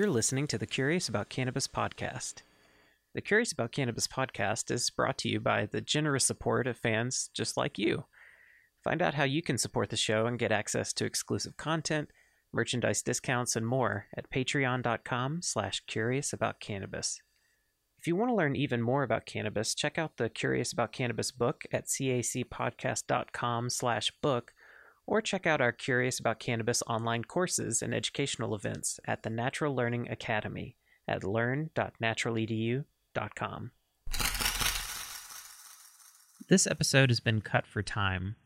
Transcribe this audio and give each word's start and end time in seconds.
You're 0.00 0.08
listening 0.08 0.46
to 0.46 0.56
the 0.56 0.66
Curious 0.66 1.10
About 1.10 1.28
Cannabis 1.28 1.68
podcast. 1.68 2.36
The 3.12 3.20
Curious 3.20 3.52
About 3.52 3.70
Cannabis 3.70 4.06
podcast 4.06 4.70
is 4.70 4.88
brought 4.88 5.18
to 5.18 5.28
you 5.28 5.40
by 5.40 5.66
the 5.66 5.82
generous 5.82 6.24
support 6.24 6.66
of 6.66 6.78
fans 6.78 7.28
just 7.34 7.54
like 7.58 7.76
you. 7.76 8.06
Find 8.82 9.02
out 9.02 9.12
how 9.12 9.24
you 9.24 9.42
can 9.42 9.58
support 9.58 9.90
the 9.90 9.98
show 9.98 10.24
and 10.24 10.38
get 10.38 10.52
access 10.52 10.94
to 10.94 11.04
exclusive 11.04 11.58
content, 11.58 12.08
merchandise 12.50 13.02
discounts, 13.02 13.56
and 13.56 13.66
more 13.66 14.06
at 14.16 14.30
patreon.com 14.30 15.42
slash 15.42 15.82
curious 15.86 16.32
about 16.32 16.60
cannabis. 16.60 17.20
If 17.98 18.06
you 18.06 18.16
want 18.16 18.30
to 18.30 18.34
learn 18.34 18.56
even 18.56 18.80
more 18.80 19.02
about 19.02 19.26
cannabis, 19.26 19.74
check 19.74 19.98
out 19.98 20.16
the 20.16 20.30
Curious 20.30 20.72
About 20.72 20.92
Cannabis 20.92 21.30
book 21.30 21.64
at 21.72 21.88
cacpodcast.com 21.88 23.68
slash 23.68 24.10
book 24.22 24.54
or 25.06 25.20
check 25.20 25.46
out 25.46 25.60
our 25.60 25.72
Curious 25.72 26.18
About 26.18 26.38
Cannabis 26.38 26.82
online 26.86 27.24
courses 27.24 27.82
and 27.82 27.94
educational 27.94 28.54
events 28.54 28.98
at 29.06 29.22
the 29.22 29.30
Natural 29.30 29.74
Learning 29.74 30.08
Academy 30.08 30.76
at 31.08 31.24
learn.naturaledu.com. 31.24 33.70
This 36.48 36.66
episode 36.66 37.10
has 37.10 37.20
been 37.20 37.40
cut 37.40 37.66
for 37.66 37.82
time. 37.82 38.36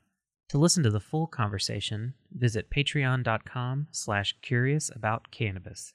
To 0.51 0.59
listen 0.59 0.83
to 0.83 0.91
the 0.91 1.01
full 1.01 1.27
conversation, 1.27 2.15
visit 2.31 2.71
patreon.com 2.71 3.89
slash 3.91 4.37
curious 4.43 4.91
about 4.95 5.31
cannabis. 5.31 5.95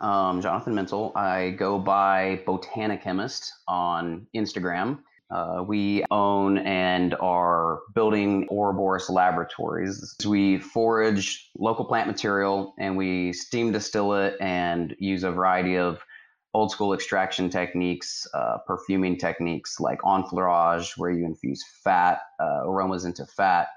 Um, 0.00 0.42
Jonathan 0.42 0.74
Mintle. 0.74 1.16
I 1.16 1.50
go 1.50 1.78
by 1.78 2.42
Botanichemist 2.46 3.48
on 3.66 4.26
Instagram. 4.36 4.98
Uh, 5.30 5.64
we 5.66 6.04
own 6.10 6.58
and 6.58 7.14
are 7.20 7.80
building 7.94 8.46
Ouroboros 8.50 9.10
Laboratories. 9.10 10.14
We 10.24 10.58
forage 10.58 11.50
local 11.58 11.84
plant 11.84 12.06
material 12.06 12.74
and 12.78 12.96
we 12.96 13.32
steam 13.32 13.72
distill 13.72 14.14
it 14.14 14.36
and 14.40 14.94
use 14.98 15.24
a 15.24 15.32
variety 15.32 15.76
of 15.76 16.00
old 16.54 16.70
school 16.70 16.94
extraction 16.94 17.50
techniques, 17.50 18.26
uh, 18.32 18.58
perfuming 18.66 19.18
techniques 19.18 19.78
like 19.80 19.98
enfleurage, 20.06 20.96
where 20.96 21.10
you 21.10 21.26
infuse 21.26 21.62
fat, 21.84 22.20
uh, 22.40 22.62
aromas 22.64 23.04
into 23.04 23.26
fat, 23.26 23.68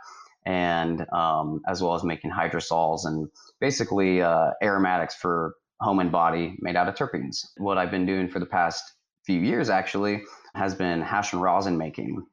and 0.46 1.06
um, 1.12 1.62
as 1.68 1.82
well 1.82 1.94
as 1.96 2.04
making 2.04 2.32
hydrosols 2.32 3.06
and 3.06 3.28
basically 3.60 4.22
uh, 4.22 4.52
aromatics 4.64 5.16
for 5.16 5.56
home 5.82 6.00
and 6.00 6.12
body 6.12 6.56
made 6.60 6.76
out 6.76 6.88
of 6.88 6.96
terpenes. 6.96 7.48
What 7.58 7.78
I've 7.78 7.92
been 7.92 8.06
doing 8.06 8.30
for 8.30 8.40
the 8.40 8.46
past 8.46 8.94
few 9.30 9.42
years 9.42 9.70
actually 9.70 10.24
has 10.56 10.74
been 10.74 11.00
hash 11.02 11.34
and 11.34 11.42
rosin 11.44 11.78
making. 11.78 12.26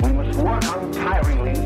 We 0.00 0.12
must 0.12 0.38
work 0.38 0.62
untiringly 0.62 1.56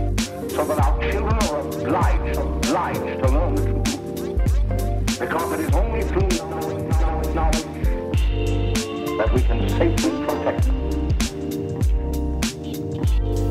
so 0.51 0.65
that 0.65 0.79
our 0.83 0.99
children 1.03 1.35
are 1.35 1.61
obliged, 1.61 2.39
obliged 2.39 3.23
to 3.23 3.29
learn 3.29 3.55
the 3.55 3.63
truth. 3.67 5.19
Because 5.21 5.53
it 5.53 5.61
is 5.61 5.75
only 5.75 6.01
through 6.05 6.29
knowledge, 6.49 6.89
knowledge, 6.89 7.35
knowledge 7.35 7.65
that 9.19 9.29
we 9.35 9.43
can 9.43 9.69
safely 9.69 10.11
protect 10.25 10.65
them. 10.65 10.77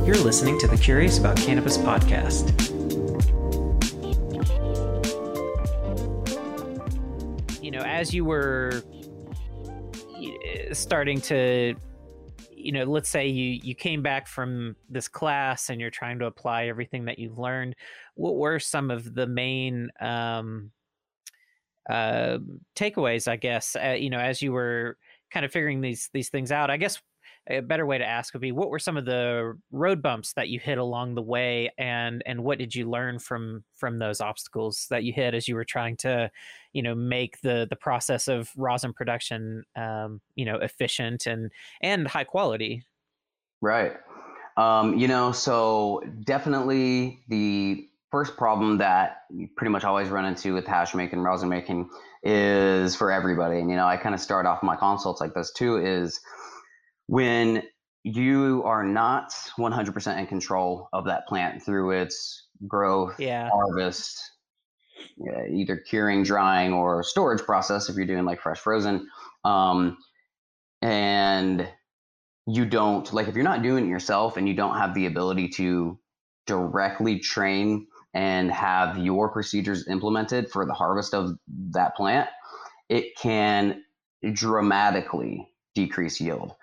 You're 0.08 0.18
listening 0.18 0.58
to 0.62 0.68
the 0.68 0.78
Curious 0.82 1.20
About 1.20 1.38
Cannabis 1.38 1.78
podcast. 1.78 2.73
As 8.04 8.14
you 8.14 8.26
were 8.26 8.84
starting 10.74 11.22
to, 11.22 11.74
you 12.52 12.74
know, 12.74 12.84
let's 12.84 13.08
say 13.08 13.28
you 13.28 13.62
you 13.64 13.74
came 13.74 14.02
back 14.02 14.28
from 14.28 14.76
this 14.90 15.08
class 15.08 15.70
and 15.70 15.80
you're 15.80 15.90
trying 15.90 16.20
to 16.20 16.26
apply 16.26 16.66
everything 16.66 17.06
that 17.06 17.18
you've 17.18 17.40
learned. 17.40 17.78
What 18.16 18.36
were 18.36 18.60
some 18.60 18.92
of 18.92 19.14
the 19.16 19.26
main 19.26 19.90
um, 20.02 20.72
uh, 21.90 22.40
takeaways? 22.76 23.30
I 23.30 23.38
guess 23.38 23.78
uh, 23.82 23.96
you 23.98 24.10
know, 24.10 24.20
as 24.20 24.42
you 24.42 24.52
were 24.52 24.98
kind 25.32 25.46
of 25.46 25.54
figuring 25.54 25.80
these 25.80 26.10
these 26.14 26.28
things 26.28 26.52
out. 26.52 26.70
I 26.70 26.76
guess 26.76 27.02
a 27.50 27.60
better 27.60 27.86
way 27.86 27.98
to 27.98 28.06
ask 28.06 28.34
would 28.34 28.42
be 28.42 28.52
what 28.52 28.70
were 28.70 28.80
some 28.80 28.96
of 28.96 29.06
the 29.06 29.58
road 29.72 30.02
bumps 30.02 30.34
that 30.34 30.50
you 30.50 30.60
hit 30.60 30.78
along 30.78 31.16
the 31.16 31.22
way 31.22 31.70
and 31.78 32.24
and 32.26 32.44
what 32.44 32.58
did 32.58 32.74
you 32.74 32.90
learn 32.90 33.20
from 33.20 33.64
from 33.76 34.00
those 34.00 34.22
obstacles 34.22 34.88
that 34.90 35.04
you 35.04 35.12
hit 35.12 35.34
as 35.34 35.48
you 35.48 35.56
were 35.56 35.66
trying 35.66 35.98
to 35.98 36.32
you 36.72 36.82
know 36.82 36.96
make 36.96 37.42
the 37.42 37.68
the 37.70 37.76
process 37.76 38.28
of 38.28 38.50
rosin 38.56 38.94
production 38.94 39.64
um, 39.76 40.22
you 40.36 40.46
know 40.46 40.56
efficient 40.56 41.26
and 41.26 41.52
and 41.82 42.08
high 42.08 42.24
quality 42.24 42.84
Right. 43.64 43.94
Um, 44.58 44.98
you 44.98 45.08
know, 45.08 45.32
so 45.32 46.04
definitely 46.26 47.24
the 47.30 47.88
first 48.12 48.36
problem 48.36 48.80
that 48.80 49.22
you 49.32 49.48
pretty 49.56 49.72
much 49.72 49.86
always 49.86 50.10
run 50.10 50.26
into 50.26 50.54
with 50.54 50.68
hash 50.68 50.94
making, 50.94 51.22
rosin 51.22 51.48
making 51.48 51.90
is 52.24 52.94
for 52.94 53.10
everybody. 53.10 53.60
And, 53.60 53.70
you 53.70 53.78
know, 53.78 53.88
I 53.88 53.96
kind 53.96 54.14
of 54.14 54.20
start 54.20 54.46
off 54.46 54.62
my 54.62 54.76
consults 54.76 55.22
like 55.22 55.34
this 55.34 55.54
too 55.54 55.78
is 55.78 56.20
when 57.08 57.64
you 58.04 58.62
are 58.66 58.84
not 58.84 59.32
100% 59.58 60.20
in 60.20 60.28
control 60.28 60.90
of 60.94 61.06
that 61.06 61.28
plant 61.28 61.64
through 61.64 61.92
its 61.92 62.48
growth, 62.68 63.20
yeah 63.20 63.50
harvest, 63.50 64.20
yeah, 65.18 65.46
either 65.52 65.78
curing, 65.78 66.24
drying, 66.24 66.74
or 66.74 67.04
storage 67.04 67.42
process 67.42 67.90
if 67.90 67.96
you're 67.96 68.06
doing 68.06 68.26
like 68.26 68.42
fresh 68.42 68.60
frozen. 68.60 69.08
Um, 69.46 69.98
and 70.82 71.68
you 72.46 72.66
don't 72.66 73.12
like 73.14 73.28
if 73.28 73.36
you're 73.36 73.44
not 73.44 73.62
doing 73.62 73.86
it 73.86 73.90
yourself 73.90 74.36
and 74.36 74.48
you 74.48 74.54
don't 74.54 74.78
have 74.78 74.94
the 74.94 75.06
ability 75.06 75.48
to 75.48 75.98
directly 76.46 77.20
train 77.20 77.88
and 78.14 78.52
have 78.52 78.98
your 78.98 79.32
procedures 79.32 79.88
implemented 79.88 80.52
for 80.52 80.66
the 80.66 80.74
harvest 80.74 81.14
of 81.14 81.32
that 81.72 81.96
plant, 81.96 82.30
it 82.90 83.16
can 83.18 83.82
dramatically 84.34 85.48
decrease 85.74 86.20
yield. 86.20 86.54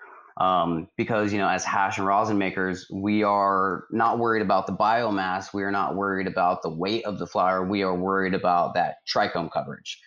Um, 0.41 0.87
because 0.97 1.31
you 1.31 1.37
know, 1.37 1.47
as 1.47 1.63
hash 1.63 1.99
and 1.99 2.07
rosin 2.07 2.39
makers, 2.39 2.87
we 2.91 3.21
are 3.21 3.85
not 3.91 4.17
worried 4.17 4.41
about 4.41 4.65
the 4.65 4.73
biomass. 4.73 5.53
We 5.53 5.61
are 5.61 5.69
not 5.69 5.95
worried 5.95 6.25
about 6.25 6.63
the 6.63 6.69
weight 6.69 7.05
of 7.05 7.19
the 7.19 7.27
flower. 7.27 7.63
We 7.63 7.83
are 7.83 7.95
worried 7.95 8.33
about 8.33 8.73
that 8.73 8.95
trichome 9.07 9.51
coverage, 9.53 10.01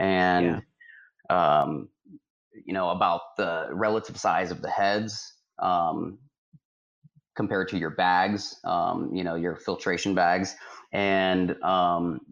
and 0.00 0.62
um, 1.30 1.88
you 2.64 2.74
know 2.74 2.88
about 2.90 3.20
the 3.36 3.68
relative 3.70 4.16
size 4.16 4.50
of 4.50 4.60
the 4.60 4.70
heads 4.70 5.32
um, 5.60 6.18
compared 7.36 7.68
to 7.68 7.78
your 7.78 7.90
bags. 7.90 8.58
Um, 8.64 9.14
you 9.14 9.22
know 9.22 9.36
your 9.36 9.54
filtration 9.54 10.16
bags, 10.16 10.56
and 10.92 11.62
um, 11.62 12.22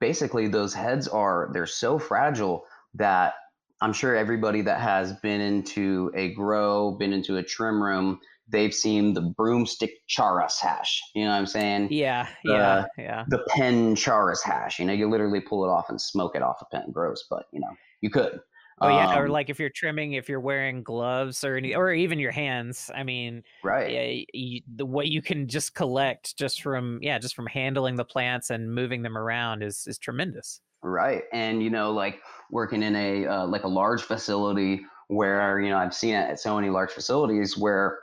basically 0.00 0.48
those 0.48 0.72
heads 0.72 1.08
are 1.08 1.50
they're 1.52 1.66
so 1.66 1.98
fragile 1.98 2.64
that 2.94 3.34
I'm 3.82 3.92
sure 3.92 4.14
everybody 4.16 4.62
that 4.62 4.80
has 4.80 5.12
been 5.14 5.40
into 5.40 6.10
a 6.14 6.32
grow, 6.34 6.92
been 6.92 7.12
into 7.12 7.36
a 7.36 7.42
trim 7.42 7.82
room, 7.82 8.20
they've 8.48 8.72
seen 8.74 9.12
the 9.12 9.20
broomstick 9.36 9.90
charas 10.08 10.58
hash. 10.60 11.02
You 11.14 11.24
know 11.24 11.30
what 11.30 11.36
I'm 11.36 11.46
saying? 11.46 11.88
yeah 11.90 12.28
The- 12.44 12.52
yeah 12.52 12.84
yeah 12.96 13.24
The 13.28 13.44
pen 13.48 13.94
charas 13.96 14.42
hash. 14.42 14.78
You 14.78 14.84
know, 14.86 14.92
you 14.92 15.10
literally 15.10 15.40
pull 15.40 15.64
it 15.64 15.68
off 15.68 15.86
and 15.90 16.00
smoke 16.00 16.36
it 16.36 16.42
off 16.42 16.62
a 16.62 16.66
pen. 16.66 16.90
Gross, 16.92 17.24
but 17.28 17.46
you 17.52 17.60
know, 17.60 17.74
you 18.00 18.10
could. 18.10 18.40
oh 18.80 18.88
yeah 18.88 19.16
or 19.18 19.26
Um, 19.26 19.30
like 19.32 19.50
if 19.50 19.58
you're 19.60 19.68
trimming 19.70 20.12
if 20.14 20.28
you're 20.28 20.40
wearing 20.40 20.82
gloves 20.82 21.44
or 21.44 21.56
any 21.56 21.74
or 21.74 21.92
even 21.92 22.18
your 22.18 22.32
hands 22.32 22.90
i 22.94 23.02
mean 23.04 23.42
right. 23.62 23.90
yeah, 23.92 24.24
you, 24.32 24.60
the 24.76 24.86
what 24.86 25.06
you 25.08 25.20
can 25.22 25.46
just 25.46 25.74
collect 25.74 26.36
just 26.36 26.62
from 26.62 26.98
yeah 27.02 27.18
just 27.18 27.36
from 27.36 27.46
handling 27.46 27.96
the 27.96 28.04
plants 28.04 28.50
and 28.50 28.74
moving 28.74 29.02
them 29.02 29.16
around 29.16 29.62
is 29.62 29.84
is 29.86 29.98
tremendous 29.98 30.60
Right. 30.82 31.24
And, 31.32 31.62
you 31.62 31.70
know, 31.70 31.92
like 31.92 32.20
working 32.50 32.82
in 32.82 32.96
a, 32.96 33.26
uh, 33.26 33.46
like 33.46 33.62
a 33.64 33.68
large 33.68 34.02
facility 34.02 34.84
where, 35.08 35.60
you 35.60 35.70
know, 35.70 35.78
I've 35.78 35.94
seen 35.94 36.14
it 36.14 36.28
at 36.30 36.40
so 36.40 36.56
many 36.56 36.70
large 36.70 36.90
facilities 36.90 37.56
where 37.56 38.00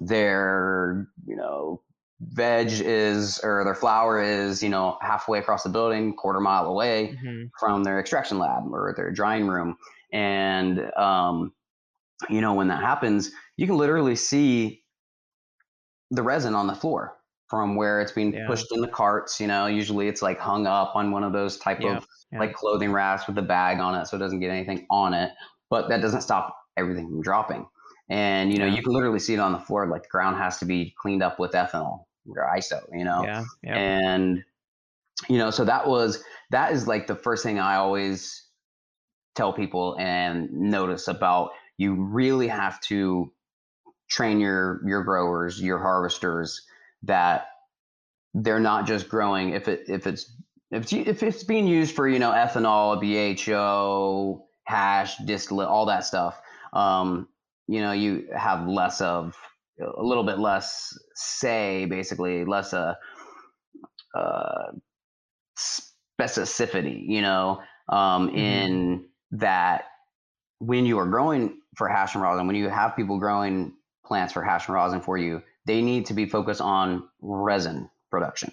their, 0.00 1.06
you 1.26 1.36
know, 1.36 1.82
veg 2.20 2.68
is, 2.72 3.40
or 3.44 3.64
their 3.64 3.74
flower 3.74 4.22
is, 4.22 4.62
you 4.62 4.68
know, 4.70 4.98
halfway 5.02 5.38
across 5.40 5.64
the 5.64 5.70
building, 5.70 6.14
quarter 6.16 6.40
mile 6.40 6.66
away 6.66 7.14
Mhm. 7.14 7.50
from 7.60 7.84
their 7.84 8.00
extraction 8.00 8.38
lab 8.38 8.64
or 8.72 8.94
their 8.96 9.12
drying 9.12 9.48
room. 9.48 9.76
And, 10.12 10.92
um, 10.96 11.54
you 12.30 12.40
know, 12.40 12.54
when 12.54 12.68
that 12.68 12.82
happens, 12.82 13.30
you 13.56 13.66
can 13.66 13.76
literally 13.78 14.16
see 14.16 14.84
the 16.10 16.22
resin 16.22 16.54
on 16.54 16.66
the 16.66 16.74
floor 16.74 17.15
from 17.48 17.76
where 17.76 18.00
it's 18.00 18.12
being 18.12 18.32
Yeah. 18.32 18.46
pushed 18.46 18.66
in 18.72 18.80
the 18.80 18.88
carts. 18.88 19.40
You 19.40 19.46
know, 19.46 19.66
usually 19.66 20.08
it's 20.08 20.22
like 20.22 20.38
hung 20.38 20.66
up 20.66 20.94
on 20.96 21.10
one 21.12 21.24
of 21.24 21.32
those 21.32 21.58
type 21.58 21.80
Yeah, 21.80 21.98
of 21.98 22.06
yeah. 22.32 22.38
like 22.40 22.54
clothing 22.54 22.92
wraps 22.92 23.26
with 23.26 23.38
a 23.38 23.42
bag 23.42 23.78
on 23.78 23.94
it 23.94 24.06
so 24.06 24.16
it 24.16 24.20
doesn't 24.20 24.40
get 24.40 24.50
anything 24.50 24.86
on 24.90 25.14
it. 25.14 25.32
But 25.70 25.88
that 25.88 26.00
doesn't 26.00 26.22
stop 26.22 26.56
everything 26.76 27.08
from 27.08 27.22
dropping. 27.22 27.66
And, 28.08 28.52
you 28.52 28.58
know, 28.58 28.66
you 28.66 28.82
can 28.82 28.92
literally 28.92 29.18
see 29.18 29.34
it 29.34 29.40
on 29.40 29.52
the 29.52 29.58
floor. 29.58 29.86
Like 29.88 30.04
the 30.04 30.08
ground 30.08 30.36
has 30.36 30.58
to 30.58 30.64
be 30.64 30.94
cleaned 31.00 31.22
up 31.22 31.38
with 31.40 31.52
ethanol 31.52 32.04
or 32.28 32.42
ISO, 32.56 32.82
you 32.92 33.04
know? 33.04 33.22
yeah 33.24 33.44
yeah 33.62 33.76
and 33.78 34.44
you 35.28 35.38
know 35.38 35.50
so 35.50 35.64
that 35.64 35.88
was 35.88 36.22
that 36.50 36.72
is 36.72 36.86
like 36.86 37.06
the 37.06 37.14
first 37.16 37.42
thing 37.42 37.58
i 37.58 37.76
always 37.76 38.48
tell 39.34 39.52
people 39.52 39.96
and 39.98 40.50
notice 40.52 41.08
about 41.08 41.50
you 41.78 41.94
really 41.94 42.48
have 42.48 42.80
to 42.80 43.32
train 44.08 44.40
your 44.40 44.80
your 44.86 45.02
growers 45.04 45.60
your 45.62 45.78
harvesters 45.78 46.66
that 47.06 47.48
they're 48.34 48.60
not 48.60 48.86
just 48.86 49.08
growing 49.08 49.50
if 49.50 49.68
it 49.68 49.84
if 49.88 50.06
it's 50.06 50.30
if 50.70 50.82
it's, 50.82 50.92
if 50.92 51.22
it's 51.22 51.44
being 51.44 51.66
used 51.66 51.94
for 51.94 52.08
you 52.08 52.18
know 52.18 52.32
ethanol, 52.32 53.00
BHO, 53.00 54.44
hash, 54.64 55.16
distillate, 55.18 55.68
all 55.68 55.86
that 55.86 56.04
stuff. 56.04 56.40
Um, 56.72 57.28
you 57.68 57.80
know, 57.80 57.92
you 57.92 58.28
have 58.36 58.66
less 58.66 59.00
of 59.00 59.34
a 59.80 60.02
little 60.02 60.24
bit 60.24 60.38
less 60.38 60.96
say, 61.14 61.86
basically 61.86 62.44
less 62.44 62.72
uh, 62.72 62.94
uh 64.14 64.72
specificity. 65.58 67.02
You 67.06 67.22
know, 67.22 67.60
um, 67.88 68.28
mm-hmm. 68.28 68.36
in 68.36 69.04
that 69.32 69.84
when 70.58 70.86
you 70.86 70.98
are 70.98 71.06
growing 71.06 71.60
for 71.76 71.88
hash 71.88 72.14
and 72.14 72.22
rosin, 72.22 72.46
when 72.46 72.56
you 72.56 72.68
have 72.68 72.96
people 72.96 73.18
growing 73.18 73.72
plants 74.04 74.32
for 74.32 74.42
hash 74.42 74.66
and 74.66 74.74
rosin 74.74 75.00
for 75.00 75.18
you, 75.18 75.42
they 75.66 75.82
need 75.82 76.06
to 76.06 76.14
be 76.14 76.26
focused 76.26 76.60
on 76.60 77.08
resin 77.20 77.90
production 78.10 78.52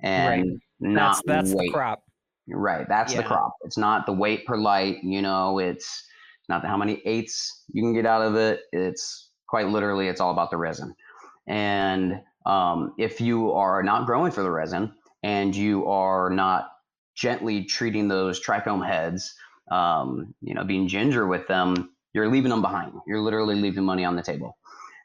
and 0.00 0.42
right. 0.42 0.60
not 0.80 1.22
that's, 1.26 1.46
that's 1.48 1.54
weight. 1.54 1.68
the 1.68 1.72
crop. 1.72 2.02
Right, 2.50 2.88
that's 2.88 3.12
yeah. 3.12 3.22
the 3.22 3.26
crop. 3.26 3.54
It's 3.62 3.76
not 3.76 4.06
the 4.06 4.12
weight 4.12 4.46
per 4.46 4.56
light. 4.56 5.02
You 5.02 5.20
know, 5.20 5.58
it's 5.58 6.04
not 6.48 6.64
how 6.64 6.76
many 6.76 7.02
eighths 7.04 7.64
you 7.72 7.82
can 7.82 7.92
get 7.92 8.06
out 8.06 8.22
of 8.22 8.36
it. 8.36 8.62
It's 8.72 9.30
quite 9.48 9.68
literally, 9.68 10.08
it's 10.08 10.20
all 10.20 10.30
about 10.30 10.50
the 10.50 10.56
resin. 10.56 10.94
And 11.46 12.20
um, 12.46 12.94
if 12.98 13.20
you 13.20 13.52
are 13.52 13.82
not 13.82 14.06
growing 14.06 14.32
for 14.32 14.42
the 14.42 14.50
resin 14.50 14.92
and 15.22 15.54
you 15.54 15.86
are 15.86 16.30
not 16.30 16.70
gently 17.14 17.64
treating 17.64 18.08
those 18.08 18.42
trichome 18.42 18.86
heads, 18.86 19.34
um, 19.70 20.34
you 20.40 20.54
know, 20.54 20.64
being 20.64 20.88
ginger 20.88 21.26
with 21.26 21.46
them, 21.48 21.90
you're 22.14 22.30
leaving 22.30 22.50
them 22.50 22.62
behind. 22.62 22.92
You're 23.06 23.20
literally 23.20 23.54
leaving 23.54 23.84
money 23.84 24.04
on 24.04 24.16
the 24.16 24.22
table. 24.22 24.56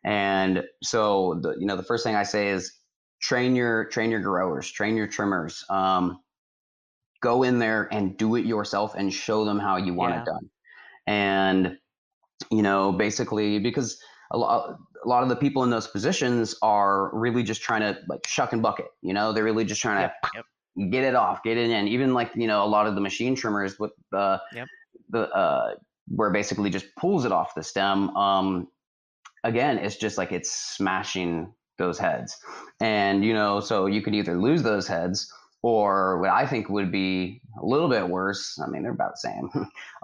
And 0.06 0.64
so, 0.82 1.40
the, 1.42 1.56
you 1.60 1.66
know, 1.66 1.78
the 1.78 1.84
first 1.84 2.04
thing 2.04 2.16
I 2.16 2.24
say 2.24 2.50
is 2.50 2.80
train 3.22 3.56
your 3.56 3.86
train 3.86 4.12
your 4.12 4.20
growers, 4.20 4.70
train 4.70 4.98
your 4.98 5.08
trimmers. 5.08 5.64
Um, 5.70 6.20
go 7.22 7.44
in 7.44 7.58
there 7.58 7.88
and 7.92 8.18
do 8.18 8.36
it 8.36 8.46
yourself 8.46 8.96
and 8.96 9.12
show 9.12 9.46
them 9.46 9.58
how 9.58 9.78
you 9.78 9.94
want 9.94 10.14
yeah. 10.14 10.22
it 10.22 10.26
done. 10.26 10.50
And 11.08 11.78
you 12.52 12.62
know, 12.62 12.92
basically, 12.92 13.60
because 13.60 13.98
a 14.32 14.38
lot 14.38 14.78
a 15.04 15.08
lot 15.08 15.24
of 15.24 15.30
the 15.30 15.36
people 15.36 15.64
in 15.64 15.70
those 15.70 15.88
positions 15.88 16.56
are 16.62 17.16
really 17.16 17.44
just 17.44 17.62
trying 17.62 17.82
to 17.82 18.00
like 18.10 18.28
shuck 18.28 18.54
and 18.54 18.62
bucket. 18.62 18.88
You 19.02 19.14
know, 19.14 19.32
they're 19.32 19.44
really 19.44 19.66
just 19.66 19.82
trying 19.82 20.08
to 20.08 20.14
yep, 20.34 20.46
yep. 20.76 20.92
get 20.92 21.04
it 21.04 21.16
off, 21.16 21.44
get 21.44 21.58
it 21.58 21.70
in. 21.70 21.88
Even 21.88 22.14
like 22.14 22.32
you 22.36 22.48
know, 22.48 22.64
a 22.64 22.68
lot 22.68 22.88
of 22.88 22.96
the 22.96 23.02
machine 23.02 23.36
trimmers 23.36 23.80
with 23.80 23.92
the 24.12 24.42
yep. 24.54 24.68
the 25.10 25.30
uh, 25.30 25.76
where 26.08 26.32
basically 26.32 26.70
just 26.70 26.88
pulls 26.98 27.26
it 27.26 27.32
off 27.32 27.56
the 27.56 27.64
stem. 27.64 28.10
Um, 28.18 28.68
again, 29.44 29.78
it's 29.78 29.96
just 29.96 30.18
like 30.18 30.32
it's 30.32 30.52
smashing 30.52 31.54
those 31.78 31.98
heads. 31.98 32.38
And, 32.80 33.24
you 33.24 33.34
know, 33.34 33.60
so 33.60 33.86
you 33.86 34.02
could 34.02 34.16
either 34.16 34.38
lose 34.40 34.64
those 34.64 34.88
heads 34.88 35.32
or 35.62 36.20
what 36.20 36.30
I 36.30 36.46
think 36.46 36.70
would 36.70 36.92
be 36.92 37.42
a 37.62 37.66
little 37.66 37.90
bit 37.90 38.08
worse, 38.08 38.60
I 38.60 38.68
mean, 38.70 38.84
they're 38.84 38.92
about 38.92 39.14
the 39.14 39.30
same, 39.30 39.50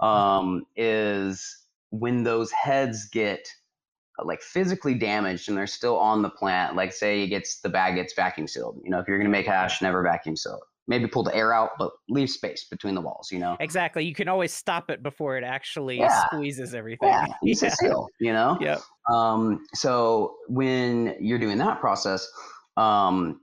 um, 0.00 0.66
is 0.76 1.66
when 1.90 2.22
those 2.22 2.50
heads 2.52 3.08
get 3.08 3.48
like 4.22 4.42
physically 4.42 4.94
damaged 4.94 5.48
and 5.48 5.56
they're 5.56 5.66
still 5.66 5.98
on 5.98 6.22
the 6.22 6.30
plant, 6.30 6.76
like 6.76 6.92
say 6.92 7.22
it 7.22 7.28
gets 7.28 7.60
the 7.60 7.68
bag 7.68 7.94
gets 7.94 8.12
vacuum 8.14 8.46
sealed. 8.46 8.80
You 8.84 8.90
know, 8.90 8.98
if 8.98 9.08
you're 9.08 9.16
gonna 9.16 9.30
make 9.30 9.46
hash, 9.46 9.80
never 9.80 10.02
vacuum 10.02 10.36
seal 10.36 10.56
it 10.56 10.69
maybe 10.90 11.06
pull 11.06 11.22
the 11.22 11.34
air 11.34 11.52
out, 11.52 11.70
but 11.78 11.92
leave 12.08 12.28
space 12.28 12.66
between 12.68 12.96
the 12.96 13.00
walls, 13.00 13.30
you 13.30 13.38
know? 13.38 13.56
Exactly. 13.60 14.04
You 14.04 14.12
can 14.12 14.26
always 14.26 14.52
stop 14.52 14.90
it 14.90 15.04
before 15.04 15.38
it 15.38 15.44
actually 15.44 15.98
yeah. 15.98 16.24
squeezes 16.26 16.74
everything. 16.74 17.08
Yeah, 17.08 17.26
yeah. 17.42 17.68
a 17.68 17.70
seal, 17.70 18.08
you 18.18 18.32
know? 18.32 18.58
Yeah. 18.60 18.78
Um, 19.08 19.64
so 19.72 20.34
when 20.48 21.14
you're 21.20 21.38
doing 21.38 21.58
that 21.58 21.78
process, 21.78 22.28
um, 22.76 23.40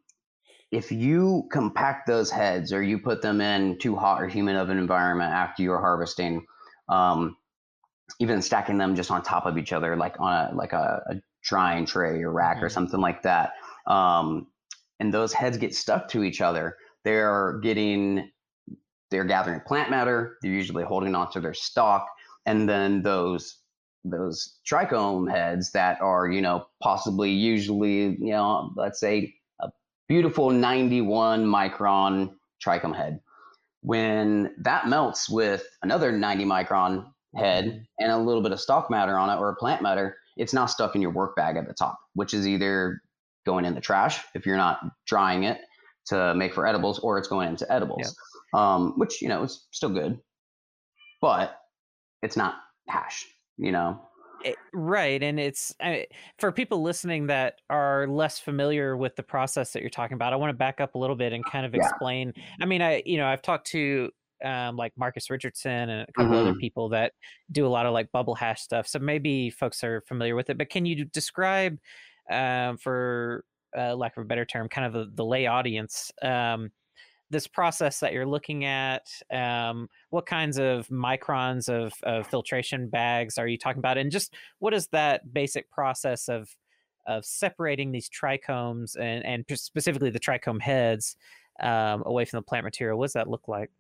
if 0.71 0.91
you 0.91 1.47
compact 1.49 2.05
those 2.05 2.29
heads 2.29 2.73
or 2.73 2.83
you 2.83 2.99
put 2.99 3.21
them 3.21 3.39
in 3.39 3.79
too 3.79 3.95
hot 3.95 4.21
or 4.21 4.27
humid 4.27 4.57
of 4.57 4.69
an 4.69 4.77
environment 4.77 5.31
after 5.31 5.63
you're 5.63 5.79
harvesting, 5.79 6.45
um, 6.89 7.38
even 8.19 8.41
stacking 8.41 8.77
them 8.77 8.93
just 8.93 9.09
on 9.09 9.23
top 9.23 9.45
of 9.45 9.57
each 9.57 9.71
other, 9.71 9.95
like 9.95 10.19
on 10.19 10.33
a 10.33 10.53
like 10.53 10.73
a, 10.73 11.01
a 11.09 11.15
drying 11.41 11.85
tray 11.85 12.21
or 12.21 12.31
rack 12.31 12.57
mm-hmm. 12.57 12.65
or 12.65 12.69
something 12.69 13.00
like 13.00 13.21
that, 13.21 13.51
um, 13.85 14.47
and 15.00 15.13
those 15.13 15.31
heads 15.31 15.57
get 15.57 15.73
stuck 15.73 16.09
to 16.09 16.23
each 16.23 16.41
other, 16.41 16.75
they're 17.07 17.59
getting 17.63 18.30
they're 19.09 19.24
gathering 19.24 19.62
plant 19.65 19.89
matter 19.89 20.38
they're 20.42 20.51
usually 20.51 20.83
holding 20.83 21.15
onto 21.15 21.39
their 21.39 21.54
stock 21.54 22.06
and 22.45 22.68
then 22.68 23.01
those 23.01 23.59
those 24.04 24.59
trichome 24.69 25.31
heads 25.31 25.71
that 25.71 26.01
are 26.01 26.27
you 26.27 26.42
know 26.42 26.65
possibly 26.83 27.31
usually 27.31 28.18
you 28.19 28.31
know 28.31 28.74
let's 28.75 29.00
say 29.00 29.33
a 29.62 29.69
beautiful 30.09 30.50
91 30.50 31.45
micron 31.45 32.33
trichome 32.62 32.95
head 32.95 33.21
when 33.81 34.53
that 34.60 34.89
melts 34.89 35.30
with 35.30 35.65
another 35.83 36.12
90 36.12 36.44
micron 36.44 37.06
head 37.38 37.65
mm-hmm. 37.68 37.77
and 38.00 38.12
a 38.12 38.18
little 38.18 38.42
bit 38.42 38.51
of 38.51 38.60
stalk 38.60 38.92
matter 38.92 39.18
on 39.18 39.30
it 39.30 39.39
or 39.39 39.56
plant 39.56 39.81
matter 39.81 40.18
it's 40.36 40.53
now 40.53 40.65
stuck 40.65 40.94
in 40.94 41.01
your 41.01 41.12
work 41.12 41.38
bag 41.38 41.56
at 41.56 41.68
the 41.69 41.74
top 41.74 41.98
which 42.15 42.33
is 42.33 42.45
either 42.45 43.01
going 43.45 43.63
in 43.63 43.74
the 43.74 43.80
trash 43.80 44.19
if 44.36 44.45
you're 44.45 44.57
not 44.57 44.81
drying 45.06 45.44
it 45.44 45.60
to 46.07 46.33
make 46.36 46.54
for 46.54 46.65
edibles 46.65 47.00
or 47.00 47.18
it's 47.18 47.27
going 47.27 47.50
into 47.50 47.71
edibles, 47.71 48.15
um, 48.54 48.94
which, 48.98 49.21
you 49.21 49.27
know, 49.27 49.44
is 49.44 49.68
still 49.71 49.89
good, 49.89 50.19
but 51.21 51.57
it's 52.21 52.38
not 52.38 52.56
hash, 52.88 53.25
you 53.57 53.71
know? 53.71 54.01
It, 54.44 54.56
right 54.71 55.24
and 55.24 55.39
it's 55.39 55.74
I, 55.81 56.06
for 56.38 56.51
people 56.51 56.83
listening 56.83 57.25
that 57.25 57.56
are 57.71 58.06
less 58.07 58.38
familiar 58.38 58.95
with 58.95 59.15
the 59.15 59.24
process 59.24 59.71
that 59.71 59.81
you're 59.81 59.89
talking 59.89 60.13
about 60.13 60.31
i 60.31 60.36
want 60.36 60.51
to 60.51 60.56
back 60.56 60.80
up 60.80 60.94
a 60.94 60.98
little 61.00 61.15
bit 61.15 61.33
and 61.33 61.44
kind 61.44 61.65
of 61.65 61.74
explain 61.74 62.33
yeah. 62.36 62.44
i 62.62 62.65
mean 62.65 62.83
i 62.83 63.01
you 63.03 63.18
know 63.18 63.25
i've 63.25 63.42
talked 63.42 63.65
to 63.71 64.12
um, 64.45 64.75
like 64.77 64.94
marcus 64.95 65.31
richardson 65.31 65.89
and 65.89 66.07
a 66.07 66.12
couple 66.12 66.33
mm-hmm. 66.33 66.50
other 66.50 66.53
people 66.53 66.89
that 66.89 67.13
do 67.51 67.65
a 67.65 67.68
lot 67.68 67.88
of 67.88 67.94
like 67.94 68.12
bubble 68.12 68.36
hash 68.36 68.62
stuff 68.62 68.88
so 68.88 69.00
maybe 69.00 69.50
folks 69.50 69.83
are 69.83 70.01
familiar 70.01 70.36
with 70.36 70.51
it 70.51 70.57
but 70.60 70.69
can 70.69 70.86
you 70.86 71.03
describe 71.06 71.80
um, 72.30 72.77
for 72.77 73.44
uh, 73.77 73.95
lack 73.95 74.15
of 74.17 74.21
a 74.21 74.25
better 74.25 74.45
term, 74.45 74.69
kind 74.69 74.85
of 74.85 74.93
the, 74.93 75.11
the 75.15 75.25
lay 75.25 75.47
audience, 75.47 76.11
um, 76.21 76.71
this 77.29 77.47
process 77.47 77.99
that 77.99 78.13
you're 78.13 78.25
looking 78.25 78.63
at, 78.63 79.07
um, 79.33 79.89
what 80.11 80.25
kinds 80.25 80.57
of 80.57 80.87
microns 80.87 81.67
of, 81.67 81.93
of, 82.03 82.25
filtration 82.27 82.87
bags 82.87 83.37
are 83.37 83.47
you 83.47 83.57
talking 83.57 83.79
about, 83.79 83.97
and 83.97 84.11
just 84.11 84.33
what 84.59 84.73
is 84.73 84.87
that 84.87 85.33
basic 85.33 85.69
process 85.69 86.29
of 86.29 86.49
of 87.07 87.23
separating 87.25 87.91
these 87.91 88.09
trichomes 88.09 88.97
and, 88.99 89.25
and 89.25 89.45
specifically 89.57 90.09
the 90.09 90.19
trichome 90.19 90.61
heads 90.61 91.15
um, 91.61 92.03
away 92.05 92.25
from 92.25 92.37
the 92.37 92.43
plant 92.43 92.65
material? 92.65 92.99
What 92.99 93.05
does 93.05 93.13
that 93.13 93.29
look 93.29 93.47
like? 93.47 93.71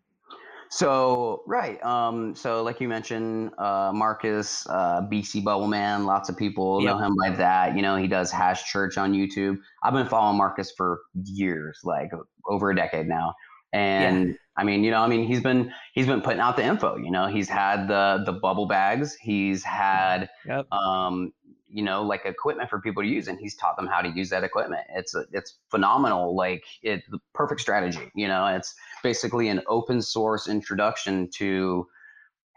So 0.69 1.43
right, 1.47 1.83
um, 1.83 2.35
so 2.35 2.63
like 2.63 2.81
you 2.81 2.87
mentioned, 2.87 3.51
uh, 3.57 3.91
Marcus, 3.93 4.67
uh, 4.67 5.01
BC 5.01 5.43
Bubble 5.43 5.67
Man, 5.67 6.05
lots 6.05 6.29
of 6.29 6.37
people 6.37 6.81
yep. 6.81 6.95
know 6.95 7.05
him 7.05 7.15
by 7.15 7.29
that. 7.31 7.75
You 7.75 7.81
know, 7.81 7.95
he 7.95 8.07
does 8.07 8.31
Hash 8.31 8.69
Church 8.69 8.97
on 8.97 9.13
YouTube. 9.13 9.57
I've 9.83 9.93
been 9.93 10.07
following 10.07 10.37
Marcus 10.37 10.71
for 10.75 11.01
years, 11.23 11.79
like 11.83 12.09
over 12.49 12.71
a 12.71 12.75
decade 12.75 13.07
now, 13.07 13.33
and 13.71 14.29
yeah. 14.29 14.33
I 14.57 14.63
mean, 14.63 14.83
you 14.83 14.91
know, 14.91 15.01
I 15.01 15.07
mean, 15.07 15.25
he's 15.25 15.41
been 15.41 15.71
he's 15.93 16.07
been 16.07 16.21
putting 16.21 16.41
out 16.41 16.57
the 16.57 16.63
info. 16.63 16.97
You 16.97 17.11
know, 17.11 17.27
he's 17.27 17.47
had 17.47 17.87
the 17.87 18.23
the 18.25 18.33
bubble 18.33 18.67
bags, 18.67 19.15
he's 19.15 19.63
had 19.63 20.29
yep. 20.45 20.71
um, 20.71 21.31
you 21.69 21.83
know 21.83 22.03
like 22.03 22.25
equipment 22.25 22.69
for 22.69 22.79
people 22.79 23.03
to 23.03 23.09
use 23.09 23.27
and 23.27 23.39
he's 23.39 23.55
taught 23.55 23.75
them 23.75 23.87
how 23.87 24.01
to 24.01 24.09
use 24.09 24.29
that 24.29 24.43
equipment. 24.43 24.81
It's 24.95 25.15
it's 25.31 25.57
phenomenal 25.69 26.35
like 26.35 26.63
it's 26.81 27.07
the 27.09 27.19
perfect 27.33 27.61
strategy 27.61 28.11
you 28.15 28.27
know? 28.27 28.45
It's 28.47 28.73
basically 29.03 29.49
an 29.49 29.61
open 29.67 30.01
source 30.01 30.47
introduction 30.47 31.29
to 31.35 31.87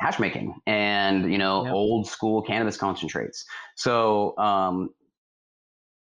hash 0.01 0.19
making 0.19 0.55
and 0.67 1.31
you 1.31 1.39
know 1.39 1.65
yep. 1.65 1.73
old 1.73 2.07
school 2.07 2.43
cannabis 2.43 2.77
concentrates. 2.77 3.45
So 3.77 4.37
um 4.39 4.91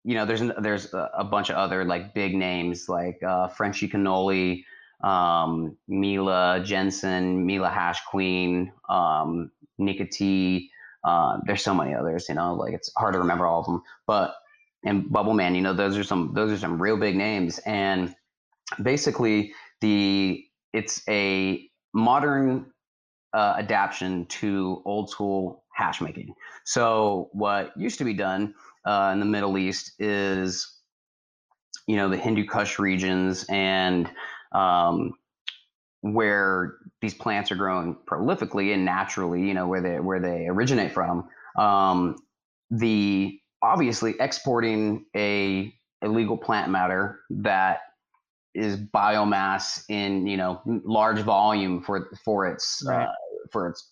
you 0.03 0.15
know 0.15 0.25
there's 0.25 0.41
there's 0.59 0.93
a 0.93 1.23
bunch 1.23 1.49
of 1.49 1.55
other 1.55 1.83
like 1.85 2.13
big 2.13 2.35
names 2.35 2.89
like 2.89 3.21
uh 3.23 3.47
frenchy 3.47 3.87
cannoli 3.87 4.63
um 5.03 5.77
Mila 5.87 6.61
Jansen 6.63 7.45
mila 7.45 7.69
hash 7.69 8.03
queen 8.05 8.71
um 8.89 9.51
uh, 11.05 11.37
there's 11.45 11.63
so 11.63 11.73
many 11.73 11.93
others, 11.93 12.27
you 12.27 12.35
know, 12.35 12.55
like 12.55 12.73
it's 12.73 12.91
hard 12.97 13.13
to 13.13 13.19
remember 13.19 13.45
all 13.45 13.59
of 13.59 13.65
them. 13.67 13.81
But 14.07 14.35
and 14.83 15.09
Bubble 15.11 15.33
Man, 15.33 15.55
you 15.55 15.61
know, 15.61 15.73
those 15.73 15.97
are 15.97 16.03
some 16.03 16.31
those 16.33 16.51
are 16.51 16.57
some 16.57 16.81
real 16.81 16.97
big 16.97 17.15
names. 17.15 17.59
And 17.59 18.15
basically, 18.81 19.53
the 19.81 20.43
it's 20.73 21.01
a 21.07 21.69
modern 21.93 22.71
uh, 23.33 23.55
adaptation 23.59 24.25
to 24.25 24.81
old 24.85 25.09
school 25.09 25.63
hash 25.73 26.01
making. 26.01 26.33
So 26.65 27.29
what 27.33 27.71
used 27.77 27.99
to 27.99 28.03
be 28.03 28.13
done 28.13 28.55
uh, 28.85 29.11
in 29.13 29.19
the 29.19 29.25
Middle 29.25 29.57
East 29.57 29.93
is, 29.99 30.79
you 31.85 31.97
know, 31.97 32.09
the 32.09 32.17
Hindu 32.17 32.45
Kush 32.45 32.79
regions 32.79 33.45
and 33.49 34.09
um, 34.53 35.13
where 36.11 36.77
these 37.01 37.15
plants 37.15 37.51
are 37.51 37.55
grown 37.55 37.97
prolifically 38.05 38.73
and 38.73 38.85
naturally, 38.85 39.41
you 39.41 39.53
know, 39.53 39.67
where 39.67 39.81
they 39.81 39.99
where 39.99 40.19
they 40.19 40.47
originate 40.47 40.91
from. 40.91 41.27
Um, 41.57 42.17
the 42.69 43.39
obviously 43.61 44.13
exporting 44.19 45.05
a 45.15 45.73
illegal 46.03 46.37
plant 46.37 46.69
matter 46.69 47.21
that 47.29 47.79
is 48.53 48.77
biomass 48.77 49.83
in 49.89 50.27
you 50.27 50.37
know 50.37 50.61
large 50.85 51.19
volume 51.19 51.81
for 51.81 52.11
for 52.23 52.47
its 52.47 52.83
Right. 52.87 53.07
uh, 53.07 53.11
for 53.51 53.67
its 53.67 53.91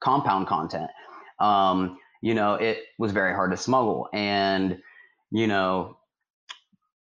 compound 0.00 0.46
content. 0.46 0.90
Um, 1.40 1.98
you 2.22 2.34
know, 2.34 2.54
it 2.54 2.84
was 2.98 3.12
very 3.12 3.34
hard 3.34 3.50
to 3.52 3.56
smuggle, 3.56 4.08
and 4.12 4.78
you 5.30 5.46
know, 5.46 5.96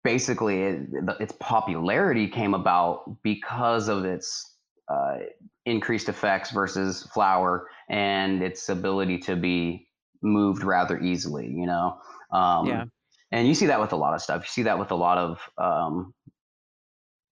basically, 0.06 0.62
it, 0.62 0.80
its 1.18 1.34
popularity 1.40 2.28
came 2.28 2.54
about 2.54 3.16
because 3.24 3.88
of 3.88 4.04
its 4.04 4.54
uh, 4.88 5.16
increased 5.64 6.08
effects 6.08 6.52
versus 6.52 7.02
flower 7.12 7.68
and 7.90 8.40
its 8.40 8.68
ability 8.68 9.18
to 9.18 9.34
be 9.34 9.88
moved 10.22 10.62
rather 10.62 10.96
easily. 11.00 11.48
You 11.48 11.66
know, 11.66 11.98
um, 12.30 12.66
Yeah. 12.66 12.84
and 13.32 13.48
you 13.48 13.54
see 13.54 13.66
that 13.66 13.80
with 13.80 13.92
a 13.92 13.96
lot 13.96 14.14
of 14.14 14.22
stuff. 14.22 14.42
You 14.42 14.48
see 14.48 14.62
that 14.62 14.78
with 14.78 14.92
a 14.92 14.94
lot 14.94 15.18
of 15.18 15.40
um, 15.58 16.14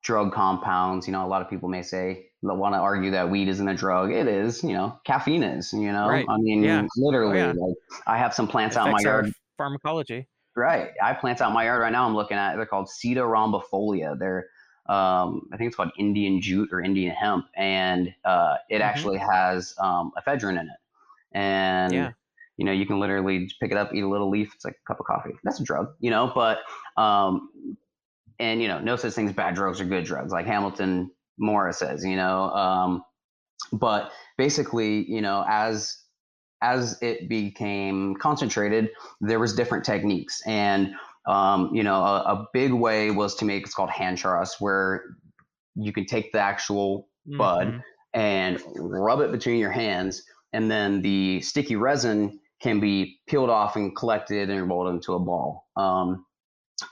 drug 0.03 0.33
compounds. 0.33 1.07
You 1.07 1.13
know, 1.13 1.25
a 1.25 1.31
lot 1.35 1.43
of 1.43 1.49
people 1.49 1.69
may 1.69 1.83
say 1.83 2.27
they 2.43 2.55
want 2.57 2.75
to 2.75 2.79
argue 2.79 3.13
that 3.13 3.31
weed 3.31 3.49
isn't 3.49 3.69
a 3.69 3.75
drug. 3.75 4.11
It 4.11 4.27
is. 4.27 4.65
You 4.65 4.73
know, 4.73 4.99
caffeine 5.07 5.45
is. 5.45 5.73
You 5.73 5.93
know, 5.93 6.09
Right. 6.09 6.27
I 6.29 6.37
mean, 6.39 6.65
Yeah. 6.65 6.87
literally. 6.97 7.39
yeah. 7.39 7.53
Like, 7.57 7.77
I 8.09 8.19
have 8.19 8.35
some 8.35 8.49
plants 8.49 8.77
out 8.77 8.87
in 8.89 8.93
my 8.95 9.01
yard. 9.01 9.33
pharmacology. 9.57 10.27
Right. 10.57 10.91
I 11.03 11.09
have 11.09 11.19
plants 11.21 11.41
out 11.43 11.53
my 11.53 11.65
yard 11.65 11.81
right 11.81 11.93
now. 11.93 12.07
I'm 12.07 12.15
looking 12.15 12.37
at. 12.37 12.55
They're 12.57 12.67
called 12.67 12.89
Sida 12.89 13.17
rhombifolia. 13.19 14.19
They're 14.19 14.47
um, 14.87 15.49
I 15.53 15.57
think 15.57 15.69
it's 15.69 15.77
called 15.77 15.93
Indian 15.99 16.41
jute 16.41 16.69
or 16.71 16.81
Indian 16.81 17.15
hemp, 17.15 17.47
and 17.57 18.15
uh, 18.25 18.57
it 18.69 18.81
Mhm. 18.81 18.81
actually 18.83 19.19
has 19.19 19.75
um, 19.79 20.13
ephedrine 20.19 20.61
in 20.61 20.69
it. 20.69 20.79
And 21.33 21.93
Yeah. 21.95 22.13
you 22.57 22.65
know, 22.65 22.73
you 22.73 22.87
can 22.87 23.01
literally 23.01 23.51
pick 23.61 23.73
it 23.73 23.77
up, 23.77 23.93
eat 23.95 24.03
a 24.03 24.09
little 24.09 24.31
leaf. 24.31 24.53
It's 24.55 24.65
like 24.65 24.77
a 24.81 24.87
cup 24.87 25.01
of 25.01 25.07
coffee. 25.07 25.35
That's 25.43 25.59
a 25.61 25.65
drug, 25.65 25.95
you 26.01 26.11
know. 26.11 26.31
But 26.35 26.59
um, 26.97 27.51
and 28.39 28.61
you 28.63 28.69
know, 28.69 28.79
no 28.79 28.97
such 28.97 29.15
thing 29.15 29.29
as 29.29 29.35
bad 29.35 29.55
drugs 29.55 29.81
or 29.81 29.85
good 29.87 30.05
drugs, 30.05 30.33
like 30.33 30.47
Hamilton 30.47 31.11
Morris 31.39 31.79
says, 31.79 32.05
you 32.05 32.17
know. 32.17 32.51
Um, 32.51 33.05
but 33.73 34.13
basically, 34.37 35.11
you 35.11 35.23
know, 35.23 35.45
as 35.49 36.04
as 36.63 36.99
it 37.03 37.29
became 37.29 38.15
concentrated, 38.17 38.91
there 39.21 39.39
was 39.39 39.55
different 39.55 39.85
techniques, 39.85 40.41
and 40.47 40.95
um, 41.27 41.75
you 41.75 41.83
know, 41.83 42.03
a, 42.03 42.21
a 42.21 42.47
big 42.53 42.73
way 42.73 43.11
was 43.11 43.35
to 43.37 43.45
make 43.45 43.65
it's 43.65 43.75
called 43.75 43.91
hand 43.91 44.19
truss, 44.19 44.61
where 44.61 45.05
you 45.75 45.93
can 45.93 46.07
take 46.07 46.33
the 46.33 46.41
actual 46.41 47.09
Bud. 47.27 47.69
Mhm. 47.69 47.83
and 48.13 48.63
rub 48.77 49.21
it 49.21 49.33
between 49.33 49.59
your 49.59 49.73
hands, 49.73 50.23
and 50.53 50.71
then 50.71 51.03
the 51.03 51.41
sticky 51.41 51.77
resin 51.77 52.39
can 52.61 52.79
be 52.81 53.19
peeled 53.27 53.51
off 53.51 53.77
and 53.77 53.97
collected 53.97 54.51
and 54.51 54.69
rolled 54.69 54.89
into 54.89 55.15
a 55.15 55.19
ball. 55.19 55.67
Um, 55.77 56.25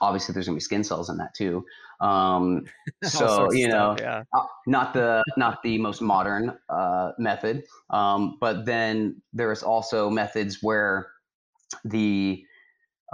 obviously, 0.01 0.33
there's 0.33 0.47
gonna 0.47 0.57
be 0.57 0.61
skin 0.61 0.83
cells 0.83 1.09
in 1.09 1.17
that 1.17 1.33
too. 1.35 1.63
Um, 2.03 2.65
so 3.03 3.51
you 3.53 3.67
know, 3.67 3.95
stuff, 3.95 3.99
yeah. 3.99 4.23
uh, 4.37 4.45
not 4.67 4.93
the 4.93 5.23
not 5.37 5.63
the 5.63 5.77
most 5.77 6.01
modern 6.01 6.57
uh, 6.69 7.11
method, 7.17 7.63
um, 7.89 8.37
but 8.39 8.65
then 8.65 9.21
there's 9.31 9.63
also 9.63 10.09
methods 10.09 10.59
where 10.61 11.07
the 11.85 12.43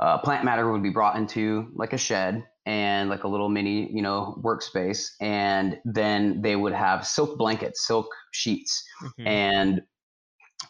uh, 0.02 0.18
plant 0.20 0.44
matter 0.44 0.72
would 0.72 0.84
be 0.84 0.90
brought 0.90 1.16
into 1.16 1.70
like 1.76 1.94
a 1.94 1.98
shed 1.98 2.44
and 2.66 3.10
like 3.10 3.24
a 3.24 3.28
little 3.28 3.50
mini, 3.50 3.92
you 3.92 4.02
know, 4.02 4.40
workspace, 4.44 5.12
and 5.22 5.80
then 5.86 6.42
they 6.42 6.56
would 6.56 6.74
have 6.74 7.06
silk 7.06 7.38
blankets, 7.38 7.86
silk 7.86 8.08
sheets, 8.32 8.84
Mhm. 9.02 9.28
and 9.28 9.82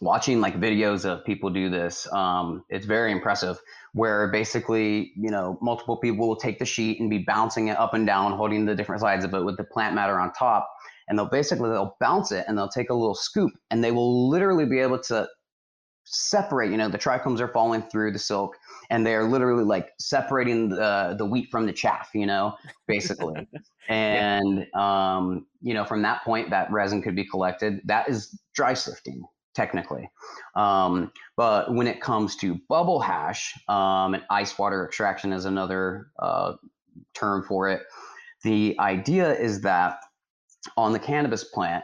watching 0.02 0.40
like 0.40 0.60
videos 0.60 1.06
of 1.06 1.24
people 1.26 1.50
do 1.50 1.70
this 1.70 2.08
um, 2.14 2.64
it's 2.70 2.86
very 2.86 3.12
impressive 3.12 3.60
where 3.94 4.28
basically 4.32 5.12
you 5.16 5.30
know 5.30 5.58
multiple 5.62 5.98
people 5.98 6.28
will 6.28 6.36
take 6.36 6.60
the 6.60 6.66
sheet 6.66 7.00
and 7.00 7.10
be 7.10 7.20
bouncing 7.20 7.68
it 7.68 7.78
up 7.78 7.94
and 7.94 8.06
down 8.06 8.32
holding 8.34 8.66
the 8.66 8.76
different 8.76 9.02
sides 9.02 9.26
of 9.26 9.34
it 9.34 9.44
with 9.44 9.58
the 9.58 9.64
plant 9.64 9.96
matter 9.96 10.20
on 10.20 10.32
top 10.34 10.70
and 11.08 11.18
they'll 11.18 11.30
basically 11.30 11.70
they'll 11.70 11.98
bounce 12.00 12.32
it 12.32 12.46
and 12.48 12.58
they'll 12.58 12.70
take 12.70 12.90
a 12.90 12.94
little 12.94 13.16
scoop 13.16 13.52
and 13.72 13.84
they 13.84 13.92
will 13.92 14.30
literally 14.30 14.66
be 14.66 14.80
able 14.80 15.00
to 15.00 15.28
separate 16.06 16.72
you 16.72 16.78
know 16.78 16.90
the 16.90 16.98
trichomes 16.98 17.40
are 17.40 17.50
falling 17.50 17.84
through 17.92 18.12
the 18.12 18.18
silk 18.18 18.56
and 18.90 19.06
they're 19.06 19.26
literally 19.26 19.64
like 19.64 19.90
separating 20.00 20.70
the 20.70 21.16
the 21.20 21.26
wheat 21.26 21.50
from 21.52 21.66
the 21.66 21.74
chaff 21.74 22.10
you 22.14 22.26
know 22.26 22.56
basically. 22.88 23.48
And 23.90 24.68
um, 24.76 25.48
you 25.62 25.74
know 25.74 25.84
from 25.84 26.04
that 26.04 26.24
point 26.24 26.52
that 26.52 26.72
resin 26.72 27.02
could 27.02 27.16
be 27.16 27.26
collected. 27.26 27.82
That 27.86 28.08
is 28.08 28.40
dry 28.54 28.76
sifting 28.76 29.24
technically. 29.56 30.10
Um, 30.56 31.12
but 31.38 31.74
when 31.74 31.88
it 31.88 32.02
comes 32.02 32.36
to 32.38 32.60
bubble 32.70 33.00
hash 33.00 33.54
um, 33.68 34.14
and 34.14 34.24
ice 34.30 34.58
water 34.58 34.86
extraction 34.86 35.34
is 35.34 35.46
another 35.46 36.08
uh, 36.20 36.54
term 37.14 37.44
for 37.44 37.70
it 37.70 37.82
the 38.44 38.76
idea 38.80 39.34
is 39.34 39.62
that 39.62 40.00
on 40.78 40.94
the 40.94 41.00
cannabis 41.00 41.44
plant 41.44 41.84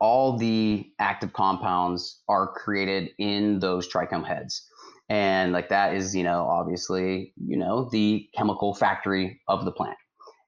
all 0.00 0.36
the 0.36 0.86
active 0.98 1.32
compounds 1.32 2.22
are 2.28 2.52
created 2.52 3.10
in 3.18 3.58
those 3.60 3.90
trichome 3.90 4.26
heads. 4.26 4.68
And 5.08 5.52
like 5.52 5.68
that 5.68 5.94
is 5.94 6.14
you 6.14 6.24
know 6.24 6.46
obviously 6.46 7.32
you 7.36 7.56
know 7.56 7.88
the 7.90 8.28
chemical 8.36 8.74
factory 8.74 9.40
of 9.48 9.64
the 9.64 9.72
plant. 9.72 9.96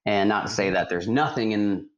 And 0.04 0.28
not 0.28 0.46
to 0.46 0.52
say 0.52 0.70
that 0.70 0.88
there's 0.88 1.08
nothing 1.08 1.52
in 1.52 1.88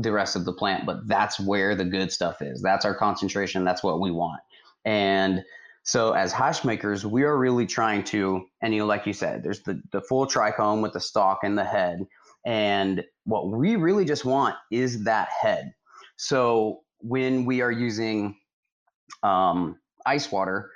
the 0.00 0.12
rest 0.12 0.36
of 0.36 0.44
the 0.44 0.52
plant 0.52 0.86
but 0.86 1.06
that's 1.08 1.40
where 1.40 1.74
the 1.74 1.84
good 1.84 2.12
stuff 2.12 2.40
is. 2.40 2.62
That's 2.62 2.84
our 2.84 2.94
concentration. 2.94 3.64
That's 3.64 3.82
what 3.82 4.00
we 4.00 4.10
want. 4.10 4.40
And 4.84 5.44
so 5.82 6.12
as 6.12 6.32
hash 6.32 6.64
makers 6.64 7.04
we 7.04 7.24
are 7.24 7.36
really 7.36 7.66
trying 7.66 8.04
to 8.04 8.46
and 8.62 8.74
you 8.74 8.80
know 8.80 8.86
like 8.86 9.06
you 9.06 9.12
said 9.12 9.42
there's 9.42 9.62
the, 9.62 9.80
the 9.92 10.00
full 10.02 10.26
trichome 10.26 10.82
with 10.82 10.92
the 10.92 11.00
stalk 11.00 11.40
and 11.42 11.58
the 11.58 11.64
head. 11.64 12.06
And 12.46 13.04
what 13.24 13.50
we 13.50 13.76
really 13.76 14.04
just 14.04 14.24
want 14.24 14.54
is 14.70 15.04
that 15.04 15.28
head. 15.28 15.74
So 16.16 16.80
when 17.00 17.44
we 17.44 17.60
are 17.60 17.70
using 17.70 18.36
um, 19.22 19.78
ice 20.06 20.30
water 20.30 20.70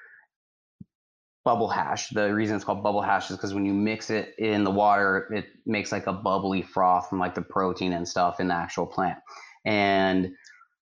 bubble 1.44 1.68
hash. 1.68 2.08
The 2.10 2.32
reason 2.32 2.56
it's 2.56 2.64
called 2.64 2.82
bubble 2.82 3.02
hash 3.02 3.30
is 3.30 3.36
because 3.36 3.54
when 3.54 3.66
you 3.66 3.74
mix 3.74 4.10
it 4.10 4.34
in 4.38 4.64
the 4.64 4.70
water 4.70 5.28
it 5.32 5.46
makes 5.66 5.90
like 5.92 6.06
a 6.06 6.12
bubbly 6.12 6.62
froth 6.62 7.08
from 7.08 7.18
like 7.18 7.34
the 7.34 7.42
protein 7.42 7.92
and 7.92 8.06
stuff 8.06 8.40
in 8.40 8.48
the 8.48 8.54
actual 8.54 8.86
plant. 8.86 9.18
And 9.64 10.30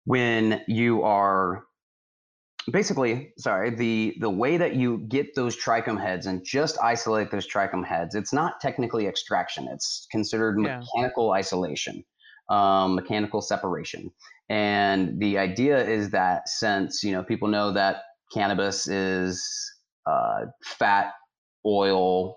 when 0.05 0.63
you 0.67 1.03
are 1.03 1.65
basically 2.71 3.33
sorry 3.39 3.71
the 3.71 4.15
the 4.21 4.29
way 4.29 4.59
that 4.59 4.75
you 4.77 4.99
get 5.09 5.35
those 5.35 5.57
trichome 5.57 6.01
heads 6.01 6.27
and 6.27 6.45
just 6.45 6.77
isolate 6.83 7.31
those 7.31 7.47
trichome 7.51 7.85
heads 7.85 8.15
it's 8.15 8.33
not 8.33 8.61
technically 8.61 9.07
extraction. 9.07 9.67
It's 9.73 10.07
considered 10.11 10.59
Yeah. 10.61 10.81
mechanical 10.81 11.33
isolation 11.33 12.05
um, 12.51 12.97
mechanical 12.97 13.41
separation. 13.41 14.11
And 14.49 15.21
the 15.21 15.39
idea 15.39 15.83
is 15.87 16.11
that 16.11 16.49
since 16.49 17.03
you 17.03 17.13
know 17.13 17.23
people 17.23 17.49
know 17.49 17.73
that 17.73 18.03
cannabis 18.35 18.89
is 18.89 19.43
uh, 20.11 20.47
fat 20.65 21.13
oil 21.65 22.37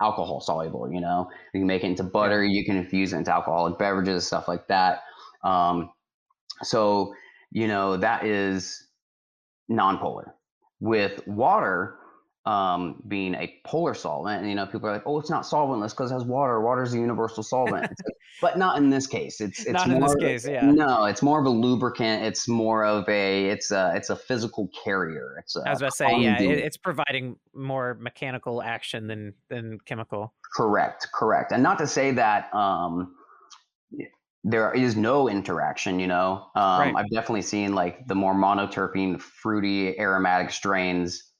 alcohol 0.00 0.40
soluble 0.40 0.90
you 0.92 1.00
know? 1.00 1.28
You 1.54 1.60
can 1.60 1.66
make 1.66 1.84
it 1.84 1.88
into 1.88 2.04
butter 2.04 2.44
you 2.44 2.64
can 2.64 2.76
infuse 2.76 3.12
it 3.12 3.18
into 3.18 3.32
alcoholic 3.32 3.78
beverages 3.78 4.26
stuff 4.26 4.48
like 4.48 4.66
that. 4.68 5.02
Um, 5.44 5.90
so 6.62 7.14
you 7.50 7.68
know 7.68 7.96
that 7.96 8.24
is 8.24 8.88
nonpolar. 9.70 10.32
With 10.80 11.26
water 11.26 11.96
um, 12.44 13.02
being 13.06 13.34
a 13.34 13.54
polar 13.64 13.94
solvent 13.94 14.40
and 14.40 14.48
you 14.48 14.56
know 14.56 14.66
people 14.66 14.88
are 14.88 14.92
like 14.92 15.06
oh 15.06 15.20
it's 15.20 15.30
not 15.30 15.44
solventless 15.44 15.90
because 15.90 16.10
it 16.10 16.14
has 16.14 16.24
water 16.24 16.60
water 16.60 16.82
is 16.82 16.92
a 16.92 16.98
universal 16.98 17.42
solvent 17.42 17.82
like, 17.82 17.92
but 18.40 18.58
not 18.58 18.78
in 18.78 18.90
this 18.90 19.06
case 19.06 19.40
it's 19.40 19.60
it's 19.60 19.72
Not 19.72 19.88
more 19.88 19.96
in 19.96 20.02
this 20.02 20.44
case, 20.44 20.48
yeah. 20.48 20.68
no 20.68 21.04
it's 21.04 21.22
more 21.22 21.38
of 21.38 21.46
a 21.46 21.50
lubricant 21.50 22.24
it's 22.24 22.48
more 22.48 22.84
of 22.84 23.08
a 23.08 23.46
it's 23.48 23.70
a 23.70 23.92
it's 23.94 24.10
a 24.10 24.16
physical 24.16 24.68
carrier 24.84 25.36
it's 25.38 25.54
a 25.54 25.62
I 25.66 25.70
was 25.70 25.80
about 25.80 25.90
to 25.90 25.96
say, 25.96 26.20
yeah, 26.20 26.40
it, 26.40 26.58
it's 26.58 26.76
providing 26.76 27.36
more 27.54 27.94
mechanical 28.00 28.62
action 28.62 29.06
than 29.06 29.34
than 29.48 29.78
chemical. 29.80 30.34
Correct, 30.54 31.08
correct. 31.14 31.52
And 31.52 31.62
not 31.62 31.78
to 31.78 31.86
say 31.86 32.12
that 32.12 32.52
um, 32.54 33.14
there 34.44 34.72
is 34.74 34.96
no 34.96 35.28
interaction, 35.28 36.00
you 36.00 36.06
know. 36.06 36.46
Um, 36.54 36.80
Right. 36.80 36.94
I've 36.96 37.10
definitely 37.10 37.42
seen 37.42 37.74
like 37.74 38.06
the 38.06 38.14
more 38.14 38.34
monoterpene, 38.34 39.20
fruity, 39.20 39.98
aromatic 39.98 40.50
strains. 40.50 41.31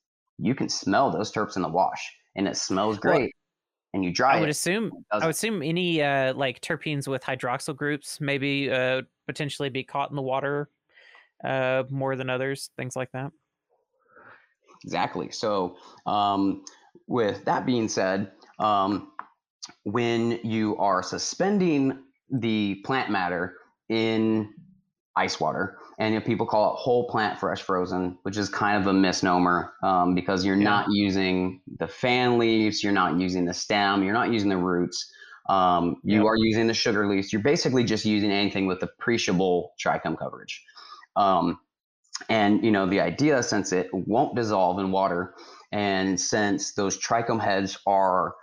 You 0.42 0.56
can 0.56 0.68
smell 0.68 1.10
those 1.12 1.32
terps 1.32 1.54
in 1.54 1.62
the 1.62 1.68
wash, 1.68 2.00
and 2.34 2.48
it 2.48 2.56
smells 2.56 2.98
Well, 3.04 3.16
great. 3.16 3.34
and 3.94 4.04
you 4.04 4.12
dry 4.12 4.36
I 4.36 4.40
would 4.40 4.48
it. 4.48 4.50
assume. 4.50 4.90
I 5.12 5.18
would 5.18 5.26
assume 5.26 5.62
any 5.62 6.02
uh, 6.02 6.34
like 6.34 6.60
terpenes 6.60 7.06
with 7.06 7.22
hydroxyl 7.22 7.76
groups 7.76 8.20
maybe 8.20 8.70
uh, 8.70 9.02
potentially 9.26 9.68
be 9.68 9.84
caught 9.84 10.10
in 10.10 10.16
the 10.16 10.22
water 10.22 10.68
uh, 11.44 11.84
more 11.90 12.16
than 12.16 12.28
others. 12.28 12.70
Things 12.76 12.96
like 12.96 13.12
that. 13.12 13.30
Exactly. 14.84 15.30
So, 15.30 15.76
um, 16.06 16.64
with 17.06 17.44
that 17.44 17.64
being 17.64 17.88
said, 17.88 18.32
um, 18.58 19.12
when 19.84 20.40
you 20.42 20.76
are 20.78 21.04
suspending 21.04 22.02
the 22.30 22.76
plant 22.84 23.10
matter 23.10 23.58
in 23.88 24.52
ice 25.14 25.38
water, 25.38 25.78
and 26.02 26.14
you 26.14 26.18
know, 26.18 26.26
people 26.26 26.46
call 26.46 26.72
it 26.74 26.76
whole 26.78 27.08
plant 27.08 27.38
fresh 27.38 27.62
frozen, 27.62 28.18
which 28.22 28.36
is 28.36 28.48
kind 28.48 28.76
of 28.76 28.88
a 28.88 28.92
misnomer 28.92 29.72
um, 29.84 30.16
because 30.16 30.44
you're 30.44 30.56
Yeah. 30.56 30.64
not 30.64 30.86
using 30.90 31.60
the 31.78 31.86
fan 31.86 32.38
leaves, 32.38 32.82
you're 32.82 32.92
not 32.92 33.20
using 33.20 33.44
the 33.44 33.54
stem, 33.54 34.02
you're 34.02 34.12
not 34.12 34.32
using 34.32 34.48
the 34.48 34.56
roots. 34.56 35.12
Um, 35.48 35.96
you 36.02 36.26
are 36.26 36.36
using 36.36 36.66
the 36.66 36.74
sugar 36.74 37.06
leaves. 37.06 37.32
You're 37.32 37.42
basically 37.42 37.84
just 37.84 38.04
using 38.04 38.32
anything 38.32 38.66
with 38.66 38.82
appreciable 38.82 39.74
trichome 39.80 40.18
coverage. 40.18 40.64
Um, 41.14 41.60
and 42.28 42.64
you 42.64 42.72
know 42.72 42.86
the 42.86 43.00
idea, 43.00 43.40
since 43.42 43.70
it 43.72 43.88
won't 43.92 44.34
dissolve 44.34 44.80
in 44.80 44.90
water, 44.90 45.34
and 45.70 46.20
since 46.20 46.74
those 46.74 46.98
trichome 46.98 47.40
heads 47.40 47.78
are 47.86 48.34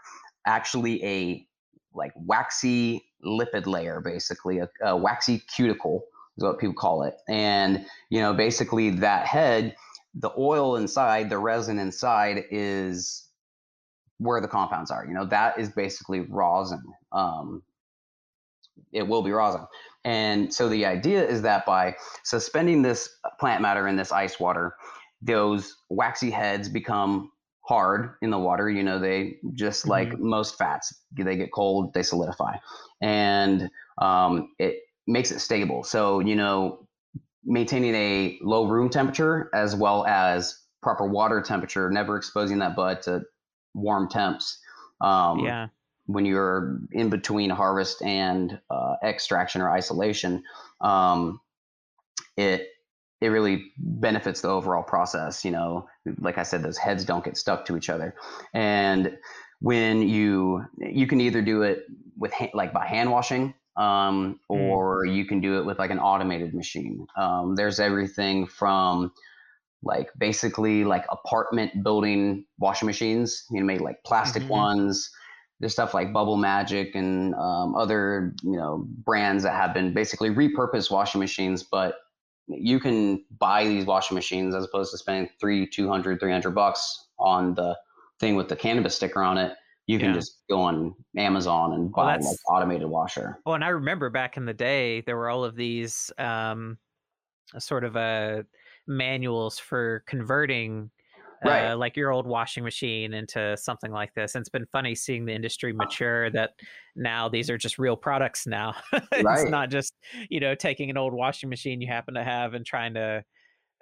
actually 0.46 1.04
a 1.04 1.48
like 1.94 2.14
waxy 2.16 3.04
lipid 3.26 3.66
layer, 3.66 4.00
basically 4.00 4.60
a, 4.60 4.70
a 4.82 4.96
waxy 4.96 5.40
cuticle 5.40 6.06
is 6.40 6.44
what 6.44 6.60
people 6.60 6.74
call 6.74 7.04
it. 7.04 7.16
And 7.28 7.86
you 8.10 8.20
know, 8.22 8.34
basically 8.34 8.90
that 8.92 9.26
head, 9.26 9.76
the 10.14 10.32
oil 10.38 10.78
inside, 10.78 11.30
the 11.30 11.38
resin 11.38 11.80
inside 11.80 12.46
is 12.50 13.28
where 14.18 14.42
the 14.42 14.48
compounds 14.48 14.92
are. 14.92 15.06
You 15.06 15.14
know, 15.14 15.26
that 15.26 15.60
is 15.60 15.70
basically 15.70 16.22
rosin. 16.22 16.84
Um, 17.12 17.64
it 18.92 19.08
will 19.08 19.22
be 19.22 19.32
rosin. 19.32 19.66
And 20.06 20.54
so 20.54 20.70
the 20.70 20.86
idea 20.86 21.28
is 21.28 21.42
that 21.42 21.66
by 21.66 21.96
suspending 22.24 22.82
this 22.82 23.10
plant 23.40 23.62
matter 23.62 23.88
in 23.88 23.98
this 23.98 24.12
ice 24.12 24.40
water, 24.40 24.76
those 25.22 25.76
waxy 25.90 26.30
heads 26.32 26.70
become 26.70 27.32
hard 27.62 28.16
in 28.22 28.30
the 28.32 28.40
water. 28.40 28.70
You 28.70 28.84
know, 28.84 29.00
they 29.00 29.38
just 29.54 29.88
like 29.88 30.18
most 30.18 30.58
fats, 30.58 30.94
they 31.16 31.36
get 31.36 31.52
cold, 31.52 31.94
they 31.94 32.04
solidify, 32.04 32.56
and 33.02 33.70
um, 34.02 34.50
it 34.58 34.80
makes 35.10 35.32
it 35.32 35.40
stable. 35.40 35.84
So, 35.84 36.20
you 36.20 36.36
know, 36.36 36.88
maintaining 37.44 37.96
a 37.96 38.38
low 38.42 38.68
room 38.68 38.90
temperature 38.90 39.50
as 39.54 39.76
well 39.76 40.06
as 40.06 40.58
proper 40.82 41.06
water 41.06 41.42
temperature, 41.42 41.90
never 41.90 42.16
exposing 42.16 42.60
that 42.60 42.76
bud 42.76 43.02
to 43.04 43.24
warm 43.74 44.08
temps. 44.08 44.60
Um, 45.02 45.40
yeah. 45.40 45.68
when 46.06 46.26
you're 46.26 46.80
in 46.92 47.10
between 47.10 47.50
harvest 47.50 48.02
and 48.02 48.60
uh, 48.70 48.96
extraction 49.04 49.62
or 49.62 49.72
isolation, 49.72 50.44
um, 50.82 51.42
it 52.38 52.68
it 53.22 53.28
really 53.28 53.72
benefits 53.78 54.42
the 54.42 54.50
overall 54.50 54.84
process. 54.84 55.44
You 55.44 55.52
know, 55.52 55.88
like 56.20 56.38
I 56.38 56.44
said, 56.44 56.64
those 56.64 56.78
heads 56.78 57.04
don't 57.04 57.24
get 57.24 57.38
stuck 57.38 57.66
to 57.66 57.78
each 57.78 57.90
other, 57.90 58.14
and 58.54 59.18
when 59.62 60.02
you 60.02 60.66
you 60.78 61.08
can 61.08 61.20
either 61.22 61.42
do 61.42 61.64
it 61.64 61.86
with 62.18 62.34
like 62.54 62.74
by 62.74 62.86
hand 62.86 63.12
washing 63.12 63.54
um, 63.80 64.40
Mm. 64.52 64.60
or 64.60 65.06
you 65.06 65.26
can 65.26 65.40
do 65.42 65.58
it 65.60 65.66
with 65.66 65.80
like 65.80 65.92
an 65.92 66.00
automated 66.00 66.54
machine 66.54 67.08
um, 67.18 67.56
there's 67.56 67.80
everything 67.80 68.46
from 68.48 69.12
like 69.84 70.10
basically 70.18 70.84
like 70.84 71.06
apartment 71.10 71.84
building 71.84 72.46
washing 72.60 72.86
machines 72.86 73.46
you 73.52 73.60
know 73.60 73.66
made 73.66 73.82
like 73.82 73.98
plastic 74.06 74.44
Mhm. 74.44 74.50
ones 74.50 75.10
there's 75.60 75.74
stuff 75.74 75.94
like 75.94 76.12
bubble 76.14 76.38
magic 76.38 76.96
and 76.96 77.34
um, 77.36 77.76
other 77.76 78.34
you 78.44 78.58
know 78.58 78.86
brands 79.06 79.44
that 79.44 79.54
have 79.54 79.74
been 79.74 79.94
basically 79.94 80.30
repurposed 80.30 80.92
washing 80.92 81.20
machines 81.20 81.64
but 81.64 81.96
you 82.48 82.80
can 82.80 83.24
buy 83.38 83.66
these 83.66 83.86
washing 83.86 84.16
machines 84.16 84.56
as 84.56 84.66
opposed 84.66 84.92
to 84.92 84.98
spending 84.98 85.30
three 85.40 85.66
200 85.68 86.20
300 86.20 86.52
bucks 86.52 87.08
on 87.20 87.54
the 87.56 87.78
thing 88.20 88.36
with 88.36 88.50
the 88.50 88.56
cannabis 88.56 88.96
sticker 88.96 89.22
on 89.24 89.38
it 89.38 89.54
you 89.90 90.00
can 90.00 90.10
Yeah. 90.10 90.14
just 90.14 90.44
go 90.50 90.62
on 90.62 90.94
amazon 91.18 91.74
and 91.74 91.92
Well, 91.96 92.08
buy 92.08 92.18
like 92.18 92.38
automated 92.48 92.88
washer 92.88 93.40
Well, 93.46 93.56
and 93.56 93.64
I 93.64 93.70
remember 93.70 94.10
back 94.10 94.38
in 94.38 94.46
the 94.46 94.54
day, 94.54 95.02
there 95.02 95.18
were 95.18 95.30
all 95.30 95.44
of 95.44 95.56
these 95.56 96.12
um, 96.18 96.78
sort 97.58 97.84
of 97.84 97.96
uh, 97.98 98.44
manuals 98.88 99.60
for 99.60 100.04
converting, 100.08 100.92
Right. 101.44 101.72
uh, 101.72 101.78
like 101.78 101.96
your 101.98 102.12
old 102.12 102.28
washing 102.28 102.64
machine 102.64 103.14
into 103.14 103.58
something 103.58 103.92
like 103.92 104.14
this. 104.16 104.36
And 104.36 104.42
it's 104.44 104.50
been 104.50 104.68
funny 104.68 104.96
seeing 104.96 105.26
the 105.26 105.34
industry 105.34 105.74
mature. 105.74 106.30
That 106.32 106.52
now 106.96 107.30
these 107.30 107.50
are 107.50 107.58
just 107.58 107.80
real 107.80 107.98
products. 107.98 108.48
Now 108.48 108.76
it's 109.14 109.26
Right. 109.26 109.48
not 109.48 109.70
just 109.72 109.94
you 110.30 110.40
know 110.40 110.56
taking 110.56 110.90
an 110.90 110.98
old 110.98 111.14
washing 111.14 111.50
machine 111.50 111.82
you 111.82 111.88
happen 111.88 112.14
to 112.16 112.24
have 112.24 112.54
and 112.56 112.66
trying 112.66 112.94
to 112.96 113.24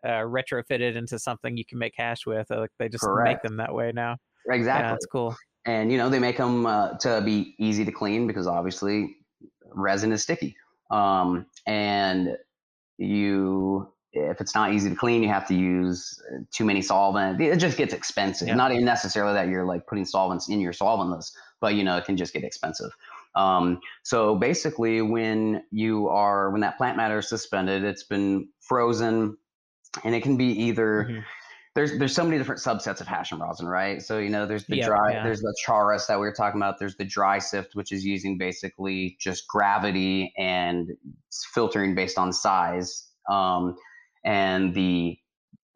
uh, 0.04 0.10
retrofit 0.10 0.82
it 0.82 0.96
into 0.98 1.20
something 1.20 1.58
you 1.58 1.66
can 1.66 1.80
make 1.80 1.96
cash 1.96 2.26
with. 2.26 2.52
Uh, 2.52 2.60
Like 2.62 2.72
they 2.80 2.90
just 2.90 3.14
make 3.14 3.42
them 3.42 3.58
that 3.58 3.74
way 3.74 3.92
now. 3.94 4.18
Yeah, 4.48 4.56
exactly 4.56 4.92
that's 4.94 5.06
cool. 5.06 5.36
And 5.68 5.92
you 5.92 5.98
know 5.98 6.10
they 6.10 6.18
make 6.20 6.38
them 6.38 6.66
uh, 6.66 6.98
to 6.98 7.22
be 7.22 7.54
easy 7.60 7.86
to 7.86 7.92
clean 7.92 8.26
because 8.26 8.48
obviously 8.48 9.18
resin 9.76 10.12
is 10.12 10.24
sticky 10.24 10.56
um, 10.90 11.46
and 11.68 12.36
you 12.98 13.88
if 14.14 14.42
it's 14.42 14.56
not 14.56 14.74
easy 14.74 14.90
to 14.90 14.96
clean 14.96 15.22
you 15.22 15.30
have 15.30 15.48
to 15.48 15.54
use 15.54 16.20
uh, 16.34 16.40
too 16.52 16.66
many 16.66 16.82
solvent 16.82 17.40
it 17.40 17.58
just 17.58 17.78
gets 17.78 17.94
expensive 17.94 18.48
Yeah. 18.48 18.56
not 18.56 18.72
even 18.72 18.86
necessarily 18.86 19.34
that 19.34 19.50
you're 19.50 19.66
like 19.66 19.86
putting 19.86 20.06
solvents 20.06 20.50
in 20.50 20.60
your 20.60 20.74
solventless 20.74 21.32
but 21.62 21.76
you 21.76 21.84
know 21.84 21.98
it 21.98 22.06
can 22.06 22.18
just 22.18 22.34
get 22.34 22.44
expensive 22.44 22.90
um, 23.36 23.80
so 24.02 24.36
basically 24.36 25.02
when 25.04 25.62
you 25.70 26.08
are 26.08 26.50
when 26.50 26.62
that 26.62 26.78
plant 26.78 26.98
matter 26.98 27.20
is 27.20 27.30
suspended 27.30 27.84
it's 27.84 28.04
been 28.04 28.48
frozen 28.62 29.38
and 30.04 30.16
it 30.16 30.24
can 30.24 30.38
be 30.38 30.46
either 30.46 31.08
Mhm. 31.10 31.24
There's 31.78 31.96
there's 32.00 32.16
so 32.16 32.24
many 32.24 32.40
different 32.40 32.60
subsets 32.60 33.02
of 33.02 33.08
hash 33.08 33.32
and 33.32 33.40
rosin, 33.40 33.68
right? 33.68 34.02
So 34.02 34.18
you 34.18 34.30
know, 34.30 34.48
there's 34.48 34.66
the 34.66 34.78
Yep, 34.78 34.88
dry, 34.88 35.12
yeah. 35.14 35.24
there's 35.24 35.42
the 35.42 35.56
charas 35.64 36.08
that 36.08 36.20
we 36.20 36.26
were 36.26 36.34
talking 36.34 36.60
about. 36.60 36.80
There's 36.80 36.98
the 36.98 37.06
dry 37.06 37.38
sift, 37.38 37.76
which 37.76 37.92
is 37.92 38.04
using 38.04 38.40
basically 38.40 39.16
just 39.20 39.48
gravity 39.48 40.34
and 40.40 40.90
filtering 41.54 41.94
based 41.94 42.18
on 42.18 42.34
size. 42.34 43.08
Um, 43.30 43.78
and 44.26 44.74
the 44.74 45.20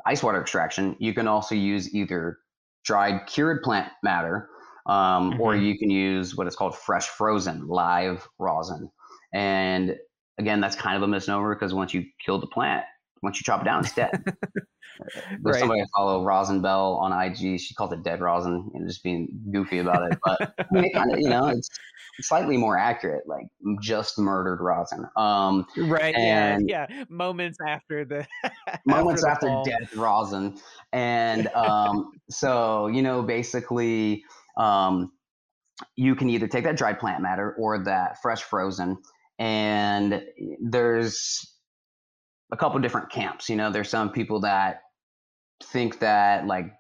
ice 0.04 0.24
water 0.24 0.42
extraction, 0.42 0.96
you 1.00 1.14
can 1.14 1.28
also 1.28 1.54
use 1.54 1.94
either 1.94 2.40
dried 2.84 3.28
cured 3.28 3.62
plant 3.62 3.92
matter, 4.02 4.50
um, 4.88 5.40
or 5.40 5.54
Mhm. 5.54 5.66
you 5.68 5.78
can 5.78 5.92
use 5.92 6.36
what 6.36 6.48
is 6.48 6.56
called 6.56 6.76
fresh 6.76 7.10
frozen 7.10 7.68
live 7.68 8.28
rosin. 8.40 8.90
And 9.36 9.96
again, 10.40 10.62
that's 10.62 10.76
kind 10.76 10.98
of 10.98 11.04
a 11.04 11.08
misnomer 11.08 11.54
because 11.54 11.76
once 11.76 11.94
you 11.94 12.06
kill 12.26 12.40
the 12.40 12.48
plant, 12.48 12.86
once 13.22 13.38
you 13.40 13.44
chop 13.44 13.62
it 13.62 13.66
down, 13.66 13.84
it's 13.84 13.94
dead. 13.94 14.12
There's 14.24 15.40
Right. 15.44 15.60
somebody 15.60 15.82
I 15.82 15.86
follow, 15.96 16.24
Rosin 16.24 16.62
Bell 16.62 16.96
on 17.02 17.12
IG. 17.12 17.60
She 17.60 17.74
calls 17.74 17.92
it 17.94 18.04
dead 18.04 18.20
rosin 18.22 18.70
and 18.74 18.88
just 18.88 19.04
being 19.04 19.30
goofy 19.52 19.80
about 19.80 20.12
it. 20.12 20.20
But 20.24 20.54
I 20.60 20.66
mean, 20.72 20.86
it 20.86 20.94
kind 20.94 21.12
of, 21.14 21.20
you 21.20 21.30
know, 21.30 21.48
it's 21.48 21.70
slightly 22.22 22.58
more 22.58 22.78
accurate, 22.78 23.28
like 23.28 23.46
just 23.82 24.20
murdered 24.20 24.60
rosin. 24.62 25.06
Um, 25.16 25.66
Right. 25.78 26.14
And- 26.14 26.70
yeah. 26.70 26.86
Yeah. 26.90 27.04
Moments 27.10 27.58
after 27.66 28.06
the 28.06 28.28
moments 28.86 29.24
the 29.24 29.30
after 29.30 29.62
death 29.66 29.96
rosin 29.96 30.58
and 30.94 31.48
um, 31.50 32.12
so 32.30 32.88
you 32.88 33.02
know 33.02 33.24
basically 33.24 34.24
um, 34.58 35.12
you 35.96 36.16
can 36.16 36.30
either 36.30 36.48
take 36.48 36.64
that 36.66 36.76
dried 36.78 37.00
plant 37.00 37.22
matter 37.24 37.56
or 37.58 37.84
that 37.86 38.22
fresh 38.22 38.42
frozen 38.44 38.98
and 39.40 40.22
there's 40.62 41.51
a 42.52 42.58
couple 42.58 42.80
different 42.80 43.10
camps 43.10 43.50
you 43.50 43.56
know 43.56 43.72
there's 43.72 43.90
some 43.90 44.12
people 44.12 44.40
that 44.42 44.82
think 45.64 46.00
that 46.00 46.48
like 46.48 46.74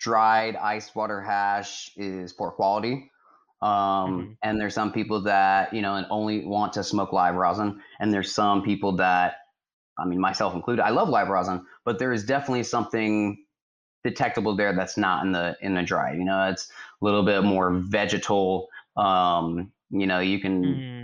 dried 0.00 0.56
ice 0.56 0.94
water 0.94 1.20
hash 1.20 1.90
is 1.96 2.32
poor 2.32 2.50
quality 2.50 3.10
um, 3.62 4.28
Mhm. 4.28 4.36
and 4.42 4.60
there's 4.60 4.74
some 4.74 4.92
people 4.92 5.22
that 5.22 5.72
you 5.72 5.82
know 5.82 5.96
and 5.96 6.06
only 6.10 6.44
want 6.46 6.72
to 6.74 6.84
smoke 6.84 7.12
live 7.12 7.34
rosin 7.34 7.82
and 8.00 8.12
there's 8.12 8.34
some 8.34 8.62
people 8.62 8.96
that 8.96 9.36
I 9.98 10.06
mean, 10.06 10.20
myself 10.20 10.54
included. 10.54 10.82
I 10.84 10.90
love 10.90 11.08
live 11.08 11.28
rosin, 11.28 11.66
but 11.84 11.98
there 11.98 12.12
is 12.12 12.24
definitely 12.24 12.64
something 12.64 13.44
detectable 14.04 14.56
there 14.56 14.74
that's 14.74 14.96
not 14.96 15.24
in 15.24 15.32
the 15.32 15.56
in 15.60 15.74
the 15.74 15.82
dry. 15.82 16.12
You 16.14 16.24
know, 16.24 16.48
it's 16.48 16.70
a 16.70 17.04
little 17.04 17.24
bit 17.24 17.42
more 17.44 17.72
vegetal. 17.72 18.68
Um, 18.96 19.72
you 19.90 20.06
know, 20.06 20.20
you 20.20 20.40
can 20.40 20.84
Mm, 20.84 20.95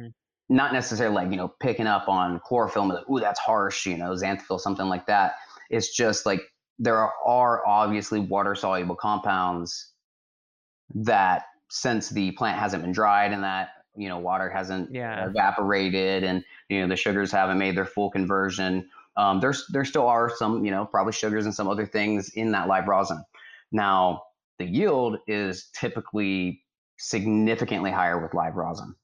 not 0.52 0.72
necessarily 0.72 1.14
like 1.14 1.30
you 1.30 1.36
know 1.36 1.48
picking 1.60 1.86
up 1.86 2.08
on 2.08 2.40
chlorophyll. 2.44 2.82
and 2.82 2.92
Like, 2.92 3.08
Ooh, 3.10 3.20
that's 3.20 3.40
harsh. 3.40 3.86
You 3.86 3.96
know, 3.96 4.12
xanthophyll, 4.12 4.60
something 4.60 4.86
like 4.86 5.06
that. 5.06 5.34
It's 5.70 5.94
just 5.94 6.26
like 6.26 6.40
there 6.78 6.98
are, 6.98 7.12
are 7.24 7.66
obviously 7.66 8.20
water 8.20 8.54
soluble 8.54 8.96
compounds 8.96 9.92
that 10.94 11.44
since 11.70 12.10
the 12.10 12.32
plant 12.32 12.58
hasn't 12.58 12.82
been 12.82 12.92
dried 12.92 13.32
and 13.32 13.42
that 13.42 13.70
you 13.96 14.08
know 14.08 14.18
water 14.18 14.50
hasn't 14.50 14.92
Yeah. 14.92 15.26
evaporated 15.26 16.24
and 16.24 16.44
you 16.68 16.80
know 16.80 16.88
the 16.88 16.96
sugars 16.96 17.32
haven't 17.32 17.58
made 17.58 17.76
their 17.76 17.86
full 17.86 18.10
conversion 18.10 18.88
um, 19.16 19.40
there's 19.40 19.66
there 19.68 19.84
still 19.84 20.06
are 20.06 20.30
some 20.34 20.64
you 20.64 20.70
know 20.70 20.84
probably 20.84 21.12
sugars 21.12 21.44
and 21.46 21.54
some 21.54 21.68
other 21.68 21.86
things 21.86 22.30
in 22.30 22.52
that 22.52 22.68
live 22.68 22.88
rosin 22.88 23.22
now 23.70 24.22
the 24.58 24.66
yield 24.66 25.18
is 25.26 25.68
typically 25.74 26.62
significantly 26.98 27.90
higher 27.90 28.20
with 28.20 28.34
live 28.34 28.56
rosin 28.56 28.94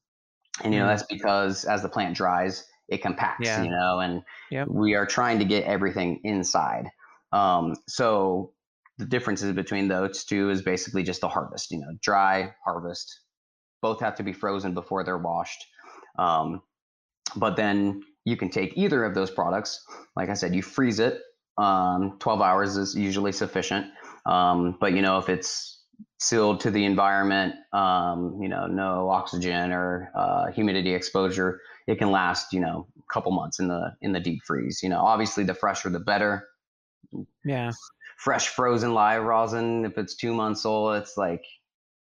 and 0.63 0.73
you 0.73 0.79
know 0.79 0.85
Mm. 0.85 0.89
that's 0.89 1.03
because 1.03 1.65
as 1.65 1.81
the 1.81 1.89
plant 1.89 2.15
dries 2.15 2.65
it 2.87 3.01
compacts 3.01 3.47
Yeah. 3.47 3.63
you 3.63 3.69
know 3.69 3.99
and 3.99 4.23
Yep. 4.51 4.67
we 4.69 4.95
are 4.95 5.05
trying 5.05 5.39
to 5.39 5.45
get 5.45 5.63
everything 5.65 6.21
inside 6.23 6.89
um, 7.31 7.75
so 7.87 8.53
the 8.97 9.05
differences 9.05 9.53
between 9.53 9.87
those 9.87 10.23
two 10.25 10.49
is 10.49 10.61
basically 10.61 11.03
just 11.03 11.21
the 11.21 11.29
harvest 11.29 11.71
you 11.71 11.79
know 11.79 11.91
dry 12.01 12.53
harvest 12.65 13.21
both 13.81 13.99
have 14.01 14.15
to 14.15 14.23
be 14.23 14.33
frozen 14.33 14.73
before 14.73 15.03
they're 15.03 15.17
washed 15.17 15.65
um, 16.17 16.61
but 17.35 17.55
then 17.55 18.01
you 18.25 18.35
can 18.35 18.49
take 18.49 18.77
either 18.77 19.03
of 19.03 19.13
those 19.15 19.31
products 19.31 19.83
like 20.15 20.29
i 20.29 20.33
said 20.33 20.53
you 20.55 20.61
freeze 20.61 20.99
it 20.99 21.21
um, 21.57 22.15
12 22.19 22.41
hours 22.41 22.77
is 22.77 22.95
usually 22.95 23.31
sufficient 23.31 23.85
um, 24.25 24.77
but 24.79 24.93
you 24.93 25.01
know 25.01 25.17
if 25.17 25.29
it's 25.29 25.78
sealed 26.19 26.59
to 26.59 26.71
the 26.71 26.85
environment, 26.85 27.55
um, 27.73 28.37
you 28.41 28.49
know, 28.49 28.67
no 28.67 29.09
oxygen 29.09 29.71
or 29.71 30.11
uh, 30.15 30.51
humidity 30.51 30.93
exposure, 30.93 31.61
it 31.87 31.97
can 31.97 32.11
last, 32.11 32.53
you 32.53 32.59
know, 32.59 32.87
a 32.97 33.13
couple 33.13 33.31
months 33.31 33.59
in 33.59 33.67
the 33.67 33.93
in 34.01 34.11
the 34.11 34.19
deep 34.19 34.41
freeze. 34.45 34.81
You 34.83 34.89
know, 34.89 34.99
obviously 34.99 35.43
the 35.43 35.53
fresher 35.53 35.89
the 35.89 35.99
better. 35.99 36.47
Yeah. 37.45 37.71
Fresh 38.17 38.49
frozen 38.49 38.93
live 38.93 39.23
rosin, 39.23 39.85
if 39.85 39.97
it's 39.97 40.15
two 40.15 40.33
months 40.33 40.65
old, 40.65 40.95
it's 40.97 41.15
like 41.15 41.43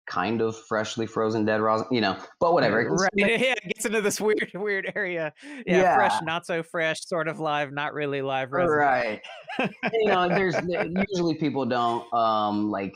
kind 0.07 0.41
of 0.41 0.57
freshly 0.67 1.05
frozen 1.05 1.45
dead 1.45 1.61
rosin, 1.61 1.85
you 1.91 2.01
know, 2.01 2.17
but 2.39 2.53
whatever. 2.53 2.83
Right. 2.89 3.09
Yeah, 3.13 3.53
it 3.53 3.63
gets 3.67 3.85
into 3.85 4.01
this 4.01 4.19
weird, 4.19 4.51
weird 4.55 4.91
area. 4.95 5.31
Yeah, 5.65 5.81
yeah, 5.81 5.95
fresh, 5.95 6.13
not 6.23 6.45
so 6.45 6.63
fresh, 6.63 7.05
sort 7.05 7.27
of 7.27 7.39
live, 7.39 7.71
not 7.71 7.93
really 7.93 8.23
live 8.23 8.51
rosin. 8.51 8.77
Right. 8.77 9.21
you 9.59 10.07
know, 10.07 10.27
there's 10.27 10.55
usually 11.11 11.35
people 11.35 11.65
don't 11.65 12.11
um 12.13 12.71
like 12.71 12.95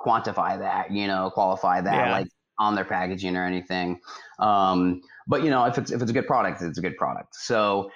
quantify 0.00 0.58
that, 0.58 0.90
you 0.90 1.06
know, 1.06 1.30
qualify 1.30 1.80
that 1.80 2.06
yeah. 2.06 2.12
like 2.12 2.28
on 2.58 2.74
their 2.74 2.84
packaging 2.84 3.36
or 3.36 3.44
anything. 3.44 4.00
Um, 4.38 5.00
but 5.26 5.42
you 5.42 5.50
know, 5.50 5.64
if 5.64 5.78
it's 5.78 5.90
if 5.90 6.02
it's 6.02 6.10
a 6.10 6.14
good 6.14 6.26
product, 6.26 6.62
it's 6.62 6.78
a 6.78 6.82
good 6.82 6.96
product. 6.96 7.34
So 7.36 7.90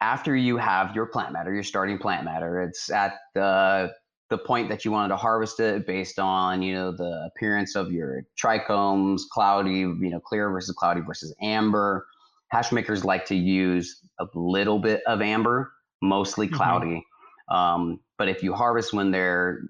after 0.00 0.34
you 0.36 0.56
have 0.56 0.94
your 0.94 1.06
plant 1.06 1.32
matter, 1.32 1.54
your 1.54 1.62
starting 1.62 1.98
plant 1.98 2.24
matter, 2.24 2.60
it's 2.62 2.90
at 2.90 3.14
the 3.34 3.92
the 4.30 4.38
point 4.38 4.68
that 4.70 4.82
you 4.84 4.90
wanted 4.90 5.08
to 5.08 5.16
harvest 5.16 5.60
it 5.60 5.86
based 5.86 6.18
on 6.18 6.62
you 6.62 6.74
know 6.74 6.90
the 6.90 7.30
appearance 7.34 7.76
of 7.76 7.92
your 7.92 8.22
trichomes, 8.42 9.22
cloudy, 9.30 9.80
you 9.80 10.10
know, 10.10 10.20
clear 10.20 10.50
versus 10.50 10.74
cloudy 10.74 11.00
versus 11.00 11.34
amber. 11.40 12.06
Hash 12.48 12.72
makers 12.72 13.04
like 13.04 13.24
to 13.26 13.34
use 13.34 14.00
a 14.20 14.26
little 14.34 14.78
bit 14.78 15.02
of 15.06 15.22
amber, 15.22 15.72
mostly 16.02 16.46
mm-hmm. 16.46 16.56
cloudy. 16.56 16.86
Mm-hmm. 17.50 17.54
Um, 17.54 18.00
but 18.18 18.28
if 18.28 18.42
you 18.42 18.52
harvest 18.54 18.92
when 18.92 19.10
they're 19.10 19.62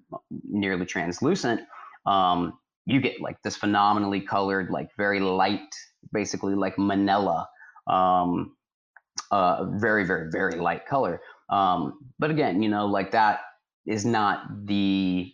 nearly 0.48 0.84
translucent, 0.84 1.60
um, 2.06 2.58
you 2.86 3.00
get 3.00 3.20
like 3.20 3.40
this 3.42 3.56
phenomenally 3.56 4.20
colored, 4.20 4.70
like 4.70 4.88
very 4.96 5.20
light, 5.20 5.60
basically 6.12 6.54
like 6.54 6.78
manila, 6.78 7.48
um, 7.86 8.56
uh, 9.30 9.64
very, 9.76 10.04
very, 10.04 10.30
very 10.30 10.58
light 10.58 10.86
color. 10.86 11.20
Um, 11.48 11.98
but 12.18 12.30
again, 12.30 12.62
you 12.62 12.68
know, 12.68 12.86
like 12.86 13.10
that 13.12 13.40
is 13.86 14.04
not 14.04 14.66
the 14.66 15.32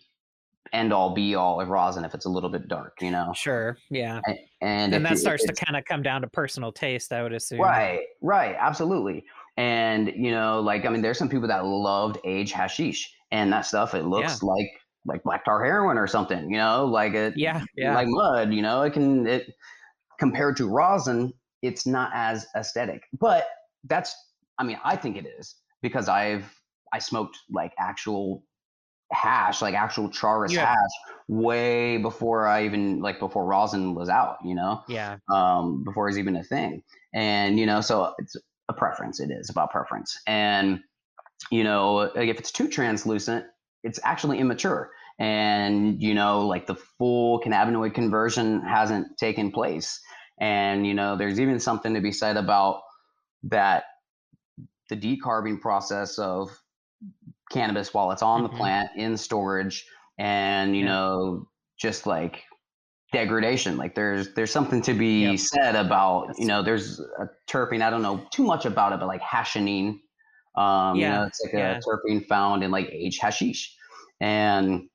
end 0.71 0.93
all 0.93 1.15
be 1.15 1.33
all 1.33 1.59
of 1.59 1.69
rosin 1.69 2.05
if 2.05 2.13
it's 2.13 2.25
a 2.25 2.29
little 2.29 2.49
bit 2.49 2.67
dark, 2.67 2.97
you 3.01 3.09
know? 3.09 3.31
Sure. 3.35 3.77
Yeah. 3.89 4.21
And, 4.25 4.37
and, 4.61 4.93
and 4.95 5.05
that 5.05 5.17
starts 5.17 5.43
to 5.45 5.53
kind 5.53 5.75
of 5.75 5.85
come 5.85 6.03
down 6.03 6.21
to 6.21 6.27
personal 6.27 6.71
taste, 6.71 7.11
I 7.11 7.23
would 7.23 7.33
assume. 7.33 7.59
Right. 7.59 8.01
Right. 8.21 8.55
Absolutely. 8.59 9.25
And, 9.57 10.13
you 10.15 10.31
know, 10.31 10.59
like, 10.59 10.85
I 10.85 10.89
mean, 10.89 11.01
there's 11.01 11.17
some 11.17 11.29
people 11.29 11.47
that 11.47 11.65
loved 11.65 12.19
age 12.23 12.51
hashish 12.51 13.11
and 13.31 13.51
that 13.51 13.65
stuff. 13.65 13.95
It 13.95 14.05
looks 14.05 14.41
yeah. 14.43 14.49
like 14.49 14.71
like 15.09 15.23
black 15.23 15.43
tar 15.43 15.63
heroin 15.63 15.97
or 15.97 16.07
something, 16.07 16.49
you 16.49 16.57
know, 16.57 16.85
like 16.85 17.13
it, 17.13 17.33
yeah, 17.35 17.63
yeah, 17.75 17.93
like 17.93 18.07
mud, 18.07 18.53
you 18.53 18.61
know, 18.61 18.83
it 18.83 18.93
can, 18.93 19.27
it 19.27 19.53
compared 20.19 20.55
to 20.57 20.69
rosin, 20.69 21.33
it's 21.61 21.85
not 21.85 22.11
as 22.13 22.47
aesthetic, 22.55 23.03
but 23.19 23.47
that's, 23.85 24.15
I 24.57 24.63
mean, 24.63 24.79
I 24.83 24.95
think 24.95 25.17
it 25.17 25.25
is 25.25 25.55
because 25.81 26.07
I've, 26.07 26.45
I 26.93 26.99
smoked 26.99 27.37
like 27.49 27.73
actual 27.77 28.43
hash, 29.11 29.61
like 29.61 29.75
actual 29.75 30.09
Charas 30.09 30.51
yeah. 30.51 30.67
hash 30.67 31.15
way 31.27 31.97
before 31.97 32.47
I 32.47 32.65
even, 32.65 33.01
like 33.01 33.19
before 33.19 33.45
rosin 33.45 33.95
was 33.95 34.09
out, 34.09 34.37
you 34.43 34.55
know? 34.55 34.83
Yeah. 34.87 35.17
Um, 35.31 35.83
before 35.83 36.09
it's 36.09 36.17
even 36.17 36.35
a 36.35 36.43
thing. 36.43 36.83
And, 37.13 37.57
you 37.59 37.65
know, 37.65 37.81
so 37.81 38.13
it's 38.19 38.35
a 38.69 38.73
preference. 38.73 39.19
It 39.19 39.31
is 39.31 39.49
about 39.49 39.71
preference. 39.71 40.19
And, 40.27 40.81
you 41.51 41.63
know, 41.63 42.11
like 42.15 42.29
if 42.29 42.37
it's 42.37 42.51
too 42.51 42.67
translucent, 42.67 43.45
it's 43.83 43.99
actually 44.03 44.39
immature 44.39 44.91
and 45.19 46.01
you 46.01 46.13
know 46.13 46.47
like 46.47 46.65
the 46.65 46.75
full 46.75 47.41
cannabinoid 47.41 47.93
conversion 47.93 48.61
hasn't 48.61 49.17
taken 49.17 49.51
place 49.51 49.99
and 50.39 50.87
you 50.87 50.93
know 50.93 51.17
there's 51.17 51.39
even 51.39 51.59
something 51.59 51.93
to 51.93 52.01
be 52.01 52.11
said 52.11 52.37
about 52.37 52.81
that 53.43 53.83
the 54.89 54.95
decarbing 54.95 55.59
process 55.59 56.17
of 56.17 56.49
cannabis 57.51 57.93
while 57.93 58.11
it's 58.11 58.21
on 58.21 58.43
mm-hmm. 58.43 58.53
the 58.53 58.57
plant 58.57 58.89
in 58.95 59.17
storage 59.17 59.85
and 60.17 60.75
you 60.75 60.83
yeah. 60.83 60.89
know 60.89 61.47
just 61.77 62.05
like 62.05 62.43
degradation 63.11 63.75
like 63.75 63.95
there's 63.95 64.33
there's 64.35 64.51
something 64.51 64.81
to 64.81 64.93
be 64.93 65.23
yep. 65.23 65.39
said 65.39 65.75
about 65.75 66.27
That's 66.27 66.39
you 66.39 66.45
know 66.45 66.61
there's 66.61 66.99
a 66.99 67.27
terpene 67.49 67.81
i 67.81 67.89
don't 67.89 68.03
know 68.03 68.23
too 68.31 68.43
much 68.43 68.65
about 68.65 68.93
it 68.93 68.99
but 68.99 69.07
like 69.07 69.21
hashishene 69.21 69.99
um, 70.55 70.97
yeah, 70.97 71.07
you 71.07 71.13
know, 71.15 71.23
it's 71.27 71.41
like 71.41 71.53
yeah. 71.53 71.77
a 71.77 71.79
terpene 71.79 72.27
found 72.27 72.63
in 72.63 72.71
like 72.71 72.89
aged 72.91 73.21
hashish, 73.21 73.75
and 74.19 74.89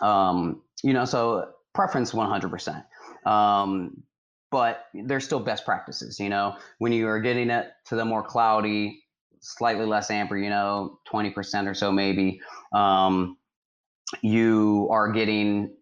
um, 0.00 0.62
you 0.82 0.92
know, 0.92 1.04
so 1.04 1.50
preference 1.74 2.12
100%. 2.12 2.84
Um, 3.26 4.02
but 4.50 4.86
there's 4.94 5.24
still 5.24 5.40
best 5.40 5.64
practices. 5.64 6.20
You 6.20 6.28
know, 6.28 6.56
when 6.78 6.92
you 6.92 7.08
are 7.08 7.20
getting 7.20 7.50
it 7.50 7.72
to 7.86 7.96
the 7.96 8.04
more 8.04 8.22
cloudy, 8.22 9.02
slightly 9.40 9.84
less 9.84 10.10
amber, 10.10 10.38
you 10.38 10.50
know, 10.50 10.98
20% 11.12 11.68
or 11.68 11.74
so 11.74 11.90
maybe, 11.90 12.40
um, 12.72 13.36
you 14.22 14.88
are 14.90 15.10
getting 15.10 15.74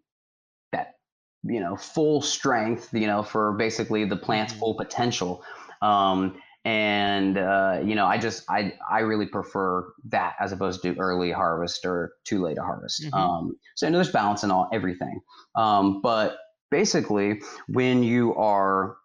that 0.73 0.95
you 1.43 1.61
know 1.61 1.77
full 1.77 2.23
strength 2.23 2.89
you 2.93 3.07
know 3.07 3.23
for 3.23 3.53
basically 3.53 4.05
the 4.05 4.17
plant's 4.17 4.53
mm-hmm. 4.53 4.61
full 4.61 4.75
potential 4.75 5.45
um, 5.83 6.37
and 6.65 7.37
uh, 7.37 7.79
you 7.85 7.95
know 7.95 8.07
i 8.07 8.17
just 8.17 8.45
i 8.49 8.73
i 8.91 9.01
really 9.01 9.27
prefer 9.27 9.93
that 10.05 10.35
as 10.41 10.53
opposed 10.53 10.83
to 10.83 10.97
early 10.99 11.31
harvest 11.31 11.85
or 11.85 12.13
too 12.25 12.43
late 12.43 12.57
to 12.57 12.63
harvest. 12.63 13.05
Mm-hmm. 13.05 13.15
um, 13.15 13.57
so 13.75 13.87
I 13.87 13.91
know 13.91 13.99
there's 13.99 14.11
balance 14.11 14.43
in 14.45 14.51
all 14.51 14.69
everything. 14.73 15.21
Um, 15.57 16.01
but 16.03 16.39
basically 16.71 17.41
when 17.69 18.03
you 18.03 18.35
are 18.35 18.97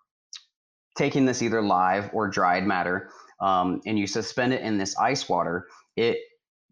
taking 0.98 1.26
this 1.26 1.42
either 1.42 1.62
live 1.62 2.10
or 2.14 2.28
dried 2.28 2.66
matter 2.66 3.10
um, 3.42 3.82
and 3.86 4.00
you 4.00 4.08
suspend 4.08 4.54
it 4.54 4.62
in 4.62 4.78
this 4.78 4.98
ice 4.98 5.30
water 5.30 5.68
it 5.96 6.18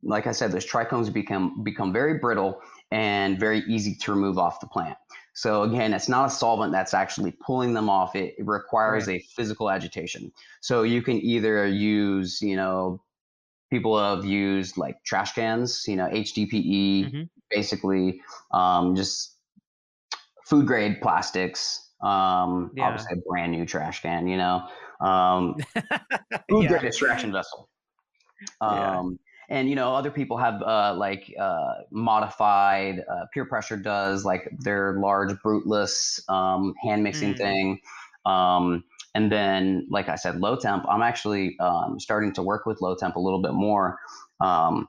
like 0.04 0.26
i 0.28 0.32
said 0.32 0.52
those 0.52 0.66
trichomes 0.66 1.12
become 1.12 1.64
become 1.64 1.94
very 1.94 2.18
brittle 2.18 2.60
and 2.92 3.40
very 3.40 3.60
easy 3.68 3.96
to 3.96 4.12
remove 4.12 4.38
off 4.38 4.60
the 4.60 4.68
plant 4.68 4.98
so 5.38 5.62
again, 5.62 5.94
it's 5.94 6.10
not 6.10 6.26
a 6.26 6.30
solvent 6.32 6.72
that's 6.72 6.96
actually 6.96 7.32
pulling 7.32 7.76
them 7.76 7.92
off. 7.92 8.16
It, 8.16 8.34
it 8.40 8.48
requires 8.48 9.06
right. 9.06 9.22
a 9.22 9.26
physical 9.36 9.70
agitation. 9.70 10.32
So 10.62 10.82
you 10.82 11.04
can 11.04 11.18
either 11.18 11.68
use, 11.68 12.42
you 12.42 12.56
know, 12.56 13.04
people 13.70 14.04
have 14.04 14.26
used 14.26 14.78
like 14.78 14.96
trash 15.04 15.34
cans, 15.34 15.84
you 15.88 15.96
know, 15.96 16.08
HDPE, 16.08 17.06
mm-hmm. 17.06 17.22
basically 17.52 18.20
um, 18.50 18.96
just 18.96 19.36
food 20.48 20.66
grade 20.66 21.02
plastics. 21.04 21.88
Um, 22.02 22.72
yeah. 22.76 22.86
Obviously, 22.88 23.20
a 23.20 23.30
brand 23.30 23.52
new 23.52 23.68
trash 23.68 24.02
can, 24.02 24.28
you 24.28 24.38
know, 24.38 24.68
um, 25.02 25.54
food 26.50 26.64
yeah. 26.64 26.70
grade 26.70 26.84
extraction 26.86 27.32
vessel. 27.32 27.70
Um, 28.60 29.20
and 29.50 29.70
you 29.70 29.76
know 29.76 29.96
other 29.96 30.12
people 30.12 30.38
have 30.38 30.62
uh, 30.62 30.94
like 30.98 31.34
uh, 31.40 31.76
modified 31.92 33.04
uh, 33.10 33.26
Pure 33.32 33.46
Pressure 33.46 33.78
does 33.78 34.26
like 34.26 34.50
their 34.60 34.94
large 35.00 35.32
bruteless 35.44 36.20
um, 36.30 36.74
hand 36.84 37.04
mixing 37.04 37.34
mm. 37.34 37.38
thing. 37.38 37.80
Um, 38.26 38.84
and 39.16 39.32
then 39.32 39.88
like 39.90 40.10
i 40.10 40.16
said 40.16 40.36
Lowtemp 40.36 40.86
i'm 40.90 41.02
actually 41.02 41.58
um, 41.60 42.00
starting 42.00 42.34
to 42.34 42.44
work 42.44 42.66
with 42.66 42.80
Lowtemp 42.80 43.16
a 43.16 43.20
little 43.20 43.42
bit 43.42 43.54
more. 43.54 44.00
Um, 44.42 44.88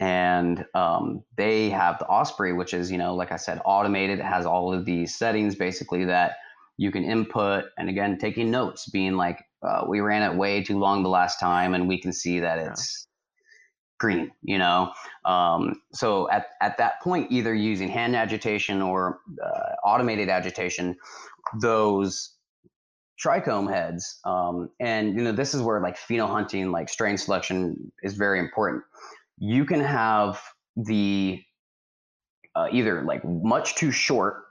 and 0.00 0.66
um, 0.74 1.24
they 1.36 1.70
have 1.70 1.98
the 1.98 2.06
osprey 2.06 2.52
which 2.52 2.74
is 2.74 2.90
you 2.90 2.98
know 2.98 3.14
like 3.14 3.32
i 3.32 3.36
said 3.36 3.60
automated. 3.64 4.18
It 4.18 4.24
has 4.24 4.44
all 4.44 4.72
of 4.72 4.84
these 4.84 5.14
settings 5.14 5.54
basically 5.54 6.04
that 6.06 6.36
you 6.76 6.90
can 6.90 7.04
input. 7.04 7.66
And 7.78 7.88
again 7.88 8.18
taking 8.18 8.50
notes 8.50 8.88
being 8.88 9.14
like 9.14 9.44
uh, 9.62 9.84
we 9.88 10.00
ran 10.00 10.22
it 10.22 10.36
way 10.36 10.62
too 10.62 10.78
long 10.78 11.02
the 11.02 11.08
last 11.08 11.40
time 11.40 11.74
and 11.74 11.88
we 11.88 12.00
can 12.00 12.12
see 12.12 12.40
that 12.40 12.58
it's 12.58 13.07
green, 13.98 14.30
you 14.42 14.58
know? 14.58 14.92
Um, 15.24 15.82
so 15.92 16.30
at, 16.30 16.46
at 16.60 16.78
that 16.78 17.00
point, 17.02 17.30
either 17.30 17.54
using 17.54 17.88
hand 17.88 18.16
agitation 18.16 18.80
or 18.80 19.20
uh, 19.44 19.74
automated 19.84 20.28
agitation, 20.28 20.96
those 21.60 22.34
trichome 23.22 23.72
heads, 23.72 24.20
um, 24.24 24.70
and 24.80 25.14
you 25.16 25.24
know, 25.24 25.32
this 25.32 25.54
is 25.54 25.60
where 25.60 25.80
like 25.80 25.98
pheno 25.98 26.28
hunting, 26.28 26.70
like 26.70 26.88
strain 26.88 27.16
selection 27.16 27.92
is 28.02 28.14
very 28.14 28.38
important. 28.38 28.84
You 29.38 29.64
can 29.64 29.80
have 29.80 30.40
the 30.76 31.42
uh, 32.54 32.68
either 32.72 33.02
like 33.02 33.24
much 33.24 33.74
too 33.74 33.90
short, 33.90 34.44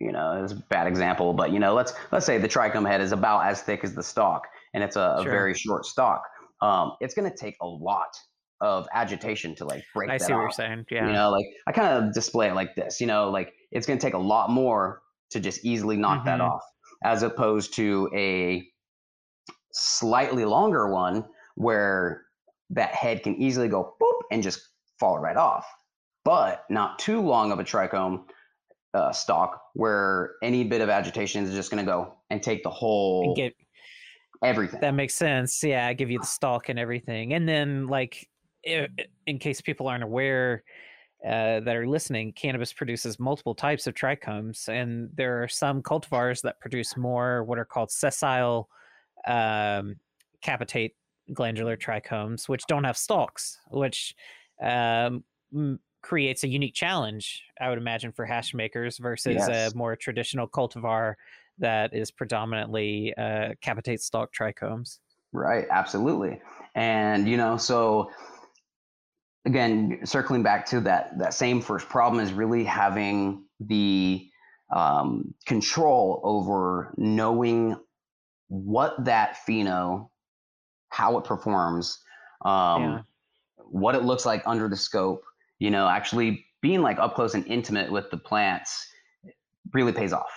you 0.00 0.12
know, 0.12 0.42
it's 0.42 0.52
a 0.52 0.56
bad 0.56 0.86
example, 0.86 1.32
but 1.32 1.52
you 1.52 1.58
know, 1.58 1.74
let's 1.74 1.94
let's 2.10 2.26
say 2.26 2.38
the 2.38 2.48
trichome 2.48 2.88
head 2.88 3.00
is 3.00 3.12
about 3.12 3.44
as 3.44 3.62
thick 3.62 3.84
as 3.84 3.94
the 3.94 4.02
stalk, 4.02 4.46
and 4.74 4.82
it's 4.82 4.96
a, 4.96 5.16
a 5.18 5.22
sure. 5.22 5.30
very 5.30 5.54
short 5.54 5.84
stalk. 5.84 6.22
Um, 6.60 6.92
it's 7.00 7.14
going 7.14 7.28
to 7.28 7.36
take 7.36 7.56
a 7.60 7.66
lot 7.66 8.16
of 8.62 8.86
agitation 8.94 9.54
to 9.56 9.64
like 9.64 9.84
break. 9.92 10.08
I 10.08 10.16
see 10.16 10.26
off. 10.26 10.30
what 10.30 10.40
you're 10.42 10.50
saying. 10.52 10.86
Yeah. 10.90 11.06
You 11.06 11.12
know, 11.12 11.30
like 11.30 11.44
I 11.66 11.72
kind 11.72 12.04
of 12.04 12.14
display 12.14 12.48
it 12.48 12.54
like 12.54 12.74
this. 12.76 13.00
You 13.00 13.06
know, 13.06 13.28
like 13.30 13.52
it's 13.72 13.86
going 13.86 13.98
to 13.98 14.06
take 14.06 14.14
a 14.14 14.18
lot 14.18 14.48
more 14.50 15.02
to 15.32 15.40
just 15.40 15.64
easily 15.64 15.96
knock 15.96 16.20
mm-hmm. 16.20 16.26
that 16.26 16.40
off, 16.40 16.62
as 17.04 17.22
opposed 17.22 17.74
to 17.74 18.08
a 18.14 18.62
slightly 19.72 20.44
longer 20.44 20.92
one 20.92 21.24
where 21.56 22.22
that 22.70 22.94
head 22.94 23.22
can 23.22 23.36
easily 23.36 23.68
go 23.68 23.94
boop 24.00 24.20
and 24.30 24.42
just 24.42 24.60
fall 24.98 25.18
right 25.18 25.36
off. 25.36 25.66
But 26.24 26.64
not 26.70 26.98
too 26.98 27.20
long 27.20 27.50
of 27.50 27.58
a 27.58 27.64
trichome 27.64 28.24
uh, 28.94 29.12
stalk 29.12 29.60
where 29.74 30.34
any 30.42 30.64
bit 30.64 30.80
of 30.80 30.88
agitation 30.88 31.44
is 31.44 31.52
just 31.52 31.70
going 31.70 31.84
to 31.84 31.90
go 31.90 32.14
and 32.30 32.42
take 32.42 32.62
the 32.62 32.70
whole 32.70 33.24
And 33.24 33.36
get 33.36 33.54
everything. 34.42 34.80
that 34.80 34.94
makes 34.94 35.14
sense. 35.14 35.62
Yeah, 35.64 35.92
give 35.94 36.10
you 36.10 36.20
the 36.20 36.26
stalk 36.26 36.68
and 36.68 36.78
everything, 36.78 37.32
and 37.32 37.48
then 37.48 37.86
like 37.86 38.14
i- 38.14 38.18
i- 38.20 38.31
in 38.64 39.38
case 39.38 39.60
people 39.60 39.88
aren't 39.88 40.04
aware. 40.04 40.64
Uh, 41.24 41.60
that 41.60 41.76
are 41.76 41.86
listening, 41.86 42.32
cannabis 42.32 42.72
produces 42.72 43.20
multiple 43.20 43.54
types 43.54 43.86
of 43.86 43.94
trichomes, 43.94 44.68
and 44.68 45.08
there 45.14 45.40
are 45.40 45.46
some 45.46 45.80
cultivars 45.80 46.42
that 46.42 46.58
produce 46.58 46.96
more 46.96 47.44
what 47.44 47.60
are 47.60 47.64
called 47.64 47.92
sessile 47.92 48.68
um, 49.28 49.94
capitate 50.40 50.96
glandular 51.32 51.76
trichomes, 51.76 52.48
which 52.48 52.64
don't 52.66 52.82
have 52.82 52.96
stalks, 52.96 53.58
which 53.70 54.16
um, 54.60 55.22
m- 55.54 55.78
creates 56.02 56.42
a 56.42 56.48
unique 56.48 56.74
challenge, 56.74 57.44
I 57.60 57.68
would 57.68 57.78
imagine, 57.78 58.10
for 58.10 58.24
hash 58.24 58.52
makers 58.52 58.98
versus 58.98 59.36
Yes. 59.36 59.72
a 59.72 59.76
more 59.76 59.94
traditional 59.94 60.48
cultivar 60.48 61.14
that 61.58 61.94
is 61.94 62.10
predominantly 62.10 63.14
uh, 63.16 63.50
capitate 63.60 64.00
stalk 64.00 64.30
trichomes. 64.34 64.98
Right, 65.32 65.66
absolutely. 65.70 66.40
And 66.74 67.28
you 67.28 67.36
know, 67.36 67.56
so 67.56 68.10
again, 69.44 70.00
circling 70.04 70.42
back 70.42 70.66
to 70.66 70.80
that 70.80 71.18
that 71.18 71.34
same 71.34 71.60
first 71.60 71.88
problem 71.88 72.22
is 72.22 72.32
really 72.32 72.64
having 72.64 73.44
the 73.60 74.28
um, 74.74 75.34
control 75.46 76.20
over 76.24 76.94
knowing 76.96 77.76
what 78.48 79.04
that 79.04 79.36
pheno, 79.46 80.08
how 80.90 81.18
it 81.18 81.24
performs, 81.24 81.98
um, 82.44 82.82
Yeah. 82.82 83.00
what 83.58 83.94
it 83.94 84.04
looks 84.04 84.24
like 84.26 84.42
under 84.46 84.68
the 84.68 84.76
scope. 84.76 85.22
You 85.58 85.70
know, 85.70 85.88
actually 85.88 86.46
being 86.60 86.82
like 86.82 86.98
up 86.98 87.14
close 87.14 87.34
and 87.34 87.46
intimate 87.46 87.90
with 87.90 88.10
the 88.10 88.16
plants 88.16 88.86
really 89.72 89.92
pays 89.92 90.12
off. 90.12 90.30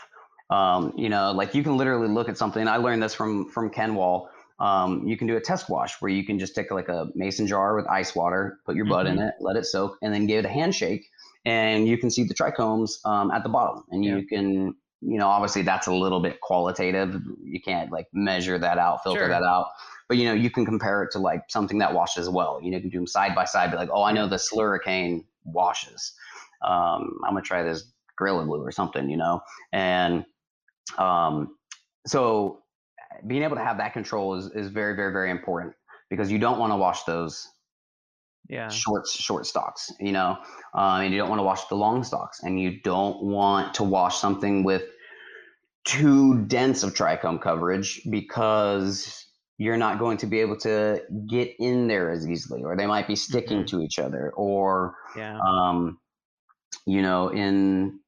Um, 0.49 0.93
you 0.95 1.09
know, 1.09 1.31
like 1.31 1.55
you 1.55 1.63
can 1.63 1.77
literally 1.77 2.07
look 2.07 2.29
at 2.29 2.37
something. 2.37 2.67
I 2.67 2.77
learned 2.77 3.01
this 3.01 3.13
from 3.13 3.49
from 3.49 3.69
Ken 3.69 3.95
Wall. 3.95 4.29
Um, 4.59 5.05
you 5.05 5.17
can 5.17 5.27
do 5.27 5.35
a 5.35 5.41
test 5.41 5.69
wash 5.69 6.01
where 6.01 6.09
you 6.09 6.25
can 6.25 6.39
just 6.39 6.55
take 6.55 6.71
like 6.71 6.87
a 6.87 7.07
mason 7.13 7.45
jar 7.45 7.75
with 7.75 7.85
ice 7.87 8.15
water, 8.15 8.59
put 8.65 8.75
your 8.75 8.85
bud 8.85 9.05
in 9.05 9.19
it, 9.19 9.33
let 9.41 9.57
it 9.57 9.65
soak, 9.65 9.97
and 10.01 10.13
then 10.13 10.27
give 10.27 10.39
it 10.39 10.45
a 10.45 10.51
handshake, 10.51 11.09
and 11.45 11.87
you 11.87 11.97
can 11.97 12.09
see 12.09 12.23
the 12.23 12.33
trichomes 12.33 13.05
um, 13.05 13.31
at 13.31 13.43
the 13.43 13.49
bottom. 13.49 13.83
And 13.91 14.05
you 14.05 14.25
can, 14.25 14.73
you 15.01 15.17
know, 15.17 15.27
obviously 15.27 15.61
that's 15.61 15.87
a 15.87 15.93
little 15.93 16.21
bit 16.21 16.39
qualitative. 16.39 17.21
You 17.43 17.61
can't 17.61 17.91
like 17.91 18.07
measure 18.13 18.57
that 18.57 18.77
out, 18.77 19.03
filter 19.03 19.21
Sure. 19.21 19.29
that 19.29 19.43
out. 19.43 19.67
But 20.07 20.17
you 20.17 20.25
know, 20.25 20.33
you 20.33 20.49
can 20.49 20.65
compare 20.65 21.03
it 21.03 21.11
to 21.11 21.19
like 21.19 21.43
something 21.49 21.79
that 21.79 21.93
washes 21.93 22.29
well. 22.29 22.59
You 22.61 22.71
know, 22.71 22.77
you 22.77 22.81
can 22.81 22.91
do 22.91 22.99
them 22.99 23.07
side 23.07 23.35
by 23.35 23.45
side. 23.45 23.71
Be 23.71 23.77
like, 23.77 23.89
oh, 23.91 24.03
I 24.03 24.13
know 24.13 24.27
the 24.27 24.37
Slurricane 24.37 25.25
washes. 25.43 26.13
Um, 26.63 27.19
I'm 27.25 27.31
gonna 27.33 27.41
try 27.41 27.61
this 27.63 27.91
Gorilla 28.17 28.45
Glue 28.45 28.61
or 28.61 28.71
something. 28.71 29.09
You 29.09 29.17
know, 29.17 29.41
and 29.73 30.25
um, 30.97 31.57
so 32.05 32.61
being 33.28 33.43
able 33.43 33.56
to 33.56 33.63
have 33.63 33.78
that 33.78 33.93
control 33.93 34.36
is, 34.36 34.51
is 34.51 34.69
very, 34.69 34.95
very, 34.95 35.12
very 35.12 35.32
important 35.32 35.75
because 36.10 36.32
you 36.32 36.39
don't 36.39 36.60
want 36.60 36.71
to 36.71 36.78
wash 36.78 37.04
those 37.04 37.47
Yeah. 38.47 38.69
short, 38.69 39.08
short 39.08 39.45
stocks, 39.45 39.91
you 39.99 40.12
know, 40.12 40.38
um, 40.73 41.01
and 41.01 41.13
you 41.13 41.19
don't 41.19 41.30
want 41.30 41.39
to 41.39 41.43
wash 41.43 41.65
the 41.67 41.75
long 41.75 42.04
stocks 42.04 42.41
and 42.43 42.60
you 42.60 42.82
don't 42.82 43.23
want 43.23 43.73
to 43.75 43.84
wash 43.84 44.19
something 44.19 44.63
with 44.63 44.84
too 45.86 46.45
dense 46.45 46.84
of 46.84 46.93
trichome 46.93 47.41
coverage 47.41 48.01
because 48.10 49.25
you're 49.58 49.78
not 49.78 49.99
going 49.99 50.17
to 50.17 50.28
be 50.28 50.39
able 50.39 50.58
to 50.58 51.01
get 51.28 51.54
in 51.60 51.88
there 51.88 52.12
as 52.12 52.28
easily, 52.28 52.63
or 52.63 52.75
they 52.75 52.88
might 52.88 53.08
be 53.08 53.15
sticking 53.15 53.63
Mhm. 53.63 53.67
to 53.67 53.82
each 53.82 53.99
other, 53.99 54.32
or 54.32 54.95
Yeah. 55.15 55.39
um, 55.39 55.99
you 56.86 57.01
know, 57.01 57.30
in 57.30 57.99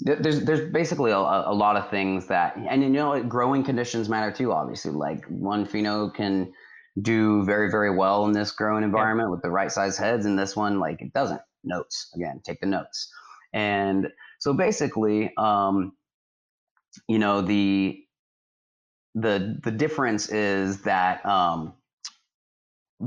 there's 0.00 0.44
there's 0.44 0.70
basically 0.72 1.10
a, 1.10 1.16
a 1.16 1.54
lot 1.54 1.76
of 1.76 1.90
things 1.90 2.26
that, 2.28 2.56
and 2.56 2.82
you 2.82 2.88
know, 2.88 3.22
growing 3.22 3.64
conditions 3.64 4.08
matter 4.08 4.30
too. 4.32 4.52
Obviously, 4.52 4.92
like 4.92 5.24
one 5.26 5.66
pheno 5.66 6.12
can 6.14 6.52
do 7.00 7.44
very 7.44 7.70
very 7.70 7.94
well 7.94 8.24
in 8.26 8.32
this 8.32 8.50
growing 8.52 8.82
environment 8.82 9.30
with 9.30 9.42
the 9.42 9.50
right 9.50 9.70
size 9.70 9.96
heads, 9.98 10.26
and 10.26 10.38
this 10.38 10.56
one 10.56 10.78
like 10.78 11.00
it 11.02 11.12
doesn't. 11.12 11.40
Notes 11.62 12.10
again, 12.14 12.40
take 12.44 12.60
the 12.60 12.66
notes, 12.66 13.12
and 13.52 14.08
so 14.38 14.54
basically, 14.54 15.32
um, 15.36 15.92
you 17.06 17.18
know, 17.18 17.42
the 17.42 18.02
the 19.14 19.58
the 19.62 19.70
difference 19.70 20.30
is 20.30 20.82
that 20.82 21.24
um, 21.26 21.74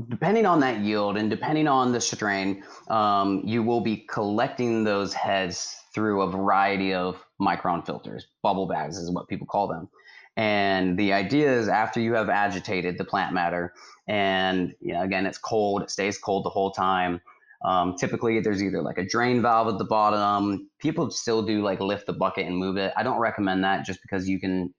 depending 0.08 0.46
on 0.46 0.60
that 0.60 0.80
yield 0.80 1.16
and 1.16 1.30
depending 1.30 1.68
on 1.68 1.92
the 1.92 2.00
strain, 2.00 2.64
um, 2.88 3.42
you 3.44 3.62
will 3.62 3.80
be 3.80 3.98
collecting 4.08 4.84
those 4.84 5.14
heads 5.14 5.76
through 5.94 6.22
a 6.22 6.30
variety 6.30 6.92
of 6.92 7.24
micron 7.40 7.84
filters. 7.86 8.26
Bubble 8.42 8.66
bags 8.66 8.96
is 8.96 9.10
what 9.10 9.28
people 9.28 9.46
call 9.46 9.68
them. 9.68 9.88
And 10.36 10.98
the 10.98 11.12
idea 11.12 11.52
is 11.56 11.68
after 11.68 12.00
you 12.00 12.14
have 12.14 12.28
agitated 12.28 12.98
the 12.98 13.04
plant 13.04 13.32
matter, 13.32 13.72
and 14.08 14.74
you 14.80 14.92
know, 14.92 15.02
again, 15.02 15.26
it's 15.26 15.38
cold, 15.38 15.82
it 15.82 15.90
stays 15.90 16.18
cold 16.18 16.44
the 16.44 16.50
whole 16.50 16.72
time. 16.72 17.20
Um, 17.64 17.94
typically, 17.96 18.40
there's 18.40 18.62
either 18.62 18.82
like 18.82 18.98
a 18.98 19.06
drain 19.06 19.40
valve 19.40 19.68
at 19.68 19.78
the 19.78 19.84
bottom. 19.84 20.68
People 20.80 21.08
still 21.10 21.42
do 21.42 21.62
like 21.62 21.80
lift 21.80 22.06
the 22.06 22.12
bucket 22.12 22.46
and 22.46 22.56
move 22.56 22.76
it. 22.76 22.92
I 22.96 23.04
don't 23.04 23.20
recommend 23.20 23.62
that 23.62 23.86
just 23.86 24.00
because 24.02 24.28
you 24.28 24.40
can 24.40 24.74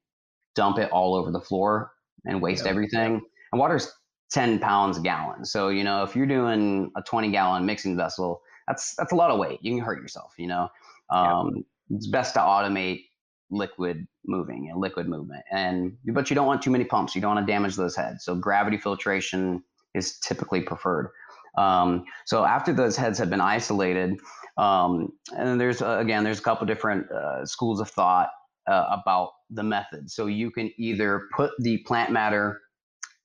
dump 0.56 0.78
it 0.78 0.92
all 0.92 1.16
over 1.16 1.32
the 1.32 1.40
floor 1.40 1.92
and 2.26 2.42
waste 2.42 2.68
everything. 2.68 3.22
And 3.52 3.60
water's 3.60 3.92
10 4.36 4.60
pounds 4.60 4.98
a 4.98 5.02
gallon. 5.02 5.46
So, 5.46 5.70
you 5.70 5.86
know, 5.86 6.04
if 6.04 6.14
you're 6.14 6.26
doing 6.28 6.92
a 6.98 7.02
20 7.02 7.32
gallon 7.32 7.66
mixing 7.66 7.96
vessel, 7.96 8.42
that's 8.68 8.94
that's 8.96 9.14
a 9.14 9.16
lot 9.16 9.32
of 9.32 9.40
weight. 9.40 9.60
You 9.62 9.74
can 9.76 9.84
hurt 9.84 10.02
yourself, 10.02 10.34
you 10.38 10.48
know. 10.48 10.68
Um, 11.10 11.64
It's 11.90 12.08
best 12.08 12.34
to 12.34 12.42
automate 12.42 13.06
liquid 13.50 14.06
moving 14.26 14.70
and 14.70 14.82
liquid 14.82 15.08
movement. 15.08 15.44
And 15.52 15.98
but 16.14 16.30
you 16.30 16.36
don't 16.36 16.48
want 16.48 16.62
too 16.62 16.70
many 16.70 16.84
pumps. 16.84 17.16
You 17.16 17.22
don't 17.22 17.34
want 17.36 17.48
to 17.48 17.52
damage 17.52 17.78
those 17.78 17.96
heads. 17.96 18.26
So 18.26 18.36
gravity 18.36 18.78
filtration 18.78 19.64
is 19.94 20.20
typically 20.20 20.62
preferred. 20.62 21.12
Um, 21.58 22.04
so 22.26 22.44
after 22.44 22.74
those 22.74 22.98
heads 22.98 23.18
have 23.20 23.30
been 23.30 23.40
isolated, 23.40 24.20
um, 24.58 25.14
and 25.38 25.62
there's 25.62 25.82
uh, 25.82 26.00
again 26.00 26.26
there's 26.26 26.40
a 26.40 26.44
couple 26.44 26.68
different 26.68 27.10
uh, 27.10 27.46
schools 27.46 27.80
of 27.80 27.90
thought 27.90 28.32
uh, 28.68 29.00
about 29.02 29.30
the 29.50 29.64
method. 29.64 30.12
So 30.12 30.26
you 30.26 30.52
can 30.52 30.74
either 30.78 31.30
put 31.38 31.52
the 31.60 31.78
plant 31.88 32.12
matter 32.12 32.60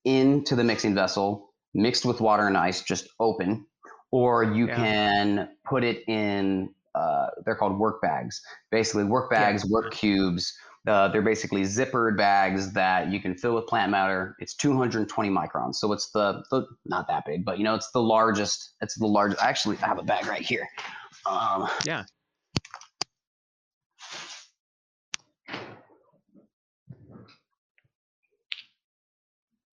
into 0.04 0.56
the 0.56 0.64
mixing 0.64 0.94
vessel, 0.94 1.52
mixed 1.74 2.04
with 2.04 2.20
water 2.20 2.46
and 2.46 2.56
ice, 2.56 2.82
just 2.82 3.08
open, 3.18 3.66
or 4.10 4.42
you 4.44 4.66
Yeah. 4.66 4.76
can 4.76 5.48
put 5.64 5.84
it 5.84 6.02
in. 6.08 6.74
Uh, 6.94 7.28
they're 7.44 7.54
called 7.54 7.78
work 7.78 8.02
bags. 8.02 8.40
Basically, 8.70 9.04
work 9.04 9.30
Yeah. 9.30 9.40
bags, 9.40 9.64
work 9.70 9.92
cubes. 9.92 10.52
Uh, 10.88 11.08
they're 11.08 11.20
basically 11.22 11.62
zippered 11.62 12.16
bags 12.16 12.72
that 12.72 13.08
you 13.08 13.20
can 13.20 13.36
fill 13.36 13.54
with 13.54 13.66
plant 13.66 13.90
matter. 13.92 14.34
It's 14.40 14.54
220 14.54 15.28
microns, 15.28 15.74
so 15.76 15.92
it's 15.92 16.10
the, 16.10 16.42
the 16.50 16.66
not 16.86 17.06
that 17.08 17.24
big, 17.26 17.44
but 17.44 17.58
you 17.58 17.64
know 17.64 17.74
it's 17.74 17.90
the 17.92 18.00
largest. 18.02 18.70
It's 18.80 18.98
the 18.98 19.06
largest. 19.06 19.42
Actually, 19.42 19.76
I 19.82 19.86
have 19.86 19.98
a 19.98 20.02
bag 20.02 20.26
right 20.26 20.42
here. 20.42 20.66
Um, 21.26 21.68
Yeah. 21.84 22.04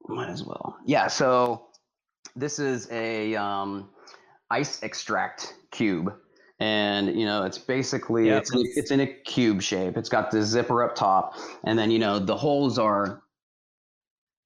Might 0.08 0.30
as 0.30 0.44
well. 0.44 0.78
Yeah. 0.86 1.08
So 1.08 1.68
this 2.36 2.60
is 2.60 2.90
a 2.92 3.36
um, 3.36 3.90
ice 4.50 4.82
extract 4.84 5.56
cube, 5.72 6.14
and 6.60 7.20
you 7.20 7.26
know 7.26 7.44
it's 7.44 7.58
basically 7.58 8.30
it's 8.30 8.54
in, 8.54 8.62
it's 8.76 8.92
in 8.92 9.00
a 9.02 9.08
cube 9.08 9.62
shape. 9.62 9.98
It's 9.98 10.10
got 10.10 10.32
the 10.32 10.44
zipper 10.44 10.84
up 10.84 10.96
top, 10.96 11.36
and 11.64 11.78
then 11.78 11.92
you 11.92 12.00
know 12.00 12.20
the 12.20 12.36
holes 12.38 12.80
are 12.80 13.22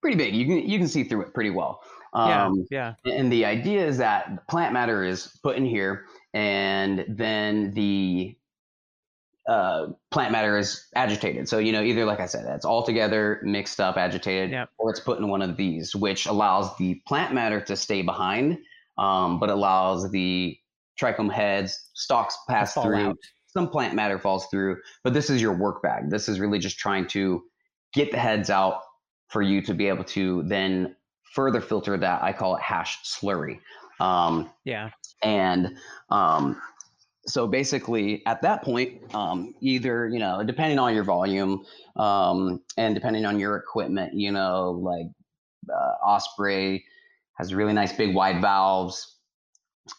pretty 0.01 0.17
big. 0.17 0.35
You 0.35 0.45
can 0.45 0.69
you 0.69 0.77
can 0.77 0.87
see 0.87 1.03
through 1.03 1.21
it 1.21 1.33
pretty 1.33 1.51
well. 1.51 1.81
Yeah. 2.13 2.45
Um, 2.45 2.67
Yeah. 2.69 2.95
and 3.05 3.31
the 3.31 3.45
idea 3.45 3.85
is 3.85 3.97
that 3.99 4.47
plant 4.47 4.73
matter 4.73 5.03
is 5.03 5.39
put 5.43 5.55
in 5.55 5.65
here, 5.65 6.05
and 6.33 7.05
then 7.07 7.73
the 7.73 8.35
uh, 9.51 9.87
plant 10.11 10.31
matter 10.31 10.57
is 10.57 10.87
agitated. 10.95 11.49
So 11.49 11.57
you 11.57 11.71
know, 11.73 11.81
either 11.81 12.05
like 12.05 12.19
I 12.21 12.25
said, 12.27 12.45
it's 12.55 12.65
all 12.65 12.83
together, 12.85 13.41
mixed 13.43 13.79
up, 13.79 13.97
agitated, 13.97 14.51
Yep. 14.51 14.69
or 14.77 14.89
it's 14.91 14.99
put 14.99 15.19
in 15.19 15.27
one 15.27 15.41
of 15.41 15.57
these, 15.57 15.95
which 15.95 16.25
allows 16.25 16.65
the 16.77 17.01
plant 17.07 17.33
matter 17.33 17.59
to 17.61 17.75
stay 17.75 18.01
behind, 18.01 18.57
um, 18.97 19.39
but 19.39 19.49
allows 19.49 20.09
the 20.11 20.57
trichome 20.99 21.31
heads, 21.31 21.89
stalks 21.93 22.37
pass 22.47 22.73
through. 22.73 22.95
out. 23.09 23.17
Some 23.47 23.67
plant 23.69 23.93
matter 23.95 24.17
falls 24.19 24.45
through, 24.47 24.77
but 25.03 25.13
this 25.13 25.29
is 25.29 25.41
your 25.41 25.55
work 25.57 25.81
bag. 25.83 26.09
This 26.09 26.29
is 26.29 26.39
really 26.39 26.59
just 26.59 26.77
trying 26.79 27.07
to 27.07 27.43
get 27.93 28.11
the 28.11 28.17
heads 28.17 28.49
out 28.49 28.81
for 29.27 29.41
you 29.41 29.61
to 29.63 29.73
be 29.73 29.87
able 29.89 30.05
to 30.05 30.43
then 30.43 30.95
further 31.33 31.59
filter 31.61 31.97
that. 31.97 32.23
I 32.23 32.31
call 32.31 32.55
it 32.55 32.61
hash 32.61 32.97
slurry. 33.03 33.59
Um, 33.99 34.49
Yeah. 34.63 34.89
and 35.21 35.77
um, 36.09 36.61
so 37.25 37.47
basically, 37.47 38.25
at 38.25 38.41
that 38.41 38.63
point, 38.63 39.13
um, 39.13 39.53
either 39.61 40.07
you 40.07 40.19
know, 40.19 40.43
depending 40.43 40.79
on 40.79 40.93
your 40.95 41.03
volume 41.03 41.63
um, 41.95 42.61
and 42.77 42.95
depending 42.95 43.25
on 43.25 43.39
your 43.39 43.55
equipment, 43.57 44.13
you 44.13 44.31
know, 44.31 44.71
like 44.71 45.07
uh, 45.69 46.05
Osprey 46.05 46.83
has 47.35 47.53
really 47.53 47.73
nice 47.73 47.93
big 47.93 48.15
wide 48.15 48.41
valves, 48.41 49.17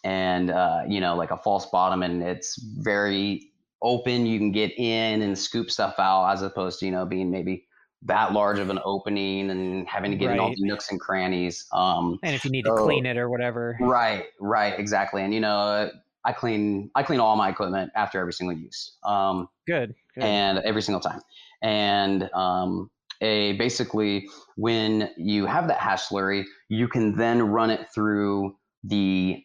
and 0.03 0.49
uh, 0.51 0.81
you 0.87 0.99
know, 0.99 1.15
like 1.15 1.31
a 1.31 1.37
false 1.37 1.65
bottom, 1.67 2.03
and 2.03 2.21
it's 2.23 2.61
very 2.79 3.49
open, 3.81 4.25
you 4.25 4.39
can 4.39 4.51
get 4.51 4.71
in 4.77 5.21
and 5.21 5.37
scoop 5.37 5.69
stuff 5.69 5.95
out, 5.99 6.31
as 6.31 6.41
opposed 6.41 6.79
to 6.79 6.85
you 6.85 6.91
know 6.91 7.05
being 7.05 7.31
maybe 7.31 7.65
that 8.05 8.33
large 8.33 8.59
of 8.59 8.69
an 8.69 8.79
opening 8.83 9.49
and 9.49 9.87
having 9.87 10.11
to 10.11 10.17
get 10.17 10.31
in 10.31 10.39
all 10.39 10.49
the 10.49 10.55
nooks 10.59 10.91
and 10.91 10.99
crannies. 10.99 11.65
Um, 11.71 12.19
And 12.21 12.35
if 12.35 12.43
you 12.43 12.51
need 12.51 12.65
So- 12.65 12.75
to 12.75 12.83
clean 12.83 13.05
it 13.05 13.17
or 13.17 13.29
whatever. 13.29 13.77
Right, 13.79 14.25
right, 14.41 14.77
exactly. 14.77 15.23
And 15.23 15.33
you 15.33 15.39
know, 15.39 15.89
I 16.25 16.33
clean 16.33 16.89
I 16.95 17.03
clean 17.03 17.19
all 17.19 17.35
my 17.35 17.49
equipment 17.49 17.91
after 17.95 18.19
every 18.19 18.33
single 18.33 18.57
use, 18.57 18.97
um, 19.03 19.47
Good. 19.67 19.95
good. 20.15 20.23
and 20.23 20.59
every 20.59 20.81
single 20.81 21.01
time. 21.01 21.21
And 21.61 22.29
um, 22.33 22.89
a 23.21 23.53
basically, 23.53 24.27
when 24.55 25.09
you 25.17 25.45
have 25.45 25.67
that 25.67 25.79
hash 25.79 26.07
slurry, 26.07 26.43
you 26.69 26.87
can 26.87 27.15
then 27.15 27.41
run 27.41 27.69
it 27.69 27.87
through 27.93 28.55
the 28.83 29.43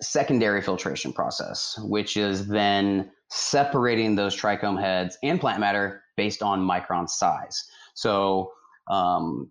secondary 0.00 0.60
filtration 0.60 1.12
process, 1.12 1.78
which 1.84 2.16
is 2.16 2.48
then 2.48 3.10
separating 3.30 4.14
those 4.14 4.38
trichome 4.38 4.80
heads 4.80 5.16
and 5.22 5.40
plant 5.40 5.60
matter 5.60 6.02
based 6.16 6.42
on 6.42 6.60
micron 6.60 7.08
size. 7.08 7.64
So 7.94 8.52
um, 8.88 9.50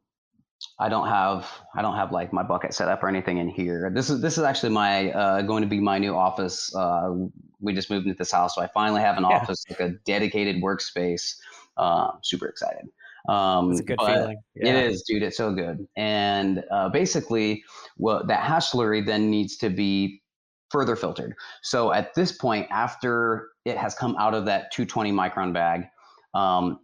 I 0.78 0.90
don't 0.90 1.08
have 1.08 1.50
I 1.74 1.82
don't 1.82 1.96
have 1.96 2.12
like 2.12 2.34
my 2.34 2.44
bucket 2.44 2.74
set 2.74 2.90
up 2.90 3.02
or 3.04 3.08
anything 3.08 3.38
in 3.38 3.48
here. 3.48 3.92
This 3.94 4.10
is 4.10 4.22
this 4.22 4.38
is 4.38 4.44
actually 4.44 4.74
my 4.74 5.12
uh, 5.12 5.42
going 5.44 5.64
to 5.64 5.70
be 5.70 5.80
my 5.80 5.98
new 6.00 6.16
office. 6.16 6.74
Uh, 6.76 7.14
we 7.62 7.74
just 7.74 7.90
moved 7.90 8.06
into 8.06 8.18
this 8.18 8.32
house, 8.32 8.56
so 8.56 8.62
I 8.62 8.68
finally 8.68 9.02
have 9.02 9.18
an 9.18 9.24
Yeah. 9.24 9.30
office 9.38 9.64
like 9.70 9.80
a 9.80 9.90
dedicated 10.06 10.62
workspace. 10.62 11.36
Uh, 11.78 12.12
super 12.24 12.48
excited. 12.48 12.86
Um, 13.30 13.72
it's 13.72 13.80
a 13.80 13.84
good 13.84 14.00
feeling. 14.02 14.42
it 14.56 14.76
is, 14.76 15.04
dude. 15.04 15.24
It's 15.24 15.38
so 15.38 15.54
good. 15.54 15.88
And 15.96 16.64
uh, 16.72 16.90
basically, 16.90 17.64
what 17.98 18.28
that 18.28 18.44
hash 18.44 18.72
slurry 18.72 19.04
then 19.06 19.30
needs 19.32 19.58
to 19.58 19.70
be 19.70 20.22
further 20.70 20.96
filtered. 20.96 21.34
So 21.64 21.92
at 21.94 22.14
this 22.16 22.32
point, 22.34 22.68
after 22.70 23.48
it 23.64 23.78
has 23.78 23.96
come 23.96 24.16
out 24.20 24.34
of 24.34 24.46
that 24.46 24.72
220 24.74 25.12
micron 25.12 25.54
bag, 25.54 25.86
um, 26.34 26.80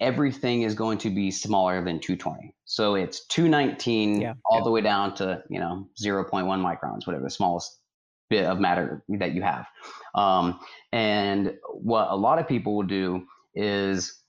everything 0.00 0.62
is 0.62 0.74
going 0.74 0.98
to 0.98 1.10
be 1.10 1.30
smaller 1.30 1.82
than 1.84 1.98
220. 1.98 2.54
So 2.64 2.94
it's 2.94 3.26
219 3.26 4.20
Yeah, 4.20 4.34
all 4.44 4.58
yeah. 4.58 4.64
the 4.64 4.70
way 4.70 4.80
down 4.80 5.14
to 5.16 5.42
you 5.48 5.58
know 5.58 5.88
0.1 6.02 6.30
microns, 6.30 7.06
whatever 7.06 7.24
the 7.24 7.30
smallest 7.30 7.80
bit 8.28 8.44
of 8.44 8.58
matter 8.58 9.04
that 9.08 9.32
you 9.32 9.42
have. 9.42 9.66
Um, 10.14 10.58
and 10.92 11.54
what 11.72 12.08
a 12.10 12.16
lot 12.16 12.38
of 12.38 12.48
people 12.48 12.76
will 12.76 12.82
do 12.86 13.26
is 13.54 14.20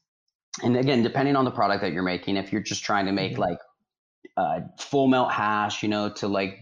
and 0.63 0.77
again 0.77 1.03
depending 1.03 1.35
on 1.35 1.45
the 1.45 1.51
product 1.51 1.81
that 1.81 1.91
you're 1.93 2.03
making 2.03 2.37
if 2.37 2.51
you're 2.51 2.61
just 2.61 2.83
trying 2.83 3.05
to 3.05 3.11
make 3.11 3.33
Mhm. 3.35 3.39
like 3.39 3.57
uh, 4.37 4.59
full 4.79 5.07
melt 5.07 5.31
hash 5.31 5.83
you 5.83 5.89
know 5.89 6.09
to 6.09 6.27
like 6.27 6.59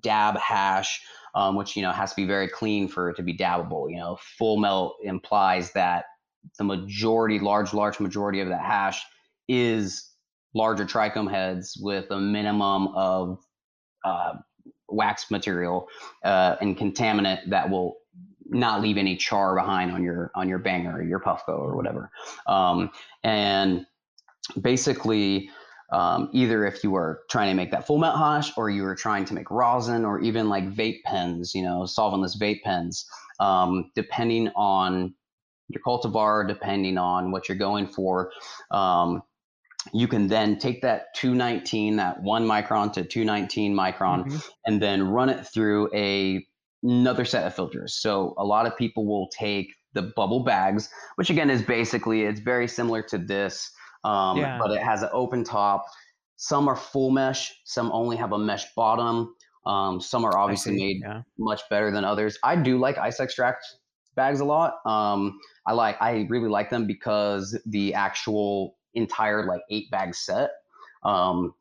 dab 0.00 0.36
hash 0.36 1.00
um, 1.34 1.56
which 1.56 1.76
you 1.76 1.82
know 1.82 1.90
has 1.90 2.10
to 2.10 2.16
be 2.16 2.26
very 2.26 2.48
clean 2.48 2.86
for 2.86 3.10
it 3.10 3.16
to 3.16 3.22
be 3.22 3.36
dabbable 3.36 3.90
you 3.90 3.96
know 3.96 4.16
full 4.38 4.56
melt 4.58 4.96
implies 5.02 5.72
that 5.72 6.04
the 6.58 6.64
majority 6.64 7.38
large 7.38 7.72
large 7.72 8.00
majority 8.00 8.40
of 8.40 8.48
that 8.48 8.60
hash 8.60 9.02
is 9.48 10.10
larger 10.54 10.84
trichome 10.84 11.30
heads 11.30 11.76
with 11.80 12.10
a 12.10 12.18
minimum 12.18 12.88
of 12.88 13.38
uh, 14.04 14.34
wax 14.88 15.30
material 15.30 15.88
uh, 16.24 16.56
and 16.60 16.76
contaminant 16.76 17.48
that 17.48 17.68
will 17.68 17.96
not 18.46 18.82
leave 18.82 18.96
any 18.96 19.16
char 19.16 19.54
behind 19.54 19.90
on 19.90 20.02
your 20.02 20.30
on 20.34 20.48
your 20.48 20.58
banger 20.58 20.98
or 20.98 21.02
your 21.02 21.20
puffco 21.20 21.58
or 21.58 21.76
whatever. 21.76 22.10
Um, 22.46 22.90
and 23.22 23.86
basically 24.60 25.50
um, 25.92 26.28
either 26.32 26.66
if 26.66 26.82
you 26.82 26.90
were 26.90 27.22
trying 27.30 27.48
to 27.48 27.54
make 27.54 27.70
that 27.70 27.86
full 27.86 27.98
melt 27.98 28.18
hash 28.18 28.52
or 28.56 28.70
you 28.70 28.82
were 28.82 28.94
trying 28.94 29.24
to 29.26 29.34
make 29.34 29.50
rosin 29.50 30.04
or 30.04 30.20
even 30.20 30.48
like 30.48 30.70
vape 30.72 31.02
pens 31.04 31.54
you 31.54 31.62
know 31.62 31.82
solventless 31.82 32.38
vape 32.38 32.62
pens 32.62 33.06
um, 33.40 33.90
depending 33.94 34.48
on 34.56 35.14
your 35.68 35.82
cultivar 35.86 36.46
depending 36.46 36.98
on 36.98 37.30
what 37.30 37.48
you're 37.48 37.58
going 37.58 37.86
for 37.86 38.30
um, 38.70 39.22
you 39.92 40.08
can 40.08 40.28
then 40.28 40.58
take 40.58 40.80
that 40.82 41.14
219 41.14 41.96
that 41.96 42.22
1 42.22 42.46
micron 42.46 42.92
to 42.92 43.04
219 43.04 43.74
micron 43.74 44.24
Mhm. 44.24 44.50
and 44.66 44.82
then 44.82 45.08
run 45.08 45.28
it 45.28 45.46
through 45.46 45.90
a 45.94 46.44
another 46.82 47.24
set 47.24 47.46
of 47.46 47.54
filters. 47.54 47.94
So 47.94 48.34
a 48.36 48.44
lot 48.44 48.66
of 48.66 48.76
people 48.76 49.06
will 49.06 49.28
take 49.28 49.74
the 49.94 50.02
bubble 50.16 50.44
bags, 50.44 50.90
which 51.14 51.30
again 51.30 51.48
is 51.48 51.62
basically 51.62 52.24
it's 52.24 52.40
very 52.40 52.68
similar 52.68 53.00
to 53.04 53.16
this, 53.16 53.70
um, 54.04 54.36
Yeah. 54.38 54.58
but 54.58 54.70
it 54.70 54.82
has 54.82 55.02
an 55.02 55.08
open 55.12 55.44
top. 55.44 55.86
Some 56.36 56.68
are 56.68 56.76
full 56.76 57.10
mesh, 57.10 57.58
some 57.64 57.90
only 57.92 58.16
have 58.18 58.32
a 58.32 58.38
mesh 58.38 58.66
bottom. 58.74 59.34
Um, 59.64 59.98
some 59.98 60.26
are 60.26 60.36
obviously 60.36 60.76
see, 60.76 60.84
made 60.84 61.00
Yeah. 61.02 61.22
much 61.38 61.62
better 61.70 61.90
than 61.90 62.04
others. 62.04 62.38
I 62.42 62.54
do 62.56 62.78
like 62.78 62.98
ice 62.98 63.18
extract 63.18 63.64
bags 64.14 64.40
a 64.40 64.44
lot. 64.44 64.74
Um, 64.86 65.38
I 65.66 65.72
like 65.72 66.00
I 66.00 66.26
really 66.28 66.48
like 66.48 66.70
them 66.70 66.86
because 66.86 67.58
the 67.66 67.94
actual 67.94 68.76
entire 68.94 69.46
like 69.46 69.62
eight 69.70 69.90
bag 69.90 70.14
set, 70.14 70.50
um, 71.02 71.54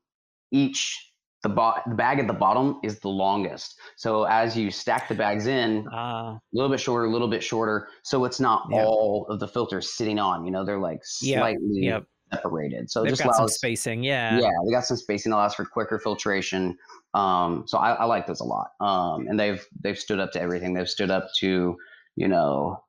each 0.52 1.10
the, 1.44 1.50
bo- 1.50 1.76
the 1.88 1.96
bag 1.96 2.20
at 2.20 2.28
the 2.28 2.34
bottom 2.34 2.80
is 2.84 3.00
the 3.00 3.10
longest. 3.10 3.78
So 3.98 4.24
as 4.24 4.56
you 4.56 4.72
stack 4.72 5.10
the 5.10 5.16
bags 5.16 5.46
in, 5.48 5.86
Ah, 5.92 6.36
a 6.36 6.40
little 6.54 6.70
bit 6.70 6.80
shorter, 6.80 7.06
a 7.06 7.10
little 7.10 7.28
bit 7.28 7.44
shorter, 7.44 7.90
so 8.04 8.24
it's 8.24 8.40
not 8.40 8.68
Yeah. 8.72 8.86
all 8.86 9.26
of 9.30 9.40
the 9.42 9.48
filters 9.48 9.92
sitting 9.94 10.20
on. 10.20 10.46
You 10.46 10.52
know, 10.52 10.64
they're 10.64 10.80
like 10.80 11.00
slightly 11.04 11.94
separated. 12.32 12.90
So 12.90 13.02
They've 13.04 13.12
just 13.12 13.24
got 13.24 13.34
some 13.36 13.42
allows 13.42 13.56
spacing. 13.56 14.04
Yeah. 14.04 14.40
yeah, 14.40 14.50
they 14.66 14.72
got 14.72 14.86
some 14.86 14.96
spacing 14.98 15.32
that 15.32 15.36
allows 15.36 15.54
for 15.54 15.66
quicker 15.66 16.00
filtration. 16.00 16.78
Um, 17.14 17.66
so 17.68 17.78
I, 17.78 17.92
I 17.92 18.06
like 18.06 18.26
those 18.26 18.40
a 18.40 18.46
lot. 18.46 18.72
Um, 18.80 19.28
and 19.28 19.38
they've 19.40 19.66
they've 19.82 20.00
stood 20.00 20.20
up 20.20 20.32
to 20.32 20.42
everything. 20.42 20.74
They've 20.74 20.90
stood 20.90 21.12
up 21.12 21.28
to 21.40 21.76
you 22.16 22.28
know. 22.28 22.84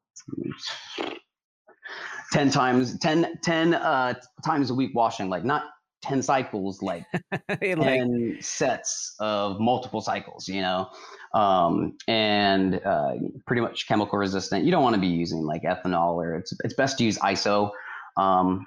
10 2.32 2.50
times 2.50 2.98
10 2.98 3.38
10 3.42 3.74
uh 3.74 4.14
times 4.44 4.70
a 4.70 4.74
week 4.74 4.92
washing 4.94 5.28
like 5.28 5.44
not 5.44 5.64
10 6.02 6.22
cycles 6.22 6.82
like 6.82 7.04
like, 7.48 7.60
10 7.60 8.38
sets 8.40 9.14
of 9.20 9.60
multiple 9.60 10.00
cycles 10.00 10.48
you 10.48 10.60
know? 10.60 10.88
Um, 11.34 11.96
and 12.06 12.80
uh, 12.84 13.14
pretty 13.44 13.60
much 13.60 13.88
chemical 13.88 14.18
resistant. 14.20 14.64
You 14.64 14.70
don't 14.70 14.84
want 14.84 14.94
to 14.94 15.00
be 15.00 15.08
using 15.08 15.44
like 15.44 15.62
ethanol 15.62 16.14
or 16.14 16.36
it's, 16.36 16.52
it's 16.62 16.74
best 16.74 16.98
to 16.98 17.04
use 17.04 17.18
iso 17.18 17.70
um, 18.16 18.64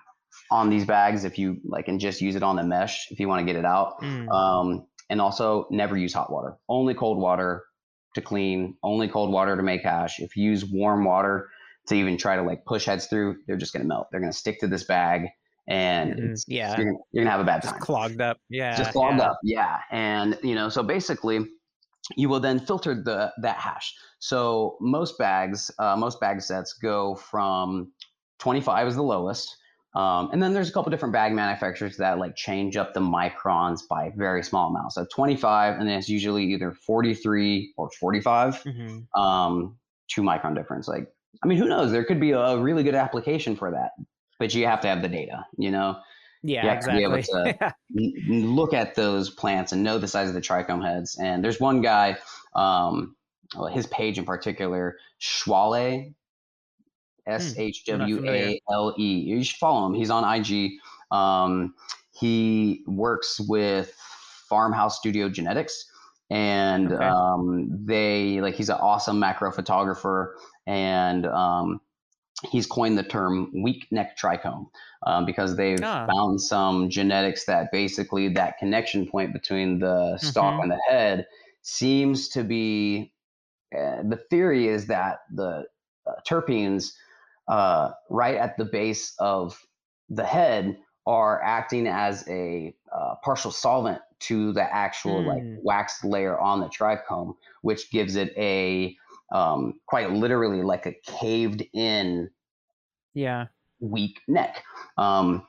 on 0.51 0.69
these 0.69 0.83
bags 0.85 1.23
if 1.23 1.39
you 1.39 1.61
like 1.63 1.87
and 1.87 1.97
just 1.97 2.19
use 2.19 2.35
it 2.35 2.43
on 2.43 2.57
the 2.57 2.63
mesh 2.63 3.07
if 3.09 3.21
you 3.21 3.29
want 3.29 3.39
to 3.39 3.45
get 3.45 3.57
it 3.57 3.65
out. 3.65 4.01
Mm, 4.01 4.29
um, 4.29 4.85
and 5.09 5.21
also 5.21 5.65
never 5.71 5.95
use 5.95 6.13
hot 6.13 6.29
water 6.29 6.57
only 6.67 6.93
cold 6.93 7.17
water 7.17 7.63
to 8.15 8.21
clean 8.21 8.75
only 8.83 9.07
cold 9.07 9.31
water 9.31 9.55
to 9.55 9.63
make 9.63 9.83
hash 9.83 10.19
if 10.19 10.35
you 10.35 10.43
use 10.49 10.65
warm 10.65 11.03
water 11.03 11.49
to 11.87 11.95
even 11.95 12.17
try 12.17 12.35
to 12.35 12.41
like 12.41 12.65
push 12.65 12.85
heads 12.85 13.07
through 13.07 13.35
they're 13.47 13.57
just 13.57 13.73
going 13.73 13.81
to 13.83 13.87
melt 13.87 14.07
they're 14.11 14.19
going 14.21 14.31
to 14.31 14.37
stick 14.37 14.59
to 14.59 14.67
this 14.67 14.83
bag 14.85 15.27
and 15.69 16.13
Mhm, 16.13 16.43
yeah. 16.47 16.75
you're, 16.77 16.85
gonna- 16.85 16.97
you're 17.11 17.23
gonna 17.25 17.31
have 17.31 17.41
a 17.41 17.43
bad 17.43 17.61
just 17.61 17.73
time 17.73 17.81
clogged 17.81 18.21
up. 18.21 18.37
Yeah. 18.49 18.75
just 18.77 18.91
clogged 18.91 19.17
yeah. 19.19 19.25
up 19.29 19.37
yeah 19.43 19.79
and 19.91 20.37
you 20.43 20.55
know 20.55 20.69
so 20.69 20.81
basically 20.81 21.45
you 22.15 22.29
will 22.29 22.39
then 22.39 22.57
filter 22.59 22.95
the 22.95 23.31
that 23.41 23.57
hash 23.57 23.93
so 24.19 24.77
most 24.79 25.17
bags 25.17 25.69
uh, 25.79 25.95
most 25.95 26.19
bag 26.21 26.41
sets 26.41 26.73
go 26.73 27.15
from 27.15 27.91
25 28.39 28.87
is 28.87 28.95
the 28.95 29.03
lowest 29.03 29.55
um, 29.99 30.29
and 30.31 30.41
then 30.41 30.53
there's 30.53 30.69
a 30.69 30.71
couple 30.71 30.89
different 30.91 31.13
bag 31.13 31.31
manufacturers 31.33 31.97
that 31.97 32.19
like 32.19 32.35
change 32.35 32.77
up 32.77 32.93
the 32.93 32.99
microns 32.99 33.79
by 33.89 34.11
very 34.15 34.43
small 34.43 34.69
amounts 34.69 34.95
so 34.95 35.05
25 35.13 35.79
and 35.79 35.87
then 35.87 35.97
it's 35.99 36.09
usually 36.09 36.43
either 36.53 36.71
43 36.71 37.73
or 37.77 37.89
45 37.99 38.63
Mhm. 38.63 39.07
um, 39.15 39.77
two 40.07 40.21
micron 40.21 40.55
difference 40.55 40.87
like 40.87 41.07
i 41.43 41.47
mean 41.47 41.57
who 41.57 41.67
knows 41.67 41.91
there 41.91 42.05
could 42.05 42.19
be 42.19 42.31
a 42.31 42.57
really 42.57 42.83
good 42.83 42.95
application 42.95 43.55
for 43.55 43.71
that 43.71 43.91
but 44.39 44.53
you 44.53 44.65
have 44.65 44.81
to 44.81 44.87
have 44.87 45.01
the 45.01 45.09
data 45.09 45.45
you 45.57 45.71
know 45.71 45.97
Yeah, 46.43 46.65
have 46.73 46.83
to 46.85 46.91
be 46.91 47.03
able 47.03 47.15
exactly. 47.15 47.53
to- 47.53 47.73
look 48.29 48.73
at 48.73 48.95
those 48.95 49.29
plants 49.29 49.71
and 49.71 49.81
know 49.83 49.97
the 49.97 50.07
size 50.07 50.27
of 50.29 50.35
the 50.35 50.41
trichome 50.41 50.83
heads. 50.85 51.17
And 51.19 51.43
there's 51.43 51.59
one 51.59 51.81
guy, 51.81 52.17
um, 52.55 53.15
well, 53.55 53.67
his 53.73 53.87
page 53.87 54.17
in 54.19 54.25
particular, 54.25 54.97
Schwale, 55.19 56.13
S 57.27 57.57
H 57.57 57.85
W 57.85 58.21
A 58.27 58.59
L 58.71 58.95
E. 58.97 59.19
You 59.19 59.43
should 59.43 59.57
follow 59.57 59.85
him. 59.87 59.93
He's 59.93 60.09
on 60.09 60.23
IG. 60.23 60.71
Um, 61.11 61.75
he 62.11 62.83
works 62.87 63.39
with 63.47 63.93
Farmhouse 64.49 64.97
Studio 64.97 65.29
Genetics, 65.29 65.89
and 66.29 66.91
Okay. 66.91 67.05
um, 67.05 67.69
they 67.85 68.41
like 68.41 68.55
he's 68.55 68.69
an 68.69 68.77
awesome 68.79 69.19
macro 69.19 69.51
photographer, 69.51 70.37
and 70.65 71.25
um, 71.27 71.79
he's 72.49 72.65
coined 72.65 72.97
the 72.97 73.03
term 73.03 73.51
weak 73.63 73.87
neck 73.91 74.17
trichome 74.17 74.69
um, 75.05 75.25
because 75.25 75.55
they've 75.57 75.83
Ah. 75.83 76.05
found 76.07 76.41
some 76.41 76.89
genetics 76.89 77.45
that 77.45 77.71
basically 77.71 78.29
that 78.29 78.57
connection 78.57 79.07
point 79.07 79.33
between 79.33 79.79
the 79.79 80.17
stalk 80.17 80.55
Mhm. 80.55 80.63
and 80.63 80.71
the 80.71 80.81
head 80.89 81.27
seems 81.63 82.29
to 82.29 82.43
be 82.43 83.11
uh, 83.77 84.01
the 84.03 84.15
theory 84.29 84.67
is 84.69 84.87
that 84.87 85.19
the 85.33 85.65
uh, 86.05 86.11
terpenes 86.25 86.93
uh, 87.47 87.91
right 88.09 88.35
at 88.35 88.57
the 88.57 88.65
base 88.65 89.13
of 89.19 89.59
the 90.09 90.25
head 90.25 90.77
are 91.05 91.41
acting 91.41 91.87
as 91.87 92.27
a 92.27 92.75
uh, 92.93 93.15
partial 93.23 93.51
solvent 93.51 94.01
to 94.19 94.51
the 94.53 94.63
actual 94.63 95.23
like 95.23 95.43
Hmm. 95.43 95.55
wax 95.63 96.03
layer 96.03 96.39
on 96.39 96.59
the 96.59 96.67
trichome 96.67 97.35
which 97.61 97.91
gives 97.91 98.15
it 98.15 98.33
a 98.37 98.95
um, 99.31 99.79
quite 99.85 100.11
literally 100.11 100.63
like 100.63 100.85
a 100.85 100.93
caved 101.05 101.63
in 101.73 102.29
Yeah. 103.13 103.47
weak 103.79 104.21
neck. 104.27 104.63
Um, 104.97 105.45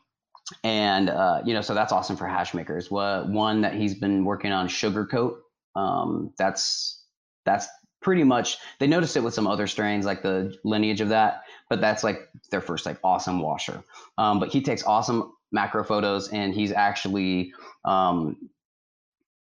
and 0.64 1.10
uh, 1.10 1.42
you 1.44 1.52
know, 1.54 1.60
so 1.60 1.74
that's 1.74 1.92
awesome 1.92 2.16
for 2.16 2.26
hash 2.26 2.54
makers. 2.54 2.90
What 2.90 3.28
one 3.28 3.62
that 3.62 3.74
he's 3.74 3.94
been 3.94 4.24
working 4.24 4.52
on 4.52 4.68
sugarcoat. 4.68 5.36
Um, 5.76 6.32
that's 6.38 7.04
that's 7.44 7.68
pretty 8.00 8.24
much 8.24 8.58
they 8.78 8.86
noticed 8.86 9.16
it 9.16 9.22
with 9.22 9.34
some 9.34 9.46
other 9.46 9.66
strains 9.66 10.06
like 10.06 10.22
the 10.22 10.56
lineage 10.64 11.00
of 11.00 11.08
that, 11.08 11.42
but 11.68 11.80
that's 11.80 12.04
like 12.04 12.28
their 12.50 12.60
first 12.60 12.86
like 12.86 12.98
awesome 13.02 13.40
washer. 13.40 13.82
Um, 14.16 14.38
but 14.38 14.50
he 14.50 14.62
takes 14.62 14.82
awesome 14.84 15.32
macro 15.52 15.84
photos 15.84 16.28
and 16.28 16.54
he's 16.54 16.72
actually 16.72 17.52
um, 17.84 18.36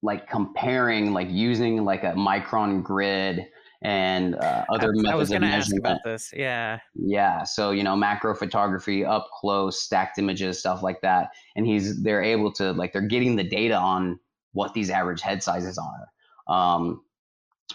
like 0.03 0.29
comparing 0.29 1.13
like 1.13 1.29
using 1.31 1.85
like 1.85 2.03
a 2.05 2.13
micron 2.13 2.83
grid 2.83 3.47
and 3.83 4.35
uh, 4.35 4.65
other 4.69 4.89
I, 4.89 4.99
I 4.99 5.03
methods 5.03 5.19
was 5.19 5.31
of 5.31 5.41
going 5.41 5.51
to 5.51 5.57
ask 5.57 5.77
about 5.77 5.99
this. 6.05 6.33
Yeah. 6.37 6.81
Yeah, 6.95 7.45
so 7.45 7.71
you 7.71 7.83
know, 7.83 7.97
macro 7.97 8.35
photography, 8.35 9.05
up 9.05 9.29
close, 9.33 9.83
stacked 9.83 10.19
images, 10.19 10.59
stuff 10.59 10.83
like 10.83 11.01
that, 11.01 11.31
and 11.57 11.67
he's 11.67 12.03
they're 12.03 12.23
able 12.23 12.53
to 12.55 12.73
like 12.73 12.93
they're 12.93 13.03
getting 13.03 13.37
the 13.37 13.45
data 13.45 13.77
on 13.77 14.19
what 14.53 14.75
these 14.75 14.91
average 14.91 15.23
head 15.23 15.43
sizes 15.43 15.79
are, 15.79 16.55
um, 16.55 17.03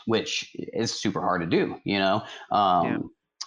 which 0.06 0.56
is 0.74 0.91
super 0.91 1.22
hard 1.22 1.41
to 1.41 1.48
do, 1.48 1.76
you 1.84 2.00
know. 2.00 2.24
Um, 2.52 2.86
Yeah. 2.86 2.98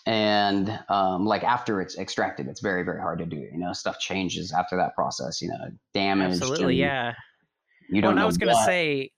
And 0.06 0.80
um, 0.88 1.26
like 1.26 1.44
after 1.44 1.82
it's 1.82 1.98
extracted, 1.98 2.46
it's 2.46 2.60
very 2.62 2.82
very 2.82 3.00
hard 3.00 3.18
to 3.18 3.26
do. 3.26 3.36
You 3.36 3.58
know, 3.58 3.74
stuff 3.74 3.98
changes 3.98 4.52
after 4.52 4.74
that 4.78 4.94
process. 4.94 5.42
You 5.42 5.48
know, 5.48 5.70
damage. 5.92 6.40
Absolutely. 6.40 6.76
Yeah. 6.76 7.12
You 7.90 8.00
don't 8.00 8.14
know 8.14 8.22
I 8.22 8.24
was 8.24 8.38
going 8.38 8.54
to 8.54 8.64
say, 8.64 9.10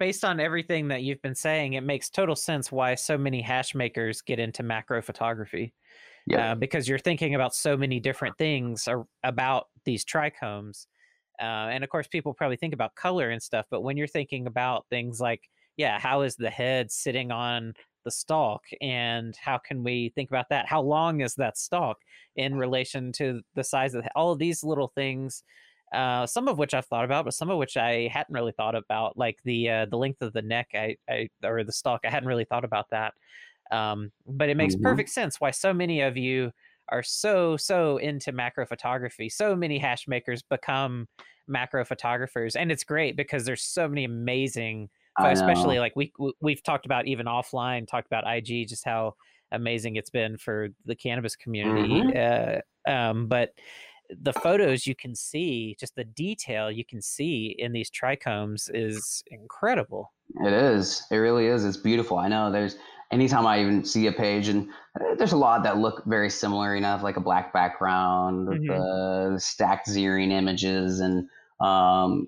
based 0.00 0.24
on 0.24 0.40
everything 0.40 0.88
that 0.88 1.02
you've 1.02 1.22
been 1.22 1.36
saying, 1.36 1.74
it 1.74 1.82
makes 1.82 2.10
total 2.10 2.34
sense 2.34 2.72
why 2.72 2.96
so 2.96 3.16
many 3.16 3.40
hash 3.40 3.72
makers 3.72 4.20
get 4.20 4.40
into 4.40 4.64
macro 4.64 5.00
photography. 5.00 5.74
Yeah. 6.26 6.52
uh, 6.52 6.54
because 6.54 6.88
you're 6.88 6.98
thinking 6.98 7.34
about 7.34 7.54
so 7.54 7.76
many 7.76 7.98
different 7.98 8.36
things 8.36 8.86
ar- 8.88 9.06
about 9.22 9.66
these 9.84 10.04
trichomes. 10.04 10.86
Uh, 11.40 11.70
and 11.72 11.82
of 11.82 11.90
course, 11.90 12.06
people 12.08 12.34
probably 12.34 12.56
think 12.56 12.74
about 12.74 12.94
color 12.94 13.30
and 13.30 13.42
stuff, 13.42 13.64
but 13.70 13.82
when 13.82 13.96
you're 13.96 14.06
thinking 14.06 14.46
about 14.46 14.86
things 14.90 15.20
like, 15.20 15.48
yeah, 15.80 15.98
how 15.98 16.22
is 16.22 16.36
the 16.36 16.50
head 16.50 16.90
sitting 16.90 17.30
on 17.30 17.74
the 18.04 18.10
stalk? 18.10 18.64
And 18.80 19.34
how 19.36 19.58
can 19.58 19.82
we 19.84 20.10
think 20.14 20.30
about 20.30 20.48
that? 20.50 20.66
How 20.68 20.80
long 20.82 21.20
is 21.20 21.34
that 21.36 21.58
stalk 21.58 21.98
in 22.36 22.56
relation 22.56 23.12
to 23.12 23.42
the 23.54 23.64
size 23.64 23.94
of 23.94 24.04
the, 24.04 24.10
all 24.16 24.32
of 24.32 24.38
these 24.38 24.62
little 24.64 24.88
things? 24.88 25.42
Uh, 25.92 26.24
some 26.26 26.46
of 26.46 26.56
which 26.56 26.72
I've 26.72 26.86
thought 26.86 27.04
about, 27.04 27.24
but 27.24 27.34
some 27.34 27.50
of 27.50 27.58
which 27.58 27.76
I 27.76 28.06
hadn't 28.12 28.32
really 28.34 28.52
thought 28.52 28.76
about, 28.76 29.16
like 29.18 29.38
the 29.44 29.68
uh, 29.68 29.86
the 29.86 29.96
length 29.98 30.22
of 30.22 30.32
the 30.32 30.42
neck, 30.42 30.68
I, 30.72 30.96
I 31.08 31.28
or 31.42 31.64
the 31.64 31.72
stalk. 31.72 32.02
I 32.04 32.10
hadn't 32.10 32.28
really 32.28 32.44
thought 32.44 32.64
about 32.64 32.90
that. 32.90 33.14
Um, 33.70 34.12
but 34.26 34.48
it 34.48 34.56
makes 34.56 34.74
Mhm. 34.74 34.76
perfect 34.76 35.10
sense 35.10 35.40
why 35.40 35.50
so 35.52 35.72
many 35.72 36.00
of 36.00 36.16
you 36.16 36.52
are 36.88 37.02
so 37.02 37.56
so 37.56 37.98
into 37.98 38.32
macro 38.32 38.66
photography. 38.66 39.28
So 39.28 39.54
many 39.54 39.78
hash 39.78 40.08
makers 40.08 40.42
become 40.42 41.08
macro 41.46 41.84
photographers, 41.84 42.56
and 42.56 42.72
it's 42.72 42.84
great 42.84 43.16
because 43.16 43.44
there's 43.44 43.62
so 43.62 43.88
many 43.88 44.04
amazing, 44.04 44.90
especially 45.28 45.78
like 45.78 45.92
we 45.96 46.12
we- 46.18 46.32
we've 46.40 46.62
talked 46.62 46.86
about 46.86 47.06
even 47.06 47.26
offline, 47.26 47.86
talked 47.86 48.06
about 48.06 48.24
IG, 48.26 48.66
just 48.68 48.84
how 48.84 49.14
amazing 49.52 49.96
it's 49.96 50.10
been 50.10 50.36
for 50.38 50.68
the 50.86 50.94
cannabis 50.94 51.36
community. 51.36 52.16
Uh, 52.16 52.60
um, 52.90 53.26
but 53.26 53.50
the 54.22 54.32
photos 54.32 54.86
you 54.86 54.94
can 54.94 55.14
see, 55.14 55.76
just 55.78 55.94
the 55.94 56.04
detail 56.04 56.70
you 56.70 56.84
can 56.84 57.00
see 57.00 57.54
in 57.58 57.72
these 57.72 57.90
trichomes 57.90 58.68
is 58.74 59.22
incredible. 59.28 60.12
It 60.44 60.52
is. 60.52 61.04
It 61.10 61.16
really 61.16 61.46
is. 61.46 61.64
It's 61.64 61.76
beautiful. 61.76 62.18
I 62.18 62.28
know. 62.28 62.50
There's 62.50 62.76
anytime 63.12 63.46
I 63.46 63.60
even 63.60 63.84
see 63.84 64.06
a 64.06 64.12
page, 64.12 64.48
and 64.48 64.68
uh, 65.00 65.14
there's 65.16 65.32
a 65.32 65.36
lot 65.36 65.62
that 65.64 65.78
look 65.78 66.04
very 66.06 66.30
similar. 66.30 66.74
enough, 66.76 67.02
like 67.02 67.16
a 67.16 67.20
black 67.20 67.52
background, 67.52 68.48
with 68.48 68.62
the 68.66 69.38
stacked 69.38 69.88
zeroing 69.88 70.30
images, 70.30 71.00
and 71.00 71.28
um. 71.60 72.26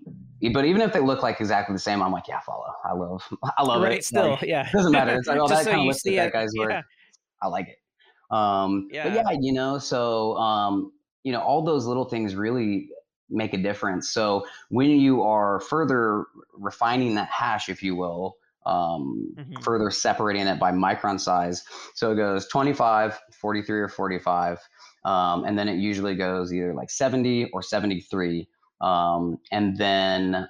But 0.53 0.65
even 0.65 0.83
if 0.83 0.93
they 0.93 0.99
look 0.99 1.23
like 1.23 1.41
exactly 1.41 1.73
the 1.73 1.79
same, 1.79 2.03
I'm 2.03 2.11
like, 2.11 2.27
yeah, 2.27 2.41
follow. 2.41 2.67
I 2.85 2.95
love. 2.95 3.23
I 3.59 3.63
love 3.63 3.83
right? 3.83 3.99
it. 3.99 4.05
Still, 4.05 4.31
Like, 4.31 4.43
yeah. 4.43 4.69
doesn't 4.73 4.91
matter. 4.91 5.15
It's 5.15 5.29
like, 5.29 5.39
oh, 5.41 5.47
that 5.47 5.65
so 5.65 5.71
kind 5.71 5.81
of 5.83 5.87
looks 5.87 6.05
like 6.05 6.17
that 6.17 6.27
it, 6.27 6.33
guy's 6.33 6.51
work. 6.59 6.71
yeah. 6.73 6.83
I 7.41 7.47
like 7.47 7.69
it. 7.69 7.79
Um, 8.35 8.89
But 8.91 9.13
Yeah. 9.13 9.15
yeah, 9.15 9.37
you 9.41 9.53
know, 9.53 9.79
so 9.79 10.37
um, 10.39 10.93
you 11.23 11.31
know, 11.33 11.41
all 11.41 11.63
those 11.65 11.87
little 11.87 12.05
things 12.05 12.35
really 12.35 12.89
make 13.31 13.55
a 13.55 13.57
difference. 13.59 14.11
So 14.11 14.45
when 14.71 14.91
you 14.91 15.23
are 15.23 15.61
further 15.61 16.27
refining 16.55 17.15
that 17.15 17.29
hash, 17.29 17.69
if 17.69 17.83
you 17.83 17.95
will, 17.95 18.37
um, 18.67 19.35
Mhm. 19.39 19.63
further 19.63 19.91
separating 19.91 20.47
it 20.47 20.59
by 20.59 20.73
micron 20.73 21.21
size. 21.21 21.65
So 21.95 22.13
it 22.13 22.17
goes 22.17 22.47
25, 22.49 23.21
43, 23.33 23.81
or 23.81 23.89
45. 23.89 24.59
Um, 25.05 25.45
and 25.45 25.59
then 25.59 25.69
it 25.69 25.77
usually 25.79 26.15
goes 26.15 26.53
either 26.53 26.75
like 26.75 26.91
70 26.91 27.51
or 27.53 27.63
73. 27.63 28.49
Um, 28.83 29.39
and 29.51 29.77
then 29.77 30.49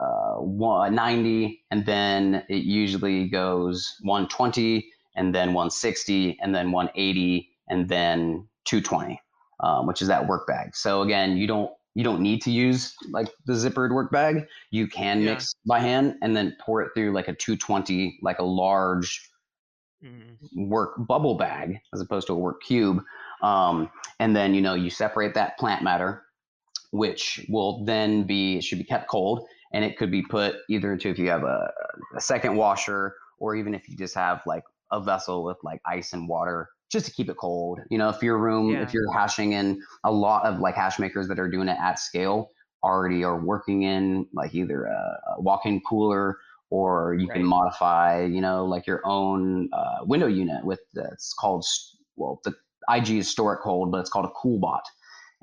uh, 0.00 0.36
one, 0.36 0.94
90, 0.94 1.64
and 1.70 1.86
then 1.86 2.44
it 2.48 2.64
usually 2.64 3.28
goes 3.28 3.96
120, 4.02 4.90
and 5.16 5.34
then 5.34 5.48
160, 5.54 6.38
and 6.40 6.54
then 6.54 6.70
180, 6.72 7.50
and 7.68 7.88
then 7.88 8.48
220, 8.64 9.20
um, 9.60 9.86
which 9.86 10.00
is 10.00 10.08
that 10.08 10.26
work 10.26 10.46
bag. 10.46 10.74
So 10.76 11.02
again, 11.02 11.36
you 11.36 11.46
don't 11.46 11.70
you 11.94 12.04
don't 12.04 12.20
need 12.20 12.40
to 12.42 12.50
use 12.52 12.94
like 13.10 13.28
the 13.46 13.54
zippered 13.54 13.92
work 13.92 14.12
bag. 14.12 14.46
You 14.70 14.86
can 14.86 15.24
Yeah. 15.24 15.24
mix 15.24 15.52
by 15.66 15.80
hand 15.80 16.16
and 16.22 16.36
then 16.36 16.56
pour 16.60 16.80
it 16.80 16.92
through 16.94 17.12
like 17.12 17.26
a 17.26 17.34
220, 17.34 18.20
like 18.22 18.38
a 18.38 18.44
large 18.44 19.28
Mhm. 20.02 20.38
work 20.54 20.94
bubble 21.08 21.34
bag 21.34 21.80
as 21.92 22.00
opposed 22.00 22.28
to 22.28 22.34
a 22.34 22.36
work 22.36 22.62
cube. 22.62 23.02
Um, 23.42 23.90
and 24.20 24.36
then, 24.36 24.54
you 24.54 24.60
know, 24.60 24.74
you 24.74 24.90
separate 24.90 25.34
that 25.34 25.58
plant 25.58 25.82
matter, 25.82 26.24
which 26.90 27.44
will 27.48 27.84
then 27.84 28.24
be, 28.24 28.60
should 28.60 28.78
be 28.78 28.84
kept 28.84 29.08
cold. 29.08 29.46
And 29.72 29.84
it 29.84 29.98
could 29.98 30.10
be 30.10 30.22
put 30.22 30.56
either 30.70 30.92
into 30.92 31.10
if 31.10 31.18
you 31.18 31.28
have 31.28 31.42
a, 31.44 31.70
a 32.16 32.20
second 32.20 32.56
washer 32.56 33.14
or 33.38 33.54
even 33.54 33.74
if 33.74 33.88
you 33.88 33.96
just 33.96 34.14
have 34.14 34.40
like 34.46 34.64
a 34.90 35.00
vessel 35.00 35.44
with 35.44 35.58
like 35.62 35.80
ice 35.86 36.12
and 36.12 36.28
water 36.28 36.70
just 36.90 37.04
to 37.06 37.12
keep 37.12 37.28
it 37.28 37.36
cold. 37.36 37.80
You 37.90 37.98
know, 37.98 38.08
if 38.08 38.22
your 38.22 38.38
room, 38.38 38.70
Yeah. 38.70 38.82
if 38.82 38.94
you're 38.94 39.12
hashing 39.12 39.52
in 39.52 39.82
a 40.04 40.10
lot 40.10 40.46
of 40.46 40.58
like 40.60 40.74
hash 40.74 40.98
makers 40.98 41.28
that 41.28 41.38
are 41.38 41.50
doing 41.50 41.68
it 41.68 41.76
at 41.80 41.98
scale 41.98 42.50
already 42.82 43.24
are 43.24 43.44
working 43.44 43.82
in 43.82 44.26
like 44.32 44.54
either 44.54 44.86
a, 44.86 45.20
a 45.36 45.40
walk-in 45.42 45.80
cooler 45.80 46.38
or 46.70 47.14
you 47.14 47.28
can 47.28 47.44
modify, 47.44 48.22
you 48.24 48.40
know, 48.40 48.64
like 48.64 48.86
your 48.86 49.00
own 49.04 49.68
uh, 49.72 49.98
window 50.04 50.26
unit 50.26 50.64
with 50.64 50.80
it's 50.94 51.34
called 51.34 51.64
well, 52.16 52.40
the 52.44 52.54
IG 52.90 53.10
is 53.10 53.30
store 53.30 53.54
it 53.54 53.60
cold, 53.62 53.90
but 53.90 53.98
it's 53.98 54.10
called 54.10 54.26
a 54.26 54.32
cool 54.36 54.58
bot, 54.58 54.82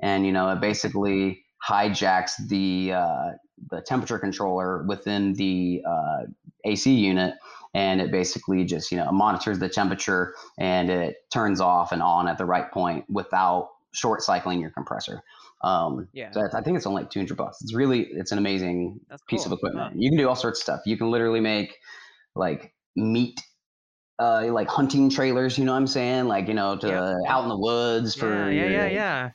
and 0.00 0.26
you 0.26 0.32
know 0.32 0.50
it 0.50 0.60
basically 0.60 1.44
hijacks 1.66 2.32
the 2.48 2.92
uh, 2.92 3.32
the 3.70 3.80
temperature 3.80 4.18
controller 4.18 4.84
within 4.86 5.32
the 5.34 5.82
uh, 5.88 6.24
AC 6.64 6.92
unit, 6.92 7.34
and 7.74 8.00
it 8.00 8.10
basically 8.10 8.64
just 8.64 8.90
you 8.90 8.98
know 8.98 9.10
monitors 9.12 9.58
the 9.58 9.68
temperature 9.68 10.34
and 10.58 10.90
it 10.90 11.16
turns 11.32 11.60
off 11.60 11.92
and 11.92 12.02
on 12.02 12.28
at 12.28 12.38
the 12.38 12.44
right 12.44 12.70
point 12.72 13.04
without 13.08 13.70
short 13.92 14.22
cycling 14.22 14.60
your 14.60 14.70
compressor. 14.70 15.22
Um, 15.62 16.08
Yeah. 16.12 16.30
so 16.32 16.48
I 16.52 16.60
think 16.62 16.76
it's 16.76 16.86
only 16.86 17.02
like 17.02 17.10
200 17.10 17.36
bucks. 17.36 17.62
It's 17.62 17.74
really 17.74 18.06
it's 18.10 18.30
an 18.30 18.38
amazing 18.38 19.00
That's 19.08 19.22
piece 19.24 19.44
cool. 19.44 19.54
of 19.54 19.58
equipment. 19.58 19.92
Huh. 19.92 19.98
You 19.98 20.10
can 20.10 20.18
do 20.18 20.28
all 20.28 20.36
sorts 20.36 20.60
of 20.60 20.62
stuff. 20.62 20.80
You 20.84 20.96
can 20.96 21.10
literally 21.10 21.40
make 21.40 21.74
like 22.34 22.72
meat, 22.94 23.40
uh, 24.18 24.46
like 24.52 24.68
hunting 24.68 25.08
trailers. 25.08 25.58
You 25.58 25.64
know 25.64 25.72
what 25.72 25.78
I'm 25.78 25.86
saying? 25.86 26.26
Like 26.26 26.48
you 26.48 26.54
know, 26.54 26.76
to 26.76 26.86
yep. 26.86 27.30
out 27.30 27.42
in 27.42 27.48
the 27.48 27.58
woods 27.58 28.14
for 28.14 28.50
yeah, 28.50 28.64
yeah, 28.64 28.70
yeah, 28.70 28.86
yeah. 28.86 29.30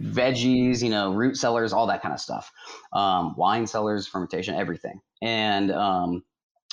Veggies. 0.00 0.82
You 0.82 0.90
know, 0.90 1.12
root 1.12 1.36
cellars, 1.36 1.72
all 1.72 1.86
that 1.88 2.02
kind 2.02 2.14
of 2.14 2.20
stuff. 2.20 2.52
Um, 2.92 3.34
wine 3.36 3.66
cellars, 3.66 4.06
fermentation, 4.06 4.54
everything. 4.54 5.00
And 5.22 5.70
um, 5.72 6.24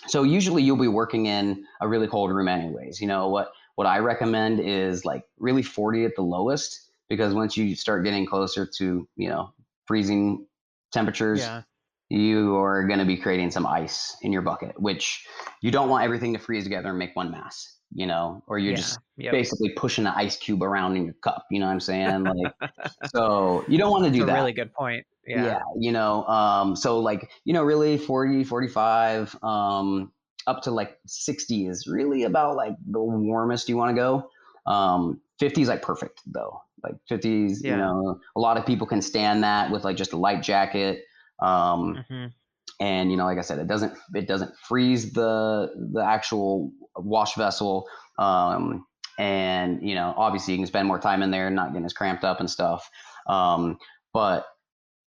so 0.07 0.23
usually 0.23 0.63
you'll 0.63 0.77
be 0.77 0.87
working 0.87 1.25
in 1.27 1.65
a 1.81 1.87
really 1.87 2.07
cold 2.07 2.31
room, 2.31 2.47
anyways. 2.47 2.99
You 3.01 3.07
know 3.07 3.29
what? 3.29 3.51
What 3.75 3.87
I 3.87 3.99
recommend 3.99 4.59
is 4.59 5.03
like 5.05 5.23
really 5.39 5.63
40 5.63 6.05
at 6.05 6.15
the 6.15 6.21
lowest 6.21 6.91
because 7.09 7.33
once 7.33 7.57
you 7.57 7.75
start 7.75 8.03
getting 8.03 8.25
closer 8.25 8.65
to 8.77 9.07
you 9.15 9.29
know 9.29 9.51
freezing 9.87 10.45
temperatures 10.91 11.39
Yeah. 11.39 11.63
you 12.09 12.55
are 12.57 12.85
going 12.87 12.99
to 12.99 13.05
be 13.05 13.17
creating 13.17 13.49
some 13.51 13.65
ice 13.65 14.15
in 14.21 14.31
your 14.31 14.43
bucket, 14.43 14.79
which 14.79 15.25
you 15.61 15.71
don't 15.71 15.89
want 15.89 16.03
everything 16.05 16.33
to 16.33 16.39
freeze 16.39 16.63
together 16.63 16.89
and 16.89 16.99
make 16.99 17.15
one 17.15 17.31
mass, 17.31 17.77
you 17.93 18.05
know, 18.05 18.43
or 18.47 18.57
you're 18.57 18.71
yeah. 18.71 18.77
just 18.77 18.99
yep. 19.17 19.31
basically 19.31 19.69
pushing 19.69 20.05
an 20.05 20.13
ice 20.15 20.37
cube 20.37 20.63
around 20.63 20.95
in 20.97 21.05
your 21.05 21.13
cup. 21.15 21.45
You 21.51 21.59
know 21.59 21.67
what 21.67 21.73
I'm 21.73 21.79
saying? 21.79 22.23
Like, 22.23 22.53
so 23.13 23.63
you 23.67 23.77
don't 23.77 23.91
want 23.91 24.05
to 24.05 24.11
do 24.11 24.23
a 24.23 24.25
that. 24.25 24.33
really 24.33 24.53
good 24.53 24.73
point. 24.73 25.05
Yeah. 25.25 25.59
you 25.77 25.91
know, 25.91 26.25
um, 26.25 26.75
so 26.75 26.99
like, 26.99 27.31
you 27.45 27.53
know, 27.53 27.63
really 27.63 27.97
40, 27.97 28.43
45, 28.43 29.41
um, 29.41 30.11
up 30.47 30.61
to 30.63 30.71
like 30.71 30.97
60 31.05 31.67
is 31.67 31.87
really 31.87 32.23
about 32.23 32.57
like 32.57 32.73
the 32.85 33.01
warmest 33.01 33.69
you 33.69 33.77
want 33.77 33.95
to 33.95 34.01
go. 34.01 34.29
Um, 34.65 35.21
50 35.39 35.61
is 35.61 35.67
like 35.69 35.81
perfect 35.81 36.21
though. 36.25 36.61
Like 36.83 36.95
50s, 37.09 37.57
Yeah. 37.61 37.71
you 37.71 37.77
know, 37.77 38.19
a 38.35 38.39
lot 38.39 38.57
of 38.57 38.65
people 38.65 38.85
can 38.85 39.01
stand 39.01 39.43
that 39.43 39.71
with 39.71 39.85
like 39.85 39.95
just 39.95 40.11
a 40.11 40.17
light 40.17 40.43
jacket. 40.43 41.05
Um, 41.41 42.03
Mhm. 42.09 42.33
And 42.79 43.11
you 43.11 43.17
know, 43.17 43.25
like 43.25 43.37
I 43.37 43.41
said, 43.41 43.59
it 43.59 43.67
doesn't 43.67 43.93
it 44.13 44.27
doesn't 44.27 44.55
freeze 44.57 45.13
the 45.13 45.71
the 45.93 46.03
actual 46.03 46.71
wash 46.97 47.35
vessel. 47.35 47.87
Um, 48.17 48.85
and 49.17 49.87
you 49.87 49.95
know, 49.95 50.13
obviously, 50.17 50.53
you 50.53 50.59
can 50.59 50.67
spend 50.67 50.87
more 50.87 50.99
time 50.99 51.21
in 51.23 51.31
there, 51.31 51.49
not 51.49 51.69
getting 51.69 51.85
as 51.85 51.93
cramped 51.93 52.23
up 52.23 52.39
and 52.39 52.49
stuff. 52.49 52.89
Um, 53.27 53.77
but 54.13 54.47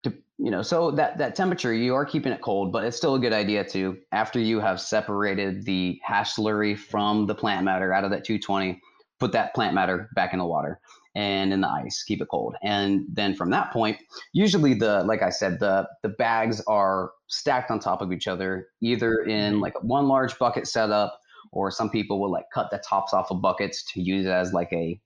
to, 0.02 0.12
you 0.38 0.50
know, 0.50 0.62
so 0.62 0.90
that 0.92 1.18
that 1.18 1.34
temperature, 1.34 1.72
you 1.72 1.94
are 1.94 2.04
keeping 2.04 2.32
it 2.32 2.40
cold, 2.40 2.72
but 2.72 2.84
it's 2.84 2.96
still 2.96 3.14
a 3.14 3.20
good 3.20 3.32
idea 3.32 3.64
to 3.64 3.96
after 4.10 4.40
you 4.40 4.60
have 4.60 4.80
separated 4.80 5.64
the 5.64 6.00
hash 6.02 6.34
slurry 6.34 6.76
from 6.76 7.26
the 7.26 7.34
plant 7.34 7.64
matter 7.64 7.92
out 7.92 8.04
of 8.04 8.10
that 8.10 8.24
220, 8.24 8.80
put 9.20 9.32
that 9.32 9.54
plant 9.54 9.74
matter 9.74 10.08
back 10.14 10.32
in 10.32 10.38
the 10.38 10.46
water 10.46 10.80
and 11.14 11.52
in 11.52 11.60
the 11.60 11.68
ice, 11.68 12.02
keep 12.02 12.22
it 12.22 12.28
cold. 12.30 12.54
And 12.62 13.04
then 13.12 13.34
from 13.34 13.50
that 13.50 13.72
point, 13.72 13.98
usually 14.32 14.74
the 14.74 15.02
like 15.04 15.22
I 15.22 15.30
said, 15.30 15.60
the 15.60 15.88
the 16.02 16.08
bags 16.08 16.62
are 16.66 17.10
stacked 17.28 17.70
on 17.70 17.78
top 17.80 18.00
of 18.02 18.12
each 18.12 18.26
other, 18.28 18.68
either 18.80 19.14
in 19.16 19.60
like 19.60 19.74
one 19.82 20.08
large 20.08 20.38
bucket 20.38 20.66
setup, 20.66 21.18
or 21.50 21.70
some 21.70 21.90
people 21.90 22.20
will 22.20 22.30
like 22.30 22.46
cut 22.54 22.70
the 22.70 22.78
tops 22.78 23.12
off 23.12 23.30
of 23.30 23.42
buckets 23.42 23.84
to 23.92 24.00
use 24.00 24.24
it 24.26 24.30
as 24.30 24.52
like 24.52 24.72
a 24.72 25.00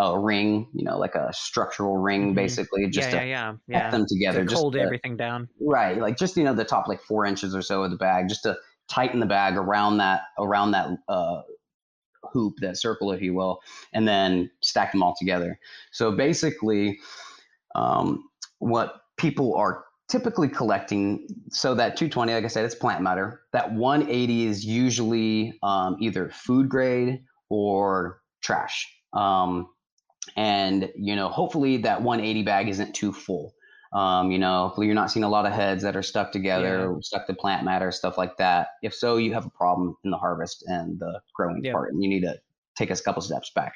a 0.00 0.16
ring, 0.16 0.68
you 0.74 0.84
know, 0.84 0.96
like 0.96 1.16
a 1.16 1.28
structural 1.32 1.96
ring, 1.96 2.30
Mhm. 2.30 2.36
basically, 2.36 2.86
just 2.88 3.10
yeah, 3.10 3.20
to 3.20 3.26
yeah, 3.26 3.52
yeah, 3.66 3.78
yeah. 3.78 3.90
them 3.90 4.06
together. 4.08 4.40
To 4.40 4.44
just 4.46 4.60
hold 4.60 4.74
to- 4.74 4.80
everything 4.80 5.16
down. 5.16 5.48
Right, 5.60 5.98
like 5.98 6.16
just 6.16 6.36
you 6.36 6.44
know 6.44 6.54
the 6.54 6.64
top 6.64 6.86
like 6.86 7.00
four 7.02 7.26
inches 7.26 7.52
or 7.52 7.62
so 7.62 7.82
of 7.82 7.90
the 7.90 7.96
bag, 7.96 8.28
just 8.28 8.44
to 8.44 8.56
tighten 8.88 9.18
the 9.18 9.26
bag 9.26 9.56
around 9.56 9.98
that 9.98 10.20
around 10.38 10.70
that 10.70 10.88
uh, 11.08 11.42
hoop, 12.22 12.54
that 12.60 12.76
circle, 12.76 13.12
if 13.12 13.22
you 13.22 13.34
will, 13.34 13.60
and 13.92 14.06
then 14.06 14.50
stack 14.60 14.92
them 14.92 15.02
all 15.02 15.14
together. 15.18 15.58
So 15.92 16.12
basically, 16.12 16.98
um, 17.74 18.28
what 18.58 19.02
people 19.16 19.54
are 19.56 19.84
typically 20.08 20.48
collecting, 20.48 21.26
so 21.50 21.74
that 21.74 21.96
220, 21.96 22.32
like 22.32 22.44
I 22.44 22.48
said, 22.48 22.64
it's 22.64 22.74
plant 22.74 23.02
matter. 23.02 23.42
That 23.52 23.72
180 23.72 24.46
is 24.46 24.64
usually 24.64 25.58
um, 25.62 25.96
either 26.00 26.30
food 26.30 26.68
grade 26.68 27.20
or 27.50 28.20
trash. 28.42 28.86
Um, 29.12 29.68
and 30.36 30.90
you 30.96 31.16
know, 31.16 31.28
hopefully 31.28 31.78
that 31.78 32.02
180 32.02 32.42
bag 32.42 32.68
isn't 32.68 32.94
too 32.94 33.12
full. 33.12 33.54
Um, 33.92 34.30
you 34.30 34.38
know, 34.38 34.66
hopefully 34.68 34.86
you're 34.86 34.94
not 34.94 35.10
seeing 35.10 35.24
a 35.24 35.28
lot 35.28 35.46
of 35.46 35.52
heads 35.52 35.82
that 35.82 35.96
are 35.96 36.02
stuck 36.02 36.32
together, 36.32 36.94
stuck 37.02 37.26
to 37.26 37.34
plant 37.34 37.64
matter, 37.64 37.90
stuff 37.90 38.18
like 38.18 38.36
that. 38.36 38.68
If 38.82 38.94
so, 38.94 39.16
you 39.16 39.32
have 39.34 39.46
a 39.46 39.50
problem 39.50 39.96
in 40.04 40.10
the 40.10 40.18
harvest 40.18 40.62
and 40.66 40.98
the 41.00 41.20
growing 41.34 41.62
Yeah. 41.62 41.72
part, 41.72 41.92
and 41.92 42.02
you 42.02 42.08
need 42.08 42.20
to 42.22 42.38
take 42.76 42.90
a 42.90 42.96
couple 42.96 43.22
steps 43.22 43.50
back. 43.54 43.74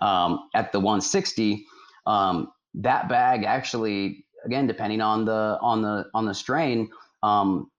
Um, 0.00 0.48
at 0.54 0.72
the 0.72 0.80
160, 0.80 1.66
um, 2.06 2.52
that 2.74 3.08
bag 3.08 3.44
actually, 3.44 4.26
again, 4.44 4.66
depending 4.66 5.00
on 5.00 5.24
the 5.26 5.58
on 5.60 5.82
the 5.82 6.06
on 6.14 6.24
the 6.26 6.34
strain, 6.34 6.90
um, 7.22 7.70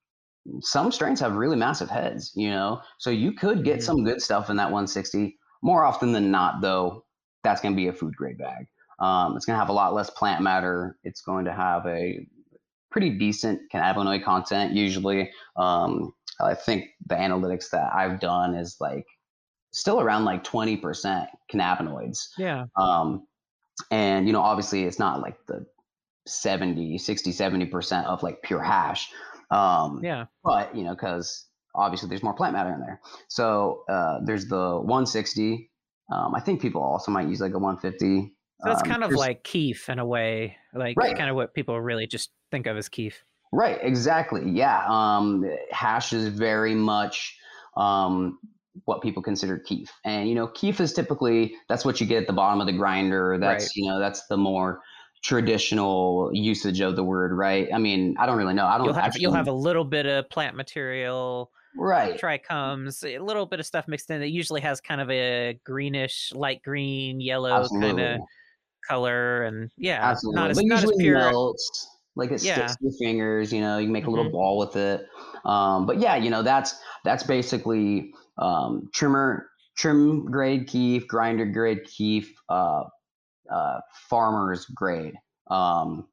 some 0.62 0.92
strains 0.92 1.20
have 1.20 1.36
really 1.36 1.58
massive 1.58 1.90
heads. 1.90 2.32
You 2.36 2.50
know, 2.52 2.82
so 3.00 3.10
you 3.10 3.34
could 3.34 3.64
get 3.66 3.82
Mhm. 3.82 3.84
some 3.84 4.04
good 4.04 4.22
stuff 4.22 4.50
in 4.50 4.58
that 4.58 4.72
160. 4.72 5.38
More 5.64 5.84
often 5.86 6.12
than 6.14 6.32
not, 6.32 6.62
though, 6.62 7.06
that's 7.44 7.62
going 7.62 7.74
to 7.74 7.78
be 7.78 7.88
a 7.88 7.94
food 7.94 8.16
grade 8.16 8.38
bag. 8.38 8.68
Um, 9.02 9.36
it's 9.36 9.46
going 9.46 9.56
to 9.56 9.60
have 9.60 9.70
a 9.70 9.74
lot 9.74 9.94
less 9.94 10.10
plant 10.10 10.42
matter. 10.42 10.98
It's 11.04 11.22
going 11.22 11.46
to 11.46 11.54
have 11.54 11.86
a 11.88 12.26
pretty 12.92 13.10
decent 13.10 13.62
cannabinoid 13.74 14.24
content 14.24 14.74
usually. 14.74 15.32
Um, 15.58 16.14
I 16.40 16.54
think 16.54 16.86
the 17.08 17.16
analytics 17.16 17.72
that 17.72 17.94
I've 17.94 18.20
done 18.20 18.56
is 18.56 18.78
like 18.80 19.06
still 19.74 20.00
around 20.00 20.26
like 20.26 20.44
20% 20.44 21.28
cannabinoids. 21.52 22.28
Yeah, 22.38 22.66
Um, 22.76 23.28
and, 23.90 24.28
you 24.28 24.34
know, 24.34 24.42
obviously 24.42 24.84
it's 24.84 25.00
not 25.00 25.22
like 25.22 25.38
the 25.48 25.66
70, 26.28 26.98
60, 26.98 27.32
70% 27.32 28.06
of 28.06 28.22
like 28.24 28.42
pure 28.44 28.62
hash. 28.62 29.10
Um, 29.50 30.00
yeah. 30.02 30.26
but 30.46 30.74
you 30.74 30.86
know 30.86 30.92
because 30.92 31.46
obviously 31.76 32.08
there's 32.08 32.24
more 32.24 32.34
plant 32.34 32.54
matter 32.54 32.74
in 32.74 32.80
there 32.80 33.02
so 33.28 33.84
uh, 33.90 34.20
there's 34.24 34.46
the 34.48 34.78
160 34.78 35.70
um, 36.10 36.34
i 36.34 36.40
think 36.40 36.62
people 36.62 36.82
also 36.82 37.12
might 37.12 37.28
use 37.28 37.42
like 37.42 37.54
a 37.54 37.60
150 37.60 38.34
So 38.64 38.72
it's 38.72 38.82
Um, 38.84 38.90
kind 38.90 39.04
of 39.04 39.12
like 39.12 39.44
keef 39.44 39.90
in 39.90 40.00
a 40.00 40.06
way, 40.06 40.58
like 40.74 40.98
Right. 40.98 41.18
kind 41.18 41.30
of 41.30 41.36
what 41.36 41.54
people 41.54 41.80
really 41.82 42.08
just 42.08 42.32
think 42.52 42.68
of 42.68 42.78
as 42.78 42.90
keef. 42.90 43.24
right 43.54 43.80
exactly 43.82 44.50
yeah 44.50 44.86
um, 44.88 45.44
hash 45.72 46.14
is 46.14 46.28
very 46.30 46.74
much 46.76 47.38
um, 47.76 48.40
what 48.86 49.02
people 49.02 49.22
consider 49.22 49.60
keef 49.60 49.92
and 50.06 50.30
you 50.30 50.36
know 50.36 50.48
keef 50.48 50.80
is 50.80 50.94
typically 50.94 51.54
that's 51.68 51.84
what 51.84 52.00
you 52.00 52.08
get 52.08 52.22
at 52.22 52.28
the 52.28 52.34
bottom 52.34 52.62
of 52.62 52.68
the 52.68 52.72
grinder 52.74 53.38
that's 53.38 53.66
Right. 53.66 53.72
you 53.76 53.86
know 53.90 54.00
that's 54.00 54.26
the 54.28 54.38
more 54.38 54.82
traditional 55.24 56.30
usage 56.34 56.80
of 56.82 56.96
the 56.96 57.04
word 57.04 57.34
right 57.34 57.68
i 57.74 57.78
mean 57.78 58.16
i 58.20 58.26
don't 58.26 58.38
really 58.38 58.54
know 58.54 58.66
i 58.66 58.78
don't 58.78 58.86
You'll 58.86 58.94
have 58.96 59.06
actually 59.06 59.22
you'll 59.24 59.34
have 59.34 59.48
a 59.50 59.54
little 59.54 59.84
bit 59.86 60.06
of 60.06 60.30
plant 60.30 60.56
material, 60.56 61.52
right 61.76 62.18
trichomes, 62.20 63.04
a 63.04 63.20
little 63.24 63.46
bit 63.46 63.60
of 63.60 63.66
stuff 63.66 63.88
mixed 63.88 64.10
in. 64.10 64.22
It 64.22 64.28
usually 64.28 64.62
has 64.62 64.80
kind 64.82 65.02
of 65.02 65.10
a 65.10 65.60
greenish, 65.66 66.32
light 66.34 66.62
green, 66.64 67.20
yellow 67.22 67.68
kind 67.70 68.00
of 68.00 68.22
color, 68.88 69.44
and 69.44 69.72
yeah, 69.78 70.00
Absolutely. 70.04 70.42
not 70.42 70.52
as 70.52 70.58
but 70.58 70.66
not 70.66 70.84
as 70.84 70.92
pure. 71.00 71.20
melts. 71.20 71.88
Like 72.16 72.32
it 72.32 72.42
Yeah. 72.42 72.54
sticks 72.54 72.76
to 72.76 72.84
your 72.84 72.94
fingers, 73.00 73.54
you 73.54 73.62
know, 73.62 73.78
you 73.78 73.86
can 73.86 73.94
make 73.94 74.06
a 74.06 74.10
little 74.10 74.26
Mhm. 74.26 74.34
ball 74.34 74.58
with 74.58 74.76
it. 74.76 75.08
Um, 75.46 75.86
but 75.86 76.00
yeah, 76.00 76.16
you 76.18 76.30
know, 76.30 76.44
that's 76.44 76.80
that's 77.06 77.24
basically 77.24 78.14
um, 78.38 78.90
trimmer 78.94 79.50
trim 79.78 80.26
grade 80.26 80.68
keef, 80.68 81.08
grinder 81.08 81.46
grade 81.46 81.84
keef, 81.86 82.34
uh, 82.50 82.84
uh, 83.50 83.80
farmer's 84.10 84.66
grade 84.66 85.16
um, 85.48 86.08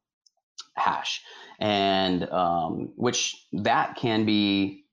hash. 0.76 1.22
And 1.58 2.28
um, 2.30 2.92
which 2.96 3.34
that 3.52 3.96
can 3.96 4.24
be 4.24 4.84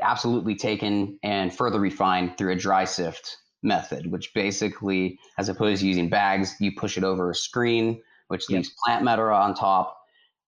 absolutely 0.00 0.54
taken 0.54 1.18
and 1.22 1.54
further 1.54 1.80
refined 1.80 2.38
through 2.38 2.52
a 2.52 2.56
dry 2.56 2.84
sift 2.84 3.36
method, 3.62 4.10
which 4.10 4.32
basically, 4.34 5.18
as 5.38 5.48
opposed 5.48 5.80
to 5.80 5.86
using 5.88 6.08
bags, 6.08 6.54
you 6.60 6.72
push 6.76 6.96
it 6.96 7.04
over 7.04 7.30
a 7.30 7.34
screen, 7.34 8.00
which 8.28 8.48
Yep. 8.48 8.56
leaves 8.56 8.70
plant 8.84 9.04
matter 9.04 9.30
on 9.32 9.54
top. 9.54 9.96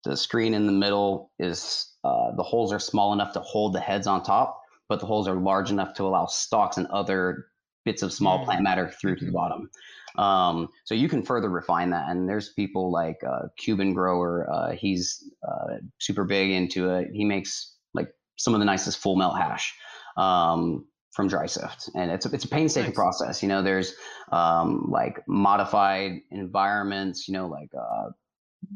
The 0.05 0.17
screen 0.17 0.55
in 0.55 0.67
the 0.67 0.73
middle 0.73 1.31
is 1.39 1.93
uh, 2.05 2.33
the 2.37 2.43
holes 2.43 2.73
are 2.73 2.79
small 2.81 3.13
enough 3.13 3.33
to 3.35 3.41
hold 3.41 3.73
the 3.73 3.81
heads 3.81 4.07
on 4.07 4.23
top, 4.23 4.61
but 4.89 5.01
the 5.01 5.07
holes 5.07 5.29
are 5.29 5.37
large 5.37 5.71
enough 5.71 5.95
to 5.95 6.05
allow 6.05 6.27
stalks 6.27 6.77
and 6.77 6.87
other 6.89 7.47
bits 7.85 8.03
of 8.03 8.13
small 8.13 8.41
Mm. 8.41 8.45
plant 8.45 8.63
matter 8.63 8.89
through 9.01 9.17
to 9.17 9.25
the 9.25 9.33
bottom. 9.33 9.71
Um, 10.17 10.69
so 10.85 10.95
you 10.95 11.09
can 11.09 11.23
further 11.23 11.49
refine 11.49 11.91
that. 11.91 12.09
And 12.09 12.29
there's 12.29 12.53
people 12.53 12.93
like 12.93 13.19
uh, 13.27 13.49
Cuban 13.57 13.95
Grower. 13.95 14.49
Uh, 14.53 14.73
he's 14.73 15.25
uh, 15.47 15.79
super 15.99 16.25
big 16.25 16.51
into 16.51 16.91
it. 16.91 17.09
He 17.13 17.25
makes 17.25 17.75
like 17.95 18.13
some 18.37 18.55
of 18.55 18.61
the 18.61 18.67
nicest 18.67 18.99
full 18.99 19.17
melt 19.17 19.37
hash 19.37 19.75
um, 20.17 20.85
from 21.13 21.29
dry 21.29 21.47
sift, 21.47 21.91
and 21.95 22.11
it's 22.11 22.27
a, 22.27 22.31
it's 22.35 22.45
a 22.45 22.49
painstaking 22.49 22.89
Nice. 22.91 22.97
process. 22.97 23.43
You 23.43 23.49
know, 23.49 23.63
there's 23.63 23.95
um, 24.33 24.89
like 24.91 25.23
modified 25.29 26.21
environments. 26.31 27.29
You 27.29 27.35
know, 27.35 27.47
like 27.47 27.71
uh, 27.79 28.11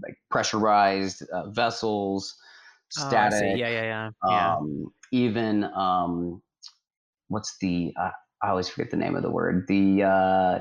like 0.02 0.16
pressurized 0.30 1.22
uh, 1.32 1.50
vessels, 1.50 2.34
Oh, 2.98 3.00
static. 3.00 3.56
see. 3.56 3.60
Yeah, 3.60 3.68
yeah, 3.68 3.82
yeah. 3.82 4.10
Yeah. 4.30 4.54
Um, 4.56 4.86
even 5.12 5.64
um, 5.64 6.42
what's 7.28 7.56
the 7.58 7.92
uh, 7.98 8.10
I 8.42 8.50
always 8.50 8.68
forget 8.68 8.90
the 8.90 8.96
name 8.96 9.16
of 9.16 9.22
the 9.22 9.30
word. 9.30 9.66
The 9.68 10.02
uh, 10.02 10.58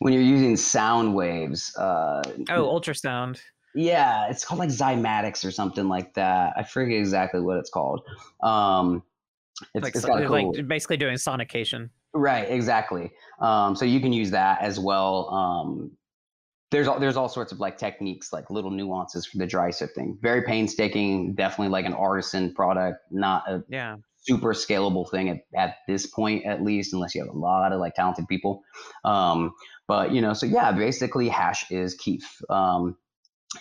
when 0.00 0.12
you're 0.12 0.22
using 0.22 0.56
sound 0.56 1.14
waves. 1.14 1.74
Uh, 1.76 2.22
oh, 2.50 2.80
ultrasound. 2.80 3.40
yeah, 3.74 4.28
it's 4.28 4.44
called 4.44 4.58
like 4.58 4.70
Cymatics 4.70 5.44
or 5.44 5.50
something 5.50 5.88
like 5.88 6.14
that. 6.14 6.54
I 6.56 6.64
forget 6.64 6.98
exactly 6.98 7.40
what 7.40 7.58
it's 7.58 7.70
called. 7.70 8.02
Um, 8.42 9.02
it's, 9.74 9.82
like, 9.84 9.94
it's 9.94 10.02
so- 10.02 10.26
cool, 10.26 10.52
like 10.52 10.68
basically 10.68 10.96
doing 10.96 11.14
sonication. 11.16 11.90
right, 12.14 12.48
exactly. 12.50 13.10
Um, 13.40 13.74
so 13.76 13.84
you 13.84 14.00
can 14.00 14.12
use 14.12 14.30
that 14.30 14.60
as 14.62 14.78
well. 14.78 15.28
Um, 15.30 15.92
there's 16.70 16.88
all, 16.88 16.98
there's 16.98 17.16
all 17.16 17.28
sorts 17.28 17.52
of 17.52 17.60
like 17.60 17.76
techniques, 17.76 18.32
like 18.32 18.48
little 18.50 18.70
nuances 18.70 19.26
for 19.26 19.36
the 19.38 19.46
dry 19.46 19.70
sifting. 19.70 20.16
Very 20.22 20.42
painstaking, 20.42 21.34
definitely 21.34 21.68
like 21.70 21.84
an 21.84 21.92
artisan 21.92 22.54
product, 22.54 22.98
not 23.10 23.42
a 23.46 23.62
Yeah. 23.68 23.96
super 24.16 24.54
scalable 24.54 25.10
thing 25.10 25.28
at, 25.28 25.38
at 25.54 25.74
this 25.88 26.06
point 26.06 26.46
at 26.46 26.62
least 26.62 26.94
unless 26.94 27.14
you 27.14 27.20
have 27.22 27.28
a 27.34 27.36
lot 27.38 27.72
of 27.72 27.80
like 27.80 27.92
talented 27.94 28.26
people 28.28 28.62
um, 29.04 29.52
but 29.88 30.12
you 30.12 30.20
know 30.22 30.32
so 30.32 30.46
yeah 30.46 30.70
basically 30.70 31.28
hash 31.28 31.68
is 31.72 31.94
keef 31.96 32.40
um, 32.48 32.96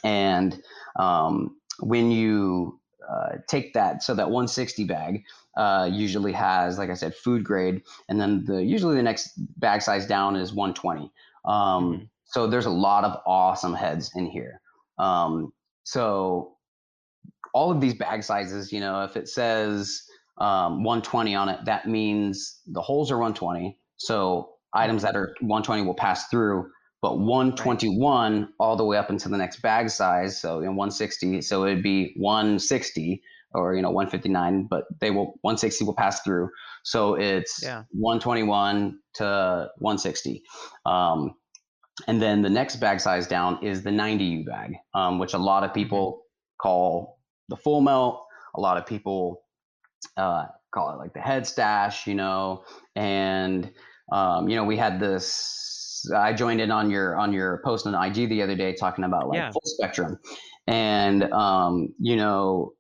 and 0.03 0.61
um, 0.99 1.57
when 1.79 2.11
you 2.11 2.79
uh, 3.09 3.37
take 3.47 3.73
that 3.73 4.03
so 4.03 4.13
that 4.13 4.29
160 4.29 4.83
bag 4.85 5.23
uh, 5.57 5.89
usually 5.91 6.31
has 6.31 6.77
like 6.77 6.89
i 6.89 6.93
said 6.93 7.13
food 7.15 7.43
grade 7.43 7.81
and 8.09 8.19
then 8.19 8.43
the 8.45 8.63
usually 8.63 8.95
the 8.95 9.03
next 9.03 9.31
bag 9.59 9.81
size 9.81 10.05
down 10.05 10.35
is 10.35 10.53
120 10.53 11.11
um, 11.45 11.93
Mhm. 11.93 12.09
so 12.25 12.47
there's 12.47 12.67
a 12.67 12.69
lot 12.69 13.03
of 13.03 13.21
awesome 13.25 13.73
heads 13.73 14.11
in 14.15 14.25
here 14.25 14.61
um, 14.97 15.51
so 15.83 16.57
all 17.53 17.71
of 17.71 17.81
these 17.81 17.93
bag 17.93 18.23
sizes 18.23 18.71
you 18.71 18.79
know 18.79 19.03
if 19.03 19.17
it 19.17 19.27
says 19.27 20.03
um, 20.41 20.83
120 20.83 21.35
on 21.35 21.49
it, 21.49 21.59
that 21.65 21.87
means 21.87 22.61
the 22.67 22.81
holes 22.81 23.11
are 23.11 23.17
120. 23.17 23.77
So 23.97 24.55
items 24.73 25.03
that 25.03 25.15
are 25.15 25.35
120 25.41 25.83
will 25.83 25.93
pass 25.93 26.27
through. 26.29 26.69
But 27.01 27.17
121 27.19 28.53
all 28.59 28.75
the 28.75 28.85
way 28.85 28.97
up 28.97 29.09
into 29.09 29.29
the 29.29 29.37
next 29.37 29.61
bag 29.61 29.89
size. 29.89 30.39
So 30.39 30.59
in 30.59 30.75
160, 30.75 31.41
so 31.41 31.65
it'd 31.65 31.83
be 31.83 32.13
160 32.17 33.21
or 33.53 33.75
you 33.75 33.81
know 33.81 33.89
159, 33.89 34.67
but 34.69 34.85
they 34.99 35.11
will 35.11 35.33
160 35.41 35.83
will 35.85 35.95
pass 35.95 36.21
through. 36.21 36.49
So 36.83 37.15
it's 37.15 37.63
Yeah. 37.63 37.83
121 37.91 38.99
to 39.15 39.69
160. 39.79 40.43
Um, 40.85 41.35
and 42.07 42.21
then 42.21 42.41
the 42.41 42.49
next 42.49 42.77
bag 42.77 42.99
size 42.99 43.27
down 43.27 43.63
is 43.63 43.83
the 43.83 43.89
90U 43.91 44.45
bag, 44.45 44.75
um, 44.93 45.19
which 45.19 45.33
a 45.33 45.37
lot 45.37 45.63
of 45.63 45.73
people 45.73 46.23
call 46.61 47.19
the 47.49 47.57
full 47.57 47.81
melt. 47.81 48.25
A 48.55 48.61
lot 48.61 48.77
of 48.77 48.85
people 48.85 49.43
uh, 50.17 50.45
call 50.73 50.91
it 50.93 50.97
like 50.97 51.13
the 51.13 51.19
head 51.19 51.45
stash, 51.45 52.07
you 52.07 52.15
know. 52.15 52.63
And 52.95 53.71
um, 54.11 54.49
you 54.49 54.55
know, 54.55 54.63
we 54.63 54.77
had 54.77 54.99
this. 54.99 55.80
I 56.09 56.33
joined 56.33 56.61
in 56.61 56.71
on 56.71 56.89
your 56.89 57.17
on 57.17 57.33
your 57.33 57.61
post 57.63 57.85
on 57.85 57.93
IG 57.93 58.29
the 58.29 58.41
other 58.41 58.55
day 58.55 58.73
talking 58.73 59.03
about 59.03 59.27
like 59.27 59.37
Yeah. 59.37 59.51
full 59.51 59.61
spectrum, 59.65 60.19
and 60.67 61.31
um, 61.33 61.93
you 61.99 62.15
know, 62.15 62.73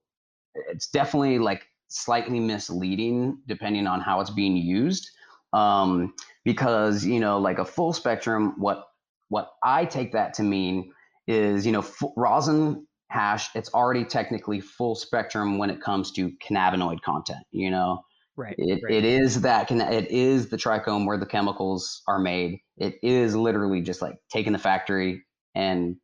it's 0.55 0.87
definitely 0.87 1.39
like 1.39 1.63
slightly 1.91 2.39
misleading 2.39 3.37
depending 3.47 3.85
on 3.85 3.99
how 3.99 4.21
it's 4.21 4.29
being 4.29 4.55
used 4.55 5.09
um, 5.53 6.13
because 6.45 7.05
you 7.05 7.19
know 7.19 7.37
like 7.37 7.59
a 7.59 7.65
full 7.65 7.91
spectrum 7.93 8.53
what 8.57 8.87
what 9.27 9.51
i 9.63 9.83
take 9.85 10.13
that 10.13 10.33
to 10.33 10.43
mean 10.43 10.91
is 11.27 11.65
you 11.65 11.71
know 11.71 11.81
fu- 11.81 12.13
rosin 12.15 12.87
hash 13.09 13.49
it's 13.55 13.73
already 13.73 14.05
technically 14.05 14.61
full 14.61 14.95
spectrum 14.95 15.57
when 15.57 15.69
it 15.69 15.81
comes 15.81 16.11
to 16.13 16.31
cannabinoid 16.37 17.01
content 17.01 17.43
you 17.51 17.69
know 17.69 18.01
Right. 18.35 18.55
it, 18.57 18.81
right. 18.83 18.93
it 18.93 19.05
is 19.05 19.41
that 19.41 19.67
can 19.67 19.81
it 19.81 20.09
is 20.09 20.49
the 20.49 20.57
trichome 20.57 21.05
where 21.05 21.17
the 21.17 21.25
chemicals 21.25 22.01
are 22.07 22.19
made 22.19 22.59
it 22.77 22.95
is 23.01 23.35
literally 23.35 23.81
just 23.81 24.01
like 24.01 24.15
taking 24.29 24.53
the 24.53 24.59
factory 24.59 25.23
and 25.55 25.97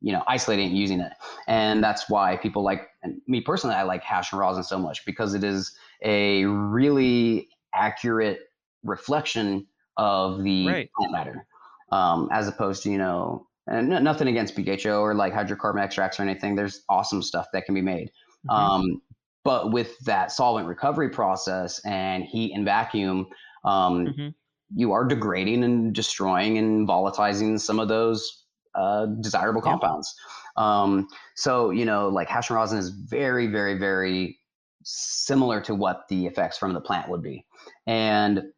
you 0.00 0.12
know 0.12 0.22
isolating 0.26 0.68
and 0.68 0.76
using 0.76 1.00
it 1.00 1.12
and 1.48 1.82
that's 1.82 2.08
why 2.10 2.36
people 2.36 2.62
like 2.62 2.88
and 3.02 3.20
me 3.26 3.40
personally 3.40 3.74
i 3.74 3.82
like 3.82 4.02
hash 4.02 4.32
and 4.32 4.40
rosin 4.40 4.62
so 4.62 4.78
much 4.78 5.04
because 5.06 5.34
it 5.34 5.42
is 5.42 5.76
a 6.02 6.44
really 6.44 7.48
accurate 7.74 8.40
reflection 8.82 9.66
of 9.96 10.42
the 10.42 10.66
Right. 10.66 10.90
plant 10.96 11.12
matter 11.12 11.46
um, 11.90 12.28
as 12.32 12.48
opposed 12.48 12.82
to 12.82 12.90
you 12.90 12.98
know 12.98 13.46
and 13.66 13.88
nothing 13.88 14.28
against 14.28 14.54
bho 14.56 15.00
or 15.00 15.14
like 15.14 15.32
hydrocarbon 15.32 15.80
extracts 15.80 16.20
or 16.20 16.22
anything 16.22 16.54
there's 16.54 16.84
awesome 16.88 17.22
stuff 17.22 17.46
that 17.52 17.64
can 17.64 17.74
be 17.74 17.80
made 17.82 18.10
Mhm. 18.44 18.50
um, 18.50 19.00
but 19.44 19.72
with 19.72 19.98
that 20.00 20.32
solvent 20.32 20.66
recovery 20.66 21.10
process 21.10 21.80
and 21.84 22.24
heat 22.24 22.52
and 22.54 22.64
vacuum, 22.64 23.26
um, 23.64 24.06
Mhm. 24.06 24.34
you 24.74 24.92
are 24.92 25.04
degrading 25.04 25.62
and 25.62 25.94
destroying 25.94 26.58
and 26.58 26.88
volatilizing 26.88 27.60
some 27.60 27.78
of 27.78 27.88
those 27.88 28.40
uh, 28.74 29.06
desirable 29.06 29.62
Yeah. 29.64 29.70
compounds. 29.70 30.12
Um, 30.56 31.06
so, 31.36 31.70
you 31.70 31.84
know, 31.84 32.08
like 32.08 32.28
hash 32.28 32.50
and 32.50 32.56
rosin 32.56 32.78
is 32.78 32.88
very, 32.90 33.46
very, 33.46 33.78
very 33.78 34.36
similar 34.82 35.60
to 35.60 35.74
what 35.76 36.08
the 36.08 36.26
effects 36.26 36.58
from 36.58 36.72
the 36.72 36.80
plant 36.80 37.08
would 37.08 37.22
be. 37.22 37.46
And 37.86 38.52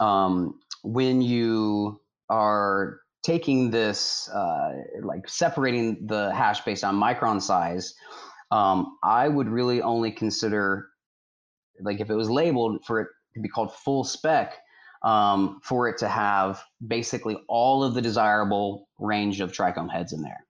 um, 0.00 0.60
when 0.82 1.20
you 1.20 2.00
are 2.30 3.00
taking 3.22 3.70
this, 3.70 4.28
uh, 4.30 4.72
like 5.02 5.28
separating 5.28 6.06
the 6.06 6.32
hash 6.34 6.64
based 6.64 6.84
on 6.84 6.94
micron 6.96 7.42
size, 7.42 7.94
um, 8.50 8.96
I 9.02 9.28
would 9.28 9.48
really 9.48 9.82
only 9.82 10.12
consider, 10.12 10.88
like, 11.80 12.00
if 12.00 12.10
it 12.10 12.14
was 12.14 12.30
labeled 12.30 12.84
for 12.86 13.00
it 13.00 13.08
to 13.34 13.40
be 13.40 13.48
called 13.48 13.72
full 13.74 14.04
spec, 14.04 14.54
um, 15.02 15.60
for 15.62 15.88
it 15.88 15.98
to 15.98 16.08
have 16.08 16.62
basically 16.86 17.36
all 17.48 17.84
of 17.84 17.94
the 17.94 18.00
desirable 18.02 18.88
range 18.98 19.40
of 19.40 19.52
trichome 19.52 19.90
heads 19.90 20.12
in 20.12 20.22
there. 20.22 20.46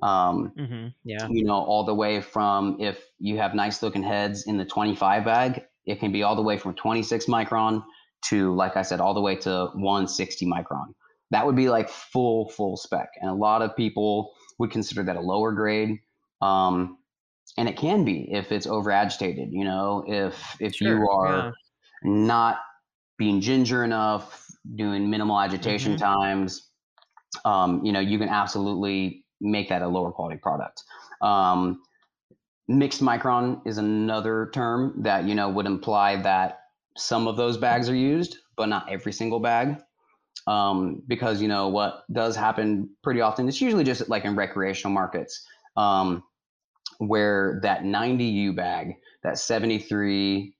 Um, 0.00 0.52
Mhm. 0.56 0.94
Yeah. 1.04 1.28
you 1.28 1.44
know, 1.44 1.56
all 1.56 1.84
the 1.84 1.94
way 1.94 2.20
from 2.20 2.80
if 2.80 3.04
you 3.18 3.38
have 3.38 3.54
nice 3.54 3.82
looking 3.82 4.02
heads 4.02 4.46
in 4.46 4.56
the 4.56 4.64
25 4.64 5.24
bag, 5.24 5.64
it 5.86 5.98
can 5.98 6.12
be 6.12 6.22
all 6.22 6.36
the 6.36 6.42
way 6.42 6.56
from 6.56 6.74
26 6.74 7.26
micron 7.26 7.84
to, 8.26 8.54
like 8.54 8.76
I 8.76 8.82
said, 8.82 9.00
all 9.00 9.14
the 9.14 9.20
way 9.20 9.34
to 9.36 9.70
160 9.74 10.46
micron. 10.46 10.94
That 11.30 11.44
would 11.44 11.56
be 11.56 11.68
like 11.68 11.88
full, 11.88 12.48
full 12.50 12.76
spec. 12.76 13.10
And 13.20 13.30
a 13.30 13.34
lot 13.34 13.60
of 13.60 13.74
people 13.76 14.32
would 14.58 14.70
consider 14.70 15.02
that 15.02 15.16
a 15.16 15.20
lower 15.20 15.52
grade. 15.52 15.98
Um, 16.40 16.98
and 17.56 17.68
it 17.68 17.76
can 17.76 18.04
be 18.04 18.32
if 18.32 18.52
it's 18.52 18.66
over 18.66 18.90
agitated, 18.90 19.48
you 19.52 19.64
know, 19.64 20.04
if 20.06 20.56
if 20.60 20.80
Sure, 20.82 20.88
you 20.88 21.08
are 21.10 21.44
yeah. 21.44 21.52
not 22.02 22.60
being 23.16 23.40
ginger 23.40 23.84
enough, 23.84 24.46
doing 24.76 25.10
minimal 25.10 25.40
agitation 25.40 25.94
Mhm. 25.94 25.98
times, 25.98 26.70
um, 27.44 27.84
you 27.84 27.92
know, 27.92 28.00
you 28.00 28.18
can 28.18 28.28
absolutely 28.28 29.24
make 29.40 29.68
that 29.68 29.82
a 29.82 29.88
lower 29.88 30.12
quality 30.12 30.38
product. 30.38 30.82
Um, 31.20 31.82
mixed 32.68 33.00
micron 33.02 33.66
is 33.66 33.78
another 33.78 34.50
term 34.52 35.02
that 35.02 35.24
you 35.24 35.34
know 35.34 35.48
would 35.48 35.66
imply 35.66 36.16
that 36.16 36.60
some 36.96 37.26
of 37.28 37.36
those 37.36 37.56
bags 37.56 37.88
are 37.88 37.94
used, 37.94 38.38
but 38.56 38.66
not 38.68 38.88
every 38.90 39.12
single 39.12 39.40
bag. 39.40 39.80
Um, 40.46 41.02
because 41.06 41.42
you 41.42 41.48
know 41.48 41.68
what 41.68 42.04
does 42.12 42.34
happen 42.36 42.88
pretty 43.02 43.20
often. 43.20 43.48
It's 43.48 43.60
usually 43.60 43.84
just 43.84 44.08
like 44.08 44.24
in 44.24 44.34
recreational 44.36 44.92
markets, 44.94 45.46
um, 45.76 46.22
where 46.98 47.58
that 47.62 47.82
90U 47.82 48.54
bag, 48.54 48.94
that 49.22 49.38
73 49.38 50.54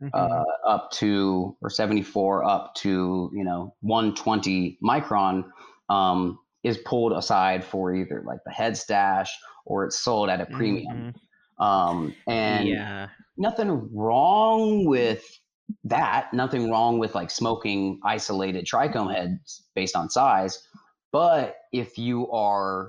Mhm. 0.00 0.10
uh, 0.14 0.44
up 0.64 0.92
to 0.92 1.56
or 1.60 1.68
74 1.68 2.44
up 2.44 2.72
to 2.76 3.30
you 3.34 3.42
know 3.42 3.74
120 3.80 4.78
micron 4.80 5.42
um, 5.90 6.38
is 6.62 6.78
pulled 6.78 7.12
aside 7.12 7.64
for 7.64 7.92
either 7.92 8.22
like 8.24 8.38
the 8.46 8.52
head 8.52 8.76
stash 8.76 9.36
or 9.66 9.84
it's 9.84 9.98
sold 9.98 10.28
at 10.28 10.40
a 10.40 10.46
premium 10.46 11.12
Mhm. 11.58 11.64
um, 11.64 12.14
and 12.28 12.68
yeah. 12.68 13.08
nothing 13.36 13.92
wrong 13.92 14.84
with 14.84 15.40
that 15.82 16.32
nothing 16.32 16.70
wrong 16.70 17.00
with 17.00 17.16
like 17.16 17.28
smoking 17.30 17.98
isolated 18.04 18.66
trichome 18.66 19.12
heads 19.12 19.64
based 19.74 19.96
on 19.96 20.08
size 20.08 20.62
but 21.10 21.56
if 21.72 21.98
you 21.98 22.30
are 22.30 22.88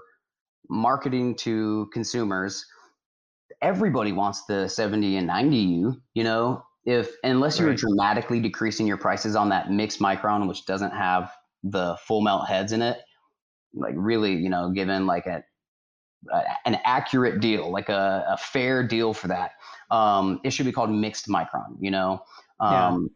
marketing 0.70 1.34
to 1.36 1.90
consumers 1.92 2.64
everybody 3.62 4.12
wants 4.12 4.46
the 4.46 4.68
70 4.68 5.18
and 5.18 5.30
90u 5.30 6.00
you 6.14 6.24
know 6.24 6.64
if 6.86 7.12
unless 7.24 7.60
you're 7.60 7.70
Right. 7.70 7.78
dramatically 7.78 8.40
decreasing 8.40 8.88
your 8.88 8.98
prices 8.98 9.36
on 9.36 9.50
that 9.50 9.72
mixed 9.72 10.00
micron 10.00 10.48
which 10.48 10.66
doesn't 10.66 10.92
have 10.92 11.32
the 11.64 11.98
full 12.08 12.22
melt 12.22 12.48
heads 12.48 12.72
in 12.72 12.82
it 12.82 12.98
like 13.74 13.96
really 13.98 14.34
you 14.34 14.50
know 14.50 14.72
given 14.72 15.06
like 15.06 15.26
a, 15.28 15.44
a 16.34 16.42
an 16.66 16.80
accurate 16.86 17.42
deal 17.42 17.72
like 17.72 17.90
a, 17.90 18.26
a 18.30 18.38
fair 18.38 18.84
deal 18.88 19.14
for 19.14 19.28
that 19.28 19.52
um 19.92 20.40
it 20.44 20.52
should 20.52 20.66
be 20.66 20.72
called 20.72 20.92
mixed 20.92 21.28
micron 21.28 21.76
you 21.80 21.92
know 21.92 22.22
Yeah. 22.70 22.96
um 22.96 23.10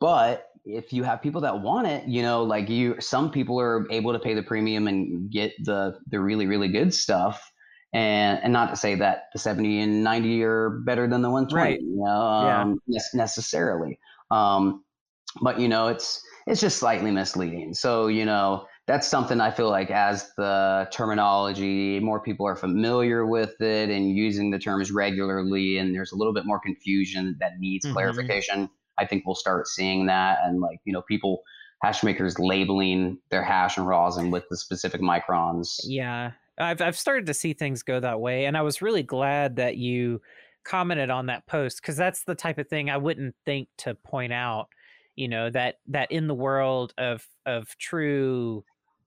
but 0.00 0.48
if 0.64 0.92
you 0.92 1.02
have 1.04 1.22
people 1.22 1.40
that 1.42 1.60
want 1.60 1.86
it 1.86 2.06
you 2.08 2.22
know 2.22 2.42
like 2.44 2.68
you 2.68 3.00
some 3.00 3.30
people 3.30 3.60
are 3.60 3.86
able 3.90 4.12
to 4.12 4.18
pay 4.18 4.34
the 4.34 4.42
premium 4.42 4.88
and 4.88 5.30
get 5.30 5.52
the 5.64 5.98
the 6.08 6.20
really 6.20 6.46
really 6.46 6.68
good 6.68 6.94
stuff 6.94 7.51
and 7.92 8.40
and 8.42 8.52
not 8.52 8.70
to 8.70 8.76
say 8.76 8.94
that 8.94 9.24
the 9.32 9.38
70 9.38 9.80
and 9.80 10.02
90 10.04 10.42
are 10.44 10.70
better 10.86 11.06
than 11.08 11.22
the 11.22 11.30
120 11.30 11.72
Right. 11.72 11.80
you 11.80 11.96
know 12.04 12.10
Yeah. 12.46 12.62
um, 12.62 12.80
ne- 12.88 13.00
necessarily 13.14 13.98
um 14.30 14.84
but 15.42 15.58
you 15.60 15.68
know 15.68 15.88
it's 15.88 16.22
it's 16.46 16.60
just 16.60 16.78
slightly 16.78 17.10
misleading 17.10 17.74
so 17.74 18.06
you 18.08 18.24
know 18.24 18.66
that's 18.86 19.06
something 19.06 19.40
i 19.40 19.50
feel 19.50 19.68
like 19.70 19.90
as 19.90 20.32
the 20.36 20.88
terminology 20.92 22.00
more 22.00 22.20
people 22.20 22.46
are 22.46 22.56
familiar 22.56 23.26
with 23.26 23.60
it 23.60 23.90
and 23.90 24.10
using 24.16 24.50
the 24.50 24.58
terms 24.58 24.90
regularly 24.90 25.78
and 25.78 25.94
there's 25.94 26.12
a 26.12 26.16
little 26.16 26.32
bit 26.34 26.44
more 26.46 26.60
confusion 26.60 27.36
that 27.40 27.52
needs 27.58 27.86
Mhm. 27.86 27.92
clarification 27.92 28.68
i 28.98 29.06
think 29.06 29.24
we'll 29.26 29.34
start 29.34 29.66
seeing 29.68 30.06
that 30.06 30.38
and 30.44 30.60
like 30.60 30.80
you 30.84 30.92
know 30.92 31.02
people 31.02 31.42
hash 31.82 32.02
makers 32.02 32.38
labeling 32.38 33.18
their 33.30 33.42
hash 33.42 33.76
and 33.76 33.86
rosin 33.86 34.30
with 34.30 34.44
the 34.50 34.56
specific 34.56 35.00
microns 35.00 35.80
Yeah, 35.84 36.32
I've 36.62 36.80
I've 36.80 36.98
started 36.98 37.26
to 37.26 37.34
see 37.34 37.52
things 37.52 37.82
go 37.82 38.00
that 38.00 38.20
way, 38.20 38.46
and 38.46 38.56
I 38.56 38.62
was 38.62 38.82
really 38.82 39.02
glad 39.02 39.56
that 39.56 39.76
you 39.76 40.20
commented 40.64 41.10
on 41.10 41.26
that 41.26 41.46
post 41.46 41.82
because 41.82 41.96
that's 41.96 42.24
the 42.24 42.34
type 42.34 42.58
of 42.58 42.68
thing 42.68 42.88
I 42.88 42.96
wouldn't 42.96 43.34
think 43.44 43.68
to 43.78 43.94
point 43.94 44.32
out. 44.32 44.68
You 45.16 45.28
know 45.28 45.50
that 45.50 45.76
that 45.88 46.10
in 46.12 46.26
the 46.26 46.34
world 46.34 46.94
of 46.98 47.26
of 47.46 47.76
true 47.78 48.64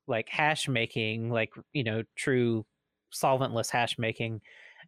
like 0.08 0.30
hash 0.30 0.68
making, 0.68 1.30
like 1.30 1.52
you 1.74 1.84
know 1.84 2.04
true 2.16 2.66
solventless 3.14 3.72
hash 3.72 3.98
making, 3.98 4.42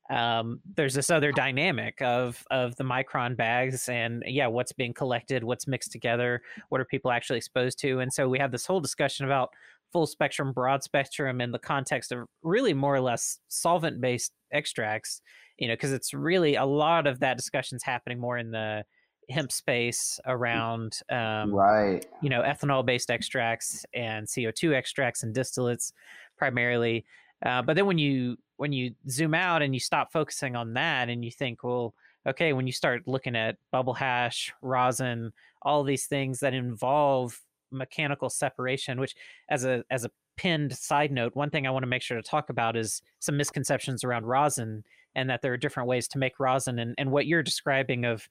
um, 0.10 0.60
there's 0.76 0.94
this 0.94 1.10
other 1.10 1.32
dynamic 1.32 2.02
of 2.02 2.44
of 2.52 2.76
the 2.76 2.84
micron 2.84 3.36
bags 3.36 3.90
and 3.90 4.24
yeah, 4.28 4.48
what's 4.48 4.72
being 4.72 4.94
collected, 4.94 5.44
what's 5.44 5.68
mixed 5.68 5.92
together, 5.92 6.42
what 6.70 6.80
are 6.82 6.86
people 6.86 7.12
actually 7.12 7.38
exposed 7.38 7.80
to, 7.80 8.00
and 8.00 8.12
so 8.14 8.30
we 8.30 8.40
have 8.40 8.52
this 8.52 8.66
whole 8.66 8.80
discussion 8.80 9.26
about 9.26 9.50
full 9.92 10.08
spectrum, 10.08 10.52
broad 10.54 10.84
spectrum 10.84 11.42
in 11.42 11.52
the 11.52 11.60
context 11.60 12.12
of 12.12 12.28
really 12.44 12.74
more 12.74 12.96
or 12.96 13.02
less 13.02 13.40
solvent 13.48 14.02
based 14.02 14.32
extracts, 14.52 15.22
you 15.58 15.68
know, 15.68 15.74
because 15.74 15.92
it's 15.92 16.14
really 16.14 16.56
a 16.56 16.66
lot 16.66 17.08
of 17.08 17.20
that 17.20 17.38
discussion's 17.38 17.84
happening 17.84 18.20
more 18.20 18.38
in 18.38 18.52
the 18.52 18.84
hemp 19.30 19.52
space 19.52 20.20
around 20.26 21.00
um, 21.12 21.54
right. 21.54 22.06
you 22.22 22.30
know 22.30 22.42
ethanol 22.42 22.86
based 22.86 23.12
extracts 23.12 23.86
and 23.94 24.26
CO2 24.26 24.74
extracts 24.74 25.24
and 25.24 25.36
distillates 25.36 25.92
primarily. 26.38 27.06
Uh, 27.46 27.62
but 27.62 27.76
then 27.76 27.86
when 27.86 27.98
you 27.98 28.38
when 28.58 28.72
you 28.72 28.94
zoom 29.10 29.34
out 29.34 29.62
and 29.62 29.74
you 29.74 29.80
stop 29.80 30.12
focusing 30.12 30.56
on 30.56 30.74
that 30.74 31.10
and 31.10 31.24
you 31.24 31.32
think, 31.32 31.64
well, 31.64 31.94
okay, 32.28 32.54
when 32.54 32.68
you 32.68 32.74
start 32.74 33.04
looking 33.06 33.36
at 33.36 33.58
bubble 33.72 33.94
hash, 33.94 34.52
rosin, 34.62 35.32
all 35.62 35.84
these 35.84 36.08
things 36.08 36.40
that 36.40 36.54
involve 36.54 37.40
mechanical 37.72 38.30
separation, 38.30 39.00
which 39.00 39.16
as 39.50 39.64
a 39.66 39.84
as 39.90 40.06
a 40.06 40.12
pinned 40.38 40.76
side 40.76 41.12
note, 41.12 41.36
one 41.36 41.50
thing 41.50 41.68
I 41.68 41.72
want 41.72 41.84
to 41.84 41.88
make 41.88 42.02
sure 42.02 42.18
to 42.18 42.24
talk 42.24 42.50
about 42.50 42.78
is 42.78 43.02
some 43.20 43.38
misconceptions 43.38 44.04
around 44.04 44.26
rosin 44.26 44.84
and 45.16 45.30
that 45.30 45.42
there 45.42 45.52
are 45.52 45.58
different 45.58 45.90
ways 45.90 46.08
to 46.10 46.20
make 46.20 46.40
rosin 46.40 46.80
and, 46.80 46.94
and 46.98 47.12
what 47.12 47.26
you're 47.26 47.44
describing 47.44 48.06
of 48.06 48.30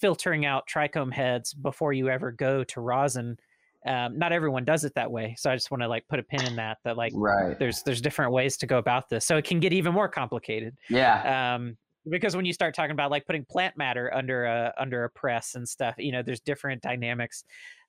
filtering 0.00 0.44
out 0.44 0.64
trichome 0.68 1.12
heads 1.12 1.54
before 1.54 1.92
you 1.92 2.08
ever 2.08 2.32
go 2.32 2.64
to 2.64 2.80
rosin. 2.80 3.38
Um, 3.86 4.18
not 4.18 4.32
everyone 4.32 4.64
does 4.64 4.84
it 4.84 4.94
that 4.94 5.10
way 5.10 5.34
so 5.36 5.50
i 5.50 5.56
just 5.56 5.72
want 5.72 5.82
to 5.82 5.88
like 5.88 6.06
put 6.06 6.20
a 6.20 6.22
pin 6.22 6.44
in 6.46 6.54
that 6.54 6.78
that 6.84 6.96
like 6.96 7.12
right. 7.16 7.58
there's 7.58 7.82
there's 7.82 8.00
different 8.00 8.30
ways 8.30 8.56
to 8.58 8.66
go 8.68 8.78
about 8.78 9.08
this 9.08 9.24
so 9.24 9.36
it 9.36 9.44
can 9.44 9.58
get 9.58 9.72
even 9.72 9.92
more 9.92 10.08
complicated. 10.08 10.76
Yeah. 10.88 11.56
Um, 11.56 11.76
because 12.08 12.34
when 12.34 12.44
you 12.44 12.52
start 12.52 12.74
talking 12.74 12.92
about 12.92 13.10
like 13.10 13.26
putting 13.26 13.44
plant 13.44 13.76
matter 13.76 14.12
under 14.14 14.44
a 14.44 14.72
under 14.78 15.04
a 15.04 15.10
press 15.10 15.54
and 15.54 15.68
stuff 15.68 15.94
you 15.98 16.12
know 16.12 16.22
there's 16.22 16.40
different 16.40 16.82
dynamics 16.82 17.44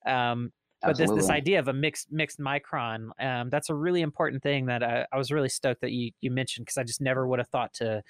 um, 0.06 0.52
but 0.82 0.98
this 0.98 1.10
this 1.12 1.30
idea 1.30 1.58
of 1.58 1.68
a 1.68 1.72
mixed 1.72 2.12
mixed 2.12 2.38
micron 2.38 3.08
um, 3.20 3.48
that's 3.48 3.70
a 3.70 3.74
really 3.74 4.02
important 4.02 4.42
thing 4.42 4.66
that 4.66 4.82
I, 4.82 5.06
I 5.12 5.16
was 5.16 5.30
really 5.30 5.48
stoked 5.48 5.80
that 5.80 5.92
you 5.92 6.10
you 6.20 6.30
mentioned 6.30 6.66
because 6.66 6.76
i 6.76 6.82
just 6.82 7.00
never 7.00 7.26
would 7.26 7.38
have 7.38 7.48
thought 7.48 7.72
to 7.74 8.02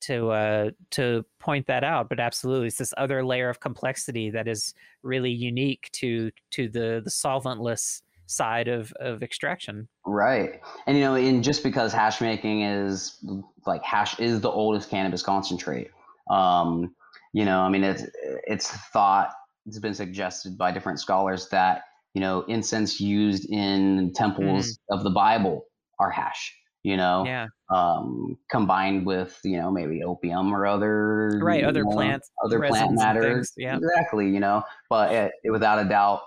to 0.00 0.30
uh, 0.30 0.70
to 0.92 1.24
point 1.38 1.66
that 1.66 1.84
out. 1.84 2.08
But 2.08 2.20
absolutely, 2.20 2.68
it's 2.68 2.78
this 2.78 2.94
other 2.96 3.24
layer 3.24 3.48
of 3.48 3.60
complexity 3.60 4.30
that 4.30 4.48
is 4.48 4.74
really 5.02 5.30
unique 5.30 5.90
to 5.94 6.30
to 6.52 6.68
the 6.68 7.00
the 7.04 7.10
solventless 7.10 8.02
side 8.26 8.68
of 8.68 8.92
of 9.00 9.22
extraction. 9.22 9.88
Right, 10.04 10.60
and 10.86 10.96
you 10.96 11.04
know, 11.04 11.14
in 11.14 11.42
just 11.42 11.62
because 11.62 11.92
hash 11.92 12.20
making 12.20 12.62
is 12.62 13.18
like 13.66 13.82
hash 13.82 14.18
is 14.18 14.40
the 14.40 14.50
oldest 14.50 14.90
cannabis 14.90 15.22
concentrate. 15.22 15.90
Um, 16.30 16.94
you 17.32 17.44
know, 17.44 17.60
I 17.60 17.68
mean, 17.68 17.84
it's 17.84 18.04
it's 18.46 18.70
thought 18.92 19.32
it's 19.66 19.78
been 19.78 19.94
suggested 19.94 20.56
by 20.56 20.72
different 20.72 21.00
scholars 21.00 21.48
that 21.50 21.82
you 22.14 22.20
know 22.20 22.42
incense 22.42 23.00
used 23.00 23.48
in 23.50 24.12
temples 24.14 24.68
mm. 24.68 24.96
of 24.96 25.04
the 25.04 25.10
Bible 25.10 25.64
are 25.98 26.10
hash 26.10 26.54
you 26.82 26.96
know 26.96 27.24
yeah. 27.26 27.46
um, 27.70 28.36
combined 28.50 29.06
with 29.06 29.38
you 29.44 29.58
know 29.58 29.70
maybe 29.70 30.02
opium 30.02 30.54
or 30.54 30.66
other 30.66 31.38
right 31.42 31.64
other 31.64 31.84
know, 31.84 31.90
plants 31.90 32.30
other 32.44 32.60
plant 32.60 32.92
matter 32.92 33.44
yeah. 33.56 33.76
Exactly 33.76 34.28
you 34.28 34.40
know 34.40 34.62
but 34.88 35.12
it, 35.12 35.32
it, 35.44 35.50
without 35.50 35.84
a 35.84 35.88
doubt 35.88 36.20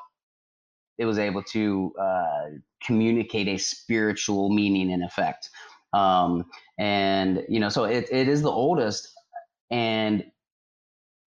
it 1.00 1.06
was 1.06 1.18
able 1.18 1.42
to 1.42 1.94
uh, 2.00 2.46
communicate 2.84 3.48
a 3.48 3.58
spiritual 3.58 4.54
meaning 4.54 4.92
and 4.92 5.04
effect. 5.04 5.50
Um, 5.94 6.46
and 6.78 7.44
you 7.50 7.60
know 7.60 7.70
so 7.70 7.86
it, 7.86 8.08
it 8.12 8.28
is 8.28 8.44
the 8.44 8.52
oldest 8.52 9.12
and 9.72 10.24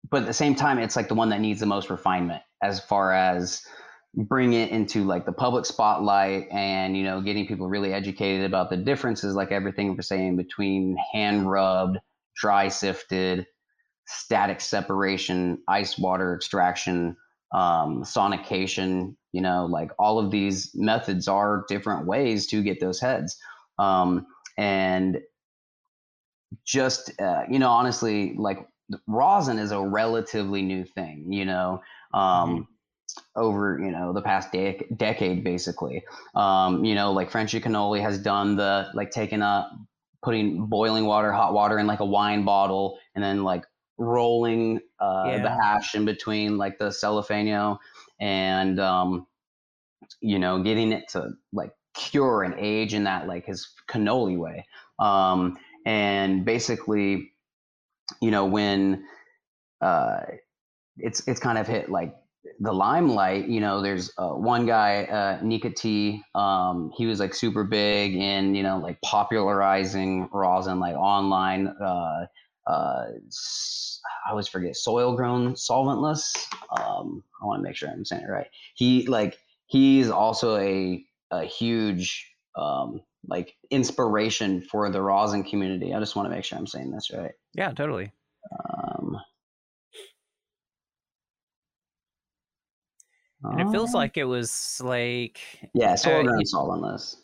but 0.10 0.22
at 0.22 0.28
the 0.28 0.34
same 0.34 0.56
time 0.56 0.80
it's 0.80 0.96
like 0.96 1.08
the 1.08 1.16
one 1.16 1.30
that 1.30 1.42
needs 1.42 1.60
the 1.60 1.66
most 1.66 1.90
refinement 1.90 2.42
as 2.62 2.80
far 2.80 3.14
as 3.14 3.64
bring 4.14 4.54
it 4.54 4.70
into 4.72 5.06
like 5.06 5.26
the 5.26 5.32
public 5.32 5.66
spotlight 5.66 6.48
and 6.52 6.98
you 6.98 7.04
know 7.04 7.22
getting 7.22 7.48
people 7.48 7.70
really 7.70 7.94
educated 7.94 8.46
about 8.46 8.70
the 8.70 8.78
differences 8.78 9.36
like 9.36 9.52
everything 9.52 9.96
we're 9.96 10.02
saying 10.02 10.36
between 10.36 10.98
hand 11.14 11.50
rubbed 11.50 11.98
dry 12.36 12.68
sifted 12.68 13.46
static 14.08 14.60
separation 14.60 15.58
ice 15.68 15.98
water 15.98 16.36
extraction 16.36 17.16
um, 17.54 18.04
sonication 18.04 19.16
you 19.32 19.42
know 19.42 19.66
like 19.66 19.92
all 20.00 20.20
of 20.20 20.32
these 20.32 20.72
methods 20.74 21.28
are 21.28 21.66
different 21.68 22.06
ways 22.06 22.48
to 22.48 22.62
get 22.62 22.80
those 22.80 23.00
heads. 23.00 23.38
Um, 23.80 24.28
and 24.58 25.20
just 26.66 27.12
uh, 27.22 27.44
you 27.50 27.60
know 27.60 27.70
honestly 27.70 28.36
like 28.38 28.68
rosin 29.08 29.60
is 29.60 29.72
a 29.72 29.82
relatively 29.82 30.62
new 30.62 30.84
thing 30.84 31.32
you 31.32 31.46
know 31.46 31.82
um, 32.14 32.22
mm-hmm. 32.22 33.42
over 33.42 33.80
you 33.80 33.92
know 33.92 34.14
the 34.14 34.22
past 34.22 34.52
de- 34.52 34.88
decade 34.96 35.44
basically. 35.44 36.04
Um, 36.36 36.84
you 36.86 36.96
know 36.96 37.12
like 37.12 37.30
frenchy 37.30 37.62
cannoli 37.62 38.02
has 38.02 38.18
done 38.18 38.56
the 38.56 38.90
like 38.94 39.12
taking 39.12 39.42
up 39.42 39.72
putting 40.24 40.66
boiling 40.68 41.06
water 41.06 41.32
hot 41.32 41.54
water 41.54 41.80
in 41.80 41.88
like 41.88 42.00
a 42.00 42.06
wine 42.06 42.46
bottle 42.46 43.00
and 43.16 43.24
then 43.24 43.44
like 43.44 43.66
rolling 43.98 44.80
uh, 45.00 45.24
yeah. 45.28 45.42
the 45.42 45.50
hash 45.50 45.96
in 45.96 46.06
between 46.06 46.58
like 46.58 46.78
the 46.80 46.92
cellophane 46.92 47.78
and 48.20 48.80
um, 48.80 49.28
you 50.22 50.40
know 50.40 50.62
getting 50.62 50.92
it 50.92 51.08
to 51.10 51.32
like 51.54 51.72
cure 51.94 52.44
and 52.44 52.56
age 52.58 52.94
in 52.94 53.04
that 53.04 53.28
like 53.28 53.46
his 53.46 53.70
cannoli 53.90 54.38
way. 54.38 54.66
Um, 55.00 55.58
and 55.86 56.46
basically 56.46 57.34
you 58.22 58.32
know 58.32 58.46
when 58.46 59.06
uh, 59.82 60.22
it's 60.98 61.28
it's 61.28 61.40
kind 61.40 61.58
of 61.58 61.68
hit 61.68 61.90
like 61.90 62.16
the 62.60 62.74
limelight, 62.74 63.48
you 63.48 63.60
know, 63.60 63.82
there's 63.82 64.12
uh, 64.18 64.30
one 64.30 64.66
guy, 64.66 65.04
uh, 65.04 65.40
Nikka 65.44 65.72
T. 65.72 66.24
Um, 66.34 66.92
he 66.96 67.06
was 67.06 67.20
like 67.20 67.34
super 67.34 67.64
big 67.64 68.16
in, 68.16 68.56
you 68.56 68.64
know, 68.64 68.80
like 68.80 69.00
popularizing 69.02 70.28
rosin, 70.32 70.80
like 70.80 70.96
online. 70.96 71.68
Uh, 71.68 72.26
uh, 72.68 73.06
I 74.26 74.30
always 74.30 74.48
forget 74.48 74.76
soil 74.76 75.16
grown 75.16 75.54
solventless. 75.54 76.36
Um, 76.80 77.24
I 77.42 77.46
want 77.46 77.60
to 77.60 77.64
make 77.64 77.76
sure 77.76 77.90
I'm 77.90 78.06
saying 78.06 78.24
it 78.24 78.32
right. 78.32 78.48
He 78.76 79.08
like 79.08 79.38
he's 79.68 80.10
also 80.10 80.58
a 80.58 81.04
a 81.32 81.44
huge 81.46 82.28
um, 82.56 83.02
like 83.28 83.56
inspiration 83.70 84.62
for 84.62 84.90
the 84.90 85.02
rosin 85.02 85.44
community. 85.44 85.94
I 85.94 86.00
just 86.00 86.16
want 86.16 86.28
to 86.28 86.36
make 86.36 86.44
sure 86.44 86.58
I'm 86.58 86.68
saying 86.68 86.92
this 86.92 87.12
right. 87.14 87.34
Yeah, 87.54 87.72
totally. 87.72 88.12
Um, 88.52 89.18
And 93.44 93.62
it 93.62 93.72
feels 93.72 93.96
oh. 93.96 93.98
like 93.98 94.18
it 94.18 94.26
was 94.26 94.80
like 94.84 95.40
yeah, 95.74 95.96
so 95.96 96.12
uh, 96.12 96.22
we 96.22 96.30
on 96.30 96.94
this. 96.94 97.18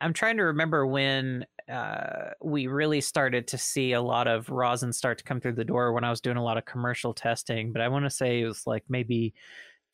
I'm 0.00 0.12
trying 0.12 0.36
to 0.38 0.44
remember 0.44 0.86
when 0.86 1.44
uh, 1.68 2.30
we 2.42 2.68
really 2.68 3.00
started 3.00 3.48
to 3.48 3.58
see 3.58 3.92
a 3.92 4.00
lot 4.00 4.28
of 4.28 4.48
rosin 4.48 4.92
start 4.92 5.18
to 5.18 5.24
come 5.24 5.40
through 5.40 5.54
the 5.54 5.64
door 5.64 5.92
when 5.92 6.04
I 6.04 6.10
was 6.10 6.20
doing 6.20 6.36
a 6.36 6.44
lot 6.44 6.56
of 6.56 6.64
commercial 6.64 7.12
testing, 7.12 7.72
but 7.72 7.82
I 7.82 7.88
want 7.88 8.04
to 8.04 8.10
say 8.10 8.40
it 8.40 8.46
was 8.46 8.66
like 8.66 8.84
maybe 8.88 9.34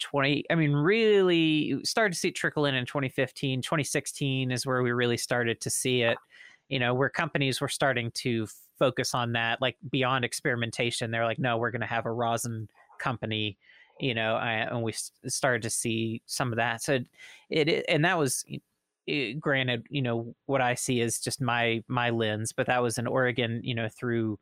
20 0.01 0.45
I 0.51 0.55
mean 0.55 0.73
really 0.73 1.81
started 1.85 2.15
to 2.15 2.19
see 2.19 2.29
it 2.29 2.35
trickle 2.35 2.67
in 2.67 2.75
in 2.75 2.87
2015, 2.87 3.63
2016 3.63 4.51
is 4.51 4.67
where 4.67 4.83
we 4.83 4.93
really 4.93 5.17
started 5.17 5.61
to 5.61 5.71
see 5.71 6.03
it, 6.03 6.19
you 6.69 6.79
know, 6.79 6.95
where 6.95 7.09
companies 7.09 7.61
were 7.61 7.69
starting 7.69 8.11
to 8.13 8.47
focus 8.79 9.15
on 9.15 9.33
that 9.33 9.61
like 9.61 9.77
beyond 9.91 10.25
experimentation. 10.25 11.11
They're 11.11 11.25
like 11.25 11.39
no, 11.39 11.59
we're 11.59 11.71
going 11.71 11.81
to 11.81 11.87
have 11.87 12.07
a 12.07 12.13
rosin 12.13 12.69
company 12.99 13.57
you 14.01 14.15
know, 14.15 14.37
and 14.37 14.83
we 14.83 14.93
started 15.27 15.63
to 15.63 15.71
see 15.71 16.21
some 16.27 16.53
of 16.53 16.57
that. 16.57 16.83
So 16.83 16.99
it, 17.51 17.85
and 17.89 18.05
that 18.05 18.19
was 18.19 18.45
it, 19.07 19.41
granted, 19.41 19.87
you 19.89 20.03
know, 20.03 20.35
what 20.47 20.61
I 20.61 20.75
see 20.75 21.01
is 21.01 21.21
just 21.21 21.41
my 21.41 21.83
my 21.89 22.11
lens, 22.11 22.53
but 22.53 22.67
that 22.67 22.83
was 22.83 22.99
in 22.99 23.07
Oregon, 23.07 23.61
you 23.63 23.75
know, 23.75 23.89
through 23.89 24.39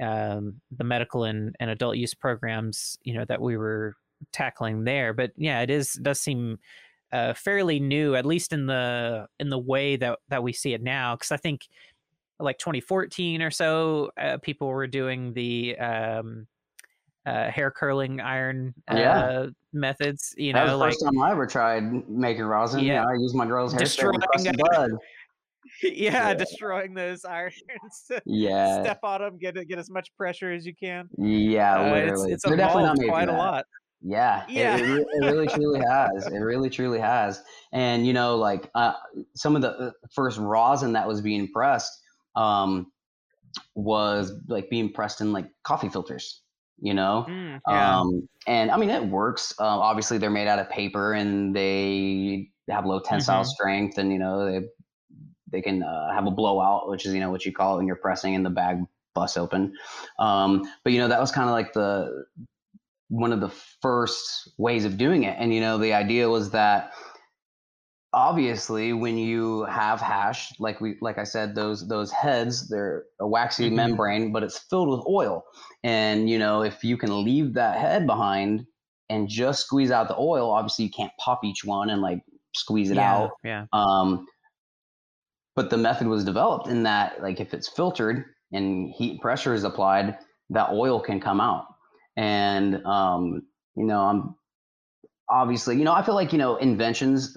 um, 0.00 0.60
the 0.76 0.84
medical 0.84 1.24
and, 1.24 1.54
and 1.60 1.70
adult 1.70 1.96
use 1.96 2.14
programs, 2.14 2.98
you 3.02 3.14
know, 3.14 3.24
that 3.26 3.40
we 3.40 3.56
were 3.56 3.96
tackling 4.32 4.84
there. 4.84 5.12
But 5.12 5.32
yeah, 5.36 5.60
it 5.60 5.70
is 5.70 5.94
does 5.94 6.20
seem 6.20 6.58
uh, 7.12 7.34
fairly 7.34 7.80
new, 7.80 8.14
at 8.14 8.26
least 8.26 8.52
in 8.52 8.66
the 8.66 9.26
in 9.40 9.48
the 9.48 9.58
way 9.58 9.96
that 9.96 10.18
that 10.28 10.42
we 10.42 10.52
see 10.52 10.74
it 10.74 10.82
now. 10.82 11.16
Because 11.16 11.32
I 11.32 11.36
think 11.36 11.62
like 12.40 12.58
2014 12.58 13.42
or 13.42 13.50
so, 13.50 14.10
uh, 14.20 14.38
people 14.38 14.68
were 14.68 14.86
doing 14.86 15.32
the 15.32 15.76
um, 15.78 16.46
uh, 17.26 17.50
hair 17.50 17.70
curling 17.70 18.20
iron 18.20 18.74
uh, 18.90 18.96
yeah. 18.96 19.46
methods. 19.72 20.34
You 20.36 20.52
know, 20.52 20.58
that 20.58 20.64
was 20.64 20.72
the 20.72 20.76
like, 20.76 20.92
first 20.92 21.04
time 21.04 21.22
I 21.22 21.30
ever 21.30 21.46
tried 21.46 22.08
making 22.08 22.44
rosin. 22.44 22.84
Yeah, 22.84 23.04
I 23.04 23.14
used 23.14 23.34
my 23.34 23.46
girl's 23.46 23.72
hair 23.72 23.80
destroying 23.80 24.20
blood. 24.54 24.90
yeah, 25.82 25.90
yeah, 25.92 26.34
destroying 26.34 26.94
those 26.94 27.24
irons. 27.24 27.54
yeah, 28.24 28.82
step 28.82 29.00
on 29.02 29.20
them, 29.20 29.38
get 29.38 29.54
get 29.68 29.78
as 29.78 29.90
much 29.90 30.14
pressure 30.16 30.52
as 30.52 30.64
you 30.64 30.74
can. 30.74 31.08
Yeah, 31.18 31.80
uh, 31.80 31.92
literally. 31.92 32.32
It's, 32.32 32.44
it's 32.44 32.52
evolved 32.52 33.00
quite 33.06 33.28
a 33.28 33.32
lot. 33.32 33.64
Yeah, 34.00 34.44
yeah. 34.48 34.76
It, 34.76 34.82
it, 34.82 35.06
it, 35.10 35.24
really 35.24 35.48
truly 35.48 35.80
has. 35.80 36.26
It 36.26 36.38
really 36.38 36.70
truly 36.70 37.00
has. 37.00 37.42
And 37.72 38.06
you 38.06 38.12
know, 38.12 38.36
like 38.36 38.70
uh, 38.74 38.92
some 39.34 39.56
of 39.56 39.62
the 39.62 39.70
uh, 39.70 39.90
first 40.12 40.38
rosin 40.38 40.92
that 40.92 41.06
was 41.06 41.20
being 41.20 41.50
pressed 41.52 42.00
um, 42.36 42.92
was 43.74 44.32
like 44.46 44.70
being 44.70 44.92
pressed 44.92 45.20
in 45.20 45.32
like 45.32 45.46
coffee 45.64 45.88
filters 45.88 46.42
you 46.80 46.94
know 46.94 47.26
mm, 47.28 47.60
yeah. 47.68 48.00
um, 48.00 48.28
and 48.46 48.70
i 48.70 48.76
mean 48.76 48.90
it 48.90 49.04
works 49.04 49.54
um, 49.58 49.80
obviously 49.80 50.18
they're 50.18 50.30
made 50.30 50.46
out 50.46 50.58
of 50.58 50.70
paper 50.70 51.12
and 51.12 51.54
they 51.54 52.48
have 52.70 52.86
low 52.86 53.00
tensile 53.00 53.42
mm-hmm. 53.42 53.48
strength 53.48 53.98
and 53.98 54.12
you 54.12 54.18
know 54.18 54.46
they 54.46 54.66
they 55.50 55.62
can 55.62 55.82
uh, 55.82 56.12
have 56.12 56.26
a 56.26 56.30
blowout 56.30 56.88
which 56.88 57.06
is 57.06 57.14
you 57.14 57.20
know 57.20 57.30
what 57.30 57.44
you 57.44 57.52
call 57.52 57.74
it 57.74 57.78
when 57.78 57.86
you're 57.86 57.96
pressing 57.96 58.34
and 58.34 58.44
the 58.44 58.50
bag 58.50 58.78
busts 59.14 59.36
open 59.36 59.72
um, 60.18 60.62
but 60.84 60.92
you 60.92 61.00
know 61.00 61.08
that 61.08 61.20
was 61.20 61.32
kind 61.32 61.48
of 61.48 61.52
like 61.52 61.72
the 61.72 62.24
one 63.08 63.32
of 63.32 63.40
the 63.40 63.52
first 63.82 64.52
ways 64.58 64.84
of 64.84 64.98
doing 64.98 65.24
it. 65.24 65.36
And 65.38 65.52
you 65.52 65.60
know, 65.60 65.78
the 65.78 65.94
idea 65.94 66.28
was 66.28 66.50
that 66.50 66.92
obviously 68.12 68.92
when 68.92 69.18
you 69.18 69.64
have 69.64 70.00
hash 70.00 70.50
like 70.58 70.80
we 70.80 70.96
like 71.02 71.18
i 71.18 71.24
said 71.24 71.54
those 71.54 71.86
those 71.88 72.10
heads 72.10 72.66
they're 72.68 73.04
a 73.20 73.26
waxy 73.26 73.66
mm-hmm. 73.66 73.76
membrane 73.76 74.32
but 74.32 74.42
it's 74.42 74.58
filled 74.70 74.88
with 74.88 75.06
oil 75.06 75.44
and 75.84 76.30
you 76.30 76.38
know 76.38 76.62
if 76.62 76.82
you 76.82 76.96
can 76.96 77.22
leave 77.22 77.52
that 77.52 77.78
head 77.78 78.06
behind 78.06 78.64
and 79.10 79.28
just 79.28 79.66
squeeze 79.66 79.90
out 79.90 80.08
the 80.08 80.16
oil 80.16 80.50
obviously 80.50 80.86
you 80.86 80.90
can't 80.90 81.12
pop 81.18 81.44
each 81.44 81.64
one 81.64 81.90
and 81.90 82.00
like 82.00 82.22
squeeze 82.54 82.90
it 82.90 82.96
yeah, 82.96 83.14
out 83.14 83.30
yeah 83.44 83.66
um 83.74 84.26
but 85.54 85.68
the 85.68 85.76
method 85.76 86.06
was 86.06 86.24
developed 86.24 86.66
in 86.66 86.84
that 86.84 87.22
like 87.22 87.40
if 87.40 87.52
it's 87.52 87.68
filtered 87.68 88.24
and 88.52 88.90
heat 88.96 89.20
pressure 89.20 89.52
is 89.52 89.64
applied 89.64 90.16
that 90.48 90.70
oil 90.70 90.98
can 90.98 91.20
come 91.20 91.42
out 91.42 91.66
and 92.18 92.84
um 92.84 93.42
you 93.76 93.84
know 93.84 94.00
i'm 94.00 94.34
obviously 95.30 95.78
you 95.78 95.84
know 95.84 95.92
i 95.92 96.02
feel 96.02 96.16
like 96.16 96.32
you 96.32 96.38
know 96.38 96.56
inventions 96.56 97.36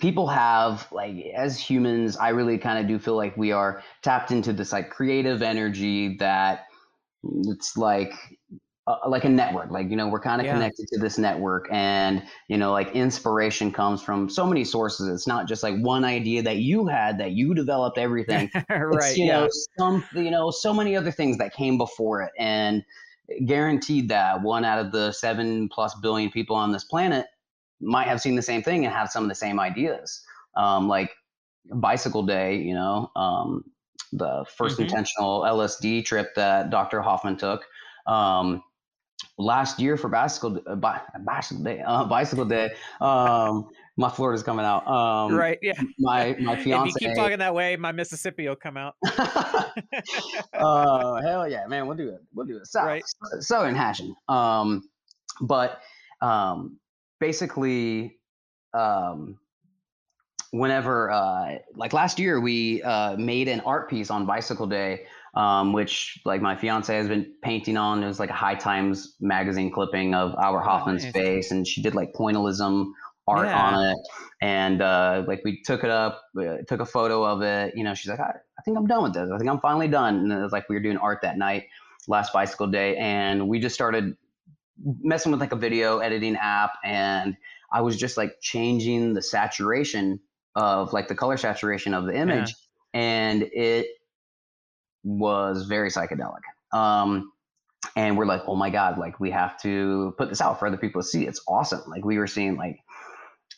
people 0.00 0.26
have 0.26 0.88
like 0.90 1.14
as 1.36 1.60
humans 1.60 2.16
i 2.16 2.30
really 2.30 2.56
kind 2.56 2.78
of 2.78 2.88
do 2.88 2.98
feel 2.98 3.16
like 3.16 3.36
we 3.36 3.52
are 3.52 3.82
tapped 4.02 4.30
into 4.30 4.52
this 4.52 4.72
like 4.72 4.88
creative 4.88 5.42
energy 5.42 6.16
that 6.16 6.64
it's 7.44 7.76
like 7.76 8.14
uh, 8.86 8.96
like 9.08 9.24
a 9.24 9.28
network 9.28 9.70
like 9.70 9.90
you 9.90 9.96
know 9.96 10.08
we're 10.08 10.20
kind 10.20 10.40
of 10.40 10.46
yeah. 10.46 10.54
connected 10.54 10.86
to 10.86 10.98
this 10.98 11.18
network 11.18 11.68
and 11.70 12.22
you 12.48 12.56
know 12.56 12.72
like 12.72 12.88
inspiration 12.92 13.70
comes 13.70 14.00
from 14.00 14.30
so 14.30 14.46
many 14.46 14.64
sources 14.64 15.08
it's 15.08 15.26
not 15.26 15.46
just 15.46 15.62
like 15.62 15.76
one 15.80 16.04
idea 16.04 16.40
that 16.40 16.58
you 16.58 16.86
had 16.86 17.18
that 17.18 17.32
you 17.32 17.52
developed 17.52 17.98
everything 18.06 18.48
right 18.70 18.94
it's, 18.94 19.18
you 19.18 19.26
yeah. 19.26 19.40
know 19.40 19.48
some 19.76 20.04
you 20.14 20.30
know 20.30 20.50
so 20.50 20.72
many 20.72 20.96
other 20.96 21.10
things 21.10 21.36
that 21.36 21.52
came 21.52 21.76
before 21.76 22.22
it 22.22 22.32
and 22.38 22.82
guaranteed 23.44 24.08
that 24.08 24.42
one 24.42 24.64
out 24.64 24.78
of 24.78 24.92
the 24.92 25.12
seven 25.12 25.68
plus 25.68 25.94
billion 25.96 26.30
people 26.30 26.56
on 26.56 26.72
this 26.72 26.84
planet 26.84 27.26
might 27.80 28.06
have 28.06 28.20
seen 28.20 28.36
the 28.36 28.42
same 28.42 28.62
thing 28.62 28.84
and 28.84 28.94
have 28.94 29.10
some 29.10 29.22
of 29.22 29.28
the 29.28 29.34
same 29.34 29.60
ideas. 29.60 30.22
Um, 30.56 30.88
like 30.88 31.10
Bicycle 31.72 32.22
Day, 32.22 32.56
you 32.56 32.74
know, 32.74 33.10
um, 33.16 33.64
the 34.12 34.44
1st 34.58 34.70
mm-hmm. 34.70 34.82
intentional 34.82 35.42
LSD 35.42 36.04
trip 36.04 36.34
that 36.36 36.70
Dr. 36.70 37.00
Hofmann 37.00 37.36
took. 37.36 37.64
Um, 38.06 38.62
last 39.38 39.78
year 39.78 39.96
for 39.96 40.08
bicycle 40.08 40.60
uh, 40.66 40.74
bicycle 41.24 41.62
day 41.62 41.80
uh, 41.80 42.04
bicycle 42.04 42.44
day 42.44 42.70
um 43.00 43.68
my 43.96 44.10
florida's 44.10 44.42
coming 44.42 44.64
out. 44.64 44.86
Um 44.86 45.34
right 45.34 45.58
yeah. 45.62 45.80
my 45.98 46.36
my 46.40 46.56
fiance 46.56 46.92
if 46.96 47.02
you 47.02 47.08
keep 47.08 47.16
talking 47.16 47.38
that 47.38 47.54
way 47.54 47.76
my 47.76 47.92
mississippi 47.92 48.48
will 48.48 48.56
come 48.56 48.76
out. 48.76 48.94
Uh 50.52 51.20
hell 51.20 51.48
yeah 51.48 51.66
man 51.66 51.86
we'll 51.86 51.96
do 51.96 52.08
it. 52.08 52.20
We'll 52.34 52.46
do 52.46 52.56
it. 52.56 52.66
South, 52.66 52.86
right. 52.86 53.04
southern 53.40 53.74
hashing 53.74 54.14
um 54.28 54.82
but 55.42 55.80
um 56.22 56.78
basically 57.20 58.18
um, 58.74 59.38
whenever 60.50 61.10
uh, 61.10 61.58
like 61.74 61.92
last 61.92 62.18
year 62.18 62.40
we 62.40 62.82
uh, 62.82 63.16
made 63.16 63.48
an 63.48 63.60
art 63.60 63.90
piece 63.90 64.10
on 64.10 64.26
bicycle 64.26 64.66
day 64.66 65.06
um, 65.34 65.74
which 65.74 66.18
like 66.24 66.40
my 66.40 66.56
fiance 66.56 66.94
has 66.94 67.08
been 67.08 67.30
painting 67.42 67.76
on. 67.76 68.02
It 68.02 68.06
was 68.06 68.18
like 68.18 68.30
a 68.30 68.34
high 68.34 68.54
times 68.54 69.16
magazine 69.20 69.70
clipping 69.70 70.14
of 70.14 70.34
Albert 70.40 70.62
oh, 70.62 70.68
Hofmann's 70.68 71.04
nice. 71.04 71.12
face 71.12 71.50
and 71.50 71.66
she 71.66 71.82
did 71.82 71.94
like 71.94 72.14
pointillism 72.14 72.92
art 73.28 73.46
yeah. 73.46 73.68
on 73.68 73.84
it 73.86 73.98
and 74.40 74.82
uh, 74.82 75.24
like 75.26 75.40
we 75.44 75.60
took 75.62 75.82
it 75.84 75.90
up 75.90 76.22
uh, 76.38 76.58
took 76.68 76.80
a 76.80 76.86
photo 76.86 77.24
of 77.24 77.42
it 77.42 77.74
you 77.76 77.82
know 77.82 77.94
she's 77.94 78.08
like 78.08 78.20
I, 78.20 78.30
I 78.58 78.62
think 78.64 78.76
i'm 78.76 78.86
done 78.86 79.02
with 79.02 79.14
this 79.14 79.30
i 79.32 79.38
think 79.38 79.50
i'm 79.50 79.60
finally 79.60 79.88
done 79.88 80.16
and 80.16 80.32
it 80.32 80.42
was 80.42 80.52
like 80.52 80.68
we 80.68 80.76
were 80.76 80.82
doing 80.82 80.96
art 80.96 81.20
that 81.22 81.36
night 81.36 81.64
last 82.08 82.32
bicycle 82.32 82.66
day 82.66 82.96
and 82.96 83.48
we 83.48 83.58
just 83.58 83.74
started 83.74 84.16
messing 85.02 85.32
with 85.32 85.40
like 85.40 85.52
a 85.52 85.56
video 85.56 85.98
editing 85.98 86.36
app 86.36 86.72
and 86.84 87.36
I 87.72 87.80
was 87.80 87.96
just 87.96 88.16
like 88.16 88.40
changing 88.40 89.14
the 89.14 89.22
saturation 89.22 90.20
of 90.54 90.92
like 90.92 91.08
the 91.08 91.14
color 91.14 91.36
saturation 91.36 91.94
of 91.94 92.06
the 92.06 92.16
image 92.16 92.54
yeah. 92.94 93.00
and 93.00 93.42
it 93.52 93.88
was 95.02 95.66
very 95.66 95.90
psychedelic. 95.90 96.40
Um, 96.72 97.32
and 97.94 98.16
we're 98.16 98.26
like, 98.26 98.42
oh 98.46 98.56
my 98.56 98.70
God, 98.70 98.98
like 98.98 99.20
we 99.20 99.30
have 99.30 99.60
to 99.62 100.14
put 100.18 100.28
this 100.28 100.40
out 100.40 100.58
for 100.58 100.66
other 100.66 100.76
people 100.76 101.02
to 101.02 101.06
see. 101.06 101.26
It's 101.26 101.40
awesome. 101.46 101.82
Like 101.88 102.04
we 102.04 102.18
were 102.18 102.26
seeing 102.26 102.56
like 102.56 102.80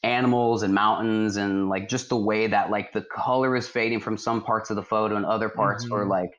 animals 0.03 0.63
and 0.63 0.73
mountains 0.73 1.37
and 1.37 1.69
like 1.69 1.89
just 1.89 2.09
the 2.09 2.17
way 2.17 2.47
that 2.47 2.71
like 2.71 2.93
the 2.93 3.03
color 3.03 3.57
is 3.57 3.69
fading 3.69 4.01
from 4.01 4.17
some 4.17 4.43
parts 4.43 4.71
of 4.71 4.77
the 4.77 4.83
photo 4.83 5.17
and 5.17 5.27
other 5.27 5.49
parts 5.49 5.85
mm-hmm. 5.85 5.95
were 5.95 6.07
like 6.07 6.31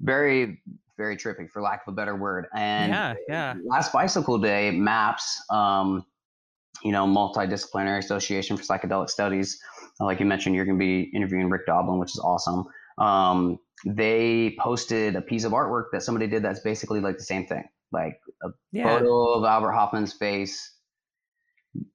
very 0.00 0.60
very 0.96 1.16
trippy 1.16 1.50
for 1.50 1.62
lack 1.62 1.86
of 1.86 1.92
a 1.92 1.96
better 1.96 2.16
word. 2.16 2.46
And 2.54 2.92
yeah, 2.92 3.14
yeah. 3.28 3.54
Last 3.64 3.92
bicycle 3.92 4.38
day, 4.38 4.70
MAPS, 4.70 5.42
um, 5.50 6.04
you 6.82 6.92
know, 6.92 7.06
multidisciplinary 7.06 7.98
association 7.98 8.56
for 8.56 8.62
psychedelic 8.62 9.10
studies. 9.10 9.60
Like 10.00 10.20
you 10.20 10.26
mentioned, 10.26 10.54
you're 10.54 10.64
going 10.64 10.78
to 10.78 10.84
be 10.84 11.10
interviewing 11.14 11.48
Rick 11.48 11.66
Doblin, 11.66 11.98
which 11.98 12.10
is 12.10 12.18
awesome. 12.18 12.64
Um, 12.98 13.58
they 13.84 14.56
posted 14.58 15.16
a 15.16 15.22
piece 15.22 15.44
of 15.44 15.52
artwork 15.52 15.86
that 15.92 16.02
somebody 16.02 16.26
did 16.26 16.42
that's 16.42 16.60
basically 16.60 17.00
like 17.00 17.18
the 17.18 17.24
same 17.24 17.46
thing, 17.46 17.64
like 17.92 18.20
a 18.42 18.48
yeah. 18.72 18.84
photo 18.84 19.32
of 19.34 19.44
Albert 19.44 19.72
Hofmann's 19.72 20.12
face, 20.12 20.75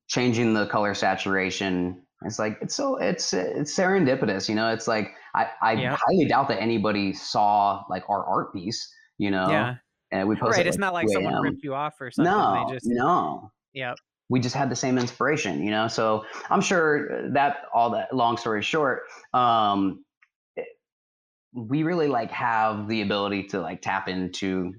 changing 0.07 0.53
the 0.53 0.67
color 0.67 0.93
saturation. 0.93 2.01
It's 2.23 2.37
like 2.37 2.57
it's 2.61 2.75
so 2.75 2.97
it's 2.97 3.33
it's 3.33 3.75
serendipitous, 3.75 4.47
you 4.47 4.55
know. 4.55 4.69
It's 4.69 4.87
like 4.87 5.11
I, 5.33 5.47
I 5.61 5.73
yeah. 5.73 5.97
highly 5.99 6.25
doubt 6.25 6.49
that 6.49 6.61
anybody 6.61 7.13
saw 7.13 7.83
like 7.89 8.03
our 8.09 8.25
art 8.25 8.53
piece, 8.53 8.93
you 9.17 9.31
know. 9.31 9.49
Yeah. 9.49 9.75
And 10.11 10.27
we 10.27 10.35
posted. 10.35 10.57
Right. 10.57 10.67
It's 10.67 10.75
like 10.75 10.81
not 10.81 10.93
like 10.93 11.09
someone 11.09 11.41
ripped 11.41 11.63
you 11.63 11.73
off 11.73 11.99
or 11.99 12.11
something. 12.11 12.31
No. 12.31 12.65
They 12.67 12.75
just, 12.75 12.85
no. 12.85 13.51
Yep. 13.73 13.95
We 14.29 14.39
just 14.39 14.55
had 14.55 14.69
the 14.69 14.75
same 14.75 14.97
inspiration, 14.97 15.63
you 15.63 15.71
know. 15.71 15.87
So 15.87 16.25
I'm 16.49 16.61
sure 16.61 17.31
that 17.31 17.63
all 17.73 17.89
that. 17.91 18.13
Long 18.13 18.37
story 18.37 18.61
short, 18.61 19.03
um, 19.33 20.03
we 21.53 21.83
really 21.83 22.07
like 22.07 22.31
have 22.31 22.87
the 22.87 23.01
ability 23.01 23.43
to 23.47 23.61
like 23.61 23.81
tap 23.81 24.07
into 24.07 24.73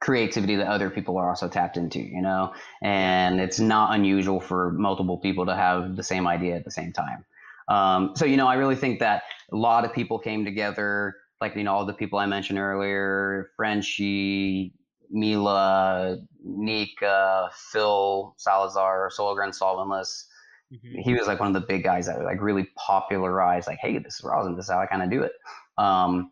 creativity 0.00 0.56
that 0.56 0.68
other 0.68 0.90
people 0.90 1.16
are 1.16 1.28
also 1.28 1.48
tapped 1.48 1.76
into, 1.76 2.00
you 2.00 2.22
know? 2.22 2.52
And 2.82 3.40
it's 3.40 3.58
not 3.58 3.94
unusual 3.94 4.40
for 4.40 4.72
multiple 4.72 5.18
people 5.18 5.46
to 5.46 5.56
have 5.56 5.96
the 5.96 6.02
same 6.02 6.26
idea 6.26 6.56
at 6.56 6.64
the 6.64 6.70
same 6.70 6.92
time. 6.92 7.24
Um, 7.68 8.12
so, 8.16 8.24
you 8.24 8.36
know, 8.36 8.46
I 8.46 8.54
really 8.54 8.76
think 8.76 9.00
that 9.00 9.24
a 9.52 9.56
lot 9.56 9.84
of 9.84 9.92
people 9.92 10.18
came 10.18 10.44
together, 10.44 11.16
like, 11.40 11.54
you 11.56 11.64
know, 11.64 11.74
all 11.74 11.84
the 11.84 11.92
people 11.92 12.18
I 12.18 12.26
mentioned 12.26 12.58
earlier, 12.58 13.50
Frenchy, 13.56 14.72
Mila, 15.10 16.18
Nikka, 16.44 17.50
Phil 17.54 18.34
Salazar, 18.38 19.10
Soilgrown 19.16 19.58
Solventless. 19.58 20.24
Mm-hmm. 20.72 21.00
He 21.00 21.14
was 21.14 21.26
like 21.26 21.40
one 21.40 21.48
of 21.48 21.60
the 21.60 21.66
big 21.66 21.82
guys 21.82 22.06
that 22.06 22.22
like 22.22 22.40
really 22.40 22.68
popularized, 22.76 23.66
like, 23.66 23.78
hey, 23.80 23.98
this 23.98 24.16
is 24.16 24.24
rosin, 24.24 24.54
this 24.54 24.66
is 24.66 24.70
how 24.70 24.80
I 24.80 24.86
kind 24.86 25.02
of 25.02 25.10
do 25.10 25.22
it. 25.22 25.32
Um, 25.76 26.30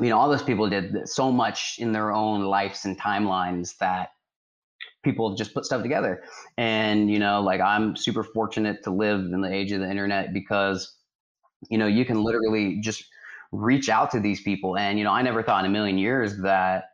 you 0.00 0.08
know, 0.08 0.18
all 0.18 0.28
those 0.28 0.42
people 0.42 0.68
did 0.68 1.08
so 1.08 1.32
much 1.32 1.76
in 1.78 1.92
their 1.92 2.12
own 2.12 2.44
lives 2.44 2.84
and 2.84 2.98
timelines 3.00 3.76
that 3.78 4.10
people 5.02 5.34
just 5.34 5.54
put 5.54 5.64
stuff 5.64 5.82
together. 5.82 6.22
And, 6.56 7.10
you 7.10 7.18
know, 7.18 7.40
like 7.40 7.60
I'm 7.60 7.96
super 7.96 8.22
fortunate 8.22 8.82
to 8.84 8.90
live 8.90 9.20
in 9.20 9.40
the 9.40 9.52
age 9.52 9.72
of 9.72 9.80
the 9.80 9.90
internet 9.90 10.32
because, 10.32 10.96
you 11.70 11.78
know, 11.78 11.86
you 11.86 12.04
can 12.04 12.22
literally 12.22 12.80
just 12.80 13.04
reach 13.52 13.88
out 13.88 14.10
to 14.12 14.20
these 14.20 14.42
people. 14.42 14.76
And, 14.76 14.98
you 14.98 15.04
know, 15.04 15.12
I 15.12 15.22
never 15.22 15.42
thought 15.42 15.64
in 15.64 15.70
a 15.70 15.72
million 15.72 15.98
years 15.98 16.38
that 16.42 16.90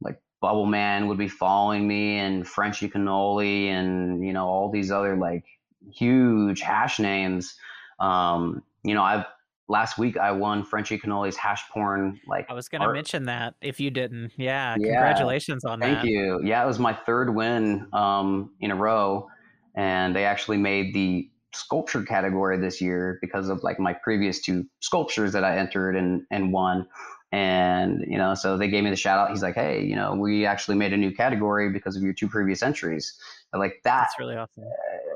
like 0.00 0.20
Bubble 0.40 0.66
Man 0.66 1.08
would 1.08 1.18
be 1.18 1.28
following 1.28 1.86
me 1.88 2.18
and 2.18 2.46
Frenchy 2.46 2.88
Cannoli 2.88 3.66
and, 3.66 4.24
you 4.24 4.32
know, 4.32 4.46
all 4.46 4.70
these 4.70 4.90
other 4.90 5.16
like 5.16 5.44
huge 5.92 6.60
hash 6.60 6.98
names. 6.98 7.56
Um, 7.98 8.62
you 8.84 8.94
know, 8.94 9.02
I've 9.02 9.24
last 9.68 9.98
week 9.98 10.16
I 10.16 10.32
won 10.32 10.64
Frenchy 10.64 10.98
Cannoli's 10.98 11.36
hash 11.36 11.62
porn. 11.70 12.20
Like 12.26 12.46
I 12.50 12.54
was 12.54 12.68
going 12.68 12.82
to 12.82 12.92
mention 12.92 13.26
that 13.26 13.54
if 13.60 13.78
you 13.78 13.90
didn't, 13.90 14.32
yeah, 14.36 14.76
yeah. 14.78 14.86
congratulations 14.86 15.64
on 15.64 15.80
Thank 15.80 15.96
that. 15.96 16.00
Thank 16.02 16.10
you. 16.10 16.40
Yeah, 16.42 16.62
it 16.64 16.66
was 16.66 16.78
my 16.78 16.92
third 16.92 17.34
win 17.34 17.86
um, 17.92 18.50
in 18.60 18.70
a 18.70 18.76
row, 18.76 19.28
and 19.74 20.14
they 20.16 20.24
actually 20.24 20.56
made 20.56 20.94
the 20.94 21.30
sculpture 21.54 22.02
category 22.02 22.58
this 22.58 22.80
year 22.80 23.18
because 23.20 23.48
of 23.48 23.62
like 23.62 23.78
my 23.80 23.92
previous 23.92 24.40
two 24.40 24.66
sculptures 24.80 25.32
that 25.32 25.44
I 25.44 25.58
entered 25.58 25.96
and 25.96 26.22
and 26.30 26.52
won. 26.52 26.86
And 27.30 28.04
you 28.08 28.16
know, 28.16 28.34
so 28.34 28.56
they 28.56 28.68
gave 28.68 28.84
me 28.84 28.90
the 28.90 28.96
shout 28.96 29.18
out. 29.18 29.30
He's 29.30 29.42
like, 29.42 29.54
"Hey, 29.54 29.84
you 29.84 29.94
know, 29.94 30.14
we 30.14 30.46
actually 30.46 30.76
made 30.76 30.94
a 30.94 30.96
new 30.96 31.12
category 31.12 31.70
because 31.70 31.94
of 31.94 32.02
your 32.02 32.14
two 32.14 32.28
previous 32.28 32.62
entries." 32.62 33.18
like 33.54 33.80
that. 33.84 34.08
That's 34.08 34.18
really 34.18 34.36
awesome. 34.36 34.64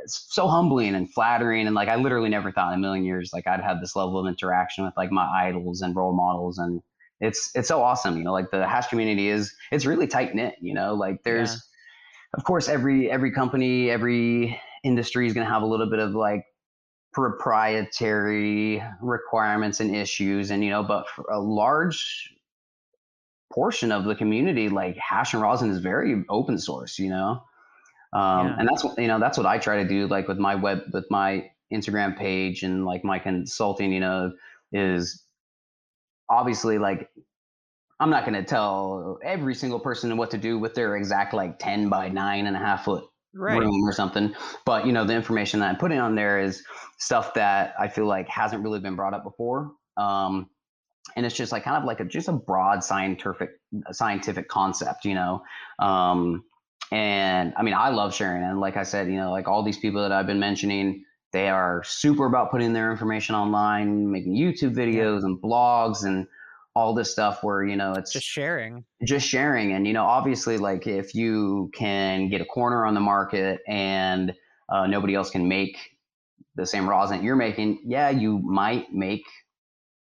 It's 0.02 0.26
so 0.30 0.48
humbling 0.48 0.94
and 0.94 1.12
flattering, 1.12 1.66
and 1.66 1.74
like 1.74 1.88
I 1.88 1.96
literally 1.96 2.28
never 2.28 2.52
thought 2.52 2.72
in 2.72 2.78
a 2.78 2.82
million 2.82 3.04
years 3.04 3.30
like 3.32 3.46
I'd 3.46 3.60
have 3.60 3.80
this 3.80 3.96
level 3.96 4.18
of 4.18 4.26
interaction 4.26 4.84
with 4.84 4.94
like 4.96 5.10
my 5.10 5.26
idols 5.26 5.80
and 5.80 5.94
role 5.94 6.14
models, 6.14 6.58
and 6.58 6.80
it's 7.20 7.50
it's 7.54 7.68
so 7.68 7.82
awesome. 7.82 8.16
You 8.16 8.24
know, 8.24 8.32
like 8.32 8.50
the 8.50 8.66
hash 8.66 8.88
community 8.88 9.28
is 9.28 9.54
it's 9.70 9.86
really 9.86 10.06
tight 10.06 10.34
knit. 10.34 10.54
You 10.60 10.74
know, 10.74 10.94
like 10.94 11.22
there's. 11.24 11.52
Yeah. 11.52 11.58
Of 12.34 12.44
course, 12.44 12.66
every 12.66 13.10
every 13.10 13.30
company, 13.30 13.90
every 13.90 14.58
industry 14.84 15.26
is 15.26 15.34
going 15.34 15.46
to 15.46 15.52
have 15.52 15.62
a 15.62 15.66
little 15.66 15.90
bit 15.90 15.98
of 15.98 16.12
like 16.12 16.46
proprietary 17.12 18.82
requirements 19.02 19.80
and 19.80 19.94
issues 19.94 20.50
and 20.50 20.64
you 20.64 20.70
know 20.70 20.82
but 20.82 21.04
a 21.30 21.38
large 21.38 22.32
portion 23.52 23.92
of 23.92 24.04
the 24.04 24.14
community, 24.14 24.68
like 24.68 24.96
hash 24.96 25.34
and 25.34 25.42
rosin 25.42 25.70
is 25.70 25.78
very 25.78 26.24
open 26.28 26.58
source, 26.58 26.98
you 26.98 27.10
know? 27.10 27.42
Um, 28.12 28.48
Yeah. 28.48 28.56
and 28.58 28.68
that's 28.68 28.84
what, 28.84 28.98
you 28.98 29.08
know, 29.08 29.18
that's 29.18 29.38
what 29.38 29.46
I 29.46 29.58
try 29.58 29.82
to 29.82 29.88
do, 29.88 30.06
like 30.06 30.28
with 30.28 30.38
my 30.38 30.54
web, 30.54 30.82
with 30.92 31.06
my 31.10 31.50
Instagram 31.72 32.16
page 32.16 32.62
and 32.62 32.84
like 32.84 33.04
my 33.04 33.18
consulting, 33.18 33.92
you 33.92 34.00
know, 34.00 34.32
is 34.72 35.24
obviously 36.28 36.78
like, 36.78 37.10
I'm 38.00 38.10
not 38.10 38.24
going 38.24 38.34
to 38.34 38.42
tell 38.44 39.18
every 39.22 39.54
single 39.54 39.78
person 39.78 40.16
what 40.16 40.30
to 40.32 40.38
do 40.38 40.58
with 40.58 40.74
their 40.74 40.96
exact 40.96 41.34
like 41.34 41.58
10 41.58 41.88
by 41.88 42.08
nine 42.08 42.46
and 42.46 42.56
a 42.56 42.58
half 42.58 42.84
foot 42.84 43.04
Right. 43.34 43.58
room 43.58 43.82
or 43.84 43.92
something. 43.92 44.34
But 44.66 44.86
you 44.86 44.92
know, 44.92 45.04
the 45.06 45.14
information 45.14 45.60
that 45.60 45.70
I'm 45.70 45.76
putting 45.76 45.98
on 45.98 46.14
there 46.16 46.38
is 46.40 46.62
stuff 46.98 47.32
that 47.34 47.74
I 47.78 47.88
feel 47.88 48.06
like 48.06 48.28
hasn't 48.28 48.62
really 48.62 48.80
been 48.80 48.96
brought 48.96 49.14
up 49.14 49.22
before. 49.24 49.72
Um, 49.96 50.50
and 51.16 51.24
it's 51.26 51.34
just 51.34 51.52
like 51.52 51.64
kind 51.64 51.76
of 51.76 51.84
like 51.84 52.00
a 52.00 52.04
just 52.04 52.28
a 52.28 52.32
broad 52.32 52.84
scientific 52.84 53.50
scientific 53.92 54.48
concept, 54.48 55.04
you 55.04 55.14
know. 55.14 55.42
Um, 55.78 56.44
and 56.92 57.54
I 57.56 57.62
mean, 57.62 57.74
I 57.74 57.88
love 57.88 58.14
sharing, 58.14 58.42
and 58.44 58.60
like 58.60 58.76
I 58.76 58.82
said, 58.82 59.08
you 59.08 59.16
know, 59.16 59.32
like 59.32 59.48
all 59.48 59.62
these 59.62 59.78
people 59.78 60.02
that 60.02 60.12
I've 60.12 60.26
been 60.26 60.38
mentioning, 60.38 61.04
they 61.32 61.48
are 61.48 61.82
super 61.84 62.26
about 62.26 62.50
putting 62.50 62.74
their 62.74 62.90
information 62.90 63.34
online, 63.34 64.10
making 64.12 64.34
YouTube 64.34 64.74
videos 64.74 65.24
and 65.24 65.40
blogs 65.40 66.04
and 66.04 66.26
all 66.74 66.94
this 66.94 67.10
stuff 67.10 67.42
where 67.42 67.62
you 67.64 67.76
know 67.76 67.92
it's 67.92 68.12
Just 68.12 68.26
sharing. 68.26 68.84
just 69.04 69.26
sharing. 69.26 69.72
And 69.72 69.86
you 69.86 69.92
know 69.94 70.04
obviously 70.04 70.58
like 70.58 70.86
if 70.86 71.14
you 71.14 71.70
can 71.74 72.28
get 72.28 72.40
a 72.40 72.44
corner 72.44 72.84
on 72.86 72.94
the 72.94 73.00
market 73.00 73.60
and 73.66 74.34
uh, 74.68 74.86
nobody 74.86 75.14
else 75.14 75.30
can 75.30 75.48
make 75.48 75.76
the 76.54 76.66
same 76.66 76.86
rosin 76.88 77.22
you're 77.22 77.36
making 77.36 77.78
yeah 77.86 78.10
you 78.10 78.38
might 78.40 78.92
make 78.92 79.24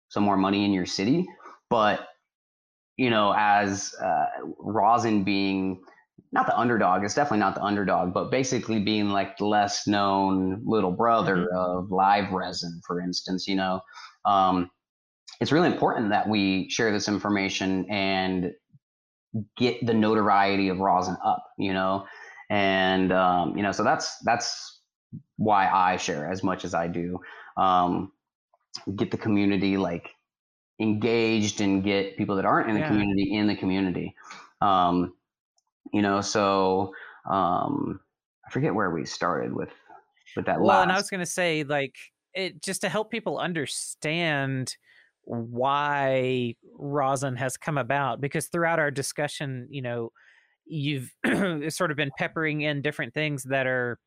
some 0.10 0.24
more 0.24 0.36
money 0.38 0.66
in 0.66 0.72
your 0.74 0.86
city. 0.86 1.26
But 1.70 2.08
you 2.98 3.10
know 3.10 3.34
as 3.38 3.94
uh, 4.02 4.26
rosin 4.60 5.24
being 5.24 5.82
not 6.34 6.46
the 6.48 6.58
underdog 6.58 7.04
it's 7.04 7.14
definitely 7.14 7.40
not 7.40 7.56
the 7.56 7.64
underdog 7.64 8.14
but 8.14 8.32
basically 8.32 8.80
being 8.80 9.10
like 9.10 9.38
the 9.38 9.46
less 9.46 9.88
known 9.88 10.62
little 10.66 10.92
brother 10.92 11.48
of 11.56 11.92
live 11.92 12.32
resin 12.32 12.82
for 12.86 13.00
instance 13.00 13.48
you 13.48 13.56
know? 13.56 13.80
Um, 14.26 14.70
it's 15.40 15.52
really 15.52 15.68
important 15.68 16.10
that 16.10 16.28
we 16.28 16.70
share 16.70 16.92
this 16.92 17.08
information 17.08 17.86
and 17.90 18.52
get 19.58 19.86
the 19.86 19.94
notoriety 19.94 20.70
of 20.70 20.80
rosin 20.80 21.18
up 21.24 21.44
you 21.58 21.74
know? 21.74 22.06
And 22.50 23.12
um, 23.12 23.56
you 23.56 23.64
know 23.64 23.72
so 23.72 23.84
that's 23.84 24.18
that's 24.20 24.82
why 25.38 25.70
i 25.70 25.98
share 25.98 26.32
as 26.32 26.44
much 26.44 26.66
as 26.66 26.74
i 26.74 26.88
do. 26.88 27.20
Um, 27.58 28.12
get 28.96 29.12
the 29.12 29.18
community 29.18 29.78
like 29.78 30.10
engaged 30.80 31.62
and 31.62 31.84
get 31.84 32.18
people 32.18 32.36
that 32.36 32.46
aren't 32.46 32.70
in 32.70 32.76
the 32.76 32.82
Yeah. 32.82 32.88
community 32.88 33.34
in 33.36 33.48
the 33.48 33.56
community. 33.56 34.16
Um, 34.62 35.14
you 35.92 36.02
know 36.02 36.22
so 36.22 36.94
um, 37.30 38.00
i 38.48 38.52
forget 38.52 38.74
where 38.74 38.92
we 38.92 39.06
started 39.06 39.54
with 39.54 39.70
with 40.36 40.46
that 40.46 40.60
Well, 40.60 40.82
and 40.82 40.92
I 40.92 40.96
was 40.96 41.10
going 41.10 41.20
to 41.20 41.26
say, 41.26 41.64
like, 41.64 41.96
it 42.34 42.62
just 42.62 42.82
to 42.82 42.90
help 42.90 43.12
people 43.12 43.38
understand 43.38 44.76
why 45.26 46.56
rosin 46.78 47.36
has 47.38 47.58
come 47.58 47.78
about, 47.78 48.20
because 48.20 48.48
throughout 48.48 48.80
our 48.80 48.92
discussion, 48.92 49.68
you 49.70 49.82
know, 49.82 50.12
you've 50.66 51.12
sort 51.70 51.92
of 51.92 51.98
been 51.98 52.12
peppering 52.18 52.62
in 52.62 52.82
different 52.82 53.14
things 53.14 53.44
that 53.44 53.68
are 53.68 54.00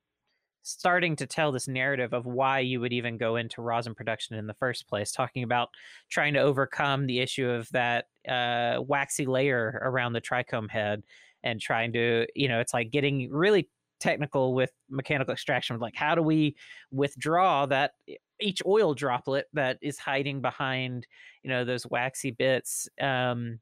starting 0.63 1.15
to 1.15 1.27
tell 1.27 1.53
this 1.53 1.69
narrative 1.69 2.13
of 2.13 2.27
why 2.27 2.59
you 2.59 2.81
would 2.81 2.93
even 2.93 3.17
go 3.17 3.37
into 3.37 3.63
rosin 3.63 3.95
production 3.95 4.35
in 4.35 4.49
the 4.49 4.55
first 4.55 4.89
place 4.89 5.13
talking 5.13 5.45
about 5.45 5.69
trying 6.11 6.35
to 6.35 6.41
overcome 6.41 7.07
the 7.07 7.21
issue 7.21 7.49
of 7.49 7.71
that 7.71 8.07
uh, 8.29 8.83
waxy 8.83 9.27
layer 9.27 9.81
around 9.85 10.13
the 10.13 10.21
trichome 10.21 10.69
head 10.69 11.05
and 11.43 11.61
trying 11.61 11.93
to 11.93 12.27
you 12.35 12.49
know 12.49 12.61
it's 12.61 12.75
like 12.75 12.91
getting 12.91 13.31
really 13.31 13.69
technical 13.99 14.55
with 14.55 14.71
mechanical 14.91 15.33
extraction 15.33 15.79
like 15.79 15.95
how 15.95 16.15
do 16.15 16.23
we 16.23 16.55
withdraw 16.91 17.65
that 17.65 17.93
each 18.41 18.61
oil 18.67 18.95
droplet 18.95 19.47
that 19.55 19.79
is 19.81 19.99
hiding 19.99 20.43
behind 20.43 21.07
you 21.43 21.49
know 21.49 21.65
those 21.65 21.87
waxy 21.87 22.31
bits 22.31 22.89
um 23.01 23.59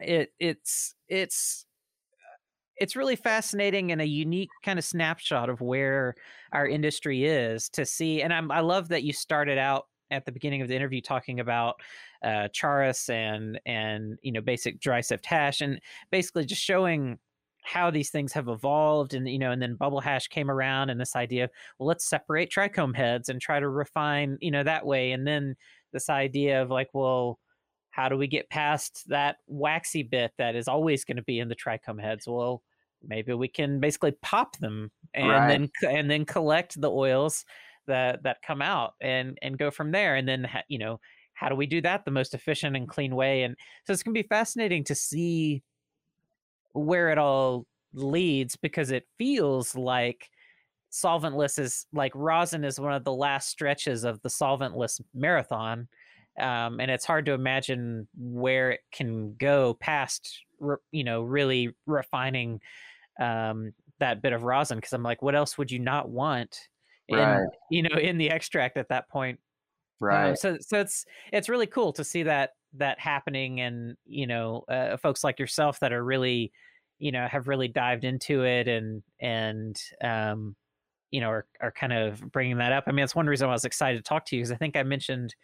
it 0.00 0.30
it's 0.40 0.94
it's 1.08 1.64
it's 2.76 2.96
really 2.96 3.14
fascinating 3.14 3.92
and 3.92 4.00
a 4.00 4.06
unique 4.06 4.50
kind 4.64 4.78
of 4.78 4.84
snapshot 4.84 5.48
of 5.48 5.60
where 5.60 6.14
our 6.52 6.66
industry 6.66 7.24
is 7.24 7.68
to 7.68 7.86
see 7.86 8.22
and 8.22 8.32
I'm, 8.32 8.50
i 8.50 8.60
love 8.60 8.88
that 8.88 9.04
you 9.04 9.12
started 9.12 9.58
out 9.58 9.84
at 10.12 10.24
the 10.24 10.32
beginning 10.32 10.62
of 10.62 10.68
the 10.68 10.76
interview 10.76 11.00
talking 11.00 11.40
about 11.40 11.76
uh, 12.22 12.48
charas 12.54 13.08
and 13.08 13.60
and 13.66 14.18
you 14.22 14.32
know 14.32 14.40
basic 14.40 14.80
dry 14.80 15.00
sift 15.00 15.26
hash 15.26 15.60
and 15.60 15.80
basically 16.10 16.44
just 16.44 16.62
showing 16.62 17.18
how 17.64 17.90
these 17.90 18.10
things 18.10 18.32
have 18.32 18.48
evolved 18.48 19.14
and 19.14 19.28
you 19.28 19.38
know 19.38 19.52
and 19.52 19.62
then 19.62 19.76
bubble 19.76 20.00
hash 20.00 20.26
came 20.28 20.50
around 20.50 20.90
and 20.90 21.00
this 21.00 21.14
idea 21.16 21.44
of 21.44 21.50
well 21.78 21.86
let's 21.86 22.04
separate 22.04 22.50
trichome 22.50 22.94
heads 22.94 23.28
and 23.28 23.40
try 23.40 23.60
to 23.60 23.68
refine 23.68 24.36
you 24.40 24.50
know 24.50 24.62
that 24.64 24.84
way 24.84 25.12
and 25.12 25.26
then 25.26 25.54
this 25.92 26.10
idea 26.10 26.60
of 26.60 26.70
like 26.70 26.88
well 26.92 27.38
how 27.90 28.08
do 28.08 28.16
we 28.16 28.26
get 28.26 28.50
past 28.50 29.04
that 29.08 29.36
waxy 29.46 30.02
bit 30.02 30.32
that 30.38 30.56
is 30.56 30.66
always 30.66 31.04
going 31.04 31.16
to 31.16 31.22
be 31.22 31.38
in 31.38 31.48
the 31.48 31.56
trichome 31.56 32.00
heads 32.00 32.26
well 32.26 32.62
maybe 33.04 33.32
we 33.32 33.48
can 33.48 33.80
basically 33.80 34.12
pop 34.22 34.56
them 34.58 34.90
and 35.14 35.28
Right. 35.28 35.48
then 35.48 35.70
and 35.88 36.10
then 36.10 36.24
collect 36.24 36.80
the 36.80 36.90
oils 36.90 37.44
that 37.86 38.22
that 38.22 38.42
come 38.46 38.62
out 38.62 38.94
and 39.00 39.38
and 39.42 39.58
go 39.58 39.70
from 39.70 39.90
there 39.90 40.16
and 40.16 40.28
then 40.28 40.48
you 40.68 40.78
know 40.78 41.00
how 41.34 41.48
do 41.48 41.56
we 41.56 41.66
do 41.66 41.80
that 41.80 42.04
the 42.04 42.10
most 42.10 42.34
efficient 42.34 42.76
and 42.76 42.88
clean 42.88 43.16
way? 43.16 43.42
And 43.42 43.56
so 43.84 43.92
it's 43.92 44.02
going 44.02 44.14
to 44.14 44.22
be 44.22 44.28
fascinating 44.28 44.84
to 44.84 44.94
see 44.94 45.62
where 46.72 47.10
it 47.10 47.18
all 47.18 47.66
leads 47.94 48.56
because 48.56 48.90
it 48.90 49.06
feels 49.18 49.74
like 49.74 50.30
solventless 50.92 51.58
is 51.58 51.86
like 51.92 52.12
rosin 52.14 52.64
is 52.64 52.78
one 52.78 52.92
of 52.92 53.04
the 53.04 53.12
last 53.12 53.48
stretches 53.48 54.04
of 54.04 54.20
the 54.22 54.28
solventless 54.28 55.00
marathon 55.14 55.88
um, 56.38 56.80
and 56.80 56.90
it's 56.90 57.04
hard 57.04 57.26
to 57.26 57.32
imagine 57.32 58.06
where 58.16 58.72
it 58.72 58.80
can 58.92 59.34
go 59.36 59.74
past 59.74 60.44
re- 60.60 60.76
you 60.90 61.04
know 61.04 61.22
really 61.22 61.74
refining 61.86 62.60
um, 63.20 63.72
that 64.00 64.20
bit 64.20 64.34
of 64.34 64.42
rosin 64.42 64.76
because 64.76 64.92
i'm 64.92 65.02
like 65.02 65.22
what 65.22 65.34
else 65.34 65.56
would 65.56 65.70
you 65.70 65.78
not 65.78 66.10
want 66.10 66.68
in 67.08 67.18
Right. 67.18 67.46
you 67.70 67.82
know 67.82 67.96
in 67.96 68.18
the 68.18 68.30
extract 68.30 68.76
at 68.76 68.88
that 68.88 69.08
point 69.08 69.38
uh, 70.02 70.06
right 70.06 70.38
so 70.38 70.56
so 70.60 70.80
it's 70.80 71.04
it's 71.32 71.48
really 71.48 71.66
cool 71.66 71.92
to 71.92 72.04
see 72.04 72.22
that 72.24 72.50
that 72.74 72.98
happening 72.98 73.60
and 73.60 73.96
you 74.06 74.26
know 74.26 74.64
uh, 74.68 74.96
folks 74.96 75.22
like 75.22 75.38
yourself 75.38 75.80
that 75.80 75.92
are 75.92 76.04
really 76.04 76.52
you 76.98 77.12
know 77.12 77.26
have 77.26 77.48
really 77.48 77.68
dived 77.68 78.04
into 78.04 78.44
it 78.44 78.68
and 78.68 79.02
and 79.20 79.80
um 80.02 80.54
you 81.10 81.20
know 81.20 81.28
are, 81.28 81.46
are 81.60 81.72
kind 81.72 81.92
of 81.92 82.20
bringing 82.32 82.56
that 82.58 82.72
up 82.72 82.84
i 82.86 82.92
mean 82.92 83.04
it's 83.04 83.14
one 83.14 83.26
reason 83.26 83.48
i 83.48 83.52
was 83.52 83.64
excited 83.64 83.98
to 83.98 84.02
talk 84.02 84.24
to 84.24 84.36
you 84.36 84.42
because 84.42 84.52
i 84.52 84.56
think 84.56 84.76
i 84.76 84.82
mentioned 84.82 85.34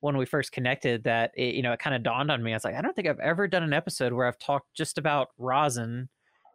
when 0.00 0.16
we 0.16 0.26
first 0.26 0.52
connected 0.52 1.04
that 1.04 1.30
it, 1.34 1.54
you 1.54 1.62
know 1.62 1.72
it 1.72 1.78
kind 1.78 1.96
of 1.96 2.02
dawned 2.02 2.30
on 2.30 2.42
me 2.42 2.52
i 2.52 2.56
was 2.56 2.64
like 2.64 2.74
i 2.74 2.82
don't 2.82 2.94
think 2.94 3.08
i've 3.08 3.20
ever 3.20 3.48
done 3.48 3.62
an 3.62 3.72
episode 3.72 4.12
where 4.12 4.26
i've 4.26 4.38
talked 4.38 4.66
just 4.74 4.98
about 4.98 5.28
rosin 5.38 6.08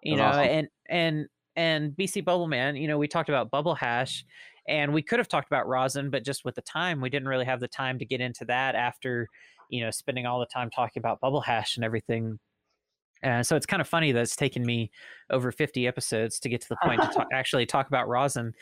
you 0.03 0.15
know 0.15 0.23
awesome. 0.23 0.43
and 0.43 0.67
and 0.89 1.27
and 1.59 1.91
BC 1.91 2.23
Bubbleman 2.23 2.79
you 2.79 2.87
know 2.87 2.97
we 2.97 3.07
talked 3.07 3.29
about 3.29 3.51
bubble 3.51 3.75
hash 3.75 4.25
and 4.67 4.93
we 4.93 5.01
could 5.01 5.19
have 5.19 5.27
talked 5.27 5.47
about 5.47 5.67
rosin 5.67 6.09
but 6.09 6.23
just 6.23 6.45
with 6.45 6.55
the 6.55 6.61
time 6.61 7.01
we 7.01 7.09
didn't 7.09 7.27
really 7.27 7.45
have 7.45 7.59
the 7.59 7.67
time 7.67 7.99
to 7.99 8.05
get 8.05 8.21
into 8.21 8.45
that 8.45 8.75
after 8.75 9.27
you 9.69 9.83
know 9.83 9.91
spending 9.91 10.25
all 10.25 10.39
the 10.39 10.45
time 10.47 10.69
talking 10.69 10.99
about 10.99 11.19
bubble 11.19 11.41
hash 11.41 11.77
and 11.77 11.85
everything. 11.85 12.39
And 13.21 13.45
so 13.45 13.57
it's 13.57 13.65
kind 13.65 13.81
of 13.81 13.87
funny 13.87 14.13
that 14.13 14.21
it's 14.21 14.37
taken 14.37 14.65
me 14.65 14.91
over 15.29 15.51
50 15.51 15.85
episodes 15.85 16.39
to 16.39 16.47
get 16.47 16.61
to 16.61 16.69
the 16.69 16.77
point 16.81 17.01
to 17.01 17.07
talk, 17.09 17.27
actually 17.33 17.65
talk 17.65 17.87
about 17.87 18.07
rosin. 18.07 18.53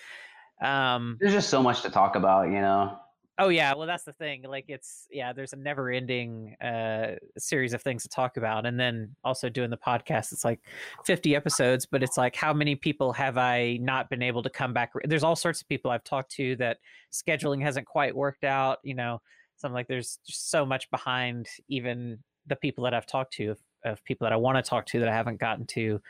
Um 0.62 1.18
there's 1.20 1.34
just 1.34 1.50
so 1.50 1.62
much 1.62 1.84
to 1.84 1.90
talk 1.90 2.16
about 2.16 2.48
you 2.48 2.60
know 2.60 2.98
oh 3.40 3.50
yeah 3.50 3.74
well 3.74 3.88
that's 3.88 4.04
the 4.04 4.14
thing 4.14 4.44
like 4.44 4.66
it's 4.68 5.08
yeah 5.12 5.32
there's 5.32 5.54
a 5.54 5.56
never 5.56 5.90
ending 5.90 6.56
uh 6.62 7.16
series 7.38 7.74
of 7.74 7.82
things 7.82 8.04
to 8.04 8.10
talk 8.10 8.38
about 8.38 8.66
and 8.66 8.80
then 8.80 9.16
also 9.24 9.50
doing 9.50 9.70
the 9.70 9.78
podcast 9.78 10.32
it's 10.32 10.46
like 10.46 10.60
50 11.06 11.36
episodes 11.36 11.86
but 11.86 12.02
it's 12.02 12.18
like 12.18 12.36
how 12.36 12.54
many 12.54 12.76
people 12.76 13.14
have 13.14 13.38
i 13.38 13.78
not 13.82 14.10
been 14.10 14.22
able 14.22 14.42
to 14.42 14.50
come 14.50 14.74
back 14.74 14.92
there's 15.06 15.24
all 15.24 15.36
sorts 15.36 15.62
of 15.62 15.68
people 15.68 15.92
i've 15.92 16.04
talked 16.04 16.32
to 16.32 16.56
that 16.56 16.78
scheduling 17.12 17.62
hasn't 17.62 17.86
quite 17.86 18.16
worked 18.16 18.44
out 18.44 18.80
you 18.84 18.96
know 18.96 19.22
so 19.56 19.68
i'm 19.68 19.74
like 19.74 19.88
there's 19.88 20.20
just 20.26 20.50
so 20.50 20.66
much 20.66 20.90
behind 20.90 21.48
even 21.68 22.18
the 22.48 22.56
people 22.56 22.84
that 22.84 22.94
i've 22.94 23.08
talked 23.08 23.34
to 23.34 23.52
of, 23.52 23.60
of 23.86 24.04
people 24.04 24.26
that 24.26 24.34
i 24.34 24.38
want 24.38 24.58
to 24.58 24.68
talk 24.68 24.86
to 24.86 25.00
that 25.00 25.10
i 25.10 25.14
haven't 25.14 25.40
gotten 25.40 25.66
to 25.66 26.02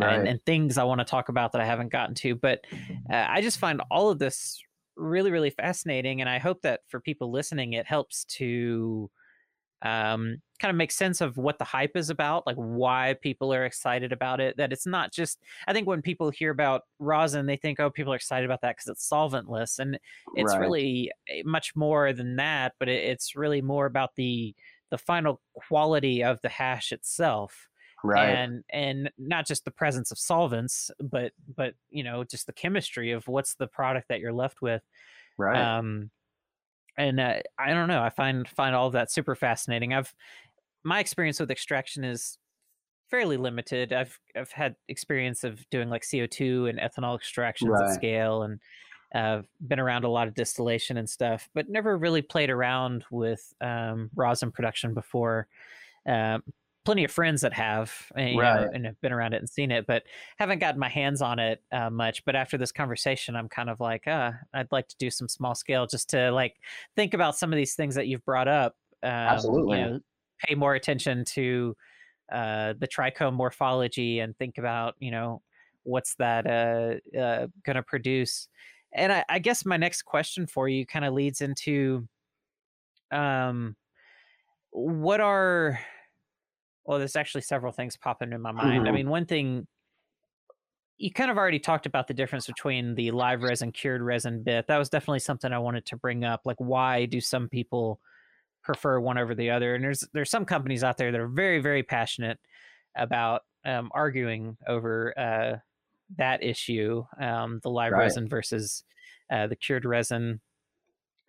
and, 0.00 0.26
and 0.28 0.44
things 0.44 0.78
I 0.78 0.84
want 0.84 1.00
to 1.00 1.04
talk 1.04 1.28
about 1.28 1.52
that 1.52 1.60
I 1.60 1.66
haven't 1.66 1.90
gotten 1.90 2.14
to. 2.16 2.34
But 2.34 2.64
uh, 3.10 3.26
I 3.28 3.40
just 3.40 3.58
find 3.58 3.82
all 3.90 4.10
of 4.10 4.18
this 4.18 4.62
really, 4.96 5.30
really 5.30 5.50
fascinating, 5.50 6.20
and 6.20 6.28
I 6.30 6.38
hope 6.38 6.62
that 6.62 6.82
for 6.88 7.00
people 7.00 7.30
listening, 7.30 7.72
it 7.74 7.86
helps 7.86 8.24
to 8.26 9.10
um, 9.82 10.42
kind 10.60 10.70
of 10.70 10.76
make 10.76 10.92
sense 10.92 11.20
of 11.20 11.36
what 11.36 11.58
the 11.58 11.64
hype 11.64 11.96
is 11.96 12.10
about, 12.10 12.46
like 12.46 12.56
why 12.56 13.16
people 13.20 13.52
are 13.52 13.64
excited 13.64 14.12
about 14.12 14.40
it. 14.40 14.56
That 14.56 14.72
it's 14.72 14.86
not 14.86 15.12
just. 15.12 15.40
I 15.66 15.72
think 15.72 15.88
when 15.88 16.02
people 16.02 16.30
hear 16.30 16.50
about 16.50 16.82
rosin, 17.00 17.46
they 17.46 17.56
think, 17.56 17.80
oh, 17.80 17.90
people 17.90 18.12
are 18.12 18.16
excited 18.16 18.44
about 18.46 18.60
that 18.62 18.76
because 18.76 18.88
it's 18.88 19.08
solventless, 19.08 19.78
and 19.78 19.98
it's 20.34 20.58
Right. 20.58 20.58
really 20.58 21.10
eh, 21.28 21.42
much 21.44 21.74
more 21.76 22.12
than 22.12 22.36
that. 22.36 22.74
But 22.78 22.88
it, 22.88 23.04
it's 23.04 23.36
really 23.36 23.62
more 23.62 23.86
about 23.86 24.14
the 24.16 24.54
the 24.90 24.98
final 24.98 25.40
quality 25.54 26.22
of 26.22 26.40
the 26.42 26.48
hash 26.50 26.92
itself 26.92 27.68
Right. 28.04 28.30
and 28.30 28.64
and 28.70 29.10
not 29.16 29.46
just 29.46 29.64
the 29.64 29.70
presence 29.70 30.10
of 30.10 30.18
solvents 30.18 30.90
but 31.00 31.32
but 31.56 31.74
you 31.90 32.02
know 32.02 32.24
just 32.24 32.46
the 32.46 32.52
chemistry 32.52 33.12
of 33.12 33.28
what's 33.28 33.54
the 33.54 33.66
product 33.66 34.08
that 34.08 34.20
you're 34.20 34.32
left 34.32 34.60
with 34.60 34.82
right. 35.38 35.78
um 35.78 36.10
and 36.98 37.20
uh, 37.20 37.34
i 37.58 37.72
don't 37.72 37.88
know 37.88 38.02
i 38.02 38.10
find 38.10 38.48
find 38.48 38.74
all 38.74 38.88
of 38.88 38.92
that 38.92 39.10
super 39.10 39.34
fascinating 39.34 39.94
i've 39.94 40.12
my 40.84 40.98
experience 40.98 41.38
with 41.38 41.50
extraction 41.50 42.02
is 42.04 42.38
fairly 43.08 43.36
limited 43.36 43.92
i've 43.92 44.18
i've 44.36 44.50
had 44.50 44.74
experience 44.88 45.44
of 45.44 45.68
doing 45.70 45.88
like 45.88 46.02
co2 46.02 46.68
and 46.68 46.80
ethanol 46.80 47.14
extractions 47.16 47.70
Right. 47.70 47.88
at 47.88 47.94
scale 47.94 48.42
and 48.42 48.60
uh, 49.14 49.42
been 49.68 49.78
around 49.78 50.04
a 50.04 50.08
lot 50.08 50.26
of 50.26 50.32
distillation 50.34 50.96
and 50.96 51.08
stuff 51.08 51.48
but 51.54 51.68
never 51.68 51.98
really 51.98 52.22
played 52.22 52.48
around 52.48 53.04
with 53.10 53.52
um, 53.60 54.10
rosin 54.16 54.50
production 54.50 54.94
before 54.94 55.46
um, 56.08 56.42
plenty 56.84 57.04
of 57.04 57.10
friends 57.10 57.42
that 57.42 57.52
have 57.52 57.92
and, 58.16 58.30
you 58.30 58.36
know, 58.42 58.70
and 58.72 58.86
have 58.86 59.00
been 59.00 59.12
around 59.12 59.34
it 59.34 59.38
and 59.38 59.48
seen 59.48 59.70
it 59.70 59.86
but 59.86 60.02
haven't 60.38 60.58
gotten 60.58 60.80
my 60.80 60.88
hands 60.88 61.22
on 61.22 61.38
it 61.38 61.62
uh, 61.72 61.90
much 61.90 62.24
but 62.24 62.34
after 62.34 62.58
this 62.58 62.72
conversation 62.72 63.36
i'm 63.36 63.48
kind 63.48 63.70
of 63.70 63.80
like 63.80 64.06
uh, 64.08 64.32
i'd 64.54 64.70
like 64.72 64.88
to 64.88 64.96
do 64.98 65.10
some 65.10 65.28
small 65.28 65.54
scale 65.54 65.86
just 65.86 66.10
to 66.10 66.30
like 66.32 66.56
think 66.96 67.14
about 67.14 67.36
some 67.36 67.52
of 67.52 67.56
these 67.56 67.74
things 67.74 67.94
that 67.94 68.06
you've 68.06 68.24
brought 68.24 68.48
up 68.48 68.76
um, 69.02 69.10
Absolutely. 69.10 69.78
you 69.78 69.84
know, 69.84 70.00
pay 70.38 70.54
more 70.54 70.74
attention 70.74 71.24
to 71.24 71.76
uh, 72.32 72.74
the 72.78 72.88
trichome 72.88 73.34
morphology 73.34 74.20
and 74.20 74.36
think 74.36 74.58
about 74.58 74.94
you 74.98 75.10
know 75.10 75.42
what's 75.84 76.14
that 76.16 76.46
uh, 76.46 77.18
uh, 77.18 77.46
going 77.64 77.76
to 77.76 77.82
produce 77.82 78.48
and 78.94 79.12
I, 79.12 79.24
I 79.28 79.38
guess 79.38 79.64
my 79.64 79.76
next 79.76 80.02
question 80.02 80.46
for 80.46 80.68
you 80.68 80.86
kind 80.86 81.04
of 81.04 81.14
leads 81.14 81.40
into 81.40 82.08
um 83.10 83.76
what 84.70 85.20
are 85.20 85.78
well 86.84 86.98
there's 86.98 87.16
actually 87.16 87.40
several 87.42 87.72
things 87.72 87.96
popping 87.96 88.32
in 88.32 88.40
my 88.40 88.52
mind 88.52 88.88
i 88.88 88.90
Mhm. 88.90 88.96
mean 88.96 89.08
one 89.08 89.26
thing 89.26 89.66
you 90.98 91.10
kind 91.10 91.30
of 91.30 91.36
already 91.36 91.58
talked 91.58 91.86
about 91.86 92.06
the 92.06 92.14
difference 92.14 92.46
between 92.46 92.94
the 92.94 93.10
live 93.10 93.42
resin 93.42 93.72
cured 93.72 94.02
resin 94.02 94.42
bit 94.42 94.66
that 94.66 94.78
was 94.78 94.88
definitely 94.88 95.18
something 95.18 95.52
i 95.52 95.58
wanted 95.58 95.84
to 95.86 95.96
bring 95.96 96.24
up 96.24 96.42
like 96.44 96.58
why 96.58 97.04
do 97.06 97.20
some 97.20 97.48
people 97.48 98.00
prefer 98.62 99.00
one 99.00 99.18
over 99.18 99.34
the 99.34 99.50
other 99.50 99.74
and 99.74 99.82
there's 99.84 100.06
there's 100.12 100.30
some 100.30 100.44
companies 100.44 100.84
out 100.84 100.96
there 100.96 101.10
that 101.12 101.20
are 101.20 101.28
very 101.28 101.60
very 101.60 101.82
passionate 101.82 102.38
about 102.96 103.42
um, 103.64 103.90
arguing 103.94 104.56
over 104.66 105.18
uh, 105.18 105.56
that 106.16 106.42
issue 106.42 107.04
um, 107.20 107.60
the 107.62 107.70
live 107.70 107.92
Right. 107.92 108.00
resin 108.00 108.28
versus 108.28 108.84
uh, 109.30 109.46
the 109.46 109.56
cured 109.56 109.84
resin 109.84 110.40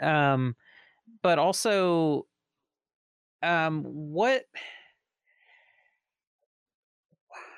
um, 0.01 0.55
but 1.21 1.39
also 1.39 2.27
um, 3.41 3.83
what 3.83 4.45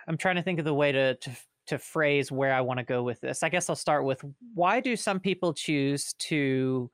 i'm 0.08 0.18
trying 0.18 0.36
to 0.36 0.44
think 0.44 0.60
of 0.60 0.66
the 0.66 0.74
way 0.74 0.92
to 0.92 1.16
to, 1.16 1.32
to 1.68 1.78
phrase 1.78 2.32
where 2.32 2.54
i 2.54 2.62
want 2.62 2.80
to 2.80 2.86
go 2.86 3.04
with 3.04 3.20
this 3.22 3.44
i 3.44 3.50
guess 3.50 3.70
i'll 3.70 3.76
start 3.76 4.06
with 4.06 4.24
why 4.54 4.80
do 4.80 4.96
some 4.96 5.20
people 5.20 5.54
choose 5.54 6.14
to 6.14 6.90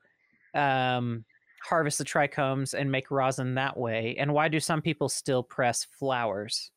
um, 0.54 1.24
harvest 1.64 1.98
the 1.98 2.04
trichomes 2.04 2.74
and 2.74 2.90
make 2.90 3.10
rosin 3.10 3.54
that 3.54 3.76
way 3.76 4.16
and 4.18 4.32
why 4.32 4.48
do 4.48 4.60
some 4.60 4.82
people 4.82 5.08
still 5.08 5.42
press 5.42 5.86
flowers 5.98 6.70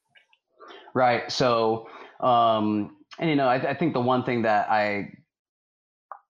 Right. 0.96 1.30
So, 1.32 1.88
um, 2.22 2.96
and 3.20 3.30
you 3.30 3.36
know, 3.36 3.48
I, 3.48 3.56
I 3.56 3.74
think 3.74 3.94
the 3.94 4.02
one 4.02 4.24
thing 4.24 4.42
that 4.44 4.70
I, 4.70 5.12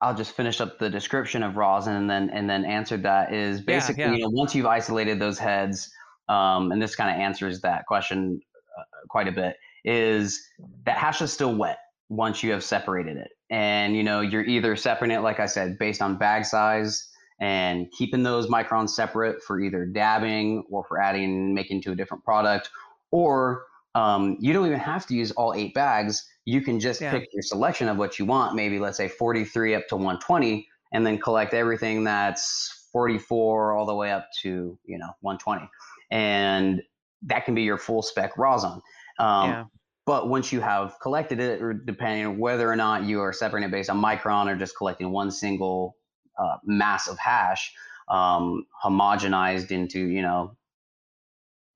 I'll 0.01 0.15
just 0.15 0.31
finish 0.31 0.59
up 0.59 0.79
the 0.79 0.89
description 0.89 1.43
of 1.43 1.55
rosin 1.55 1.95
and 1.95 2.09
then 2.09 2.29
and 2.31 2.49
then 2.49 2.65
answer 2.65 2.97
that 2.97 3.33
is 3.33 3.61
basically, 3.61 4.03
yeah. 4.03 4.11
you 4.13 4.19
know, 4.19 4.29
once 4.29 4.53
you've 4.53 4.65
isolated 4.65 5.19
those 5.19 5.39
heads, 5.39 5.89
um, 6.27 6.71
and 6.71 6.81
this 6.81 6.95
kind 6.95 7.09
of 7.09 7.21
answers 7.21 7.61
that 7.61 7.85
question 7.85 8.41
uh, 8.77 8.83
quite 9.07 9.27
a 9.27 9.31
bit, 9.31 9.55
is 9.85 10.45
that 10.85 10.97
hash 10.97 11.21
is 11.21 11.31
still 11.31 11.55
wet 11.55 11.77
once 12.09 12.43
you 12.43 12.51
have 12.51 12.63
separated 12.63 13.15
it, 13.17 13.29
and 13.49 13.95
you 13.95 14.03
know, 14.03 14.19
you're 14.19 14.43
either 14.43 14.75
separating 14.75 15.17
it, 15.17 15.21
like 15.21 15.39
I 15.39 15.45
said, 15.45 15.77
based 15.79 16.01
on 16.01 16.17
bag 16.17 16.43
size 16.45 17.07
and 17.39 17.91
keeping 17.91 18.23
those 18.23 18.47
microns 18.47 18.89
separate 18.89 19.41
for 19.43 19.59
either 19.59 19.85
dabbing 19.85 20.63
or 20.69 20.83
for 20.85 21.01
adding 21.01 21.53
making 21.53 21.81
to 21.83 21.91
a 21.91 21.95
different 21.95 22.23
product, 22.23 22.69
or 23.11 23.65
um, 23.93 24.35
you 24.39 24.51
don't 24.53 24.65
even 24.65 24.79
have 24.79 25.05
to 25.07 25.13
use 25.15 25.31
all 25.31 25.53
eight 25.53 25.73
bags. 25.73 26.27
You 26.45 26.61
can 26.61 26.79
just 26.79 27.01
Yeah. 27.01 27.11
pick 27.11 27.29
your 27.33 27.41
selection 27.43 27.87
of 27.87 27.97
what 27.97 28.19
you 28.19 28.25
want, 28.25 28.55
maybe 28.55 28.77
let's 28.79 28.97
say 28.97 29.07
43 29.07 29.75
up 29.75 29.87
to 29.89 29.95
120, 29.95 30.67
and 30.93 31.05
then 31.05 31.17
collect 31.17 31.53
everything 31.53 32.03
that's 32.03 32.87
44 32.91 33.73
all 33.73 33.85
the 33.85 33.95
way 33.95 34.11
up 34.11 34.29
to, 34.41 34.77
you 34.85 34.97
know, 34.97 35.09
120. 35.21 35.69
And 36.11 36.81
that 37.23 37.45
can 37.45 37.55
be 37.55 37.63
your 37.63 37.77
full 37.77 38.01
spec 38.01 38.37
rosin. 38.37 38.81
Um, 39.19 39.49
yeah 39.49 39.65
But 40.05 40.29
once 40.29 40.51
you 40.51 40.61
have 40.61 40.99
collected 41.01 41.39
it, 41.39 41.61
or 41.61 41.73
depending 41.73 42.25
on 42.27 42.37
whether 42.37 42.69
or 42.69 42.75
not 42.75 43.03
you 43.03 43.21
are 43.21 43.33
separating 43.33 43.69
it 43.69 43.71
based 43.71 43.89
on 43.89 43.99
micron 43.99 44.47
or 44.47 44.55
just 44.55 44.77
collecting 44.77 45.11
one 45.11 45.31
single 45.31 45.97
uh, 46.37 46.57
mass 46.63 47.07
of 47.07 47.17
hash, 47.17 47.73
um, 48.07 48.65
homogenized 48.83 49.71
into, 49.71 49.99
you 49.99 50.21
know, 50.21 50.55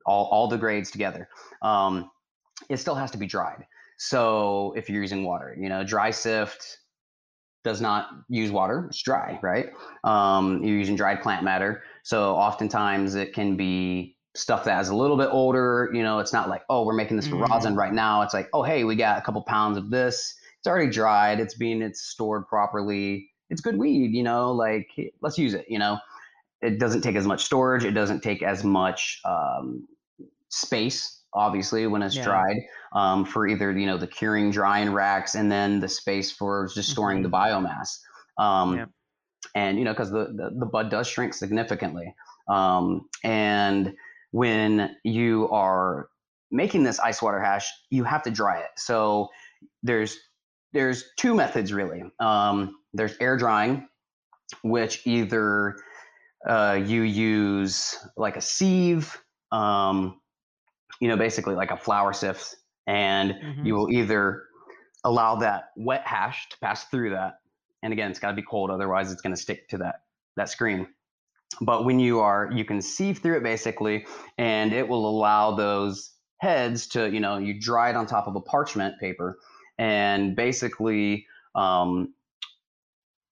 all, 0.05 0.25
all 0.25 0.47
the 0.47 0.57
grades 0.57 0.91
together, 0.91 1.27
um, 1.63 2.11
it 2.69 2.77
still 2.77 2.95
has 2.95 3.11
to 3.11 3.17
be 3.17 3.25
dried. 3.25 3.65
So 3.97 4.73
if 4.77 4.89
you're 4.89 5.01
using 5.01 5.23
water, 5.23 5.55
you 5.59 5.69
know, 5.69 5.83
dry 5.83 6.11
sift 6.11 6.77
does 7.63 7.81
not 7.81 8.09
use 8.29 8.51
water, 8.51 8.85
it's 8.89 9.01
dry, 9.01 9.39
right? 9.41 9.71
Um, 10.03 10.63
you're 10.63 10.77
using 10.77 10.95
dried 10.95 11.21
plant 11.21 11.43
matter. 11.43 11.81
So 12.03 12.35
oftentimes 12.35 13.15
it 13.15 13.33
can 13.33 13.57
be 13.57 14.17
stuff 14.35 14.63
that 14.65 14.79
is 14.81 14.89
a 14.89 14.95
little 14.95 15.17
bit 15.17 15.29
older. 15.31 15.89
You 15.93 16.03
know, 16.03 16.19
it's 16.19 16.33
not 16.33 16.49
like, 16.49 16.63
oh, 16.69 16.85
we're 16.85 16.93
making 16.93 17.17
this 17.17 17.27
for 17.27 17.35
Mm. 17.37 17.49
rosin 17.49 17.75
right 17.75 17.93
now. 17.93 18.21
It's 18.21 18.33
like, 18.33 18.49
oh, 18.53 18.63
hey, 18.63 18.83
we 18.83 18.95
got 18.95 19.17
a 19.17 19.21
couple 19.21 19.41
pounds 19.43 19.77
of 19.77 19.89
this. 19.89 20.35
It's 20.59 20.67
already 20.67 20.89
dried. 20.91 21.39
It's 21.39 21.55
being 21.55 21.81
it's 21.81 22.01
stored 22.01 22.47
properly. 22.47 23.29
It's 23.49 23.61
good 23.61 23.77
weed. 23.77 24.11
You 24.11 24.23
know, 24.23 24.51
like 24.51 24.89
let's 25.21 25.37
use 25.37 25.53
it. 25.53 25.65
You 25.69 25.79
know, 25.79 25.97
it 26.61 26.79
doesn't 26.79 27.01
take 27.01 27.15
as 27.15 27.25
much 27.25 27.43
storage. 27.45 27.83
It 27.85 27.91
doesn't 27.91 28.21
take 28.21 28.43
as 28.43 28.63
much 28.63 29.21
um, 29.25 29.87
space, 30.49 31.21
obviously, 31.33 31.87
when 31.87 32.01
it's 32.01 32.15
Yeah. 32.15 32.23
dried. 32.25 32.57
Um, 32.93 33.23
for 33.25 33.47
either 33.47 33.71
you 33.71 33.85
know 33.85 33.97
the 33.97 34.07
curing 34.07 34.51
drying 34.51 34.91
racks 34.91 35.35
and 35.35 35.51
then 35.51 35.79
the 35.79 35.87
space 35.87 36.31
for 36.31 36.67
just 36.73 36.89
storing 36.89 37.21
the 37.21 37.29
biomass. 37.29 37.99
Um, 38.37 38.75
Yeah. 38.77 38.85
And 39.55 39.79
you 39.79 39.85
know 39.85 39.93
because 39.93 40.11
the, 40.11 40.25
the 40.35 40.51
the 40.59 40.65
bud 40.65 40.89
does 40.89 41.07
shrink 41.07 41.33
significantly. 41.33 42.13
Um, 42.47 43.07
and 43.23 43.95
when 44.31 44.95
you 45.03 45.49
are 45.49 46.09
making 46.51 46.83
this 46.83 46.99
ice 46.99 47.21
water 47.21 47.39
hash, 47.41 47.69
you 47.89 48.03
have 48.03 48.23
to 48.23 48.31
dry 48.31 48.59
it. 48.59 48.71
So 48.77 49.29
there's 49.83 50.17
there's 50.73 51.03
two 51.17 51.33
methods 51.33 51.73
really. 51.73 52.03
Um, 52.19 52.75
there's 52.93 53.15
air 53.19 53.37
drying, 53.37 53.87
which 54.63 55.05
either 55.07 55.75
uh, 56.47 56.79
you 56.85 57.01
use 57.01 57.97
like 58.17 58.37
a 58.37 58.41
sieve, 58.41 59.21
um, 59.51 60.21
you 61.01 61.07
know, 61.07 61.17
basically 61.17 61.55
like 61.55 61.71
a 61.71 61.77
flour 61.77 62.13
sift, 62.13 62.55
and 62.87 63.31
Mhm. 63.33 63.65
you 63.65 63.75
will 63.75 63.91
either 63.91 64.43
allow 65.03 65.35
that 65.35 65.71
wet 65.77 66.05
hash 66.05 66.49
to 66.49 66.57
pass 66.59 66.85
through 66.85 67.11
that. 67.11 67.39
And 67.81 67.93
again, 67.93 68.11
it's 68.11 68.19
got 68.19 68.29
to 68.29 68.35
be 68.35 68.43
cold, 68.43 68.69
otherwise 68.69 69.11
it's 69.11 69.21
going 69.21 69.35
to 69.35 69.41
stick 69.41 69.67
to 69.69 69.77
that 69.79 70.03
that 70.35 70.49
screen. 70.49 70.87
But 71.61 71.85
when 71.85 71.99
you 71.99 72.19
are, 72.19 72.49
you 72.53 72.65
can 72.65 72.81
sieve 72.81 73.19
through 73.19 73.37
it 73.37 73.43
basically, 73.43 74.05
and 74.37 74.73
it 74.73 74.87
will 74.87 75.09
allow 75.09 75.55
those 75.55 76.11
heads 76.37 76.87
to, 76.87 77.09
you 77.09 77.19
know, 77.19 77.37
you 77.37 77.59
dry 77.59 77.89
it 77.89 77.95
on 77.95 78.05
top 78.05 78.27
of 78.27 78.35
a 78.35 78.41
parchment 78.41 78.99
paper, 78.99 79.39
and 79.77 80.35
basically, 80.35 81.25
um, 81.55 82.13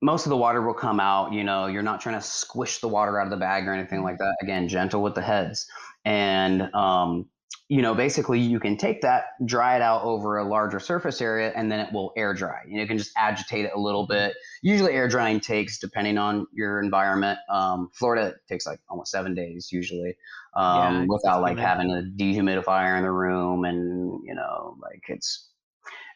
most 0.01 0.25
of 0.25 0.29
the 0.29 0.37
water 0.37 0.61
will 0.61 0.73
come 0.73 0.99
out. 0.99 1.33
You 1.33 1.43
know, 1.43 1.65
you're 1.65 1.81
not 1.81 2.01
trying 2.01 2.15
to 2.15 2.21
squish 2.21 2.79
the 2.79 2.87
water 2.87 3.19
out 3.19 3.25
of 3.25 3.31
the 3.31 3.37
bag 3.37 3.67
or 3.67 3.73
anything 3.73 4.03
like 4.03 4.17
that. 4.19 4.35
Again, 4.41 4.67
gentle 4.67 5.01
with 5.01 5.15
the 5.15 5.21
heads, 5.21 5.67
and 6.05 6.73
um, 6.75 7.27
you 7.69 7.81
know, 7.81 7.93
basically, 7.93 8.39
you 8.39 8.61
can 8.61 8.77
take 8.77 9.01
that, 9.01 9.25
dry 9.45 9.75
it 9.75 9.81
out 9.81 10.03
over 10.03 10.37
a 10.37 10.47
larger 10.47 10.79
surface 10.79 11.21
area, 11.21 11.51
and 11.53 11.69
then 11.69 11.81
it 11.81 11.91
will 11.91 12.13
air 12.15 12.33
dry. 12.33 12.61
You, 12.65 12.75
know, 12.75 12.81
you 12.81 12.87
can 12.87 12.97
just 12.97 13.11
agitate 13.17 13.65
it 13.65 13.71
a 13.75 13.79
little 13.79 14.07
bit. 14.07 14.35
Usually, 14.61 14.93
air 14.93 15.09
drying 15.09 15.41
takes, 15.41 15.77
depending 15.77 16.17
on 16.17 16.47
your 16.53 16.81
environment. 16.81 17.39
Um, 17.49 17.89
Florida 17.93 18.35
takes 18.47 18.65
like 18.65 18.79
almost 18.89 19.11
seven 19.11 19.35
days 19.35 19.67
usually, 19.69 20.15
um, 20.55 21.03
it's 21.03 21.11
without 21.11 21.41
like 21.41 21.57
having 21.57 21.91
a 21.91 22.03
dehumidifier 22.17 22.95
in 22.95 23.03
the 23.03 23.11
room, 23.11 23.65
and 23.65 24.21
you 24.25 24.33
know, 24.33 24.77
like 24.81 25.03
it's 25.09 25.49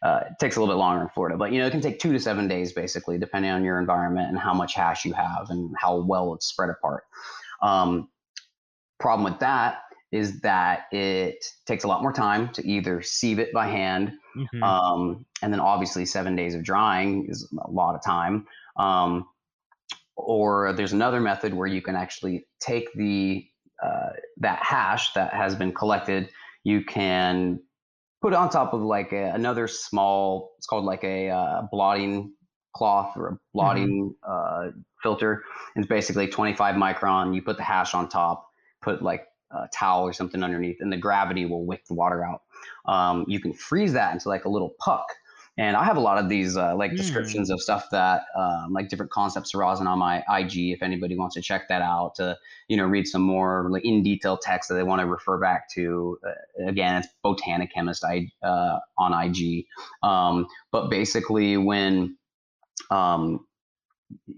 uh, 0.04 0.22
it 0.28 0.40
takes 0.40 0.56
a 0.56 0.60
little 0.62 0.74
bit 0.74 0.80
longer 0.80 1.02
in 1.04 1.10
Florida, 1.10 1.36
but 1.36 1.52
you 1.52 1.60
know 1.60 1.68
it 1.68 1.72
can 1.72 1.82
take 1.82 2.00
two 2.00 2.14
to 2.14 2.20
seven 2.20 2.48
days, 2.48 2.72
basically, 2.72 3.18
depending 3.18 3.52
on 3.52 3.66
your 3.66 3.78
environment 3.78 4.30
and 4.30 4.40
how 4.40 4.54
much 4.54 4.74
hash 4.74 5.04
you 5.04 5.12
have 5.12 5.48
and 5.50 5.76
how 5.78 5.98
well 5.98 6.34
it's 6.34 6.46
spread 6.46 6.70
apart. 6.70 7.04
Um, 7.62 8.08
problem 9.00 9.30
with 9.30 9.42
that 9.42 9.82
is 10.12 10.42
that 10.42 10.86
it 10.92 11.44
takes 11.66 11.84
a 11.84 11.88
lot 11.88 12.02
more 12.02 12.12
time 12.12 12.50
to 12.54 12.68
either 12.68 13.02
sieve 13.02 13.40
it 13.40 13.54
by 13.54 13.68
hand, 13.68 14.12
Mhm. 14.36 14.64
um, 14.64 15.26
and 15.42 15.54
then 15.54 15.60
obviously 15.60 16.06
seven 16.06 16.36
days 16.36 16.54
of 16.54 16.64
drying 16.64 17.28
is 17.30 17.50
a 17.66 17.72
lot 17.72 17.96
of 17.96 18.04
time. 18.04 18.46
Um, 18.78 19.28
or 20.16 20.74
there's 20.74 20.94
another 20.94 21.20
method 21.20 21.54
where 21.54 21.68
you 21.68 21.82
can 21.82 21.96
actually 21.96 22.46
take 22.60 22.92
the 22.94 23.46
uh, 23.82 24.10
that 24.38 24.60
hash 24.62 25.12
that 25.14 25.34
has 25.34 25.56
been 25.56 25.74
collected, 25.74 26.30
you 26.64 26.84
can 26.84 27.60
put 28.22 28.34
it 28.34 28.36
on 28.36 28.50
top 28.50 28.74
of 28.74 28.82
like 28.82 29.12
a, 29.12 29.32
another 29.34 29.68
small. 29.68 30.52
It's 30.58 30.68
called 30.68 30.86
like 30.86 31.04
a 31.04 31.30
uh, 31.30 31.64
blotting 31.72 32.34
cloth 32.76 33.18
or 33.18 33.28
a 33.30 33.38
blotting 33.54 34.14
mm-hmm. 34.24 34.68
uh, 34.70 34.72
filter. 35.02 35.44
It's 35.76 35.88
basically 35.88 36.28
25 36.28 36.76
micron. 36.76 37.34
You 37.34 37.42
put 37.42 37.58
the 37.58 37.64
hash 37.64 37.96
on 37.96 38.08
top, 38.08 38.48
put 38.84 39.02
like 39.02 39.26
a 39.54 39.70
towel 39.74 40.04
or 40.04 40.14
something 40.14 40.44
underneath, 40.44 40.78
and 40.80 40.92
the 40.92 40.98
gravity 40.98 41.46
will 41.46 41.66
wick 41.66 41.86
the 41.88 41.94
water 41.94 42.24
out. 42.24 42.44
Um, 42.86 43.26
you 43.28 43.40
can 43.40 43.54
freeze 43.54 43.94
that 43.94 44.14
into 44.14 44.30
like 44.30 44.46
a 44.46 44.50
little 44.50 44.74
puck. 44.80 45.06
And 45.58 45.76
I 45.76 45.84
have 45.84 45.98
a 45.98 46.00
lot 46.00 46.18
of 46.18 46.30
these 46.30 46.56
uh, 46.56 46.76
like 46.76 46.92
mm. 46.92 46.98
descriptions 46.98 47.50
of 47.50 47.62
stuff 47.62 47.88
that 47.92 48.24
um, 48.38 48.72
like 48.72 48.88
different 48.88 49.12
concepts 49.12 49.54
of 49.54 49.60
rosin 49.60 49.86
on 49.86 50.00
my 50.00 50.24
IG. 50.30 50.72
If 50.72 50.82
anybody 50.82 51.18
wants 51.18 51.36
to 51.36 51.42
check 51.42 51.68
that 51.68 51.82
out 51.82 52.16
to 52.16 52.38
you 52.70 52.78
know 52.78 52.86
read 52.86 53.06
some 53.06 53.22
more 53.22 53.68
like 53.70 53.84
in 53.84 54.02
detail 54.02 54.38
text 54.38 54.70
that 54.70 54.76
they 54.76 54.84
want 54.84 55.02
to 55.02 55.08
refer 55.08 55.38
back 55.38 55.70
to, 55.72 56.18
uh, 56.26 56.68
again 56.68 57.04
it's 57.04 57.10
Botanichemist 57.24 58.04
I, 58.06 58.32
uh, 58.46 58.80
on 58.98 59.14
IG. 59.14 59.66
Um, 60.04 60.48
but 60.72 60.90
basically, 60.90 61.58
when 61.58 62.18
um, 62.90 63.46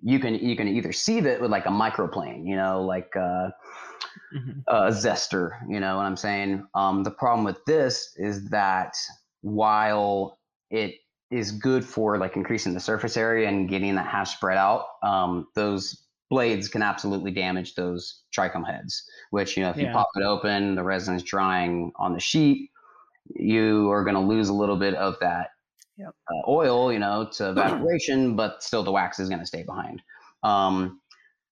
you 0.02 0.20
can 0.20 0.36
you 0.36 0.56
can 0.56 0.68
either 0.68 0.92
see 0.92 1.20
that 1.22 1.42
with 1.42 1.52
like 1.52 1.66
a 1.66 1.70
microplane, 1.70 2.48
you 2.48 2.56
know, 2.56 2.82
like 2.82 3.16
uh, 3.16 3.50
mm-hmm. 4.34 4.60
a 4.68 4.92
zester, 4.92 5.52
you 5.70 5.80
know 5.80 5.98
what 5.98 6.06
I'm 6.06 6.18
saying. 6.18 6.66
Um, 6.76 7.04
the 7.04 7.12
problem 7.12 7.44
with 7.44 7.64
this 7.66 8.14
is 8.18 8.50
that 8.50 8.96
while 9.42 10.40
it 10.70 10.96
is 11.32 11.52
good 11.52 11.84
for 11.84 12.18
like 12.18 12.36
increasing 12.36 12.74
the 12.74 12.80
surface 12.80 13.18
area 13.18 13.48
and 13.48 13.70
getting 13.70 13.96
that 13.96 14.08
hash 14.08 14.36
spread 14.36 14.58
out, 14.58 14.86
um, 15.02 15.48
those 15.56 16.04
blades 16.30 16.68
can 16.68 16.82
absolutely 16.82 17.32
damage 17.32 17.76
those 17.76 18.24
trichome 18.36 18.66
heads. 18.66 19.04
Which 19.32 19.58
you 19.58 19.64
know, 19.64 19.70
if 19.70 19.78
yeah. 19.78 19.88
you 19.88 19.94
pop 19.94 20.10
it 20.16 20.24
open, 20.24 20.76
the 20.76 20.84
resin 20.84 21.16
is 21.16 21.24
drying 21.24 21.92
on 21.98 22.14
the 22.14 22.20
sheet, 22.20 22.70
you 23.36 23.92
are 23.92 24.04
going 24.04 24.16
to 24.16 24.22
lose 24.22 24.50
a 24.50 24.54
little 24.54 24.78
bit 24.78 24.96
of 24.96 25.16
that 25.22 25.50
yep. 25.98 26.14
uh, 26.32 26.50
oil, 26.50 26.92
you 26.92 27.00
know, 27.00 27.30
to 27.34 27.50
evaporation, 27.52 28.36
but 28.36 28.64
still 28.64 28.84
the 28.84 28.92
wax 28.92 29.20
is 29.20 29.30
going 29.30 29.42
to 29.42 29.46
stay 29.46 29.64
behind. 29.64 30.02
Um, 30.44 31.00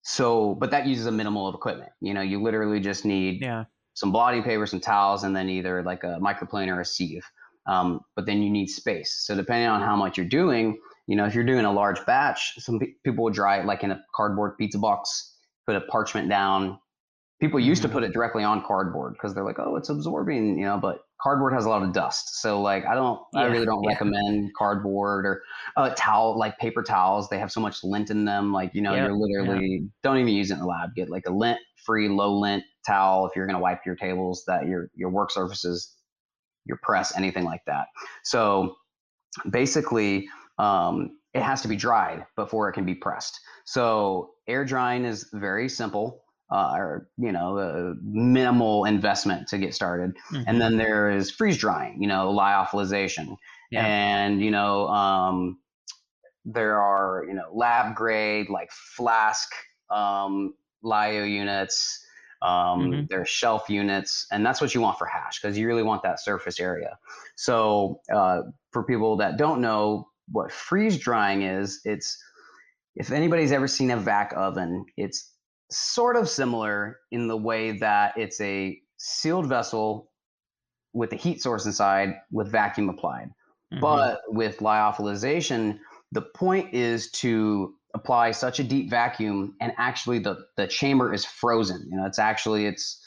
so, 0.02 0.54
but 0.54 0.70
that 0.72 0.86
uses 0.86 1.06
a 1.06 1.12
minimal 1.12 1.46
of 1.46 1.54
equipment. 1.54 1.92
You 2.00 2.12
know, 2.12 2.20
you 2.20 2.42
literally 2.42 2.80
just 2.80 3.04
need 3.04 3.40
yeah. 3.40 3.64
some 3.94 4.12
blotting 4.12 4.42
paper, 4.42 4.66
some 4.66 4.80
towels, 4.80 5.22
and 5.24 5.34
then 5.34 5.48
either 5.48 5.82
like 5.82 6.04
a 6.04 6.18
microplane 6.20 6.68
or 6.68 6.80
a 6.80 6.84
sieve. 6.84 7.24
Um, 7.66 8.00
but 8.16 8.26
then 8.26 8.42
you 8.42 8.50
need 8.50 8.66
space. 8.66 9.22
So 9.24 9.36
depending 9.36 9.68
on 9.68 9.80
how 9.80 9.94
much 9.94 10.16
you're 10.16 10.26
doing, 10.26 10.78
you 11.06 11.14
know, 11.14 11.24
if 11.24 11.34
you're 11.34 11.44
doing 11.44 11.64
a 11.64 11.72
large 11.72 12.04
batch, 12.06 12.54
some 12.58 12.80
pe- 12.80 12.94
people 13.04 13.24
will 13.24 13.32
dry 13.32 13.60
it 13.60 13.66
like 13.66 13.84
in 13.84 13.92
a 13.92 14.02
cardboard 14.14 14.58
pizza 14.58 14.78
box, 14.78 15.36
put 15.66 15.76
a 15.76 15.80
parchment 15.82 16.28
down. 16.28 16.78
People 17.42 17.58
used 17.58 17.82
mm-hmm. 17.82 17.88
to 17.88 17.92
put 17.92 18.04
it 18.04 18.12
directly 18.12 18.44
on 18.44 18.64
cardboard 18.64 19.14
because 19.14 19.34
they're 19.34 19.42
like, 19.42 19.58
oh, 19.58 19.74
it's 19.74 19.88
absorbing, 19.88 20.56
you 20.56 20.64
know, 20.64 20.78
but 20.78 21.00
cardboard 21.20 21.52
has 21.52 21.64
a 21.64 21.68
lot 21.68 21.82
of 21.82 21.92
dust. 21.92 22.40
So 22.40 22.62
like 22.62 22.86
I 22.86 22.94
don't 22.94 23.20
yeah, 23.34 23.40
I 23.40 23.44
really 23.46 23.66
don't 23.66 23.82
yeah. 23.82 23.90
recommend 23.90 24.52
cardboard 24.56 25.26
or 25.26 25.42
uh, 25.76 25.90
towel 25.96 26.38
like 26.38 26.56
paper 26.58 26.84
towels. 26.84 27.28
They 27.28 27.40
have 27.40 27.50
so 27.50 27.60
much 27.60 27.82
lint 27.82 28.10
in 28.10 28.24
them. 28.24 28.52
Like, 28.52 28.70
you 28.74 28.80
know, 28.80 28.94
you're 28.94 29.12
literally 29.12 29.88
don't 30.04 30.18
even 30.18 30.32
use 30.32 30.52
it 30.52 30.54
in 30.54 30.60
the 30.60 30.66
lab. 30.66 30.94
Get 30.94 31.10
like 31.10 31.24
a 31.26 31.32
lint 31.32 31.58
free 31.84 32.08
low 32.08 32.38
lint 32.38 32.62
towel 32.86 33.26
if 33.26 33.32
you're 33.34 33.48
gonna 33.48 33.58
wipe 33.58 33.80
your 33.84 33.96
tables 33.96 34.44
that 34.46 34.66
your 34.66 34.88
your 34.94 35.10
work 35.10 35.32
surfaces, 35.32 35.96
your 36.64 36.78
press, 36.80 37.16
anything 37.16 37.42
like 37.42 37.62
that. 37.66 37.88
So 38.22 38.76
basically 39.50 40.28
um, 40.58 41.18
it 41.34 41.42
has 41.42 41.60
to 41.62 41.68
be 41.68 41.74
dried 41.74 42.24
before 42.36 42.68
it 42.68 42.74
can 42.74 42.84
be 42.84 42.94
pressed. 42.94 43.40
So 43.64 44.34
air 44.46 44.64
drying 44.64 45.04
is 45.04 45.28
very 45.32 45.68
simple 45.68 46.21
uh, 46.52 46.74
or 46.76 47.08
you 47.16 47.32
know 47.32 47.96
minimal 48.02 48.84
investment 48.84 49.48
to 49.48 49.58
get 49.58 49.74
started 49.74 50.14
mm-hmm. 50.30 50.42
and 50.46 50.60
then 50.60 50.76
there 50.76 51.10
is 51.10 51.30
freeze 51.30 51.56
drying 51.56 52.00
you 52.00 52.06
know 52.06 52.32
lyophilization 52.32 53.36
yeah. 53.70 53.86
and 53.86 54.42
you 54.42 54.50
know 54.50 54.86
um, 54.88 55.58
there 56.44 56.80
are 56.80 57.24
you 57.26 57.32
know 57.32 57.46
lab 57.54 57.94
grade 57.94 58.50
like 58.50 58.70
flask 58.70 59.50
um, 59.90 60.52
lyo 60.84 61.24
units 61.24 62.04
um, 62.42 62.50
mm-hmm. 62.80 63.02
there's 63.08 63.28
shelf 63.28 63.70
units 63.70 64.26
and 64.30 64.44
that's 64.44 64.60
what 64.60 64.74
you 64.74 64.80
want 64.82 64.98
for 64.98 65.06
hash 65.06 65.40
because 65.40 65.56
you 65.56 65.66
really 65.66 65.82
want 65.82 66.02
that 66.02 66.20
surface 66.20 66.60
area 66.60 66.98
so 67.34 68.00
uh, 68.12 68.42
for 68.72 68.82
people 68.82 69.16
that 69.16 69.38
don't 69.38 69.60
know 69.62 70.06
what 70.30 70.52
freeze 70.52 70.98
drying 70.98 71.42
is 71.42 71.80
it's 71.86 72.22
if 72.94 73.10
anybody's 73.10 73.52
ever 73.52 73.66
seen 73.66 73.90
a 73.90 73.96
vac 73.96 74.34
oven 74.36 74.84
it's 74.98 75.31
sort 75.72 76.16
of 76.16 76.28
similar 76.28 76.98
in 77.10 77.28
the 77.28 77.36
way 77.36 77.78
that 77.78 78.16
it's 78.16 78.40
a 78.40 78.78
sealed 78.98 79.46
vessel 79.46 80.10
with 80.92 81.12
a 81.12 81.16
heat 81.16 81.42
source 81.42 81.66
inside 81.66 82.14
with 82.30 82.50
vacuum 82.50 82.88
applied. 82.88 83.30
Mm-hmm. 83.72 83.80
But 83.80 84.20
with 84.28 84.58
lyophilization, 84.58 85.78
the 86.12 86.22
point 86.22 86.74
is 86.74 87.10
to 87.12 87.74
apply 87.94 88.30
such 88.30 88.58
a 88.58 88.64
deep 88.64 88.90
vacuum 88.90 89.54
and 89.60 89.72
actually 89.78 90.18
the, 90.18 90.46
the 90.56 90.66
chamber 90.66 91.12
is 91.12 91.24
frozen. 91.24 91.86
You 91.90 91.96
know, 91.96 92.06
it's 92.06 92.18
actually 92.18 92.66
it's 92.66 93.02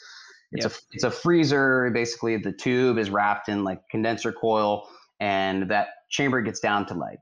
it's 0.52 0.64
yep. 0.64 0.72
a 0.72 0.76
it's 0.92 1.04
a 1.04 1.10
freezer. 1.10 1.90
Basically, 1.92 2.36
the 2.36 2.52
tube 2.52 2.98
is 2.98 3.10
wrapped 3.10 3.48
in 3.48 3.64
like 3.64 3.80
condenser 3.90 4.32
coil, 4.32 4.88
and 5.18 5.70
that 5.70 5.88
chamber 6.08 6.40
gets 6.40 6.60
down 6.60 6.86
to 6.86 6.94
like 6.94 7.18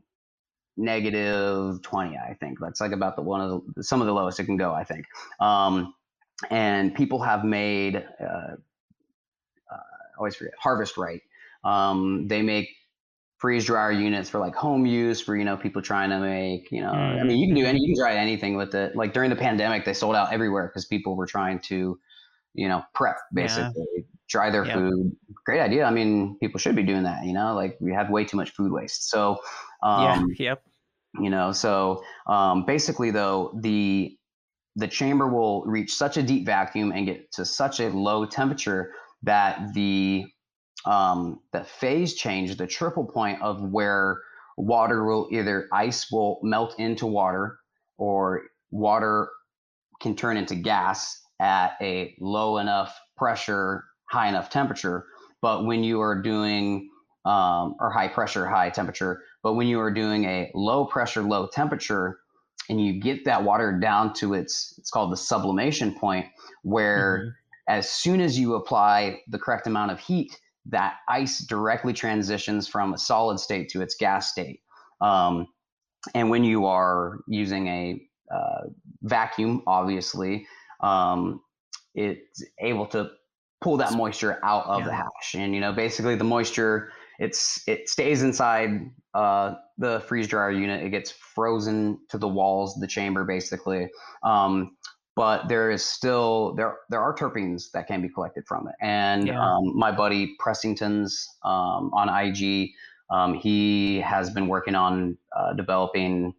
negative 0.76 1.82
20 1.82 2.16
i 2.16 2.34
think. 2.34 2.58
That's 2.60 2.80
like 2.80 2.92
about 2.92 3.16
the 3.16 3.22
one 3.22 3.40
of 3.40 3.62
the 3.74 3.82
some 3.82 4.00
of 4.00 4.06
the 4.06 4.12
lowest 4.12 4.40
it 4.40 4.44
can 4.44 4.56
go 4.56 4.72
i 4.72 4.84
think. 4.84 5.06
Um, 5.40 5.94
and 6.50 6.94
people 6.94 7.22
have 7.22 7.44
made 7.44 7.96
uh, 8.20 8.56
uh, 9.72 9.78
always 10.18 10.34
forget 10.34 10.54
Harvest 10.58 10.96
Right. 10.96 11.22
Um, 11.62 12.26
they 12.28 12.42
make 12.42 12.68
freeze 13.38 13.66
dryer 13.66 13.92
units 13.92 14.30
for 14.30 14.38
like 14.38 14.54
home 14.54 14.86
use 14.86 15.20
for 15.20 15.36
you 15.36 15.44
know 15.44 15.56
people 15.56 15.82
trying 15.82 16.08
to 16.08 16.18
make 16.18 16.70
you 16.70 16.80
know 16.80 16.92
i 16.92 17.22
mean 17.22 17.36
you 17.36 17.46
can 17.46 17.54
do 17.54 17.66
any 17.66 17.78
you 17.78 17.94
can 17.94 18.02
dry 18.02 18.14
anything 18.14 18.56
with 18.56 18.74
it 18.74 18.96
like 18.96 19.12
during 19.12 19.28
the 19.28 19.36
pandemic 19.36 19.84
they 19.84 19.92
sold 19.92 20.14
out 20.14 20.32
everywhere 20.32 20.68
because 20.68 20.86
people 20.86 21.14
were 21.14 21.26
trying 21.26 21.58
to 21.58 21.98
you 22.54 22.68
know 22.68 22.82
prep 22.94 23.16
basically 23.34 23.84
yeah. 23.96 24.02
dry 24.28 24.50
their 24.50 24.64
yep. 24.64 24.74
food. 24.74 25.14
Great 25.44 25.60
idea. 25.60 25.84
I 25.84 25.90
mean 25.90 26.38
people 26.40 26.58
should 26.58 26.76
be 26.76 26.82
doing 26.82 27.02
that 27.02 27.26
you 27.26 27.34
know 27.34 27.54
like 27.54 27.76
we 27.80 27.92
have 27.92 28.08
way 28.08 28.24
too 28.24 28.36
much 28.36 28.50
food 28.50 28.72
waste. 28.72 29.10
So 29.10 29.38
um, 29.84 30.34
yeah. 30.38 30.50
Yep. 30.50 30.62
You 31.20 31.30
know, 31.30 31.52
so 31.52 32.02
um, 32.26 32.64
basically, 32.64 33.12
though 33.12 33.56
the 33.60 34.16
the 34.74 34.88
chamber 34.88 35.28
will 35.28 35.62
reach 35.66 35.94
such 35.94 36.16
a 36.16 36.22
deep 36.22 36.44
vacuum 36.44 36.90
and 36.90 37.06
get 37.06 37.30
to 37.32 37.44
such 37.44 37.78
a 37.78 37.90
low 37.90 38.26
temperature 38.26 38.90
that 39.22 39.72
the 39.74 40.24
um, 40.84 41.40
the 41.52 41.62
phase 41.62 42.14
change, 42.14 42.56
the 42.56 42.66
triple 42.66 43.04
point 43.04 43.40
of 43.42 43.62
where 43.62 44.20
water 44.56 45.04
will 45.04 45.28
either 45.30 45.68
ice 45.72 46.10
will 46.10 46.40
melt 46.42 46.74
into 46.78 47.06
water 47.06 47.58
or 47.96 48.42
water 48.72 49.28
can 50.00 50.16
turn 50.16 50.36
into 50.36 50.56
gas 50.56 51.22
at 51.40 51.76
a 51.80 52.16
low 52.18 52.58
enough 52.58 52.98
pressure, 53.16 53.84
high 54.10 54.28
enough 54.28 54.50
temperature. 54.50 55.06
But 55.40 55.64
when 55.64 55.84
you 55.84 56.00
are 56.00 56.20
doing 56.20 56.90
um, 57.24 57.76
or 57.80 57.90
high 57.90 58.08
pressure, 58.08 58.46
high 58.46 58.70
temperature. 58.70 59.22
But 59.44 59.52
when 59.52 59.68
you 59.68 59.78
are 59.78 59.92
doing 59.92 60.24
a 60.24 60.50
low 60.54 60.86
pressure, 60.86 61.22
low 61.22 61.46
temperature, 61.46 62.18
and 62.70 62.84
you 62.84 62.98
get 62.98 63.26
that 63.26 63.44
water 63.44 63.78
down 63.78 64.14
to 64.14 64.32
its, 64.32 64.74
it's 64.78 64.90
called 64.90 65.12
the 65.12 65.18
sublimation 65.18 65.94
point, 65.94 66.26
where 66.62 67.18
mm-hmm. 67.18 67.28
as 67.68 67.90
soon 67.90 68.22
as 68.22 68.38
you 68.38 68.54
apply 68.54 69.20
the 69.28 69.38
correct 69.38 69.66
amount 69.66 69.92
of 69.92 70.00
heat, 70.00 70.40
that 70.70 70.94
ice 71.10 71.44
directly 71.44 71.92
transitions 71.92 72.66
from 72.66 72.94
a 72.94 72.98
solid 72.98 73.38
state 73.38 73.68
to 73.68 73.82
its 73.82 73.94
gas 73.96 74.30
state. 74.30 74.62
Um, 75.02 75.46
and 76.14 76.30
when 76.30 76.42
you 76.42 76.64
are 76.64 77.18
using 77.28 77.66
a 77.66 78.00
uh, 78.34 78.68
vacuum, 79.02 79.62
obviously, 79.66 80.46
um, 80.80 81.42
it's 81.94 82.42
able 82.58 82.86
to 82.86 83.10
pull 83.60 83.76
that 83.76 83.92
moisture 83.92 84.38
out 84.42 84.64
of 84.64 84.80
yeah. 84.80 84.86
the 84.86 84.94
hash. 84.94 85.34
And 85.34 85.54
you 85.54 85.60
know, 85.60 85.74
basically, 85.74 86.16
the 86.16 86.24
moisture 86.24 86.92
it's 87.18 87.62
it 87.66 87.88
stays 87.88 88.22
inside 88.22 88.90
uh, 89.14 89.54
the 89.78 90.00
freeze 90.00 90.28
dryer 90.28 90.50
unit. 90.50 90.82
It 90.82 90.90
gets 90.90 91.10
frozen 91.10 91.98
to 92.10 92.18
the 92.18 92.28
walls, 92.28 92.74
the 92.80 92.86
chamber, 92.86 93.24
basically. 93.24 93.88
Um, 94.22 94.76
but 95.16 95.48
there 95.48 95.70
is 95.70 95.84
still 95.84 96.54
there 96.56 96.76
there 96.90 97.00
are 97.00 97.14
terpenes 97.14 97.70
that 97.72 97.86
can 97.86 98.02
be 98.02 98.08
collected 98.08 98.44
from 98.46 98.66
it. 98.68 98.74
And 98.80 99.28
yeah. 99.28 99.40
um, 99.40 99.76
my 99.76 99.92
buddy 99.92 100.34
Pressington's 100.38 101.28
um, 101.44 101.90
on 101.94 102.08
IG, 102.08 102.70
um, 103.10 103.34
he 103.34 104.00
has 104.00 104.30
been 104.30 104.48
working 104.48 104.74
on 104.74 105.16
uh, 105.36 105.52
developing 105.52 106.34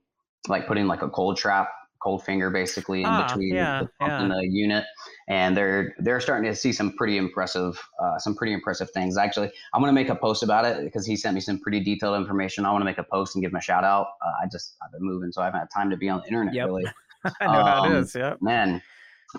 like 0.48 0.68
putting 0.68 0.88
like 0.88 1.02
a 1.02 1.10
cold 1.10 1.38
trap 1.38 1.70
cold 2.06 2.24
finger 2.24 2.52
basically 2.52 3.00
in 3.02 3.08
ah, 3.08 3.26
between 3.26 3.56
yeah, 3.56 3.80
the 3.80 3.90
pump 4.00 4.12
yeah. 4.12 4.22
and 4.22 4.32
the 4.32 4.48
unit. 4.48 4.86
And 5.28 5.58
they're 5.58 5.96
they're 5.98 6.22
starting 6.22 6.50
to 6.50 6.56
see 6.56 6.72
some 6.72 6.94
pretty 6.94 7.18
impressive 7.18 7.82
uh, 8.02 8.20
some 8.20 8.36
pretty 8.36 8.54
impressive 8.54 8.92
things. 8.92 9.18
Actually 9.18 9.52
i'm 9.74 9.82
going 9.82 9.90
to 9.90 10.00
make 10.02 10.10
a 10.10 10.16
post 10.16 10.44
about 10.44 10.66
it 10.66 10.84
because 10.84 11.06
he 11.06 11.16
sent 11.16 11.34
me 11.34 11.42
some 11.42 11.60
pretty 11.60 11.80
detailed 11.80 12.16
information. 12.16 12.66
I 12.66 12.72
want 12.72 12.82
to 12.82 12.86
make 12.86 13.00
a 13.00 13.04
post 13.04 13.36
and 13.36 13.42
give 13.44 13.52
him 13.52 13.58
a 13.58 13.62
shout 13.62 13.84
out. 13.84 14.08
Uh, 14.26 14.44
i 14.44 14.46
just 14.50 14.76
i've 14.84 14.92
been 14.92 15.02
moving 15.02 15.32
so 15.32 15.42
i 15.42 15.46
haven't 15.46 15.62
had 15.62 15.70
time 15.76 15.90
to 15.90 15.98
be 15.98 16.08
on 16.08 16.22
the 16.22 16.28
internet 16.28 16.54
yep. 16.54 16.68
really. 16.68 16.86
I 17.42 17.46
know 17.48 17.60
um, 17.60 17.66
how 17.66 17.86
it 17.86 17.98
um, 17.98 18.08
yeah 18.16 18.36
man. 18.40 18.82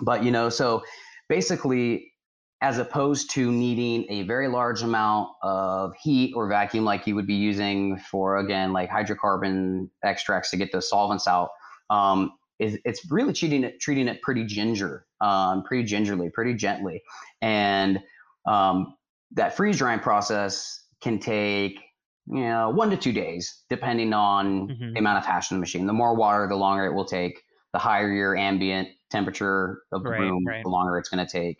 But 0.01 0.23
you 0.23 0.31
know 0.31 0.49
so 0.49 0.83
basically, 1.29 2.13
as 2.61 2.79
opposed 2.79 3.29
to 3.31 3.51
needing 3.51 4.05
a 4.09 4.23
very 4.23 4.47
large 4.47 4.81
amount 4.81 5.29
of 5.43 5.93
heat 6.01 6.33
or 6.35 6.47
vacuum, 6.47 6.83
like 6.83 7.05
you 7.05 7.15
would 7.15 7.27
be 7.27 7.35
using 7.35 7.97
for 8.11 8.37
again 8.37 8.73
like 8.73 8.89
hydrocarbon 8.89 9.89
extracts 10.03 10.49
to 10.51 10.57
get 10.57 10.71
those 10.71 10.89
solvents 10.89 11.27
out, 11.27 11.49
um, 11.89 12.31
is 12.59 12.77
it's 12.85 13.09
really 13.11 13.33
treating 13.33 13.63
it 13.63 13.79
treating 13.79 14.07
it 14.07 14.21
pretty 14.21 14.45
ginger, 14.45 15.05
um, 15.21 15.63
pretty 15.63 15.83
gingerly, 15.83 16.29
pretty 16.29 16.53
gently, 16.55 17.01
and 17.41 18.01
um, 18.45 18.95
that 19.31 19.55
freeze 19.55 19.77
drying 19.77 19.99
process 19.99 20.85
can 21.01 21.19
take 21.19 21.79
you 22.27 22.41
know 22.41 22.69
one 22.69 22.89
to 22.89 22.97
two 22.97 23.13
days 23.13 23.63
depending 23.69 24.13
on 24.13 24.69
Mhm. 24.69 24.93
the 24.93 24.99
amount 24.99 25.17
of 25.19 25.25
hash 25.25 25.51
in 25.51 25.57
the 25.57 25.61
machine. 25.61 25.85
The 25.87 25.93
more 25.93 26.15
water, 26.15 26.47
the 26.47 26.55
longer 26.55 26.85
it 26.85 26.93
will 26.93 27.05
take. 27.05 27.43
The 27.73 27.79
higher 27.79 28.11
your 28.11 28.35
ambient 28.35 28.89
temperature 29.11 29.83
of 29.91 30.03
the 30.03 30.09
Right, 30.09 30.21
room, 30.21 30.45
right. 30.47 30.63
the 30.63 30.69
longer 30.69 30.97
it's 30.97 31.09
going 31.09 31.25
to 31.25 31.31
take. 31.31 31.57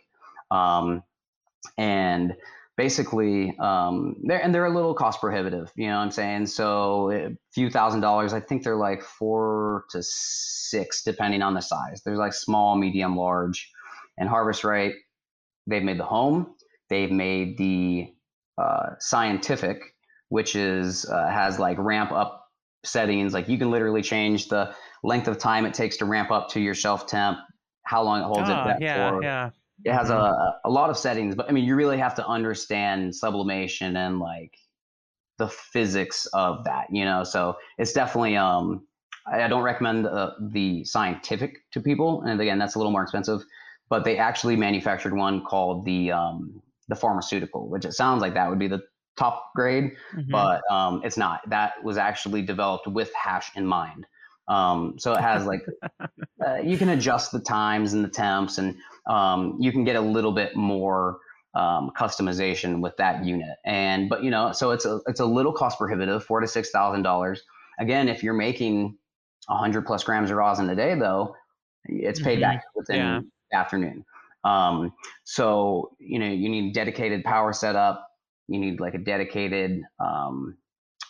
Um, 0.50 1.02
and 1.76 2.34
basically, 2.78 3.54
um, 3.58 4.16
they're 4.22 4.42
and 4.42 4.54
they're 4.54 4.64
a 4.64 4.74
little 4.74 4.94
cost 4.94 5.20
prohibitive. 5.20 5.70
You 5.76 5.88
know 5.88 5.96
what 5.96 6.04
I'm 6.04 6.10
saying? 6.12 6.46
So 6.46 7.10
a 7.10 7.36
few 7.52 7.68
thousand 7.68 8.00
dollars. 8.00 8.32
I 8.32 8.40
think 8.40 8.62
they're 8.62 8.76
like 8.76 9.02
four 9.02 9.84
to 9.90 10.02
six, 10.02 11.02
depending 11.02 11.42
on 11.42 11.52
the 11.52 11.60
size. 11.60 12.02
There's 12.04 12.18
like 12.18 12.32
small, 12.32 12.76
medium, 12.78 13.16
large, 13.16 13.70
and 14.16 14.28
Harvest 14.28 14.64
Right. 14.64 14.94
They've 15.66 15.82
made 15.82 15.98
the 15.98 16.04
home. 16.04 16.54
They've 16.88 17.10
made 17.10 17.58
the 17.58 18.14
uh, 18.56 18.90
scientific, 19.00 19.82
which 20.30 20.56
is 20.56 21.04
uh, 21.04 21.28
has 21.28 21.58
like 21.58 21.76
ramp 21.78 22.12
up 22.12 22.48
settings. 22.84 23.34
Like 23.34 23.48
you 23.48 23.58
can 23.58 23.70
literally 23.70 24.02
change 24.02 24.48
the 24.48 24.74
length 25.02 25.28
of 25.28 25.36
time 25.36 25.66
it 25.66 25.74
takes 25.74 25.96
to 25.98 26.04
ramp 26.06 26.30
up 26.30 26.48
to 26.50 26.60
your 26.60 26.74
shelf 26.74 27.06
temp, 27.08 27.38
how 27.82 28.02
long 28.02 28.20
it 28.20 28.24
holds 28.24 28.48
Ah, 28.48 28.70
it 28.70 28.82
yeah, 28.82 29.10
for. 29.10 29.22
yeah. 29.22 29.50
It 29.84 29.92
has 29.92 30.10
Mhm. 30.10 30.10
a, 30.10 30.60
a 30.64 30.70
lot 30.70 30.90
of 30.90 30.98
settings, 30.98 31.34
but 31.34 31.48
I 31.48 31.52
mean, 31.52 31.64
you 31.64 31.76
really 31.76 31.98
have 31.98 32.14
to 32.16 32.26
understand 32.26 33.14
sublimation 33.14 33.96
and 33.96 34.18
like 34.20 34.54
the 35.38 35.48
physics 35.48 36.26
of 36.32 36.64
that, 36.64 36.86
you 36.90 37.04
know. 37.04 37.24
So 37.24 37.56
it's 37.78 37.92
definitely 37.92 38.36
um, 38.36 38.86
I, 39.26 39.42
I 39.44 39.48
don't 39.48 39.62
recommend 39.62 40.06
uh, 40.06 40.32
the 40.40 40.84
scientific 40.84 41.58
to 41.72 41.80
people, 41.80 42.22
and 42.22 42.40
again, 42.40 42.58
that's 42.58 42.74
a 42.74 42.78
little 42.78 42.92
more 42.92 43.02
expensive. 43.02 43.40
But 43.88 44.04
they 44.04 44.18
actually 44.18 44.56
manufactured 44.56 45.14
one 45.14 45.44
called 45.44 45.84
the 45.86 46.12
um, 46.12 46.60
the 46.88 46.96
pharmaceutical, 46.96 47.68
which 47.68 47.84
it 47.84 47.92
sounds 47.92 48.20
like 48.20 48.34
that 48.34 48.50
would 48.50 48.58
be 48.58 48.68
the 48.68 48.82
top 49.16 49.50
grade, 49.56 49.92
Mhm. 50.12 50.32
but 50.32 50.60
um, 50.70 51.00
it's 51.04 51.16
not. 51.16 51.40
That 51.48 51.82
was 51.84 51.96
actually 51.96 52.42
developed 52.42 52.86
with 52.86 53.10
hash 53.14 53.50
in 53.56 53.66
mind. 53.66 54.06
Um, 54.48 54.98
so 54.98 55.14
it 55.14 55.22
has 55.22 55.46
like 55.46 55.62
uh, 56.46 56.56
you 56.56 56.78
can 56.78 56.90
adjust 56.90 57.32
the 57.32 57.40
times 57.40 57.92
and 57.94 58.04
the 58.04 58.08
temps, 58.08 58.58
and 58.58 58.76
um, 59.08 59.56
you 59.58 59.72
can 59.72 59.84
get 59.84 59.96
a 59.96 60.00
little 60.00 60.32
bit 60.32 60.54
more 60.56 61.18
um, 61.54 61.90
customization 61.96 62.80
with 62.80 62.96
that 62.98 63.24
unit. 63.24 63.56
And 63.64 64.08
but 64.08 64.22
you 64.22 64.30
know, 64.30 64.52
so 64.52 64.70
it's 64.70 64.84
a 64.84 65.00
it's 65.06 65.20
a 65.20 65.26
little 65.26 65.52
cost 65.52 65.78
prohibitive, 65.78 66.24
four 66.24 66.40
to 66.40 66.46
six 66.46 66.70
thousand 66.70 67.02
dollars. 67.02 67.42
Again, 67.80 68.08
if 68.08 68.22
you're 68.22 68.34
making 68.34 68.96
hundred 69.48 69.86
plus 69.86 70.04
grams 70.04 70.30
of 70.30 70.36
rosin 70.36 70.68
a 70.70 70.76
day, 70.76 70.94
though, 70.94 71.34
it's 71.84 72.20
paid 72.20 72.38
Mhm. 72.38 72.42
back 72.42 72.64
within 72.74 72.98
Yeah. 72.98 73.20
the 73.50 73.56
afternoon. 73.56 74.04
Um, 74.44 74.92
so 75.24 75.96
you 75.98 76.18
know, 76.18 76.26
you 76.28 76.48
need 76.48 76.74
dedicated 76.74 77.24
power 77.24 77.52
setup. 77.52 78.08
You 78.46 78.58
need 78.60 78.80
like 78.80 78.94
a 78.94 78.98
dedicated 78.98 79.82
um, 80.00 80.56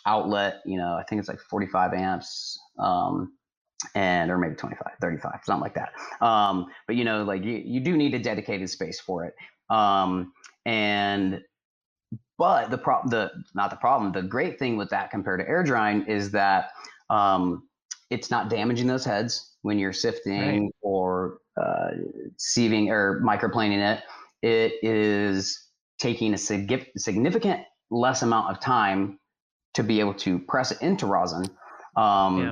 outlet. 0.05 0.61
You 0.65 0.77
know, 0.77 0.93
I 0.93 1.03
think 1.03 1.19
it's 1.19 1.29
like 1.29 1.39
45 1.39 1.93
amps. 1.93 2.59
Um, 2.77 3.33
and 3.95 4.29
or 4.29 4.37
maybe 4.37 4.55
25 4.55 4.93
35 4.99 5.39
something 5.43 5.61
like 5.61 5.73
that 5.73 5.91
um, 6.25 6.67
but 6.87 6.95
you 6.95 7.03
know 7.03 7.23
like 7.23 7.43
you, 7.43 7.61
you 7.65 7.79
do 7.79 7.95
need 7.95 8.13
a 8.13 8.19
dedicated 8.19 8.69
space 8.69 8.99
for 8.99 9.25
it 9.25 9.35
um, 9.69 10.33
and 10.65 11.41
but 12.37 12.69
the 12.69 12.77
problem 12.77 13.09
the 13.09 13.31
not 13.55 13.69
the 13.69 13.75
problem 13.77 14.11
the 14.11 14.21
great 14.21 14.59
thing 14.59 14.77
with 14.77 14.89
that 14.89 15.11
compared 15.11 15.39
to 15.39 15.47
air 15.47 15.63
drying 15.63 16.05
is 16.07 16.31
that 16.31 16.71
um, 17.09 17.67
it's 18.09 18.29
not 18.29 18.49
damaging 18.49 18.87
those 18.87 19.05
heads 19.05 19.55
when 19.61 19.79
you're 19.79 19.93
sifting 19.93 20.63
Right. 20.63 20.71
or 20.81 21.39
uh, 21.61 21.89
sieving 22.37 22.89
or 22.89 23.21
microplaning 23.23 23.79
it 23.79 24.03
it 24.41 24.73
is 24.81 25.67
taking 25.99 26.33
a 26.33 26.37
sig- 26.37 26.91
significant 26.97 27.61
less 27.91 28.21
amount 28.21 28.49
of 28.51 28.59
time 28.59 29.19
to 29.73 29.83
be 29.83 29.99
able 29.99 30.13
to 30.13 30.39
press 30.39 30.71
it 30.71 30.81
into 30.81 31.05
rosin 31.05 31.45
um, 31.95 32.39
Yeah. 32.39 32.51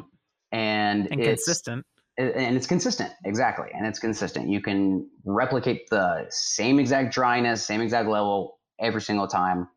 And, 0.52 1.08
and 1.12 1.22
it's 1.22 1.46
consistent. 1.46 1.86
and 2.18 2.56
it's 2.56 2.68
consistent. 2.68 3.12
Exactly. 3.26 3.68
And 3.74 3.86
it's 3.86 4.00
consistent. 4.00 4.50
You 4.50 4.62
can 4.62 5.08
replicate 5.26 5.90
the 5.90 6.26
same 6.30 6.80
exact 6.80 7.14
dryness 7.14 7.66
same 7.66 7.82
exact 7.82 8.08
level 8.10 8.60
every 8.80 9.02
single 9.02 9.28
time 9.28 9.68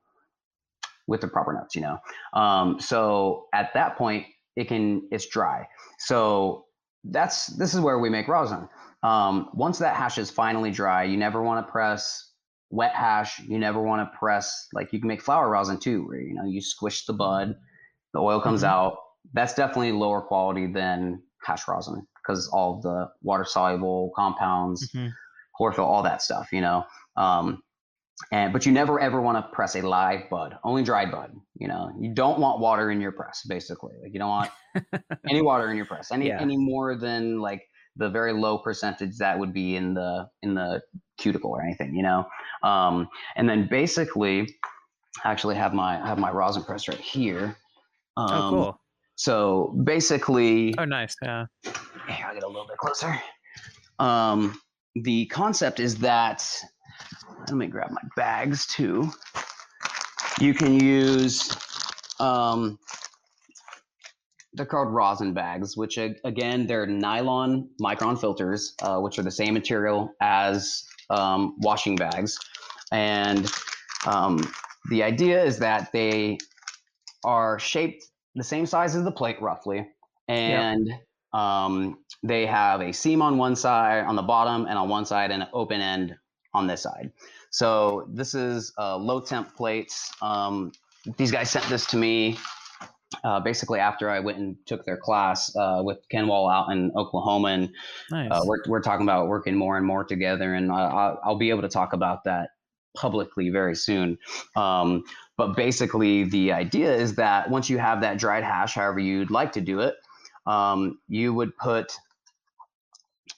with 1.07 1.21
the 1.21 1.29
proper 1.29 1.53
notes 1.53 1.75
you 1.75 1.81
know? 1.83 1.99
Um, 2.35 2.79
so 2.81 3.47
at 3.53 3.73
that 3.75 3.97
point 3.97 4.27
it 4.57 4.69
can 4.69 5.09
it's 5.11 5.27
dry. 5.27 5.67
So 5.99 6.67
that's 7.05 7.47
this 7.47 7.75
is 7.75 7.81
where 7.81 7.99
we 7.99 8.11
make 8.11 8.29
rosin. 8.29 8.69
Um, 9.03 9.49
once 9.55 9.79
that 9.79 9.97
hash 9.97 10.19
is 10.19 10.31
finally 10.31 10.71
dry 10.71 11.05
you 11.05 11.17
never 11.17 11.43
want 11.43 11.67
to 11.67 11.71
press 11.71 12.27
wet 12.71 12.95
hash. 12.95 13.41
You 13.41 13.59
never 13.59 13.83
want 13.83 14.01
to 14.11 14.19
press 14.19 14.69
like 14.73 14.93
you 14.93 15.01
can 15.01 15.09
make 15.09 15.23
flour 15.23 15.49
rosin 15.51 15.79
too 15.79 16.07
where 16.07 16.21
you 16.21 16.35
know 16.35 16.45
you 16.45 16.61
squish 16.61 17.05
the 17.07 17.13
bud 17.13 17.57
the 18.15 18.21
oil 18.21 18.41
comes 18.41 18.63
Mhm. 18.63 18.69
out 18.69 18.97
that's 19.33 19.55
definitely 19.55 19.93
lower 19.93 20.21
quality 20.23 20.67
than 20.67 21.23
hash 21.43 21.67
rosin 21.69 22.07
because 22.17 22.49
all 22.49 22.81
the 22.81 23.11
water 23.23 23.45
soluble 23.45 24.13
compounds, 24.17 24.95
Mhm. 24.95 25.13
chlorophyll, 25.57 25.85
all 25.85 26.03
that 26.03 26.23
stuff, 26.23 26.53
you 26.53 26.61
know. 26.61 26.85
Um, 27.17 27.63
and 28.33 28.53
but 28.53 28.67
you 28.67 28.73
never 28.73 29.01
ever 29.01 29.21
want 29.21 29.39
to 29.45 29.51
press 29.55 29.75
a 29.77 29.83
live 29.83 30.29
bud, 30.31 30.57
only 30.65 30.83
dried 30.83 31.11
bud. 31.11 31.33
You 31.55 31.69
know, 31.69 31.91
you 31.99 32.15
don't 32.15 32.39
want 32.39 32.61
water 32.61 32.91
in 32.91 33.01
your 33.01 33.13
press, 33.13 33.43
basically. 33.49 33.95
Like 34.03 34.13
you 34.13 34.19
don't 34.19 34.29
want 34.29 34.51
any 35.29 35.43
water 35.43 35.71
in 35.71 35.77
your 35.77 35.87
press, 35.87 36.11
any 36.13 36.27
Yeah. 36.27 36.39
any 36.39 36.57
more 36.57 36.97
than 36.97 37.41
like 37.41 37.63
the 37.97 38.09
very 38.11 38.33
low 38.33 38.59
percentage 38.59 39.19
that 39.19 39.39
would 39.39 39.53
be 39.53 39.77
in 39.77 39.95
the 39.95 40.29
in 40.43 40.55
the 40.55 40.83
cuticle 41.19 41.51
or 41.51 41.63
anything, 41.63 41.95
you 41.95 42.03
know. 42.03 42.27
Um, 42.63 43.09
and 43.37 43.49
then 43.49 43.69
basically, 43.69 44.55
I 45.25 45.33
actually 45.33 45.57
have 45.57 45.75
my 45.75 46.03
I 46.03 46.07
have 46.07 46.19
my 46.19 46.31
rosin 46.31 46.65
press 46.65 46.89
right 46.89 46.99
here. 47.01 47.57
Um, 48.17 48.33
oh, 48.35 48.49
cool. 48.51 48.80
So 49.21 49.77
basically, 49.85 50.75
Oh, 50.79 50.87
nice. 50.87 51.15
Yeah. 51.23 51.45
here, 51.63 52.25
I'll 52.27 52.33
get 52.33 52.43
a 52.43 52.47
little 52.47 52.67
bit 52.67 52.79
closer. 52.79 53.21
Um, 53.99 54.59
the 54.95 55.27
concept 55.27 55.79
is 55.79 55.97
that, 55.97 56.43
let 57.49 57.55
me 57.55 57.67
grab 57.67 57.91
my 57.91 58.01
bags 58.17 58.67
too. 58.67 59.11
You 60.41 60.55
can 60.55 60.81
use, 60.81 61.55
um, 62.19 62.79
they're 64.55 64.65
called 64.65 64.89
rosin 64.89 65.35
bags, 65.35 65.77
which 65.77 65.99
again, 65.99 66.67
they're 66.67 66.87
nylon 66.87 67.69
micron 67.79 68.19
filters, 68.19 68.75
uh, 68.81 69.01
which 69.01 69.19
are 69.19 69.23
the 69.23 69.31
same 69.31 69.53
material 69.53 70.15
as 70.23 70.83
um, 71.11 71.57
washing 71.59 71.95
bags. 71.95 72.39
And 72.91 73.53
um, 74.07 74.51
the 74.89 75.03
idea 75.03 75.45
is 75.45 75.59
that 75.59 75.93
they 75.93 76.39
are 77.23 77.59
shaped 77.59 78.07
the 78.35 78.45
same 78.45 78.67
size 78.67 78.97
as 78.97 79.05
the 79.05 79.13
plate, 79.13 79.41
roughly. 79.41 79.87
And 80.29 80.93
um, 81.33 81.99
they 82.23 82.47
have 82.47 82.81
a 82.81 82.93
seam 82.93 83.23
on 83.23 83.39
one 83.39 83.57
side, 83.57 84.05
on 84.05 84.17
the 84.17 84.23
bottom, 84.23 84.67
and 84.67 84.79
on 84.79 84.89
one 84.89 85.05
side, 85.05 85.31
and 85.31 85.43
an 85.43 85.49
open 85.53 85.81
end 85.81 86.17
on 86.55 86.67
this 86.67 86.83
side. 86.83 87.13
So 87.51 88.09
this 88.13 88.35
is 88.35 88.73
uh, 88.79 88.97
Lowtemp 88.99 89.55
plates. 89.55 90.13
Um, 90.23 90.73
these 91.17 91.31
guys 91.31 91.51
sent 91.51 91.65
this 91.67 91.87
to 91.87 91.97
me 91.97 92.39
uh, 93.25 93.41
basically 93.41 93.81
after 93.81 94.09
I 94.09 94.21
went 94.21 94.39
and 94.39 94.57
took 94.67 94.85
their 94.85 94.97
class 94.97 95.55
uh, 95.57 95.81
with 95.83 95.99
Ken 96.11 96.29
Wall 96.29 96.49
out 96.49 96.71
in 96.71 96.93
Oklahoma, 96.97 97.49
and 97.49 97.71
Nice. 98.11 98.31
uh, 98.31 98.41
we're 98.45 98.63
we're 98.69 98.83
talking 98.83 99.05
about 99.05 99.29
working 99.29 99.55
more 99.55 99.77
and 99.77 99.87
more 99.87 100.05
together, 100.05 100.55
and 100.55 100.71
I, 100.71 100.81
I'll, 100.81 101.21
I'll 101.25 101.39
be 101.39 101.51
able 101.51 101.63
to 101.63 101.69
talk 101.69 101.93
about 101.93 102.25
that 102.25 102.51
publicly 102.97 103.51
very 103.51 103.75
soon. 103.75 104.19
Um, 104.57 105.05
but 105.37 105.57
basically, 105.57 106.25
the 106.25 106.53
idea 106.53 106.95
is 106.95 107.15
that 107.17 107.51
once 107.51 107.71
you 107.71 107.79
have 107.79 108.01
that 108.03 108.19
dried 108.19 108.45
hash, 108.45 108.75
however 108.75 109.01
you'd 109.01 109.31
like 109.31 109.53
to 109.53 109.61
do 109.61 109.81
it, 109.81 109.97
um, 110.47 110.99
you 111.09 111.33
would 111.33 111.57
put 111.57 111.93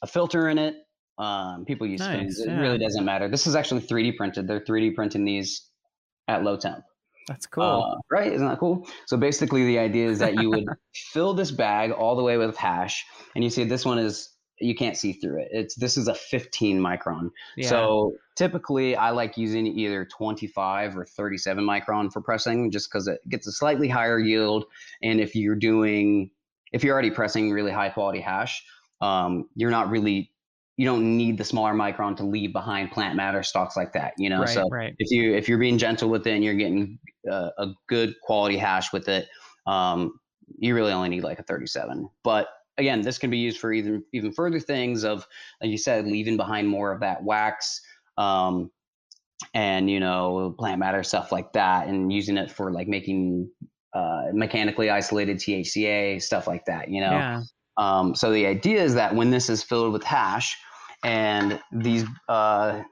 a 0.02 0.06
filter 0.06 0.48
in 0.48 0.58
it. 0.58 0.76
Um, 1.18 1.64
people 1.64 1.86
use 1.86 2.00
Nice. 2.00 2.40
It 2.40 2.48
yeah. 2.48 2.60
really 2.60 2.78
doesn't 2.78 3.04
matter. 3.04 3.28
This 3.28 3.46
is 3.46 3.54
actually 3.54 3.82
3D 3.82 4.16
printed. 4.16 4.48
They're 4.48 4.60
3D 4.60 4.94
printing 4.94 5.24
these 5.24 5.68
at 6.26 6.42
Lowtemp. 6.42 6.82
That's 7.28 7.46
cool. 7.46 7.62
Uh, 7.64 8.00
right? 8.10 8.32
Isn't 8.32 8.48
that 8.48 8.58
cool? 8.58 8.88
So 9.06 9.16
basically, 9.16 9.64
the 9.64 9.78
idea 9.78 10.08
is 10.08 10.18
that 10.18 10.34
you 10.34 10.50
would 10.50 10.64
fill 10.94 11.34
this 11.34 11.50
bag 11.50 11.92
all 11.92 12.16
the 12.16 12.22
way 12.22 12.36
with 12.36 12.56
hash, 12.56 13.04
and 13.34 13.44
you 13.44 13.50
see 13.50 13.64
this 13.64 13.84
one 13.84 13.98
is 13.98 14.30
you 14.62 14.74
can't 14.74 14.96
see 14.96 15.12
through 15.12 15.42
it. 15.42 15.48
It's 15.50 15.74
this 15.74 15.96
is 15.96 16.08
a 16.08 16.14
15 16.14 16.80
micron. 16.80 17.30
yeah. 17.56 17.68
So 17.68 18.14
typically, 18.36 18.96
I 18.96 19.10
like 19.10 19.36
using 19.36 19.66
either 19.66 20.04
25 20.04 20.96
or 20.96 21.04
37 21.04 21.64
micron 21.64 22.12
for 22.12 22.20
pressing, 22.20 22.70
just 22.70 22.90
because 22.90 23.08
it 23.08 23.20
gets 23.28 23.46
a 23.46 23.52
slightly 23.52 23.88
higher 23.88 24.18
yield. 24.18 24.64
And 25.02 25.20
if 25.20 25.34
you're 25.34 25.56
doing, 25.56 26.30
if 26.72 26.84
you're 26.84 26.92
already 26.92 27.10
pressing 27.10 27.50
really 27.50 27.72
high 27.72 27.90
quality 27.90 28.20
hash, 28.20 28.64
um, 29.00 29.48
you're 29.54 29.70
not 29.70 29.90
really 29.90 30.30
you 30.76 30.86
don't 30.86 31.16
need 31.16 31.36
the 31.36 31.44
smaller 31.44 31.74
micron 31.74 32.16
to 32.16 32.24
leave 32.24 32.52
behind 32.52 32.90
plant 32.90 33.14
matter 33.14 33.42
stocks 33.42 33.76
like 33.76 33.92
that. 33.92 34.14
You 34.16 34.30
know, 34.30 34.40
Right, 34.40 34.48
so 34.48 34.68
right. 34.70 34.94
if 34.98 35.10
you 35.10 35.34
if 35.34 35.48
you're 35.48 35.58
being 35.58 35.78
gentle 35.78 36.08
with 36.08 36.26
it 36.26 36.32
and 36.32 36.42
you're 36.42 36.54
getting 36.54 36.98
uh, 37.30 37.50
a 37.58 37.68
good 37.88 38.14
quality 38.22 38.56
hash 38.56 38.92
with 38.92 39.08
it, 39.08 39.28
um, 39.66 40.18
you 40.58 40.74
really 40.74 40.92
only 40.92 41.08
need 41.08 41.24
like 41.24 41.38
a 41.38 41.42
37. 41.42 42.08
But 42.24 42.48
again, 42.78 43.02
this 43.02 43.18
can 43.18 43.30
be 43.30 43.38
used 43.38 43.58
for 43.58 43.72
even 43.72 44.04
even 44.12 44.32
further 44.32 44.60
things 44.60 45.04
of 45.04 45.26
like 45.60 45.70
you 45.70 45.78
said, 45.78 46.06
leaving 46.06 46.36
behind 46.36 46.68
more 46.68 46.92
of 46.92 47.00
that 47.00 47.22
wax. 47.22 47.80
Um, 48.18 48.70
and 49.54 49.90
you 49.90 50.00
know 50.00 50.54
plant 50.58 50.78
matter 50.78 51.02
stuff 51.02 51.32
like 51.32 51.52
that 51.52 51.86
and 51.88 52.12
using 52.12 52.36
it 52.36 52.50
for 52.50 52.70
like 52.70 52.88
making 52.88 53.50
uh, 53.94 54.24
mechanically 54.32 54.88
isolated 54.90 55.38
thca 55.38 56.20
stuff 56.20 56.46
like 56.46 56.64
that 56.64 56.88
you 56.88 57.00
know 57.00 57.18
Yeah. 57.18 57.42
um, 57.76 58.14
so 58.14 58.32
the 58.32 58.46
idea 58.46 58.82
is 58.82 58.94
that 58.94 59.14
when 59.14 59.30
this 59.30 59.50
is 59.50 59.62
filled 59.62 59.92
with 59.92 60.04
hash 60.04 60.56
and 61.04 61.60
these 61.72 62.04
uh, 62.28 62.82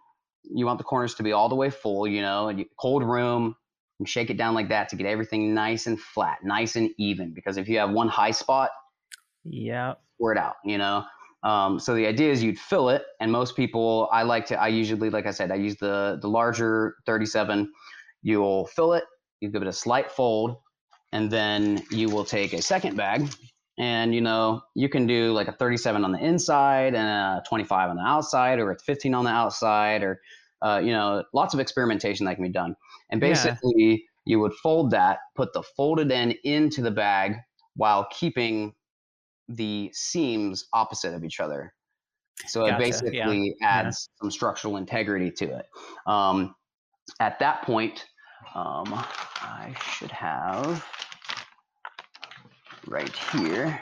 you 0.43 0.67
want 0.67 0.79
the 0.79 0.85
corners 0.85 1.15
to 1.15 1.23
be 1.23 1.33
all 1.33 1.49
the 1.49 1.55
way 1.55 1.71
full 1.71 2.07
you 2.07 2.21
know 2.21 2.49
and 2.49 2.59
you, 2.59 2.67
cold 2.79 3.03
room 3.03 3.55
and 3.99 4.09
shake 4.09 4.31
it 4.31 4.37
down 4.37 4.55
like 4.55 4.69
that 4.69 4.89
to 4.89 4.97
get 4.97 5.07
everything 5.07 5.55
nice 5.55 5.87
and 5.87 6.01
flat 6.01 6.39
nice 6.43 6.77
and 6.77 6.91
even 6.99 7.33
because 7.33 7.57
if 7.57 7.69
you 7.69 7.79
have 7.79 7.91
one 7.91 8.09
high 8.09 8.31
spot 8.31 8.71
Yeah. 9.45 9.97
pour 10.19 10.33
it 10.33 10.39
out, 10.39 10.57
you 10.65 10.79
know? 10.79 11.05
Um, 11.43 11.79
so 11.81 11.95
the 11.95 12.07
idea 12.07 12.31
is 12.31 12.43
you'd 12.43 12.59
fill 12.59 12.91
it, 12.91 13.03
and 13.19 13.33
most 13.33 13.57
people, 13.57 14.09
I 14.13 14.25
like 14.25 14.45
to, 14.47 14.61
I 14.61 14.69
usually, 14.69 15.09
like 15.09 15.27
I 15.27 15.31
said, 15.31 15.51
I 15.51 15.55
use 15.55 15.77
the 15.77 16.19
the 16.21 16.29
larger 16.29 16.97
37. 17.07 17.73
You'll 18.23 18.67
fill 18.67 18.93
it, 18.93 19.05
you 19.41 19.49
give 19.49 19.63
it 19.63 19.69
a 19.69 19.73
slight 19.73 20.13
fold, 20.13 20.59
and 21.13 21.31
then 21.31 21.83
you 21.91 22.11
will 22.11 22.25
take 22.27 22.53
a 22.53 22.61
second 22.61 22.97
bag, 22.97 23.31
and 23.79 24.15
you 24.15 24.21
know 24.21 24.61
you 24.75 24.91
can 24.91 25.07
do 25.07 25.33
like 25.33 25.49
a 25.49 25.53
37 25.53 26.05
on 26.05 26.13
the 26.13 26.19
inside 26.19 26.95
and 26.95 27.09
a 27.09 27.43
25 27.49 27.89
on 27.89 27.97
the 27.97 28.03
outside, 28.03 28.59
or 28.59 28.71
a 28.71 28.79
15 28.79 29.15
on 29.15 29.25
the 29.25 29.31
outside, 29.31 30.03
or 30.03 30.21
uh, 30.63 30.79
you 30.85 30.93
know, 30.93 31.25
lots 31.33 31.55
of 31.55 31.61
experimentation 31.61 32.27
that 32.27 32.35
can 32.35 32.45
be 32.45 32.51
done. 32.53 32.77
And 33.11 33.19
Yeah. 33.19 33.57
basically, 33.59 34.05
you 34.27 34.39
would 34.41 34.53
fold 34.63 34.91
that, 34.91 35.21
put 35.35 35.55
the 35.55 35.63
folded 35.63 36.13
end 36.13 36.35
into 36.45 36.83
the 36.83 36.91
bag 36.91 37.37
while 37.77 38.07
keeping 38.11 38.75
the 39.51 39.91
seams 39.93 40.67
opposite 40.73 41.15
of 41.15 41.25
each 41.25 41.41
other. 41.41 41.75
So 42.47 42.65
it 42.65 42.71
Gotcha, 42.71 42.73
yeah, 42.73 42.91
basically 42.91 43.57
yeah. 43.61 43.69
adds 43.69 44.09
some 44.21 44.31
structural 44.31 44.77
integrity 44.79 45.31
to 45.33 45.59
it. 45.59 45.67
Um, 46.07 46.55
at 47.19 47.39
that 47.41 47.63
point, 47.63 48.07
um, 48.55 48.87
I 49.43 49.75
should 49.93 50.11
have 50.11 50.85
right 52.87 53.15
here. 53.33 53.81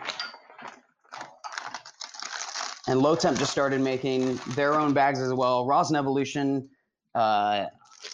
And 2.89 3.01
Lowtemp 3.01 3.39
just 3.39 3.53
started 3.53 3.81
making 3.83 4.41
their 4.55 4.75
own 4.75 4.95
bags 4.95 5.21
as 5.21 5.33
well. 5.35 5.67
Rosin 5.67 5.95
Evolution, 5.95 6.69
uh, 7.15 7.67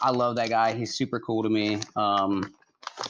I 0.02 0.10
love 0.10 0.35
that 0.36 0.51
guy. 0.51 0.74
He's 0.74 0.94
super 0.94 1.20
cool 1.20 1.44
to 1.44 1.48
me. 1.48 1.78
Um, 1.94 2.52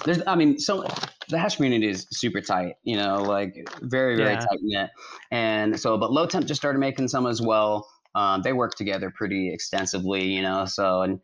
there's, 0.05 0.21
I 0.27 0.35
mean, 0.35 0.59
so 0.59 0.87
the 1.29 1.39
hash 1.39 1.57
community 1.57 1.89
is 1.89 2.07
super 2.11 2.41
tight, 2.41 2.75
you 2.85 2.97
know, 2.97 3.23
like 3.23 3.69
very, 3.83 4.17
very 4.17 4.33
Yeah. 4.33 4.41
tight 4.41 4.59
knit. 4.63 4.91
And 5.31 5.79
so, 5.79 5.97
but 5.97 6.11
Lowtemp 6.11 6.47
just 6.47 6.61
started 6.61 6.79
making 6.79 7.09
some 7.09 7.27
as 7.27 7.41
well. 7.41 7.89
Um, 8.15 8.43
they 8.43 8.53
work 8.53 8.75
together 8.75 9.13
pretty 9.15 9.53
extensively, 9.53 10.25
you 10.25 10.43
know, 10.43 10.67
so, 10.67 11.03
and 11.03 11.21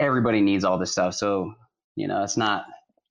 everybody 0.00 0.40
needs 0.40 0.64
all 0.64 0.78
this 0.78 0.92
stuff. 0.92 1.14
So, 1.14 1.54
you 1.96 2.08
know, 2.08 2.22
it's 2.22 2.36
not, 2.36 2.64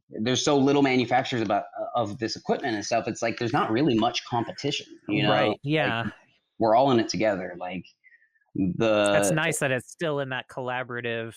there's 0.09 0.43
so 0.43 0.57
little 0.57 0.81
manufacturers 0.81 1.41
about 1.41 1.63
of 1.95 2.17
this 2.17 2.35
equipment 2.35 2.75
and 2.75 2.85
stuff. 2.85 3.07
It's 3.07 3.21
like, 3.21 3.37
there's 3.37 3.53
not 3.53 3.71
really 3.71 3.95
much 3.95 4.25
competition, 4.25 4.87
you 5.07 5.23
know, 5.23 5.31
right. 5.31 5.57
Yeah. 5.63 6.09
we're 6.59 6.75
all 6.75 6.91
in 6.91 6.99
it 6.99 7.07
together. 7.07 7.55
Like 7.57 7.85
the, 8.55 9.11
That's 9.13 9.31
nice 9.31 9.59
that 9.59 9.71
it's 9.71 9.89
still 9.89 10.19
in 10.19 10.29
that 10.29 10.49
collaborative 10.49 11.35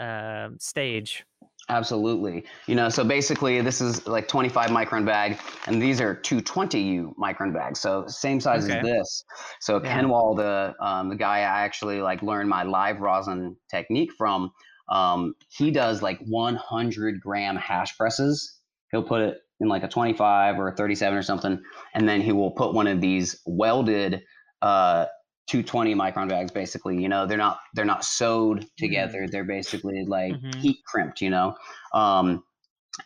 um, 0.00 0.58
stage. 0.58 1.24
Absolutely. 1.70 2.44
You 2.66 2.74
know, 2.74 2.88
so 2.88 3.04
basically 3.04 3.60
this 3.60 3.80
is 3.82 4.06
like 4.06 4.26
25 4.26 4.70
micron 4.70 5.04
bag 5.04 5.38
and 5.66 5.82
these 5.82 6.00
are 6.00 6.14
220U 6.14 7.14
micron 7.16 7.52
bags. 7.52 7.78
So 7.80 8.06
same 8.06 8.40
size 8.40 8.64
Okay. 8.64 8.78
as 8.78 8.84
this. 8.84 9.24
So 9.60 9.78
Yeah. 9.78 9.92
Ken 9.92 10.08
Wall, 10.08 10.34
the, 10.34 10.74
um, 10.80 11.10
the 11.10 11.16
guy 11.16 11.38
I 11.38 11.62
actually 11.64 12.00
like 12.00 12.22
learned 12.22 12.48
my 12.48 12.62
live 12.62 13.00
rosin 13.00 13.56
technique 13.70 14.12
from, 14.16 14.50
um, 14.88 15.34
he 15.50 15.70
does 15.70 16.00
like 16.00 16.18
100 16.20 17.20
gram 17.20 17.56
hash 17.56 17.96
presses. 17.98 18.60
He'll 18.90 19.02
put 19.02 19.20
it 19.20 19.36
in 19.60 19.68
like 19.68 19.82
a 19.82 19.88
25 19.88 20.58
or 20.58 20.68
a 20.68 20.74
37 20.74 21.18
or 21.18 21.22
something. 21.22 21.62
And 21.92 22.08
then 22.08 22.22
he 22.22 22.32
will 22.32 22.52
put 22.52 22.72
one 22.72 22.86
of 22.86 23.02
these 23.02 23.42
welded, 23.44 24.22
uh, 24.62 25.04
220 25.48 25.94
micron 25.94 26.28
bags 26.28 26.50
basically 26.50 27.00
you 27.00 27.08
know 27.08 27.26
they're 27.26 27.38
not 27.38 27.58
they're 27.74 27.84
not 27.84 28.04
sewed 28.04 28.66
together. 28.76 29.26
They're 29.30 29.44
basically 29.44 30.04
like 30.06 30.32
Mhm. 30.34 30.60
heat 30.60 30.78
crimped 30.86 31.20
you 31.20 31.30
know? 31.30 31.56
Um, 31.94 32.44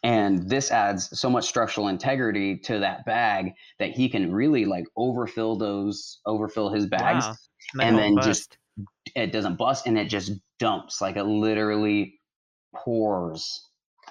and 0.02 0.48
this 0.48 0.70
adds 0.70 1.18
so 1.18 1.28
much 1.28 1.46
structural 1.46 1.88
integrity 1.88 2.56
to 2.58 2.78
that 2.78 3.04
bag 3.04 3.52
that 3.78 3.90
he 3.90 4.08
can 4.08 4.32
really 4.32 4.64
like 4.64 4.84
overfill 4.96 5.56
those 5.56 6.20
overfill 6.26 6.70
his 6.70 6.86
bags 6.86 7.24
Wow. 7.26 7.36
And 7.80 7.98
then 7.98 8.16
just- 8.22 8.58
it 9.14 9.32
doesn't 9.32 9.56
bust 9.56 9.86
and 9.86 9.98
it 9.98 10.06
just 10.08 10.32
dumps 10.58 11.00
like 11.00 11.16
it 11.16 11.24
literally 11.24 12.18
pours. 12.74 13.68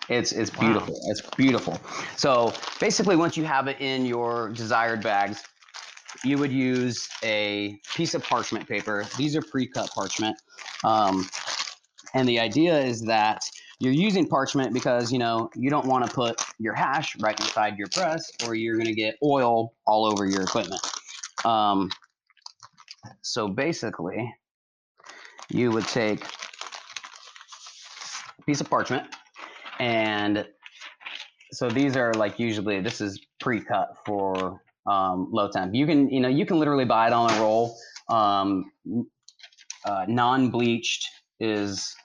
It's 0.09 0.31
it's 0.31 0.51
Wow. 0.55 0.61
beautiful. 0.61 0.95
It's 1.09 1.21
beautiful. 1.35 1.79
So 2.17 2.53
basically 2.79 3.15
once 3.15 3.35
you 3.37 3.43
have 3.45 3.67
it 3.67 3.79
in 3.81 4.05
your 4.05 4.49
desired 4.49 5.01
bags 5.03 5.43
you 6.23 6.37
would 6.37 6.51
use 6.51 7.09
a 7.23 7.79
piece 7.95 8.13
of 8.13 8.23
parchment 8.23 8.67
paper. 8.67 9.05
These 9.17 9.35
are 9.35 9.41
pre-cut 9.41 9.89
parchment. 9.91 10.37
Um, 10.83 11.27
and 12.13 12.27
the 12.27 12.39
idea 12.39 12.79
is 12.79 13.01
that 13.03 13.41
you're 13.79 13.93
using 13.93 14.27
parchment 14.27 14.73
because 14.73 15.11
you 15.11 15.17
know 15.17 15.49
you 15.55 15.69
don't 15.69 15.85
want 15.85 16.05
to 16.05 16.13
put 16.13 16.39
your 16.59 16.75
hash 16.75 17.15
right 17.19 17.39
inside 17.39 17.77
your 17.77 17.87
press 17.87 18.31
or 18.45 18.53
you're 18.53 18.75
going 18.75 18.85
to 18.85 18.93
get 18.93 19.15
oil 19.23 19.73
all 19.87 20.05
over 20.05 20.27
your 20.27 20.43
equipment. 20.43 20.81
Um, 21.43 21.89
so 23.21 23.47
basically 23.47 24.31
you 25.49 25.71
would 25.71 25.87
take 25.87 26.23
a 26.23 26.27
piece 28.45 28.61
of 28.61 28.69
parchment 28.69 29.07
and 29.79 30.47
so 31.51 31.69
these 31.69 31.97
are 31.97 32.13
like 32.13 32.39
usually 32.39 32.79
this 32.79 33.01
is 33.01 33.19
pre-cut 33.39 33.97
for 34.05 34.61
um, 34.87 35.31
Lowtemp 35.33 35.75
you 35.75 35.85
can 35.85 36.09
you 36.09 36.19
know 36.19 36.29
you 36.29 36.45
can 36.45 36.59
literally 36.59 36.85
buy 36.85 37.07
it 37.07 37.13
on 37.13 37.31
a 37.31 37.41
roll. 37.41 37.75
Um, 38.09 38.71
uh, 39.85 40.05
non-bleached 40.07 41.07
is 41.39 41.95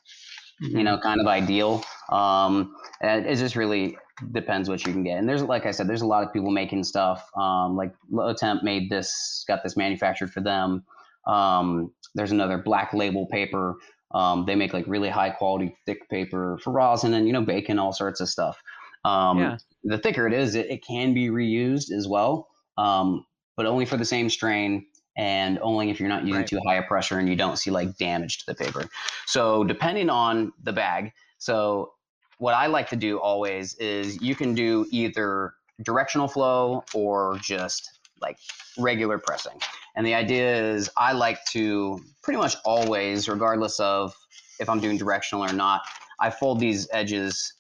you 0.61 0.83
know 0.83 0.99
kind 0.99 1.21
of 1.21 1.27
ideal. 1.27 1.85
Um, 2.11 2.75
and 3.01 3.27
it 3.27 3.37
just 3.37 3.57
really 3.57 3.97
depends 4.33 4.69
what 4.69 4.87
you 4.87 4.93
can 4.93 5.03
get. 5.05 5.19
And 5.19 5.29
there's 5.29 5.43
like 5.43 5.67
i 5.67 5.71
said 5.71 5.89
there's 5.89 6.03
a 6.03 6.07
lot 6.07 6.23
of 6.23 6.33
people 6.33 6.51
making 6.51 6.85
stuff. 6.85 7.29
Um, 7.37 7.77
like 7.77 7.93
Lowtemp 8.11 8.63
made 8.63 8.91
this 8.91 9.45
got 9.47 9.63
this 9.63 9.77
manufactured 9.77 10.33
for 10.33 10.41
them. 10.41 10.85
Um, 11.27 11.93
there's 12.15 12.33
another 12.33 12.59
black 12.59 12.95
label 12.95 13.27
paper. 13.27 13.77
Um, 14.15 14.45
they 14.47 14.55
make 14.55 14.73
like 14.73 14.87
really 14.87 15.11
high 15.11 15.31
quality 15.31 15.77
thick 15.85 16.09
paper 16.09 16.59
for 16.63 16.73
rosin 16.73 17.13
and 17.15 17.27
you 17.27 17.33
know 17.33 17.43
bacon 17.43 17.79
all 17.79 17.93
sorts 17.93 18.21
of 18.21 18.29
stuff. 18.29 18.63
Um, 19.05 19.39
Yeah. 19.39 19.57
the 19.85 19.99
thicker 19.99 20.27
it 20.27 20.33
is 20.33 20.55
it, 20.55 20.71
it 20.71 20.85
can 20.85 21.13
be 21.15 21.29
reused 21.29 21.93
as 21.93 22.09
well 22.09 22.49
um, 22.79 23.25
but 23.57 23.67
only 23.67 23.85
for 23.85 23.97
the 23.97 24.05
same 24.05 24.29
strain 24.31 24.87
and 25.17 25.59
only 25.61 25.89
if 25.91 25.99
you're 25.99 26.09
not 26.09 26.25
using 26.25 26.41
Right. 26.41 26.47
too 26.47 26.61
high 26.67 26.75
a 26.75 26.83
pressure 26.83 27.19
and 27.19 27.29
you 27.29 27.37
don't 27.37 27.57
see 27.57 27.71
like 27.71 27.97
damage 27.97 28.39
to 28.39 28.47
the 28.47 28.55
paper 28.55 28.85
so 29.27 29.65
depending 29.65 30.11
on 30.11 30.53
the 30.63 30.73
bag 30.73 31.13
so 31.39 31.93
what 32.39 32.53
i 32.55 32.67
like 32.67 32.89
to 32.91 32.97
do 32.97 33.19
always 33.19 33.75
is 33.77 34.21
you 34.21 34.35
can 34.35 34.55
do 34.55 34.87
either 34.91 35.55
directional 35.83 36.29
flow 36.29 36.85
or 36.95 37.39
just 37.43 37.99
like 38.21 38.37
regular 38.79 39.19
pressing 39.19 39.59
and 39.95 40.07
the 40.07 40.15
idea 40.15 40.73
is 40.75 40.91
i 40.97 41.13
like 41.13 41.43
to 41.47 41.99
pretty 42.23 42.39
much 42.39 42.57
always 42.65 43.29
regardless 43.29 43.81
of 43.81 44.15
if 44.61 44.69
i'm 44.69 44.81
doing 44.81 44.99
directional 44.99 45.43
or 45.45 45.53
not 45.53 45.81
i 46.21 46.29
fold 46.31 46.61
these 46.61 46.89
edges 46.93 47.55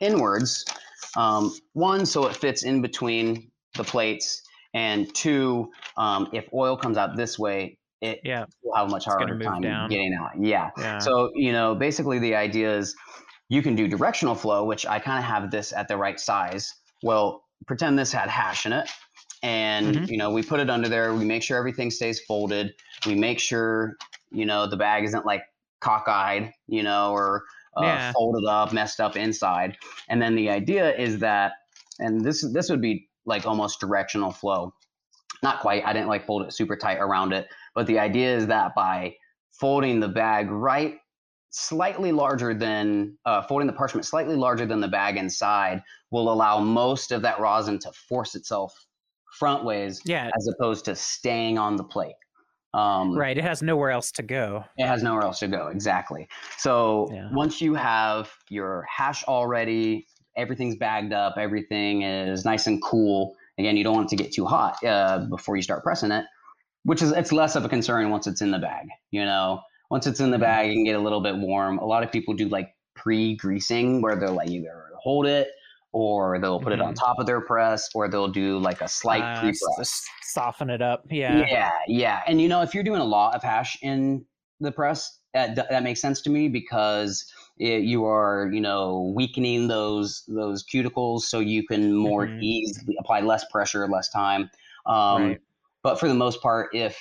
inwards 0.00 0.64
um, 1.16 1.54
one 1.74 2.04
so 2.04 2.26
it 2.26 2.34
fits 2.34 2.64
in 2.64 2.82
between 2.82 3.50
the 3.76 3.84
plates 3.84 4.42
and 4.74 5.12
two 5.14 5.70
um, 5.96 6.28
if 6.32 6.48
oil 6.52 6.76
comes 6.76 6.96
out 6.96 7.16
this 7.16 7.38
way 7.38 7.78
it 8.00 8.20
Yeah. 8.22 8.46
will 8.62 8.74
have 8.74 8.86
a 8.86 8.90
much 8.90 9.04
harder 9.04 9.38
time 9.38 9.62
down. 9.62 9.88
getting 9.88 10.14
out 10.14 10.30
yeah 10.40 10.70
Yeah. 10.76 10.98
so, 10.98 11.30
you 11.34 11.52
know, 11.52 11.74
basically 11.74 12.18
the 12.18 12.34
idea 12.34 12.76
is 12.76 12.94
you 13.50 13.62
can 13.62 13.74
do 13.76 13.86
directional 13.86 14.34
flow, 14.34 14.64
which 14.64 14.86
I 14.86 14.98
kind 14.98 15.18
of 15.18 15.24
have 15.24 15.50
this 15.50 15.72
at 15.72 15.88
the 15.88 15.96
right 15.96 16.18
size. 16.18 16.72
Well, 17.02 17.44
pretend 17.66 17.98
this 17.98 18.10
had 18.12 18.28
hash 18.28 18.64
in 18.66 18.72
it. 18.72 18.90
And, 19.42 19.96
Mhm. 19.96 20.06
you 20.06 20.16
know, 20.16 20.30
we 20.30 20.42
put 20.42 20.60
it 20.60 20.70
under 20.70 20.88
there. 20.88 21.14
We 21.14 21.24
make 21.26 21.42
sure 21.42 21.58
everything 21.58 21.90
stays 21.90 22.20
folded. 22.20 22.72
We 23.06 23.14
make 23.14 23.38
sure, 23.38 23.96
you 24.30 24.46
know, 24.46 24.66
the 24.66 24.76
bag 24.78 25.04
isn't 25.04 25.26
like 25.26 25.42
cockeyed, 25.80 26.52
you 26.66 26.82
know, 26.82 27.12
or 27.12 27.44
uh, 27.76 27.98
Yeah. 27.98 28.12
folded 28.14 28.46
up, 28.48 28.72
messed 28.72 29.00
up 29.00 29.16
inside. 29.16 29.76
And 30.08 30.22
then 30.22 30.34
the 30.36 30.48
idea 30.50 30.94
is 30.96 31.18
that, 31.18 31.52
and 31.98 32.24
this 32.24 32.44
this 32.52 32.70
would 32.70 32.80
be 32.80 33.08
like 33.26 33.46
almost 33.46 33.80
directional 33.80 34.30
flow. 34.32 34.72
Not 35.42 35.60
quite. 35.60 35.84
I 35.84 35.92
didn't 35.92 36.08
like 36.08 36.26
fold 36.26 36.42
it 36.46 36.52
super 36.52 36.76
tight 36.76 36.98
around 36.98 37.32
it, 37.32 37.48
But 37.74 37.86
the 37.86 37.98
idea 37.98 38.36
is 38.36 38.46
that 38.46 38.74
by 38.74 39.14
folding 39.60 40.00
the 40.00 40.08
bag 40.08 40.50
right 40.50 40.98
slightly 41.50 42.10
larger 42.12 42.52
than 42.54 43.16
uh, 43.26 43.42
folding 43.42 43.66
the 43.66 43.72
parchment 43.72 44.04
slightly 44.04 44.34
larger 44.36 44.66
than 44.66 44.80
the 44.80 44.88
bag 44.88 45.16
inside 45.16 45.82
will 46.10 46.32
allow 46.32 46.58
most 46.58 47.12
of 47.12 47.22
that 47.22 47.38
rosin 47.38 47.78
to 47.78 47.92
force 48.08 48.34
itself 48.34 48.74
front 49.38 49.64
ways 49.64 50.00
Yeah. 50.04 50.30
as 50.36 50.48
opposed 50.48 50.84
to 50.86 50.96
staying 50.96 51.58
on 51.58 51.76
the 51.76 51.84
plate. 51.84 52.14
Um, 52.72 53.16
Right. 53.16 53.38
It 53.38 53.44
has 53.44 53.62
nowhere 53.62 53.90
else 53.90 54.10
to 54.12 54.22
go. 54.22 54.64
It 54.76 54.86
has 54.86 55.02
nowhere 55.04 55.22
else 55.22 55.38
to 55.40 55.48
go. 55.48 55.68
Exactly. 55.68 56.26
So 56.58 57.08
Yeah. 57.12 57.28
once 57.32 57.60
you 57.60 57.74
have 57.74 58.32
your 58.48 58.84
hash 58.88 59.22
already, 59.24 60.06
everything's 60.36 60.76
bagged 60.76 61.12
up, 61.12 61.36
everything 61.38 62.02
is 62.02 62.44
nice 62.44 62.66
and 62.66 62.82
cool. 62.82 63.34
Again, 63.58 63.76
you 63.76 63.84
don't 63.84 63.94
want 63.94 64.12
it 64.12 64.16
to 64.16 64.22
get 64.22 64.32
too 64.32 64.46
hot 64.46 64.82
uh, 64.84 65.26
before 65.28 65.56
you 65.56 65.62
start 65.62 65.82
pressing 65.82 66.10
it, 66.10 66.24
which 66.84 67.02
is 67.02 67.12
it's 67.12 67.30
less 67.32 67.54
of 67.56 67.64
a 67.64 67.68
concern 67.68 68.10
once 68.10 68.26
it's 68.26 68.42
in 68.42 68.50
the 68.50 68.58
bag. 68.58 68.88
You 69.10 69.24
know, 69.24 69.60
once 69.90 70.06
it's 70.06 70.20
in 70.20 70.30
the 70.30 70.38
bag, 70.38 70.70
it 70.70 70.74
can 70.74 70.84
get 70.84 70.96
a 70.96 71.00
little 71.00 71.20
bit 71.20 71.36
warm. 71.36 71.78
A 71.78 71.84
lot 71.84 72.02
of 72.02 72.10
people 72.10 72.34
do 72.34 72.48
like 72.48 72.74
pre-greasing, 72.96 74.02
where 74.02 74.16
they'll 74.16 74.34
like 74.34 74.48
either 74.50 74.90
hold 75.00 75.26
it 75.26 75.48
or 75.92 76.40
they'll 76.40 76.58
put 76.58 76.72
it 76.72 76.80
on 76.80 76.92
top 76.92 77.20
of 77.20 77.26
their 77.26 77.40
press, 77.40 77.88
or 77.94 78.08
they'll 78.08 78.26
do 78.26 78.58
like 78.58 78.80
a 78.80 78.88
slight 78.88 79.22
Uh, 79.22 79.40
pre-press. 79.42 80.04
soften 80.22 80.68
it 80.68 80.82
up. 80.82 81.04
Yeah. 81.08 81.46
Yeah, 81.48 81.70
yeah. 81.86 82.22
And 82.26 82.40
you 82.40 82.48
know, 82.48 82.62
if 82.62 82.74
you're 82.74 82.82
doing 82.82 83.00
a 83.00 83.04
lot 83.04 83.36
of 83.36 83.42
hash 83.44 83.78
in 83.82 84.24
the 84.58 84.72
press, 84.72 85.20
that 85.34 85.54
that 85.54 85.84
makes 85.84 86.00
sense 86.00 86.20
to 86.22 86.30
me 86.30 86.48
because 86.48 87.24
it, 87.58 87.82
you 87.84 88.04
are, 88.04 88.50
you 88.52 88.60
know, 88.60 89.12
weakening 89.14 89.68
those 89.68 90.24
those 90.26 90.64
cuticles 90.64 91.20
so 91.22 91.38
you 91.38 91.66
can 91.66 91.94
more 91.94 92.26
Mhm. 92.26 92.42
easily 92.42 92.96
apply 92.98 93.20
less 93.20 93.44
pressure, 93.50 93.86
less 93.88 94.08
time. 94.08 94.50
Um, 94.86 95.22
Right. 95.22 95.40
But 95.82 96.00
for 96.00 96.08
the 96.08 96.14
most 96.14 96.40
part, 96.40 96.74
if 96.74 96.98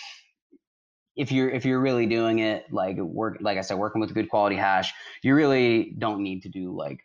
if 1.16 1.32
you're 1.32 1.50
if 1.50 1.64
you're 1.64 1.80
really 1.80 2.06
doing 2.06 2.40
it 2.40 2.72
like 2.74 2.98
work 2.98 3.38
like 3.40 3.58
I 3.58 3.62
said, 3.62 3.78
working 3.78 4.02
with 4.02 4.14
good 4.14 4.30
quality 4.30 4.56
hash, 4.56 4.94
you 5.22 5.36
really 5.36 5.96
don't 6.00 6.22
need 6.22 6.42
to 6.44 6.50
do 6.50 6.76
like 6.76 7.00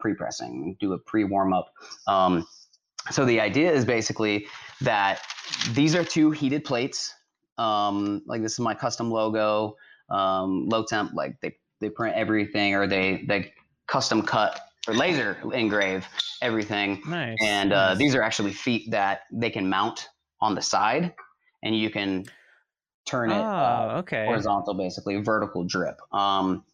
pre-pressing, 0.00 0.76
do 0.80 0.92
a 0.92 0.98
pre-warm 0.98 1.52
up. 1.52 1.72
Um, 2.06 2.46
so 3.10 3.24
the 3.24 3.40
idea 3.40 3.72
is 3.72 3.84
basically 3.84 4.46
that 4.82 5.22
these 5.72 5.94
are 5.94 6.04
two 6.04 6.30
heated 6.30 6.64
plates. 6.64 7.14
Um, 7.58 8.22
like 8.26 8.42
this 8.42 8.52
is 8.52 8.60
my 8.60 8.74
custom 8.74 9.10
logo, 9.10 9.76
um, 10.10 10.68
Lowtemp. 10.68 11.14
Like 11.14 11.40
they 11.40 11.56
they 11.84 11.90
print 11.90 12.16
everything, 12.16 12.74
or 12.74 12.86
they 12.86 13.24
they 13.28 13.52
custom 13.86 14.22
cut 14.22 14.60
or 14.88 14.94
laser 14.94 15.36
engrave 15.52 16.06
everything. 16.42 17.02
Nice. 17.06 17.38
And 17.42 17.72
uh, 17.72 17.90
nice. 17.90 17.98
these 17.98 18.14
are 18.14 18.22
actually 18.22 18.52
feet 18.52 18.90
that 18.90 19.22
they 19.32 19.50
can 19.50 19.68
mount 19.68 20.08
on 20.40 20.54
the 20.54 20.62
side, 20.62 21.14
and 21.62 21.76
you 21.76 21.90
can 21.90 22.24
turn 23.06 23.30
it 23.30 23.34
uh, 23.34 23.88
Oh, 23.92 23.98
okay. 23.98 24.24
horizontal, 24.24 24.74
basically 24.74 25.20
vertical 25.20 25.64
drip. 25.64 26.00
Um, 26.12 26.64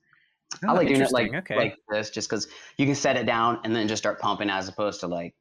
I 0.65 0.70
Oh, 0.70 0.74
like 0.74 0.89
doing 0.89 1.01
it 1.01 1.12
like 1.12 1.35
okay. 1.35 1.57
like 1.57 1.77
this, 1.89 2.11
just 2.11 2.28
because 2.28 2.49
you 2.77 2.87
can 2.87 2.95
set 2.95 3.16
it 3.16 3.27
down 3.27 3.61
and 3.65 3.74
then 3.74 3.89
just 3.89 4.03
start 4.03 4.20
pumping, 4.20 4.51
as 4.51 4.69
opposed 4.69 5.01
to 5.01 5.07
like 5.09 5.35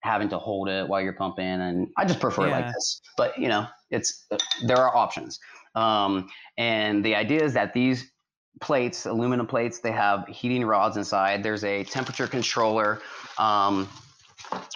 having 0.00 0.28
to 0.30 0.38
hold 0.38 0.68
it 0.68 0.88
while 0.88 1.00
you're 1.00 1.12
pumping. 1.12 1.44
And 1.44 1.88
I 1.96 2.04
just 2.04 2.20
prefer 2.20 2.48
it 2.48 2.50
like 2.50 2.66
this. 2.72 3.00
But 3.16 3.38
you 3.38 3.48
know, 3.48 3.66
it's 3.90 4.26
there 4.66 4.76
are 4.78 4.94
options. 4.96 5.38
Um, 5.74 6.28
and 6.58 7.02
the 7.02 7.14
idea 7.14 7.42
is 7.42 7.54
that 7.54 7.72
these 7.72 8.11
plates, 8.60 9.06
aluminum 9.06 9.46
plates, 9.46 9.80
they 9.80 9.92
have 9.92 10.26
heating 10.28 10.64
rods 10.64 10.96
inside. 10.96 11.42
There's 11.42 11.64
a 11.64 11.84
temperature 11.84 12.26
controller, 12.26 13.00
um, 13.38 13.88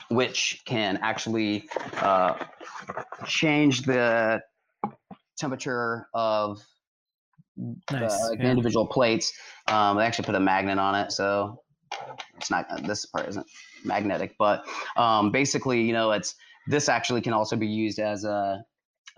which 0.08 0.62
can 0.66 0.98
actually 1.02 1.68
uh, 2.00 2.34
change 3.26 3.82
the 3.82 4.42
temperature 5.38 6.08
of 6.14 6.62
nice. 7.56 8.10
the, 8.10 8.36
yeah. 8.38 8.50
individual 8.50 8.86
plates. 8.86 9.32
Um, 9.68 9.96
they 9.98 10.04
actually 10.04 10.26
put 10.26 10.34
a 10.34 10.40
magnet 10.40 10.78
on 10.78 10.94
it, 10.94 11.12
so 11.12 11.62
it's 12.36 12.50
not. 12.50 12.66
This 12.84 13.06
part 13.06 13.28
isn't 13.28 13.46
magnetic, 13.84 14.34
but 14.38 14.64
um, 14.96 15.30
basically, 15.30 15.82
you 15.82 15.92
know, 15.92 16.12
it's 16.12 16.34
this 16.66 16.88
actually 16.88 17.20
can 17.20 17.32
also 17.32 17.56
be 17.56 17.66
used 17.66 17.98
as 17.98 18.24
a, 18.24 18.64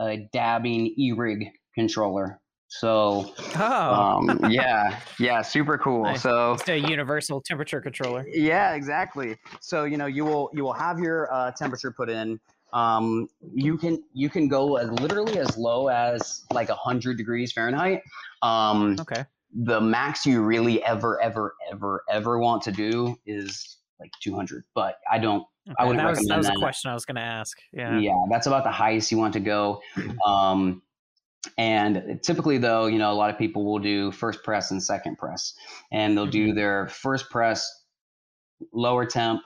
a 0.00 0.28
dabbing 0.32 0.94
e-rig 0.98 1.48
controller. 1.74 2.40
So 2.68 3.34
Oh, 3.56 3.92
um, 3.92 4.40
yeah, 4.50 5.00
yeah, 5.18 5.42
super 5.42 5.78
cool. 5.78 6.04
Nice. 6.04 6.22
So 6.22 6.52
it's 6.54 6.68
a 6.68 6.78
universal 6.78 7.40
temperature 7.40 7.80
controller. 7.80 8.24
yeah, 8.28 8.74
exactly. 8.74 9.36
So 9.60 9.84
you 9.84 9.96
know, 9.96 10.06
you 10.06 10.24
will 10.24 10.50
you 10.52 10.62
will 10.62 10.74
have 10.74 10.98
your 10.98 11.32
uh, 11.32 11.50
temperature 11.52 11.90
put 11.90 12.10
in. 12.10 12.38
Um, 12.74 13.28
you 13.54 13.78
can 13.78 14.02
you 14.12 14.28
can 14.28 14.46
go 14.48 14.76
as 14.76 14.90
literally 15.00 15.38
as 15.38 15.56
low 15.56 15.88
as 15.88 16.44
like 16.52 16.68
hundred 16.68 17.16
degrees 17.16 17.52
Fahrenheit. 17.52 18.02
Um, 18.42 18.96
Okay. 19.00 19.24
the 19.54 19.80
max 19.80 20.26
you 20.26 20.42
really 20.42 20.84
ever 20.84 21.18
ever 21.22 21.54
ever 21.72 22.04
ever 22.10 22.38
want 22.38 22.62
to 22.62 22.70
do 22.70 23.16
is 23.24 23.78
like 23.98 24.10
200 24.22 24.62
but 24.74 24.96
i 25.10 25.18
don't 25.18 25.42
I 25.68 25.82
okay. 25.82 25.88
wouldn't 25.88 26.04
that 26.04 26.10
was 26.10 26.26
that 26.28 26.36
was 26.36 26.48
a 26.48 26.54
question 26.54 26.90
I 26.90 26.94
was 26.94 27.04
going 27.06 27.16
to 27.16 27.22
ask. 27.22 27.58
yeah. 27.72 27.98
Yeah. 27.98 28.14
that's 28.30 28.46
about 28.46 28.64
the 28.64 28.70
highest 28.70 29.10
you 29.10 29.16
want 29.18 29.32
to 29.32 29.40
go 29.40 29.80
um 30.26 30.82
and 31.56 32.20
typically 32.22 32.58
though 32.58 32.86
you 32.86 32.98
know 32.98 33.12
a 33.12 33.14
lot 33.14 33.30
of 33.30 33.38
people 33.38 33.64
will 33.64 33.78
do 33.78 34.10
first 34.12 34.42
press 34.42 34.70
and 34.70 34.82
second 34.82 35.16
press 35.16 35.54
and 35.92 36.16
they'll 36.16 36.26
do 36.26 36.52
their 36.52 36.88
first 36.88 37.30
press 37.30 37.84
lower 38.72 39.06
temp 39.06 39.40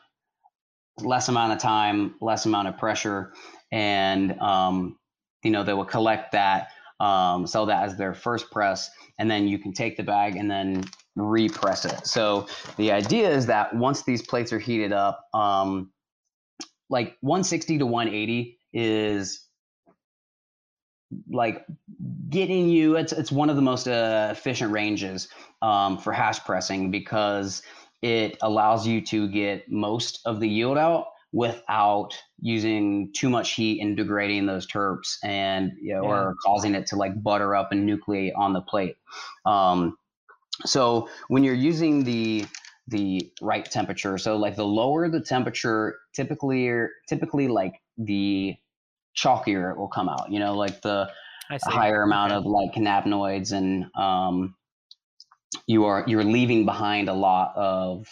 less 0.98 1.28
amount 1.28 1.52
of 1.52 1.58
time 1.58 2.14
less 2.20 2.46
amount 2.46 2.68
of 2.68 2.76
pressure 2.78 3.32
and 3.70 4.38
um 4.40 4.98
you 5.42 5.50
know 5.50 5.62
they 5.62 5.72
will 5.72 5.84
collect 5.84 6.32
that 6.32 6.68
um, 7.02 7.48
sell 7.48 7.66
that 7.66 7.82
as 7.82 7.96
their 7.96 8.14
first 8.14 8.50
press, 8.52 8.88
and 9.18 9.28
then 9.28 9.48
you 9.48 9.58
can 9.58 9.72
take 9.72 9.96
the 9.96 10.04
bag 10.04 10.36
and 10.36 10.48
then 10.48 10.84
repress 11.16 11.84
it. 11.84 12.06
So 12.06 12.46
the 12.76 12.92
idea 12.92 13.28
is 13.28 13.46
that 13.46 13.74
once 13.74 14.04
these 14.04 14.22
plates 14.22 14.52
are 14.52 14.60
heated 14.60 14.92
up, 14.92 15.26
um, 15.34 15.90
like 16.88 17.16
160 17.20 17.78
to 17.78 17.86
180 17.86 18.56
is 18.72 19.44
like 21.30 21.64
getting 22.28 22.68
you. 22.68 22.96
It's 22.96 23.12
it's 23.12 23.32
one 23.32 23.50
of 23.50 23.56
the 23.56 23.62
most 23.62 23.86
uh, 23.88 24.28
efficient 24.32 24.72
ranges 24.72 25.28
um, 25.60 25.98
for 25.98 26.12
hash 26.12 26.40
pressing 26.44 26.90
because 26.90 27.62
it 28.02 28.36
allows 28.42 28.86
you 28.86 29.00
to 29.06 29.28
get 29.28 29.70
most 29.70 30.20
of 30.26 30.40
the 30.40 30.48
yield 30.48 30.78
out 30.78 31.06
without 31.32 32.10
using 32.40 33.10
too 33.14 33.30
much 33.30 33.52
heat 33.52 33.80
and 33.80 33.96
degrading 33.96 34.46
those 34.46 34.66
terps 34.66 35.16
and 35.24 35.72
you 35.80 35.94
know, 35.94 36.02
Yeah. 36.02 36.08
or 36.08 36.34
causing 36.44 36.74
it 36.74 36.86
to 36.88 36.96
like 36.96 37.22
butter 37.22 37.54
up 37.54 37.72
and 37.72 37.88
nucleate 37.88 38.32
on 38.36 38.52
the 38.52 38.60
plate. 38.60 38.96
Um, 39.46 39.96
so 40.64 41.08
when 41.28 41.44
you're 41.44 41.54
using 41.54 42.04
the 42.04 42.46
the 42.88 43.32
right 43.40 43.64
temperature, 43.64 44.18
so 44.18 44.36
like 44.36 44.56
the 44.56 44.66
lower 44.66 45.08
the 45.08 45.20
temperature, 45.20 45.98
typically 46.14 46.70
typically 47.08 47.48
like 47.48 47.74
the 47.96 48.56
chalkier 49.16 49.72
it 49.72 49.78
will 49.78 49.88
come 49.88 50.08
out. 50.08 50.30
You 50.30 50.38
know, 50.38 50.56
like 50.56 50.82
the 50.82 51.10
I 51.50 51.58
a 51.66 51.70
see. 51.70 51.70
higher 51.70 52.02
amount 52.02 52.32
Okay. 52.32 52.38
of 52.38 52.44
like 52.44 52.72
cannabinoids 52.74 53.52
and 53.52 53.86
um, 53.96 54.56
you 55.66 55.84
are 55.84 56.04
you're 56.06 56.24
leaving 56.24 56.64
behind 56.64 57.08
a 57.08 57.12
lot 57.14 57.52
of 57.56 58.06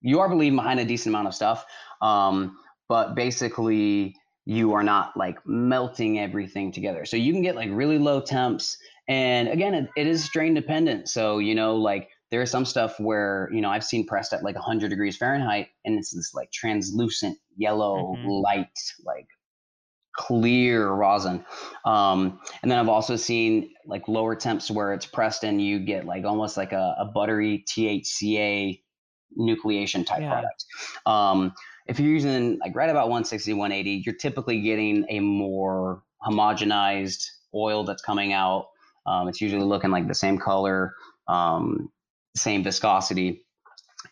you 0.00 0.20
are 0.20 0.34
leaving 0.34 0.56
behind 0.56 0.80
a 0.80 0.84
decent 0.84 1.12
amount 1.14 1.28
of 1.28 1.34
stuff 1.34 1.66
um, 2.00 2.58
but 2.88 3.14
basically 3.14 4.16
you 4.46 4.72
are 4.74 4.82
not 4.82 5.16
like 5.16 5.38
melting 5.46 6.18
everything 6.18 6.70
together 6.72 7.04
so 7.04 7.16
you 7.16 7.32
can 7.32 7.42
get 7.42 7.54
like 7.54 7.70
really 7.72 7.98
low 7.98 8.20
temps 8.20 8.76
and 9.08 9.48
again 9.48 9.74
it, 9.74 9.90
it 9.96 10.06
is 10.06 10.24
strain 10.24 10.54
dependent 10.54 11.08
so 11.08 11.38
you 11.38 11.54
know 11.54 11.76
like 11.76 12.10
there's 12.30 12.50
some 12.50 12.64
stuff 12.64 12.98
where 13.00 13.48
you 13.52 13.60
know 13.60 13.70
i've 13.70 13.84
seen 13.84 14.06
pressed 14.06 14.32
at 14.32 14.42
like 14.42 14.54
100 14.54 14.88
degrees 14.88 15.16
fahrenheit 15.16 15.68
and 15.84 15.98
it's 15.98 16.14
this 16.14 16.32
like 16.34 16.50
translucent 16.52 17.38
yellow 17.56 18.18
Mhm. 18.18 18.42
light 18.42 18.78
like 19.04 19.26
clear 20.16 20.88
rosin. 20.90 21.44
Um, 21.84 22.40
and 22.62 22.70
then 22.70 22.78
i've 22.78 22.88
also 22.88 23.16
seen 23.16 23.70
like 23.86 24.08
lower 24.08 24.34
temps 24.34 24.70
where 24.70 24.92
it's 24.92 25.06
pressed 25.06 25.44
and 25.44 25.60
you 25.60 25.78
get 25.78 26.06
like 26.06 26.24
almost 26.24 26.56
like 26.56 26.72
a, 26.72 26.94
a 26.98 27.04
buttery 27.04 27.64
thca 27.68 28.80
nucleation 29.38 30.06
type 30.06 30.20
Yeah. 30.20 30.30
product. 30.30 30.64
Um, 31.06 31.52
if 31.86 31.98
you're 32.00 32.12
using 32.12 32.58
like 32.60 32.74
right 32.74 32.88
about 32.88 33.08
160 33.08 33.52
180 33.52 34.02
you're 34.06 34.14
typically 34.14 34.60
getting 34.62 35.04
a 35.10 35.20
more 35.20 36.02
homogenized 36.26 37.22
oil 37.54 37.84
that's 37.84 38.02
coming 38.02 38.32
out. 38.32 38.66
Um, 39.06 39.28
it's 39.28 39.40
usually 39.40 39.64
looking 39.64 39.90
like 39.90 40.08
the 40.08 40.14
same 40.14 40.38
color 40.38 40.94
um, 41.28 41.90
same 42.36 42.62
viscosity. 42.62 43.44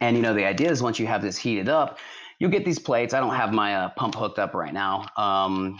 And 0.00 0.16
you 0.16 0.22
know 0.22 0.34
the 0.34 0.44
idea 0.44 0.70
is 0.70 0.82
once 0.82 0.98
you 0.98 1.06
have 1.06 1.22
this 1.22 1.36
heated 1.36 1.68
up 1.68 1.98
you'll 2.42 2.50
get 2.50 2.64
these 2.64 2.80
plates. 2.80 3.14
I 3.14 3.20
don't 3.20 3.36
have 3.36 3.52
my 3.52 3.76
uh, 3.76 3.90
pump 3.90 4.16
hooked 4.16 4.40
up 4.40 4.52
right 4.52 4.74
now. 4.74 5.06
Um, 5.16 5.78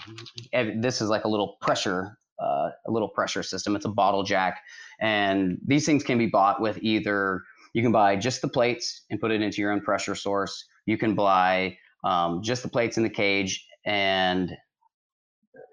this 0.53 1.01
is 1.01 1.09
like 1.09 1.25
a 1.25 1.29
little 1.29 1.57
pressure 1.61 2.17
uh, 2.41 2.71
a 2.87 2.91
little 2.91 3.09
pressure 3.09 3.43
system. 3.43 3.75
It's 3.75 3.85
a 3.85 3.89
bottle 3.89 4.23
jack. 4.23 4.63
And 5.01 5.59
these 5.67 5.85
things 5.85 6.05
can 6.05 6.19
be 6.19 6.27
bought 6.27 6.61
with 6.61 6.79
either 6.81 7.43
you 7.75 7.83
can 7.83 7.91
buy 7.91 8.15
just 8.15 8.43
the 8.43 8.49
plates 8.49 9.03
and 9.11 9.21
put 9.21 9.33
it 9.33 9.43
into 9.43 9.61
your 9.61 9.73
own 9.73 9.81
pressure 9.81 10.15
source. 10.15 10.65
You 10.87 10.97
can 10.97 11.17
buy 11.17 11.79
um, 12.05 12.43
just 12.45 12.63
the 12.63 12.69
plates 12.69 12.97
in 12.97 13.03
the 13.03 13.11
cage 13.11 13.67
and 13.85 14.53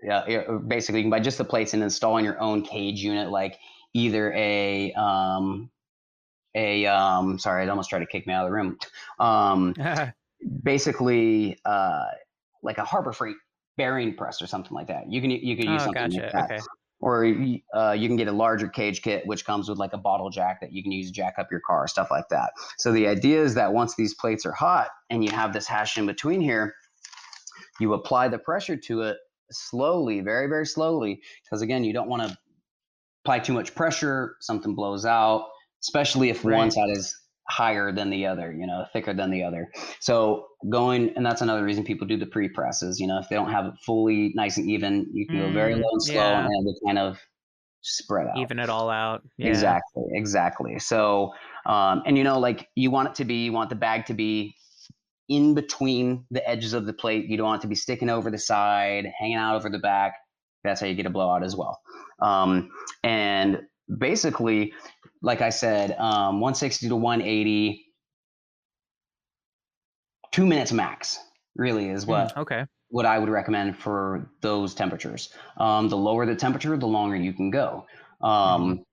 yeah, 0.02 0.42
basically 0.68 1.02
you 1.02 1.04
can 1.04 1.12
buy 1.12 1.20
just 1.20 1.38
the 1.38 1.46
plates 1.46 1.76
and 1.76 1.84
install 1.84 2.18
in 2.18 2.26
your 2.26 2.40
own 2.42 2.64
cage 2.64 3.00
unit, 3.04 3.30
like 3.30 3.60
either 3.94 4.34
a 4.34 4.92
um, 4.94 5.70
a 6.56 6.86
um, 6.88 7.38
sorry, 7.38 7.66
I 7.66 7.68
almost 7.68 7.90
tried 7.90 8.00
to 8.00 8.06
kick 8.08 8.26
me 8.26 8.34
out 8.34 8.46
of 8.46 8.50
the 8.50 8.56
room. 8.56 8.78
Um, 9.20 9.76
basically, 10.64 11.58
uh, 11.66 12.06
like 12.64 12.78
a 12.78 12.84
Harbor 12.84 13.14
Freight 13.14 13.36
bearing 13.78 14.16
press 14.16 14.42
or 14.42 14.48
something 14.48 14.74
like 14.74 14.88
that. 14.88 15.10
You 15.10 15.22
can 15.22 15.32
you 15.32 15.56
can 15.56 15.72
use 15.72 15.82
oh, 15.82 15.86
something 15.86 16.10
gotcha. 16.10 16.22
like 16.22 16.32
that. 16.34 16.52
Okay. 16.52 16.60
Or 17.02 17.24
uh, 17.74 17.94
you 17.94 18.10
can 18.10 18.18
get 18.18 18.28
a 18.28 18.32
larger 18.34 18.68
cage 18.68 19.02
kit, 19.02 19.26
which 19.26 19.46
comes 19.46 19.70
with 19.70 19.78
like 19.78 19.94
a 19.94 19.98
bottle 19.98 20.30
jack 20.30 20.60
that 20.60 20.74
you 20.74 20.84
can 20.84 20.92
use 20.92 21.08
to 21.08 21.14
jack 21.14 21.36
up 21.38 21.48
your 21.50 21.62
car, 21.66 21.88
stuff 21.88 22.12
like 22.12 22.28
that. 22.30 22.52
So 22.78 22.92
the 22.92 23.08
idea 23.08 23.42
is 23.42 23.56
that 23.56 23.72
once 23.72 23.96
these 23.96 24.16
plates 24.16 24.46
are 24.46 24.52
hot 24.52 24.90
and 25.10 25.24
you 25.24 25.32
have 25.32 25.54
this 25.54 25.66
hash 25.66 25.98
in 25.98 26.06
between 26.06 26.42
here, 26.42 26.74
you 27.80 27.94
apply 27.94 28.28
the 28.28 28.38
pressure 28.38 28.76
to 28.76 29.04
it 29.04 29.18
slowly, 29.50 30.20
very, 30.20 30.48
very 30.48 30.66
slowly, 30.66 31.22
because 31.46 31.62
again, 31.62 31.86
you 31.86 31.94
don't 31.94 32.10
want 32.10 32.24
to 32.24 32.38
apply 33.24 33.40
too 33.40 33.54
much 33.54 33.74
pressure, 33.76 34.36
something 34.42 34.76
blows 34.76 35.06
out, 35.06 35.48
especially 35.82 36.30
if 36.30 36.44
one 36.44 36.70
side 36.70 36.90
is 36.90 37.18
higher 37.50 37.92
than 37.92 38.10
the 38.10 38.26
other, 38.26 38.52
you 38.52 38.68
know, 38.68 38.86
thicker 38.94 39.14
than 39.14 39.32
the 39.32 39.44
other. 39.44 39.72
So 40.00 40.48
going, 40.70 41.12
and 41.16 41.26
that's 41.26 41.42
another 41.42 41.64
reason 41.64 41.84
people 41.84 42.08
do 42.08 42.18
the 42.18 42.26
pre 42.26 42.50
presses. 42.50 43.00
You 43.00 43.08
know, 43.08 43.20
if 43.20 43.30
they 43.30 43.36
don't 43.36 43.52
have 43.52 43.66
it 43.66 43.74
fully 43.86 44.32
nice 44.36 44.58
and 44.58 44.70
even, 44.70 45.08
you 45.14 45.28
can 45.28 45.40
go 45.40 45.52
very 45.52 45.74
Mm, 45.74 45.82
low 45.82 45.90
and 45.92 46.04
slow, 46.04 46.16
yeah. 46.16 46.46
and 46.46 46.68
it'll 46.68 46.80
kind 46.86 47.00
of 47.00 47.20
spread 47.82 48.28
out. 48.28 48.38
Even 48.38 48.60
it 48.60 48.70
all 48.70 48.90
out. 48.90 49.24
Yeah. 49.38 49.48
Exactly, 49.48 50.04
exactly. 50.12 50.80
So, 50.80 51.34
um, 51.66 52.04
and 52.06 52.18
you 52.18 52.24
know, 52.24 52.40
like 52.40 52.68
you 52.76 52.92
want 52.92 53.10
it 53.10 53.16
to 53.16 53.26
be, 53.26 53.46
you 53.46 53.54
want 53.54 53.70
the 53.70 53.76
bag 53.76 54.06
to 54.08 54.14
be 54.14 54.56
in 55.28 55.54
between 55.54 56.26
the 56.32 56.48
edges 56.48 56.74
of 56.74 56.86
the 56.86 56.94
plate. 56.94 57.26
You 57.28 57.38
don't 57.38 57.48
want 57.48 57.62
it 57.62 57.64
to 57.64 57.68
be 57.68 57.76
sticking 57.76 58.10
over 58.10 58.30
the 58.32 58.38
side, 58.38 59.06
hanging 59.18 59.38
out 59.38 59.56
over 59.56 59.70
the 59.70 59.80
back. 59.80 60.14
That's 60.64 60.82
how 60.82 60.88
you 60.88 60.96
get 60.96 61.06
a 61.06 61.10
blowout 61.10 61.44
as 61.44 61.56
well. 61.56 61.80
Um, 62.22 62.70
and 63.04 63.60
basically, 63.98 64.74
like 65.22 65.42
I 65.42 65.50
said, 65.50 65.92
um, 65.98 66.40
160 66.40 66.90
to 66.90 66.96
180, 66.96 67.86
two 70.32 70.46
minutes 70.46 70.72
max. 70.72 71.20
Really 71.56 71.90
is 71.90 72.06
what 72.06 72.34
Mm, 72.34 72.38
okay. 72.38 72.66
what 72.90 73.06
I 73.06 73.20
would 73.20 73.30
recommend 73.30 73.78
for 73.78 74.32
those 74.42 74.74
temperatures. 74.74 75.34
Um, 75.58 75.90
the 75.90 75.98
lower 75.98 76.26
the 76.26 76.36
temperature, 76.36 76.76
the 76.78 76.88
longer 76.88 77.16
you 77.16 77.34
can 77.34 77.52
go. 77.52 77.86
Um, 78.22 78.84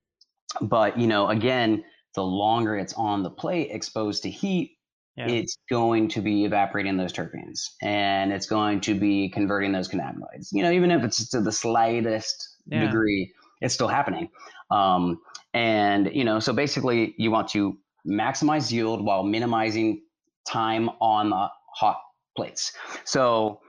But 0.61 0.99
you 0.99 1.07
know, 1.07 1.29
again, 1.29 1.85
the 2.15 2.23
longer 2.25 2.77
it's 2.77 2.95
on 2.95 3.23
the 3.23 3.31
plate, 3.31 3.71
exposed 3.73 4.23
to 4.25 4.31
heat, 4.31 4.79
Yeah. 5.17 5.29
it's 5.29 5.59
going 5.71 6.09
to 6.09 6.21
be 6.23 6.45
evaporating 6.45 6.97
those 6.97 7.13
terpenes, 7.13 7.59
and 7.83 8.33
it's 8.33 8.47
going 8.47 8.81
to 8.83 8.95
be 8.99 9.29
converting 9.31 9.73
those 9.73 9.89
cannabinoids. 9.89 10.49
You 10.53 10.63
know, 10.63 10.71
even 10.71 10.91
if 10.91 11.05
it's 11.05 11.29
to 11.31 11.41
the 11.41 11.53
slightest 11.53 12.57
Yeah. 12.67 12.81
degree, 12.87 13.33
it's 13.61 13.75
still 13.75 13.89
happening. 13.89 14.31
Um, 14.71 15.21
and 15.55 16.11
you 16.15 16.25
know, 16.25 16.41
so 16.41 16.53
basically, 16.53 17.15
you 17.19 17.31
want 17.31 17.49
to 17.49 17.79
maximize 18.07 18.71
yield 18.71 19.05
while 19.05 19.23
minimizing 19.23 20.03
time 20.47 20.89
on 21.01 21.31
the 21.31 21.49
hot 21.75 22.01
plates. 22.37 22.73
So 23.05 23.61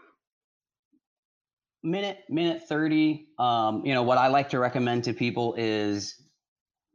minute 1.83 2.23
minute 2.29 2.67
30 2.67 3.27
um, 3.39 3.85
you 3.85 3.93
know 3.93 4.03
what 4.03 4.17
i 4.17 4.27
like 4.27 4.49
to 4.49 4.59
recommend 4.59 5.03
to 5.03 5.13
people 5.13 5.53
is 5.57 6.21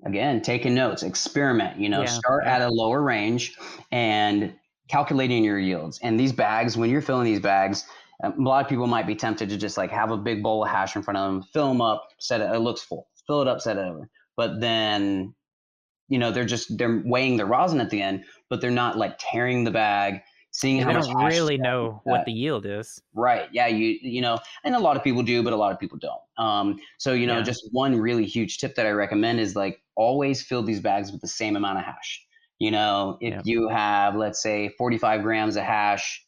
again 0.05 0.43
taking 0.43 0.75
notes 0.75 1.03
experiment 1.03 1.79
you 1.79 1.89
know 1.89 2.03
Yeah, 2.03 2.07
start 2.07 2.45
at 2.45 2.61
a 2.63 2.69
lower 2.69 3.01
range 3.01 3.57
and 3.91 4.55
calculating 4.89 5.43
your 5.45 5.59
yields. 5.59 5.99
And 6.03 6.19
these 6.21 6.33
bags 6.33 6.77
when 6.77 6.91
you're 6.91 7.01
filling 7.01 7.25
these 7.25 7.41
bags 7.41 7.85
um, 8.23 8.35
a 8.39 8.43
lot 8.43 8.63
of 8.63 8.69
people 8.69 8.87
might 8.87 9.07
be 9.07 9.15
tempted 9.15 9.49
to 9.49 9.57
just 9.57 9.77
like 9.77 9.91
have 9.91 10.11
a 10.11 10.17
big 10.17 10.43
bowl 10.43 10.65
of 10.65 10.71
hash 10.71 10.97
in 10.97 11.03
front 11.03 11.17
of 11.17 11.33
them 11.33 11.43
fill 11.43 11.69
them 11.69 11.81
up 11.81 12.09
set 12.19 12.41
it 12.41 12.53
it 12.53 12.59
looks 12.59 12.83
full 12.83 13.09
fill 13.27 13.43
it 13.43 13.49
up 13.49 13.61
set 13.61 13.77
it 13.77 13.81
over 13.81 14.09
but 14.37 14.61
then 14.61 15.35
you 16.09 16.19
know 16.19 16.31
they're 16.31 16.45
just 16.45 16.77
they're 16.79 17.03
weighing 17.05 17.37
the 17.37 17.47
rosin 17.47 17.81
at 17.81 17.91
the 17.91 18.03
end 18.03 18.25
but 18.49 18.61
they're 18.61 18.71
not 18.71 18.99
like 18.99 19.17
tearing 19.19 19.65
the 19.65 19.71
bag 19.71 20.21
seeing 20.55 20.81
And 20.81 20.91
how 20.91 20.93
much 20.99 21.07
don't 21.07 21.25
really 21.25 21.57
know 21.57 22.01
what 22.05 22.19
that. 22.19 22.25
the 22.27 22.33
yield 22.33 22.67
is. 22.67 23.01
Right. 23.15 23.49
Yeah. 23.53 23.69
You 23.69 23.99
you 24.03 24.21
know, 24.21 24.39
and 24.65 24.75
a 24.75 24.79
lot 24.79 24.99
of 24.99 25.03
people 25.03 25.23
do, 25.23 25.43
but 25.43 25.55
a 25.55 25.57
lot 25.57 25.73
of 25.73 25.79
people 25.81 25.97
don't. 25.99 26.21
Um, 26.47 26.79
so 26.99 27.15
you 27.15 27.27
know, 27.27 27.39
Yeah. 27.39 27.43
just 27.43 27.67
one 27.73 27.99
really 27.99 28.27
huge 28.27 28.59
tip 28.59 28.75
that 28.75 28.85
I 28.85 28.91
recommend 28.91 29.41
is 29.41 29.57
like 29.57 29.83
always 29.95 30.43
fill 30.43 30.63
these 30.63 30.81
bags 30.81 31.11
with 31.11 31.23
the 31.23 31.29
same 31.29 31.57
amount 31.57 31.79
of 31.79 31.85
hash. 31.87 32.23
You 32.59 32.71
know, 32.71 33.17
if 33.23 33.33
Yeah. 33.33 33.41
you 33.45 33.69
have 33.69 34.15
let's 34.15 34.43
say 34.43 34.69
45 34.77 35.23
grams 35.23 35.57
of 35.57 35.63
hash, 35.65 36.23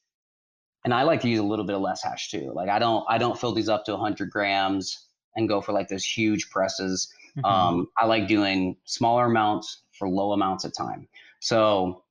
and 0.87 0.95
I 0.95 1.03
like 1.03 1.21
to 1.21 1.29
use 1.29 1.41
a 1.41 1.45
little 1.45 1.67
bit 1.67 1.77
of 1.77 1.83
less 1.83 2.03
hash 2.03 2.31
too. 2.31 2.51
Like 2.55 2.71
I 2.71 2.79
don't 2.79 3.05
I 3.11 3.19
don't 3.19 3.39
fill 3.39 3.53
these 3.53 3.69
up 3.69 3.85
to 3.85 3.93
100 3.93 4.31
grams 4.31 5.04
and 5.37 5.49
go 5.49 5.61
for 5.61 5.73
like 5.73 5.89
those 5.89 6.05
huge 6.05 6.51
presses. 6.51 7.13
Mhm. 7.37 7.45
Um, 7.45 7.89
I 7.99 8.07
like 8.07 8.29
doing 8.29 8.77
smaller 8.85 9.27
amounts 9.27 9.83
for 9.93 10.09
low 10.09 10.33
amounts 10.33 10.65
of 10.65 10.75
time. 10.77 11.09
So, 11.41 12.05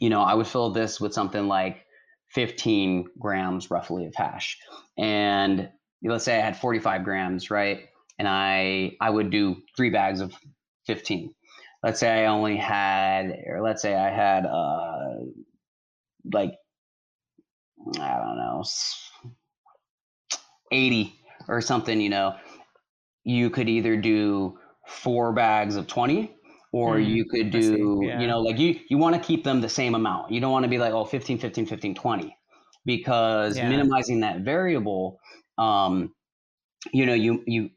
you 0.00 0.10
know, 0.10 0.22
I 0.22 0.34
would 0.34 0.46
fill 0.46 0.70
this 0.70 1.00
with 1.00 1.14
something 1.14 1.46
like 1.46 1.86
15 2.28 3.08
grams 3.18 3.70
roughly 3.70 4.06
of 4.06 4.14
hash. 4.14 4.58
And 4.98 5.70
let's 6.02 6.24
say 6.24 6.38
I 6.38 6.42
had 6.44 6.56
45 6.56 7.04
grams, 7.04 7.50
right? 7.50 7.88
And 8.18 8.26
I 8.28 8.96
I 9.00 9.10
would 9.10 9.30
do 9.30 9.62
three 9.76 9.90
bags 9.90 10.20
of 10.20 10.34
15. 10.86 11.34
Let's 11.82 12.00
say 12.00 12.24
I 12.24 12.26
only 12.26 12.56
had, 12.56 13.30
or 13.46 13.60
let's 13.62 13.82
say 13.82 13.94
I 13.94 14.10
had 14.10 14.46
uh 14.46 15.20
like 16.32 16.54
I 18.00 18.16
don't 18.18 18.36
know, 18.36 18.64
80 20.72 21.14
or 21.48 21.60
something, 21.60 22.00
you 22.00 22.08
know, 22.08 22.34
you 23.26 23.50
could 23.50 23.68
either 23.68 23.96
do 23.96 24.58
four 24.86 25.32
bags 25.34 25.76
of 25.76 25.88
20 25.88 26.36
or 26.72 26.98
Mm, 26.98 27.00
you 27.00 27.26
could 27.26 27.50
do, 27.50 28.12
yeah. 28.12 28.16
you 28.16 28.28
know, 28.28 28.40
like 28.40 28.58
you, 28.58 28.80
you 28.88 28.98
want 28.98 29.16
to 29.16 29.20
keep 29.20 29.44
them 29.44 29.60
the 29.60 29.68
same 29.68 29.94
amount. 29.96 30.32
You 30.32 30.40
don't 30.40 30.52
want 30.52 30.64
to 30.64 30.70
be 30.70 30.78
like, 30.78 30.94
oh, 30.94 31.04
15, 31.04 31.38
15, 31.38 31.66
15, 31.66 31.94
20, 31.96 32.38
because 32.86 33.60
Yeah. 33.60 33.62
minimizing 33.62 34.20
that 34.20 34.42
variable, 34.42 35.18
um, 35.58 36.14
you 36.92 37.06
know, 37.06 37.14
you, 37.14 37.44
you, 37.46 37.70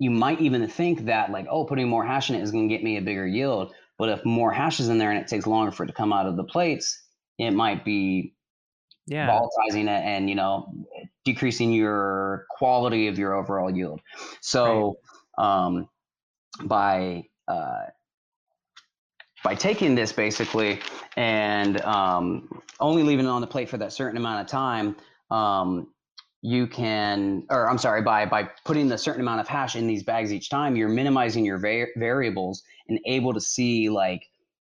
you 0.00 0.10
might 0.10 0.40
even 0.40 0.68
think 0.68 1.06
that 1.06 1.32
like, 1.32 1.46
oh, 1.50 1.64
putting 1.64 1.88
more 1.88 2.04
hash 2.04 2.30
in 2.30 2.36
it 2.36 2.42
is 2.42 2.52
going 2.52 2.68
to 2.68 2.74
get 2.74 2.84
me 2.84 2.98
a 2.98 3.02
bigger 3.02 3.26
yield. 3.26 3.74
But 3.98 4.10
if 4.10 4.24
more 4.24 4.52
hash 4.52 4.80
is 4.80 4.88
in 4.90 4.98
there 4.98 5.10
and 5.10 5.20
it 5.20 5.28
takes 5.28 5.46
longer 5.46 5.72
for 5.72 5.84
it 5.84 5.88
to 5.88 5.94
come 5.94 6.12
out 6.12 6.26
of 6.26 6.36
the 6.36 6.44
plates, 6.44 7.02
it 7.38 7.52
might 7.52 7.84
be 7.84 8.34
Yeah. 9.06 9.42
volatilizing 9.68 9.84
it 9.84 10.04
and 10.04 10.28
you 10.28 10.34
know 10.36 10.72
decreasing 11.24 11.72
your 11.72 12.46
quality 12.50 13.08
of 13.08 13.18
your 13.18 13.34
overall 13.34 13.70
yield. 13.70 14.00
So 14.40 14.98
um, 15.38 15.88
by 16.64 17.24
uh, 17.46 17.86
by 19.44 19.54
taking 19.54 19.94
this 19.94 20.12
basically 20.12 20.80
and 21.16 21.80
um, 21.82 22.48
only 22.80 23.02
leaving 23.02 23.26
it 23.26 23.28
on 23.28 23.40
the 23.40 23.46
plate 23.46 23.68
for 23.68 23.78
that 23.78 23.92
certain 23.92 24.16
amount 24.16 24.40
of 24.40 24.46
time 24.46 24.96
um, 25.30 25.88
you 26.40 26.66
can 26.68 27.44
or 27.50 27.68
i'm 27.68 27.78
sorry 27.78 28.00
by 28.00 28.24
by 28.24 28.48
putting 28.64 28.88
the 28.88 28.96
certain 28.96 29.20
amount 29.20 29.40
of 29.40 29.48
hash 29.48 29.74
in 29.74 29.88
these 29.88 30.04
bags 30.04 30.32
each 30.32 30.48
time 30.48 30.76
you're 30.76 30.88
minimizing 30.88 31.44
your 31.44 31.58
va- 31.58 31.90
variables 31.96 32.62
and 32.88 33.00
able 33.06 33.34
to 33.34 33.40
see 33.40 33.90
like 33.90 34.22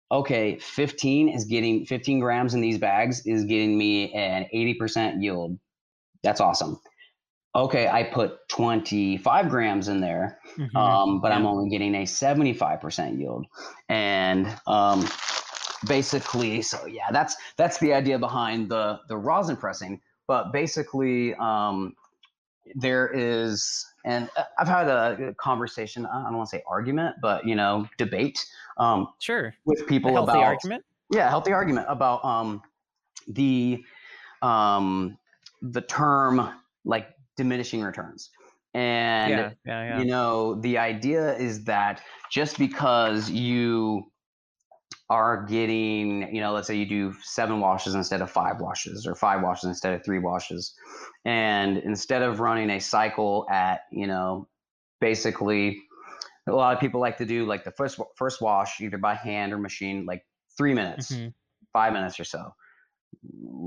okay 0.10 0.58
15 0.60 1.28
is 1.28 1.44
getting 1.44 1.86
15 1.86 2.22
grams 2.22 2.54
in 2.54 2.62
these 2.62 2.78
bags 2.78 3.26
is 3.26 3.44
getting 3.44 3.78
me 3.78 4.14
an 4.14 4.48
80% 4.54 5.22
yield 5.22 5.60
that's 6.24 6.42
awesome 6.42 6.80
okay 7.56 7.88
i 7.88 8.04
put 8.04 8.48
25 8.50 9.50
grams 9.50 9.88
in 9.88 10.00
there 10.02 10.40
Mhm. 10.58 10.76
um, 10.76 11.22
but 11.22 11.32
i'm 11.32 11.46
only 11.46 11.70
getting 11.70 11.96
a 11.96 12.04
75% 12.04 13.18
yield 13.18 13.46
and 13.90 14.48
um, 14.68 15.06
basically 15.88 16.62
so 16.62 16.86
yeah 16.86 17.10
that's 17.12 17.36
that's 17.56 17.78
the 17.80 17.94
idea 17.94 18.18
behind 18.20 18.70
the 18.70 19.00
the 19.08 19.18
rosin 19.18 19.56
pressing 19.56 20.02
but 20.28 20.52
basically 20.52 21.34
um, 21.36 21.96
there 22.76 23.08
is 23.14 23.86
and 24.06 24.30
uh, 24.38 24.44
i've 24.60 24.68
had 24.68 24.88
a 24.88 25.34
conversation 25.36 26.06
i 26.06 26.24
don't 26.24 26.36
want 26.36 26.50
to 26.50 26.58
say 26.58 26.64
argument 26.68 27.16
but 27.22 27.46
you 27.46 27.56
know 27.56 27.88
debate 27.98 28.46
um, 28.78 29.08
Sure. 29.20 29.54
with 29.66 29.82
A 29.82 29.84
people 29.86 30.12
healthy 30.14 30.32
about 30.32 30.44
argument. 30.44 30.84
yeah 31.12 31.30
healthy 31.30 31.54
argument 31.54 31.86
about 31.90 32.24
um 32.26 32.62
the 33.28 33.84
um 34.42 35.18
the 35.62 35.82
term 35.82 36.50
like 36.86 37.10
diminishing 37.36 37.82
returns 37.82 38.30
and 38.74 39.32
yeah. 39.32 39.52
Yeah. 39.66 39.84
Yeah. 39.84 40.00
you 40.00 40.06
know 40.06 40.56
the 40.62 40.78
idea 40.78 41.36
is 41.38 41.64
that 41.66 42.02
just 42.32 42.58
because 42.58 43.30
you 43.30 44.04
are 45.10 45.46
getting 45.46 46.34
you 46.34 46.42
know 46.42 46.52
let's 46.54 46.68
say 46.68 46.76
you 46.76 46.86
do 46.86 47.14
seven 47.22 47.60
washes 47.60 47.96
instead 47.96 48.22
of 48.22 48.30
five 48.30 48.60
washes 48.60 49.08
or 49.08 49.16
five 49.16 49.42
washes 49.42 49.66
instead 49.66 49.94
of 49.94 50.04
three 50.04 50.20
washes 50.20 50.74
and 51.26 51.78
instead 51.78 52.22
of 52.22 52.40
running 52.40 52.70
a 52.70 52.80
cycle 52.80 53.46
at 53.50 53.82
you 53.92 54.06
know 54.06 54.48
basically 55.00 55.82
a 56.48 56.52
lot 56.52 56.74
of 56.74 56.80
people 56.80 57.00
like 57.00 57.18
to 57.18 57.26
do 57.26 57.46
like 57.46 57.64
the 57.64 57.72
first 57.72 58.00
first 58.16 58.42
wash 58.42 58.82
either 58.82 58.98
by 58.98 59.16
hand 59.16 59.54
or 59.54 59.58
machine 59.58 60.06
like 60.06 60.26
three 60.58 60.74
minutes 60.74 61.14
Mhm. 61.14 61.34
five 61.74 61.94
minutes 61.94 62.20
or 62.20 62.24
so 62.24 62.54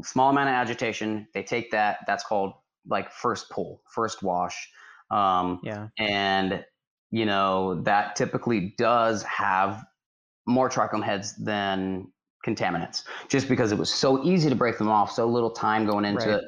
small 0.02 0.30
amount 0.30 0.48
of 0.48 0.54
agitation 0.54 1.26
they 1.34 1.42
take 1.42 1.70
that 1.70 1.98
that's 2.06 2.24
called 2.24 2.54
like 2.86 3.12
first 3.12 3.50
pull, 3.50 3.82
first 3.92 4.22
wash. 4.22 4.70
Um, 5.10 5.60
Yeah. 5.62 5.88
and 5.98 6.64
you 7.10 7.26
know 7.26 7.82
that 7.82 8.16
typically 8.16 8.74
does 8.78 9.22
have 9.24 9.84
more 10.46 10.68
trichome 10.68 11.04
heads 11.04 11.34
than 11.36 12.10
contaminants 12.46 13.04
just 13.28 13.48
because 13.48 13.72
it 13.72 13.78
was 13.78 13.92
so 13.92 14.24
easy 14.24 14.48
to 14.48 14.54
break 14.54 14.78
them 14.78 14.88
off 14.88 15.12
so 15.12 15.26
little 15.26 15.50
time 15.50 15.84
going 15.84 16.04
into 16.04 16.28
Right. 16.30 16.38
it 16.38 16.44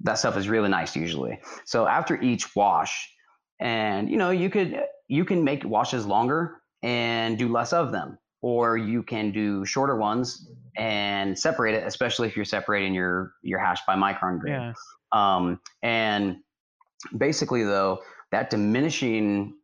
that 0.00 0.14
stuff 0.14 0.36
is 0.36 0.48
really 0.48 0.68
nice 0.68 0.94
usually 0.94 1.40
so 1.64 1.86
after 1.88 2.20
each 2.20 2.54
wash 2.54 3.12
and 3.58 4.08
you 4.10 4.16
know 4.16 4.30
you 4.30 4.48
could 4.48 4.78
you 5.08 5.24
can 5.24 5.42
make 5.42 5.64
washes 5.64 6.06
longer 6.06 6.62
and 6.82 7.38
do 7.38 7.48
less 7.48 7.72
of 7.72 7.90
them 7.90 8.18
or 8.40 8.76
you 8.76 9.02
can 9.02 9.30
do 9.32 9.64
shorter 9.64 9.96
ones 9.96 10.50
and 10.76 11.38
separate 11.38 11.74
it 11.74 11.84
especially 11.86 12.28
if 12.28 12.36
you're 12.36 12.44
separating 12.44 12.94
your 12.94 13.32
your 13.42 13.58
hash 13.58 13.80
by 13.86 13.94
micron 13.94 14.38
grade 14.38 14.54
Yeah. 14.54 14.72
um, 15.12 15.60
and 15.82 16.36
basically, 17.16 17.64
though, 17.64 18.00
that 18.32 18.50
diminishing 18.50 19.54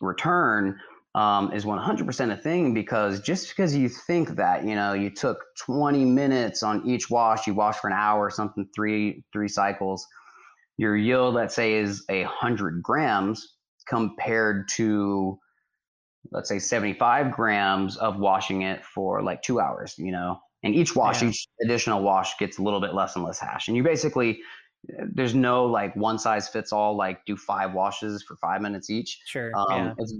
return 0.00 0.78
um, 1.14 1.52
is 1.52 1.64
100% 1.64 2.32
a 2.32 2.36
thing 2.36 2.74
because 2.74 3.20
just 3.20 3.48
because 3.48 3.76
you 3.76 3.88
think 3.88 4.30
that 4.30 4.64
you 4.64 4.74
know 4.74 4.94
you 4.94 5.10
took 5.10 5.38
20 5.60 6.04
minutes 6.04 6.62
on 6.62 6.86
each 6.86 7.08
wash, 7.10 7.46
you 7.46 7.54
wash 7.54 7.76
for 7.76 7.88
an 7.88 7.92
hour, 7.92 8.26
or 8.26 8.30
something, 8.30 8.68
three 8.74 9.24
three 9.32 9.48
cycles, 9.48 10.06
your 10.76 10.96
yield, 10.96 11.34
let's 11.34 11.54
say, 11.54 11.74
is 11.74 12.04
a 12.08 12.24
hundred 12.24 12.82
grams 12.82 13.56
compared 13.88 14.68
to 14.70 15.38
let's 16.30 16.48
say 16.48 16.58
75 16.58 17.32
grams 17.32 17.96
of 17.96 18.18
washing 18.18 18.62
it 18.62 18.84
for 18.84 19.22
like 19.22 19.42
two 19.42 19.60
hours, 19.60 19.94
you 19.98 20.12
know. 20.12 20.40
And 20.62 20.74
each 20.74 20.96
wash, 20.96 21.22
Yeah. 21.22 21.28
each 21.28 21.46
additional 21.62 22.02
wash 22.02 22.38
gets 22.38 22.58
a 22.58 22.62
little 22.62 22.80
bit 22.80 22.94
less 22.94 23.16
and 23.16 23.24
less 23.24 23.38
hash. 23.38 23.68
And 23.68 23.76
you 23.76 23.82
basically, 23.82 24.40
there's 25.12 25.34
no 25.34 25.66
like 25.66 25.94
one 25.94 26.18
size 26.18 26.48
fits 26.48 26.72
all, 26.72 26.96
like 26.96 27.24
do 27.26 27.36
five 27.36 27.74
washes 27.74 28.22
for 28.22 28.36
five 28.36 28.62
minutes 28.62 28.88
each. 28.90 29.20
Sure. 29.26 29.50
Um, 29.54 29.66
yeah. 29.70 29.94
It's 29.98 30.14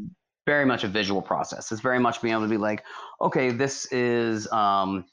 very 0.46 0.66
much 0.66 0.84
a 0.84 0.88
visual 0.88 1.22
process. 1.22 1.72
It's 1.72 1.80
very 1.80 1.98
much 1.98 2.20
being 2.20 2.32
able 2.32 2.42
to 2.44 2.48
be 2.48 2.58
like, 2.58 2.84
okay, 3.22 3.50
this 3.50 3.90
is 3.90 4.50
um, 4.52 5.06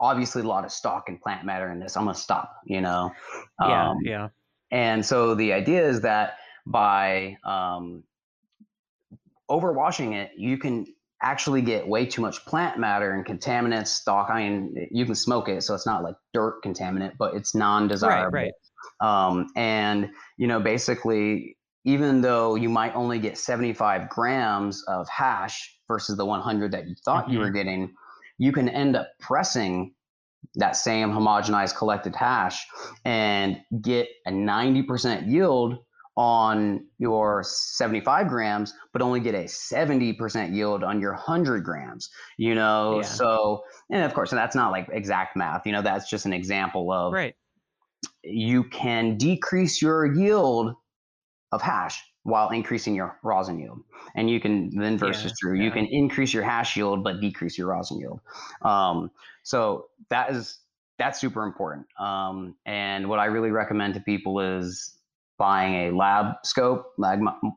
obviously 0.00 0.42
a 0.42 0.46
lot 0.46 0.64
of 0.64 0.72
stalk 0.72 1.08
and 1.08 1.20
plant 1.20 1.44
matter 1.44 1.70
in 1.70 1.78
this. 1.78 1.96
I'm 1.96 2.04
gonna 2.04 2.14
stop, 2.14 2.56
you 2.64 2.80
know. 2.80 3.12
Yeah. 3.60 3.90
Um, 3.90 3.98
yeah. 4.02 4.28
and 4.70 5.04
so 5.04 5.34
the 5.34 5.52
idea 5.52 5.86
is 5.86 6.00
that 6.00 6.38
by 6.66 7.36
um, 7.44 8.02
overwashing 9.50 10.14
it, 10.14 10.30
you 10.36 10.58
can 10.58 10.86
actually 11.22 11.60
get 11.62 11.86
way 11.86 12.06
too 12.06 12.22
much 12.22 12.44
plant 12.46 12.78
matter 12.78 13.12
and 13.12 13.26
contaminants, 13.26 13.88
stalk. 13.88 14.30
I 14.30 14.48
mean, 14.48 14.88
you 14.90 15.04
can 15.04 15.14
smoke 15.14 15.48
it, 15.48 15.62
so 15.62 15.74
it's 15.74 15.86
not 15.86 16.02
like 16.02 16.14
dirt 16.32 16.62
contaminant, 16.64 17.12
but 17.18 17.34
it's 17.34 17.54
non-desirable. 17.54 18.32
right. 18.32 18.52
Um, 19.00 19.48
and 19.56 20.10
you 20.38 20.46
know, 20.46 20.60
basically, 20.60 21.56
even 21.84 22.20
though 22.22 22.54
you 22.54 22.68
might 22.68 22.94
only 22.94 23.18
get 23.18 23.38
75 23.38 24.08
grams 24.08 24.82
of 24.84 25.08
hash 25.08 25.76
versus 25.88 26.16
the 26.16 26.24
100 26.24 26.72
that 26.72 26.86
you 26.88 26.94
thought 27.04 27.28
you 27.30 27.38
Mm-hmm. 27.38 27.46
were 27.46 27.50
getting, 27.50 27.94
you 28.38 28.52
can 28.52 28.68
end 28.68 28.96
up 28.96 29.08
pressing 29.18 29.92
that 30.56 30.76
same 30.76 31.10
homogenized 31.10 31.76
collected 31.76 32.16
hash 32.16 32.66
and 33.04 33.60
get 33.82 34.08
a 34.26 34.30
90% 34.30 35.28
yield 35.30 35.78
on 36.20 36.86
your 36.98 37.42
75 37.42 38.28
grams, 38.28 38.74
but 38.92 39.00
only 39.00 39.20
get 39.20 39.34
a 39.34 39.44
70% 39.44 40.54
yield 40.54 40.84
on 40.84 41.00
your 41.00 41.12
100 41.12 41.64
grams, 41.64 42.10
you 42.36 42.54
know? 42.54 43.00
Yeah. 43.00 43.06
So, 43.06 43.64
and 43.90 44.04
of 44.04 44.12
course, 44.12 44.30
and 44.30 44.38
that's 44.38 44.54
not 44.54 44.70
like 44.70 44.86
exact 44.92 45.34
math, 45.34 45.64
you 45.64 45.72
know, 45.72 45.80
that's 45.80 46.10
just 46.10 46.26
an 46.26 46.34
example 46.34 46.92
of 46.92 47.14
Right. 47.14 47.34
you 48.22 48.64
can 48.64 49.16
decrease 49.16 49.80
your 49.80 50.14
yield 50.14 50.74
of 51.52 51.62
hash 51.62 52.04
while 52.24 52.50
increasing 52.50 52.94
your 52.94 53.18
rosin 53.22 53.58
yield. 53.58 53.80
And 54.14 54.28
you 54.28 54.40
can, 54.40 54.76
the 54.76 54.84
inverse 54.84 55.20
Yeah, 55.20 55.30
is 55.30 55.38
true. 55.40 55.58
You 55.58 55.70
can 55.70 55.86
increase 55.86 56.34
your 56.34 56.42
hash 56.44 56.76
yield, 56.76 57.02
but 57.02 57.22
decrease 57.22 57.56
your 57.56 57.68
rosin 57.68 57.98
yield. 57.98 58.20
Um, 58.60 59.10
so 59.42 59.86
that 60.10 60.32
is, 60.32 60.58
that's 60.98 61.18
super 61.18 61.44
important. 61.44 61.86
Um, 61.98 62.56
and 62.66 63.08
what 63.08 63.18
I 63.20 63.24
really 63.24 63.50
recommend 63.52 63.94
to 63.94 64.00
people 64.00 64.38
is 64.38 64.99
buying 65.40 65.88
a 65.88 65.96
lab 65.96 66.34
scope, 66.44 66.84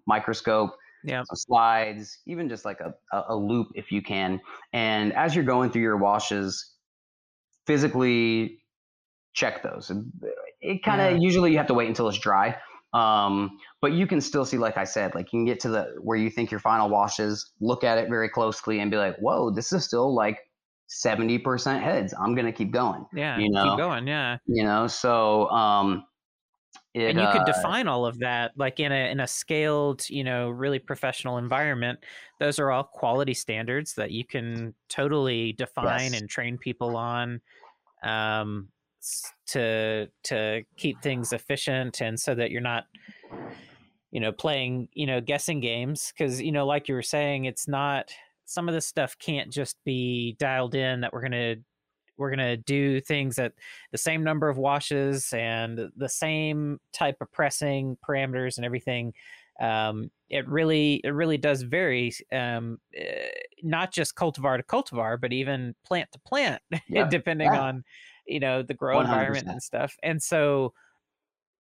microscope, 0.08 0.72
Yeah. 1.04 1.22
slides, 1.34 2.18
even 2.26 2.48
just 2.48 2.64
like 2.64 2.80
a, 2.80 2.94
a, 3.12 3.24
a 3.30 3.36
loupe 3.36 3.68
if 3.76 3.92
you 3.92 4.02
can. 4.02 4.40
And 4.72 5.14
as 5.14 5.36
you're 5.36 5.44
going 5.44 5.70
through 5.70 5.82
your 5.84 5.98
washes, 5.98 6.76
physically 7.68 8.60
check 9.34 9.62
those. 9.64 9.92
It 10.62 10.84
kind 10.84 11.02
of 11.02 11.12
Yeah. 11.12 11.18
usually 11.20 11.52
you 11.52 11.58
have 11.58 11.68
to 11.68 11.74
wait 11.74 11.90
until 11.90 12.08
it's 12.08 12.18
dry. 12.18 12.56
Um, 12.94 13.58
but 13.82 13.92
you 13.94 14.08
can 14.08 14.22
still 14.22 14.46
see, 14.46 14.58
like 14.58 14.78
I 14.78 14.84
said, 14.86 15.14
like 15.16 15.34
you 15.34 15.40
can 15.40 15.46
get 15.46 15.60
to 15.62 15.70
the 15.70 15.96
where 16.00 16.18
you 16.18 16.30
think 16.30 16.52
your 16.52 16.60
final 16.62 16.90
wash 16.90 17.20
is, 17.20 17.52
look 17.60 17.84
at 17.84 17.98
it 17.98 18.08
very 18.08 18.30
closely 18.30 18.80
and 18.80 18.90
be 18.92 18.98
like, 18.98 19.18
whoa, 19.18 19.50
this 19.50 19.74
is 19.74 19.84
still 19.84 20.14
like 20.16 20.38
70% 21.04 21.82
heads. 21.82 22.14
I'm 22.14 22.36
gonna 22.36 22.52
keep 22.54 22.72
going. 22.72 23.06
Yeah. 23.14 23.40
You 23.40 23.50
know, 23.50 23.64
Keep 23.64 23.78
going. 23.78 24.08
Yeah. 24.08 24.38
You 24.46 24.64
know, 24.64 24.88
so 24.88 25.50
um 25.50 26.06
it, 26.94 27.10
and 27.10 27.20
you 27.20 27.28
could 27.28 27.42
uh, 27.42 27.44
define 27.44 27.88
all 27.88 28.06
of 28.06 28.20
that 28.20 28.52
like 28.58 28.80
in 28.80 28.92
a 28.92 29.12
in 29.12 29.20
a 29.20 29.28
scaled 29.28 30.08
you 30.10 30.24
know 30.24 30.50
really 30.50 30.80
professional 30.80 31.38
environment 31.38 32.00
those 32.40 32.60
are 32.60 32.72
all 32.72 32.84
quality 32.84 33.34
standards 33.34 33.96
that 33.96 34.12
you 34.12 34.26
can 34.26 34.74
totally 34.90 35.54
define 35.54 36.14
Yes. 36.14 36.22
and 36.22 36.30
train 36.30 36.58
people 36.58 36.96
on 36.96 37.42
um 38.04 38.70
to 39.48 40.08
to 40.24 40.64
keep 40.78 41.02
things 41.02 41.34
efficient 41.34 42.02
and 42.02 42.20
so 42.20 42.34
that 42.36 42.52
you're 42.52 42.62
not 42.62 42.86
you 44.12 44.20
know 44.20 44.32
playing 44.32 44.88
you 44.94 45.06
know 45.06 45.20
guessing 45.22 45.60
games 45.60 46.12
because 46.12 46.42
you 46.42 46.52
know 46.52 46.66
like 46.66 46.88
you 46.88 46.96
were 46.96 47.02
saying 47.02 47.46
it's 47.46 47.68
not 47.68 48.12
some 48.46 48.68
of 48.68 48.76
this 48.76 48.86
stuff 48.86 49.18
can't 49.18 49.52
just 49.52 49.78
be 49.84 50.34
dialed 50.40 50.76
in 50.76 51.02
that 51.02 51.14
we're 51.14 51.22
going 51.28 51.32
to 51.32 51.56
we're 52.18 52.30
going 52.30 52.40
to 52.40 52.58
do 52.58 53.02
things 53.02 53.40
at 53.40 53.54
the 53.92 53.98
same 53.98 54.24
number 54.24 54.50
of 54.50 54.58
washes 54.58 55.34
and 55.34 55.92
the 55.96 56.10
same 56.10 56.80
type 56.92 57.18
of 57.22 57.32
pressing 57.32 57.98
parameters 58.08 58.58
and 58.58 58.66
everything 58.66 59.14
um, 59.62 60.10
it 60.30 60.48
really 60.48 61.00
it 61.04 61.12
really 61.12 61.38
does 61.38 61.62
vary 61.62 62.12
um, 62.32 62.80
eh, 62.96 63.30
not 63.62 63.92
just 63.94 64.16
cultivar 64.16 64.58
to 64.58 64.64
cultivar 64.64 65.20
but 65.20 65.32
even 65.32 65.76
plant 65.86 66.12
to 66.12 66.20
plant 66.20 66.62
Yeah, 66.88 67.08
depending 67.08 67.54
yeah. 67.54 67.62
on 67.62 67.84
you 68.28 68.40
know 68.40 68.64
the 68.64 68.74
grow 68.74 69.00
environment 69.00 69.48
100%. 69.48 69.52
and 69.52 69.64
stuff 69.64 69.96
and 70.02 70.22
so 70.22 70.74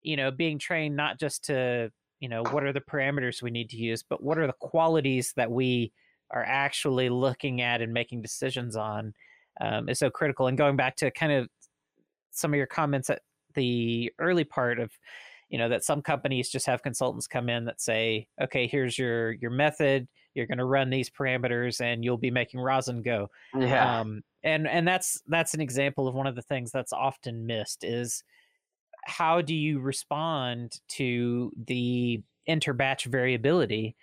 you 0.01 0.17
know 0.17 0.31
being 0.31 0.59
trained 0.59 0.95
not 0.95 1.19
just 1.19 1.45
to 1.45 1.91
you 2.19 2.29
know 2.29 2.43
what 2.43 2.63
are 2.63 2.73
the 2.73 2.81
parameters 2.81 3.41
we 3.41 3.51
need 3.51 3.69
to 3.69 3.77
use 3.77 4.03
but 4.03 4.21
what 4.21 4.37
are 4.37 4.47
the 4.47 4.53
qualities 4.53 5.33
that 5.35 5.49
we 5.49 5.91
are 6.31 6.43
actually 6.43 7.09
looking 7.09 7.61
at 7.61 7.81
and 7.81 7.93
making 7.93 8.21
decisions 8.21 8.75
on 8.75 9.13
um, 9.59 9.89
is 9.89 9.99
so 9.99 10.09
critical. 10.09 10.47
And 10.47 10.57
going 10.57 10.75
back 10.75 10.95
to 10.97 11.11
kind 11.11 11.31
of 11.31 11.47
some 12.31 12.53
of 12.53 12.57
your 12.57 12.67
comments 12.67 13.09
at 13.09 13.21
the 13.55 14.11
early 14.19 14.43
part 14.43 14.79
of, 14.79 14.91
you 15.49 15.57
know, 15.57 15.69
that 15.69 15.83
some 15.83 16.01
companies 16.01 16.49
just 16.49 16.65
have 16.67 16.83
consultants 16.83 17.27
come 17.27 17.49
in 17.49 17.65
that 17.65 17.81
say, 17.81 18.27
okay, 18.41 18.67
here's 18.67 18.97
your 18.97 19.31
your 19.33 19.51
method. 19.51 20.07
You're 20.35 20.47
going 20.47 20.59
to 20.59 20.65
run 20.65 20.89
these 20.89 21.09
parameters, 21.09 21.81
and 21.81 22.03
you'll 22.03 22.17
be 22.17 22.31
making 22.31 22.59
rosin 22.59 23.01
go. 23.01 23.29
yeah. 23.57 23.99
Um, 23.99 24.21
and 24.43 24.67
and 24.67 24.87
that's 24.87 25.21
that's 25.27 25.53
an 25.53 25.61
example 25.61 26.07
of 26.07 26.15
one 26.15 26.27
of 26.27 26.35
the 26.35 26.41
things 26.41 26.71
that's 26.71 26.93
often 26.93 27.45
missed 27.45 27.83
is 27.83 28.23
how 29.05 29.41
do 29.41 29.55
you 29.55 29.79
respond 29.79 30.79
to 30.87 31.51
the 31.67 32.21
interbatch 32.47 33.05
variability 33.05 33.95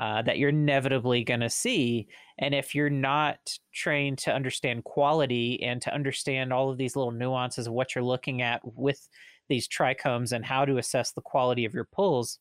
uh, 0.00 0.22
that 0.22 0.38
you're 0.38 0.48
inevitably 0.48 1.22
going 1.22 1.40
to 1.40 1.50
see 1.50 2.08
and 2.38 2.54
if 2.54 2.74
you're 2.74 2.88
not 2.88 3.58
trained 3.74 4.16
to 4.16 4.32
understand 4.34 4.82
quality 4.84 5.62
and 5.62 5.82
to 5.82 5.92
understand 5.92 6.54
all 6.54 6.70
of 6.70 6.78
these 6.78 6.96
little 6.96 7.12
nuances 7.12 7.66
of 7.66 7.74
what 7.74 7.94
you're 7.94 8.02
looking 8.02 8.40
at 8.40 8.62
with 8.64 9.06
these 9.50 9.68
trichomes 9.68 10.32
and 10.32 10.42
how 10.42 10.64
to 10.64 10.78
assess 10.78 11.12
the 11.12 11.20
quality 11.20 11.66
of 11.66 11.74
your 11.74 11.84
pulls 11.84 12.38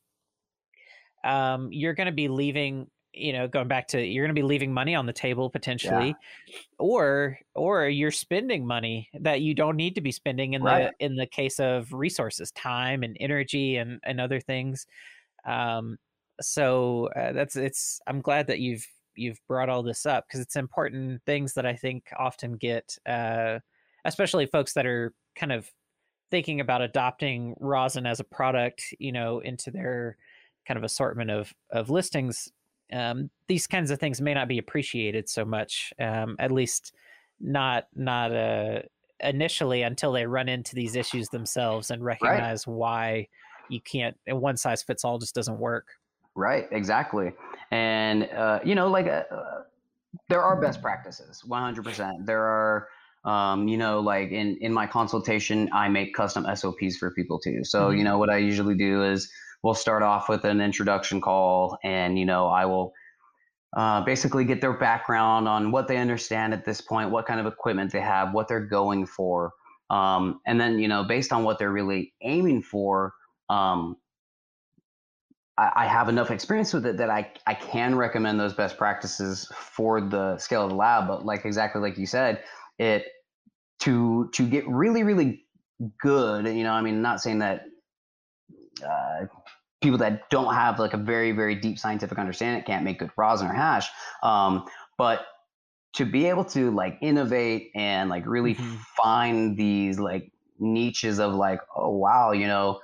um, 1.26 1.68
you're 1.69 1.94
going 1.94 2.06
to 2.07 2.14
be 2.14 2.30
leaving 2.30 2.88
you 3.11 3.34
know 3.34 3.45
going 3.48 3.68
back 3.68 3.88
to 3.88 4.02
you're 4.02 4.23
going 4.23 4.34
to 4.34 4.40
be 4.40 4.48
leaving 4.48 4.73
money 4.73 4.95
on 4.95 5.06
the 5.06 5.11
table 5.11 5.49
potentially 5.49 6.15
or 6.77 7.40
or 7.56 7.90
you're 7.90 8.11
spending 8.11 8.65
money 8.65 9.10
that 9.19 9.41
you 9.41 9.53
don't 9.53 9.76
need 9.76 9.95
to 9.95 10.02
be 10.02 10.11
spending 10.11 10.53
in 10.53 10.61
Right. 10.61 10.91
the 10.99 11.06
in 11.06 11.15
the 11.15 11.26
case 11.26 11.60
of 11.60 11.91
resources 11.91 12.52
time 12.52 13.03
and 13.03 13.18
energy 13.19 13.77
and 13.77 13.99
and 14.03 14.22
other 14.22 14.40
things 14.40 14.86
um 15.45 15.98
so 16.41 17.10
uh, 17.16 17.32
that's 17.32 17.56
it's 17.56 17.99
i'm 18.07 18.22
glad 18.22 18.48
that 18.48 18.60
you've 18.60 18.86
you've 19.16 19.40
brought 19.48 19.70
all 19.70 19.84
this 19.84 20.06
up 20.06 20.26
because 20.28 20.40
it's 20.40 20.56
important 20.56 21.22
things 21.26 21.53
that 21.53 21.66
i 21.66 21.76
think 21.76 22.06
often 22.18 22.53
get 22.53 22.98
uh 23.07 23.60
especially 24.06 24.45
folks 24.45 24.74
that 24.74 24.86
are 24.86 25.14
kind 25.36 25.52
of 25.52 25.70
thinking 26.32 26.60
about 26.60 26.82
adopting 26.82 27.56
rosin 27.60 28.06
as 28.06 28.20
a 28.20 28.24
product 28.24 28.84
you 28.99 29.11
know 29.11 29.40
into 29.40 29.72
their 29.72 30.18
kind 30.68 30.78
of 30.78 30.84
assortment 30.84 31.32
of 31.32 31.53
of 31.72 31.90
listings 31.90 32.49
um, 32.91 33.30
these 33.48 33.68
kinds 33.68 33.91
of 33.91 33.99
things 33.99 34.20
may 34.20 34.34
not 34.34 34.48
be 34.48 34.57
appreciated 34.57 35.30
so 35.30 35.45
much 35.45 35.94
um, 35.99 36.36
at 36.40 36.52
least 36.52 36.94
not 37.40 37.86
not 37.95 38.36
uh, 38.36 38.82
initially 39.22 39.82
until 39.82 40.11
they 40.11 40.26
run 40.26 40.49
into 40.49 40.76
these 40.76 40.95
issues 40.95 41.30
themselves 41.30 41.91
and 41.91 42.03
recognize 42.03 42.66
right. 42.66 42.74
why 42.74 43.28
you 43.70 43.80
can't 43.82 44.18
and 44.28 44.40
one 44.40 44.57
size 44.57 44.82
fits 44.82 45.06
all 45.06 45.20
just 45.20 45.36
doesn't 45.36 45.60
work 45.60 45.88
right 46.36 46.68
exactly. 46.72 47.32
And 47.72 48.24
uh, 48.24 48.60
you 48.64 48.76
know 48.76 48.88
like 48.88 49.08
uh, 49.08 49.24
there 50.28 50.42
are 50.42 50.60
best 50.60 50.82
practices 50.82 51.44
100% 51.48 52.26
there 52.26 52.44
are 52.44 52.88
um, 53.26 53.68
you 53.68 53.78
know 53.78 54.00
like 54.00 54.32
in 54.32 54.58
in 54.62 54.74
my 54.74 54.88
consultation 54.88 55.70
i 55.74 55.88
make 55.90 56.16
custom 56.16 56.46
sops 56.56 56.98
for 56.98 57.12
people 57.12 57.40
too. 57.40 57.64
So 57.64 57.90
mm-hmm. 57.90 57.98
you 57.98 58.04
know 58.04 58.18
what 58.18 58.30
i 58.30 58.38
usually 58.38 58.76
do 58.76 59.04
is 59.04 59.32
we'll 59.64 59.74
start 59.74 60.04
off 60.04 60.30
with 60.30 60.46
an 60.46 60.62
introduction 60.62 61.20
call 61.22 61.78
and 61.84 62.18
you 62.18 62.26
know 62.26 62.48
i 62.48 62.66
will 62.66 62.94
uh, 63.78 64.02
basically 64.02 64.46
get 64.46 64.62
their 64.62 64.74
background 64.74 65.48
on 65.48 65.72
what 65.72 65.88
they 65.88 65.98
understand 65.98 66.54
at 66.54 66.66
this 66.66 66.82
point 66.82 67.12
what 67.12 67.28
kind 67.28 67.40
of 67.40 67.46
equipment 67.46 67.92
they 67.92 68.02
have 68.02 68.34
what 68.34 68.48
they're 68.48 68.66
going 68.66 69.06
for 69.06 69.52
um, 69.90 70.40
and 70.48 70.60
then 70.60 70.80
you 70.80 70.88
know 70.88 71.04
based 71.04 71.32
on 71.32 71.44
what 71.44 71.60
they're 71.60 71.72
really 71.72 72.14
aiming 72.22 72.62
for 72.62 73.14
um, 73.50 73.96
I, 75.60 75.84
I, 75.84 75.86
have 75.88 76.07
enough 76.07 76.31
experience 76.31 76.73
with 76.73 76.86
it 76.86 76.98
that 76.98 77.10
I, 77.10 77.31
I 77.45 77.53
can 77.53 77.95
recommend 77.95 78.40
those 78.40 78.53
best 78.53 78.77
practices 78.77 79.52
for 79.53 79.99
the 79.99 80.38
scale 80.38 80.64
of 80.64 80.69
the 80.69 80.76
lab 80.76 81.07
but 81.07 81.26
like 81.26 81.45
exactly 81.45 81.81
like 81.81 81.98
you 81.98 82.06
said 82.06 82.44
it 82.77 83.06
to 83.80 84.30
to 84.34 84.48
get 84.48 84.68
really 84.68 85.03
really 85.03 85.45
good 86.02 86.45
you 86.48 86.64
know 86.64 86.72
i 86.72 86.81
mean 86.81 87.02
not 87.02 87.22
saying 87.22 87.40
that 87.40 87.65
uh, 88.86 89.26
people 89.81 89.98
that 89.98 90.30
don't 90.30 90.53
have 90.53 90.80
like 90.80 90.94
a 90.94 90.98
very 90.98 91.31
very 91.31 91.56
deep 91.56 91.77
scientific 91.77 92.18
understanding 92.18 92.64
can't 92.64 92.84
make 92.84 92.99
good 92.99 93.11
rosin 93.18 93.48
or 93.48 93.53
hash 93.53 93.90
um, 94.23 94.65
but 94.98 95.26
to 95.94 96.06
be 96.06 96.26
able 96.27 96.45
to 96.45 96.72
like 96.72 96.98
innovate 97.02 97.72
and 97.76 98.10
like 98.10 98.26
really 98.26 98.56
mm-hmm. 98.56 98.76
find 99.02 99.57
these 99.57 99.99
like 99.99 100.31
niches 100.60 101.19
of 101.19 101.34
like 101.34 101.60
oh 101.76 101.90
wow 101.90 102.31
you 102.31 102.48
know 102.48 102.80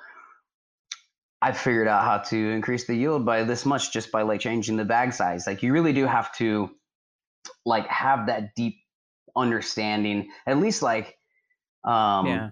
i 1.45 1.51
figured 1.51 1.87
out 1.87 2.03
how 2.03 2.17
to 2.17 2.49
increase 2.49 2.87
the 2.87 2.95
yield 2.95 3.23
by 3.23 3.43
this 3.43 3.67
much 3.67 3.93
just 3.93 4.11
by 4.11 4.23
like 4.23 4.39
changing 4.39 4.77
the 4.77 4.83
bag 4.83 5.13
size. 5.13 5.45
Like 5.45 5.61
you 5.61 5.71
really 5.73 5.93
do 5.93 6.07
have 6.07 6.35
to 6.37 6.71
like 7.67 7.85
have 7.87 8.25
that 8.25 8.55
deep 8.55 8.77
understanding 9.37 10.27
at 10.47 10.57
least 10.57 10.81
like 10.81 11.15
um 11.83 12.25
yeah. 12.25 12.49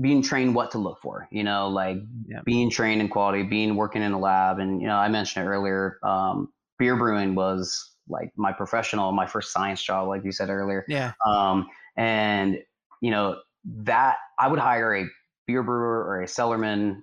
being 0.00 0.20
trained 0.20 0.52
what 0.52 0.72
to 0.72 0.78
look 0.78 0.98
for 1.00 1.28
you 1.30 1.44
know 1.44 1.68
like 1.68 1.98
yeah. 2.26 2.40
being 2.44 2.70
trained 2.70 3.00
in 3.00 3.08
quality 3.08 3.44
being 3.44 3.76
working 3.76 4.02
in 4.02 4.10
a 4.12 4.18
lab 4.18 4.58
and 4.58 4.80
you 4.80 4.88
know 4.88 4.96
i 4.96 5.06
mentioned 5.06 5.46
it 5.46 5.48
earlier 5.48 5.98
um, 6.02 6.48
beer 6.78 6.96
brewing 6.96 7.36
was 7.36 7.92
like 8.08 8.32
my 8.36 8.52
professional 8.52 9.12
my 9.12 9.26
first 9.26 9.52
science 9.52 9.82
job 9.82 10.08
like 10.08 10.24
you 10.24 10.32
said 10.32 10.48
earlier. 10.48 10.84
Yeah. 10.88 11.12
Um, 11.24 11.68
and 11.96 12.58
you 13.00 13.12
know 13.12 13.36
that 13.64 14.16
i 14.40 14.48
would 14.48 14.58
hire 14.58 14.96
a 14.96 15.04
beer 15.46 15.62
brewer 15.62 16.04
or 16.04 16.22
a 16.22 16.26
cellarman 16.26 17.02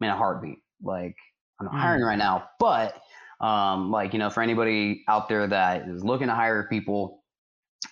in 0.00 0.08
a 0.08 0.16
heartbeat 0.16 0.61
like 0.82 1.14
i'm 1.60 1.66
not 1.66 1.74
hiring 1.74 2.02
right 2.02 2.18
now 2.18 2.48
but 2.58 2.96
um, 3.40 3.90
like 3.90 4.12
you 4.12 4.20
know 4.20 4.30
for 4.30 4.40
anybody 4.40 5.02
out 5.08 5.28
there 5.28 5.46
that 5.48 5.88
is 5.88 6.04
looking 6.04 6.28
to 6.28 6.34
hire 6.34 6.68
people 6.70 7.24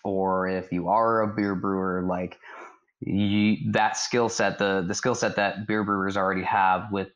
or 0.04 0.46
if 0.48 0.70
you 0.70 0.88
are 0.88 1.22
a 1.22 1.34
beer 1.34 1.56
brewer 1.56 2.04
like 2.06 2.38
you, 3.00 3.72
that 3.72 3.96
skill 3.96 4.28
set, 4.28 4.58
the 4.58 4.84
the 4.86 4.94
skill 4.94 5.14
set 5.14 5.36
that 5.36 5.66
beer 5.66 5.84
brewers 5.84 6.16
already 6.16 6.42
have 6.42 6.92
with 6.92 7.08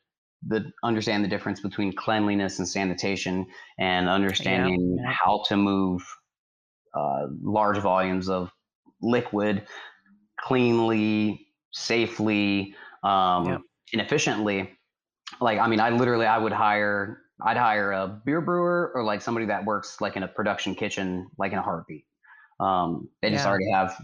the 0.47 0.73
understand 0.83 1.25
the 1.25 1.29
difference 1.29 1.61
between 1.61 1.95
cleanliness 1.95 2.59
and 2.59 2.69
sanitation 2.69 3.47
and 3.79 4.09
understanding 4.09 4.99
yeah. 4.99 5.13
how 5.13 5.43
to 5.49 5.57
move 5.57 6.03
uh, 6.95 7.27
large 7.43 7.79
volumes 7.79 8.29
of 8.29 8.51
liquid 9.01 9.67
cleanly, 10.41 11.47
safely, 11.73 12.75
um, 13.03 13.47
yeah. 13.47 13.59
and 13.93 14.03
efficiently. 14.03 14.71
Like, 15.41 15.59
I 15.59 15.67
mean, 15.67 15.81
I 15.81 15.91
literally, 15.91 16.27
I 16.27 16.39
would 16.39 16.53
hire, 16.53 17.23
I'd 17.43 17.57
hire 17.57 17.93
a 17.93 18.21
beer 18.25 18.41
brewer 18.41 18.93
or 18.95 19.03
like 19.03 19.23
somebody 19.23 19.47
that 19.47 19.65
works 19.65 20.01
like 20.01 20.17
in 20.17 20.23
a 20.23 20.29
production 20.29 20.75
kitchen, 20.75 21.29
like 21.39 21.53
in 21.53 21.59
a 21.59 21.63
heartbeat. 21.63 22.05
Um, 22.61 23.09
they 23.21 23.31
just 23.31 23.47
already 23.47 23.71
have 23.73 24.01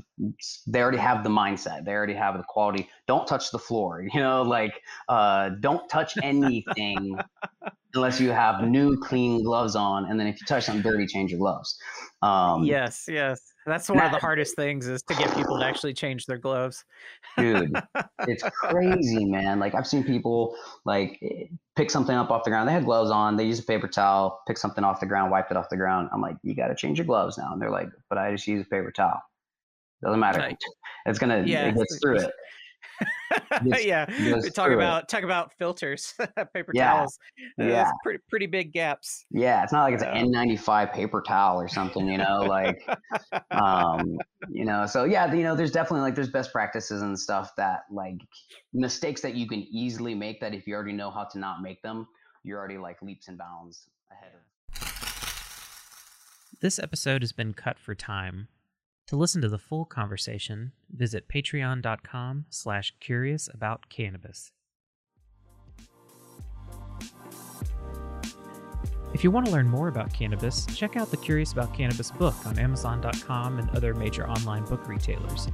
they 0.66 0.82
already 0.82 0.98
have 0.98 1.22
the 1.22 1.30
mindset. 1.30 1.84
They 1.84 1.92
already 1.92 2.14
have 2.14 2.36
the 2.36 2.42
quality. 2.48 2.88
Don't 3.06 3.26
touch 3.26 3.50
the 3.50 3.58
floor. 3.58 4.04
You 4.12 4.20
know, 4.20 4.42
like 4.42 4.82
uh, 5.08 5.50
don't 5.60 5.88
touch 5.88 6.14
anything 6.22 7.16
unless 7.94 8.20
you 8.20 8.30
have 8.30 8.64
new 8.64 8.96
clean 8.98 9.44
gloves 9.44 9.76
on. 9.76 10.06
And 10.06 10.18
then 10.18 10.26
if 10.26 10.40
you 10.40 10.46
touch 10.46 10.64
something 10.64 10.82
dirty, 10.82 11.06
change 11.06 11.30
your 11.30 11.38
gloves. 11.38 11.78
Um, 12.22 12.64
yes, 12.64 13.04
yes. 13.08 13.49
That's 13.66 13.88
one 13.88 14.00
of 14.00 14.10
the 14.10 14.18
hardest 14.18 14.56
things 14.56 14.88
is 14.88 15.02
to 15.02 15.14
get 15.14 15.34
people 15.36 15.58
to 15.58 15.64
actually 15.64 15.92
change 15.92 16.26
their 16.26 16.38
gloves. 16.38 16.84
dude, 17.36 17.72
it's 18.28 18.42
crazy, 18.42 19.24
man. 19.24 19.60
Like 19.60 19.74
I've 19.74 19.86
seen 19.86 20.02
people 20.02 20.56
like 20.84 21.18
eh, 21.22 21.44
pick 21.76 21.90
something 21.90 22.16
up 22.16 22.30
off 22.30 22.44
the 22.44 22.50
ground. 22.50 22.68
They 22.68 22.72
had 22.72 22.84
gloves 22.84 23.10
on. 23.10 23.36
They 23.36 23.44
use 23.44 23.58
a 23.58 23.64
paper 23.64 23.88
towel, 23.88 24.40
pick 24.48 24.56
something 24.56 24.82
off 24.82 25.00
the 25.00 25.06
ground, 25.06 25.30
wipe 25.30 25.50
it 25.50 25.56
off 25.56 25.68
the 25.68 25.76
ground. 25.76 26.08
I'm 26.12 26.22
like, 26.22 26.36
you 26.42 26.54
got 26.54 26.68
to 26.68 26.74
change 26.74 26.98
your 26.98 27.06
gloves 27.06 27.36
now. 27.36 27.52
And 27.52 27.60
they're 27.60 27.70
like, 27.70 27.88
but 28.08 28.18
I 28.18 28.32
just 28.32 28.46
use 28.46 28.64
a 28.66 28.68
paper 28.68 28.90
towel. 28.90 29.20
Doesn't 30.02 30.20
matter. 30.20 30.38
Right. 30.38 30.56
It's 31.06 31.18
gonna. 31.18 31.42
Yeah. 31.44 31.66
It 31.66 31.76
gets 31.76 31.98
through 32.00 32.20
it. 32.20 32.32
Yeah, 33.80 34.06
talk 34.54 34.70
about 34.70 35.08
talk 35.08 35.22
about 35.22 35.52
filters, 35.52 36.14
paper 36.54 36.72
yeah. 36.74 36.92
towels. 36.92 37.18
Uh, 37.60 37.64
yeah, 37.64 37.90
pretty 38.02 38.20
pretty 38.28 38.46
big 38.46 38.72
gaps. 38.72 39.24
Yeah, 39.30 39.62
it's 39.62 39.72
not 39.72 39.82
like 39.84 39.94
it's 39.94 40.02
an 40.02 40.32
N95 40.32 40.92
paper 40.92 41.22
towel 41.26 41.60
or 41.60 41.68
something, 41.68 42.06
you 42.08 42.18
know, 42.18 42.40
like, 42.40 42.88
um, 43.50 44.18
you 44.48 44.64
know. 44.64 44.86
So 44.86 45.04
yeah, 45.04 45.32
you 45.32 45.42
know, 45.42 45.54
there's 45.54 45.72
definitely 45.72 46.02
like 46.02 46.14
there's 46.14 46.30
best 46.30 46.52
practices 46.52 47.02
and 47.02 47.18
stuff 47.18 47.52
that 47.56 47.80
like 47.90 48.20
mistakes 48.72 49.20
that 49.22 49.34
you 49.34 49.48
can 49.48 49.66
easily 49.70 50.14
make 50.14 50.40
that 50.40 50.54
if 50.54 50.66
you 50.66 50.74
already 50.74 50.92
know 50.92 51.10
how 51.10 51.24
to 51.24 51.38
not 51.38 51.62
make 51.62 51.82
them, 51.82 52.06
you're 52.42 52.58
already 52.58 52.78
like 52.78 53.00
leaps 53.02 53.28
and 53.28 53.38
bounds 53.38 53.88
ahead 54.10 54.32
of. 54.34 54.40
This 56.60 56.78
episode 56.78 57.22
has 57.22 57.32
been 57.32 57.54
cut 57.54 57.78
for 57.78 57.94
time. 57.94 58.48
To 59.10 59.16
listen 59.16 59.42
to 59.42 59.48
the 59.48 59.58
full 59.58 59.86
conversation, 59.86 60.70
visit 60.88 61.26
patreon.com 61.26 62.44
slash 62.48 62.94
curious 63.00 63.48
about 63.52 63.88
cannabis. 63.88 64.52
If 69.12 69.24
you 69.24 69.32
want 69.32 69.46
to 69.46 69.52
learn 69.52 69.66
more 69.66 69.88
about 69.88 70.14
cannabis, 70.14 70.64
check 70.76 70.96
out 70.96 71.10
the 71.10 71.16
Curious 71.16 71.50
About 71.50 71.74
Cannabis 71.74 72.12
book 72.12 72.36
on 72.46 72.56
Amazon.com 72.56 73.58
and 73.58 73.68
other 73.70 73.94
major 73.94 74.28
online 74.28 74.64
book 74.64 74.86
retailers. 74.86 75.48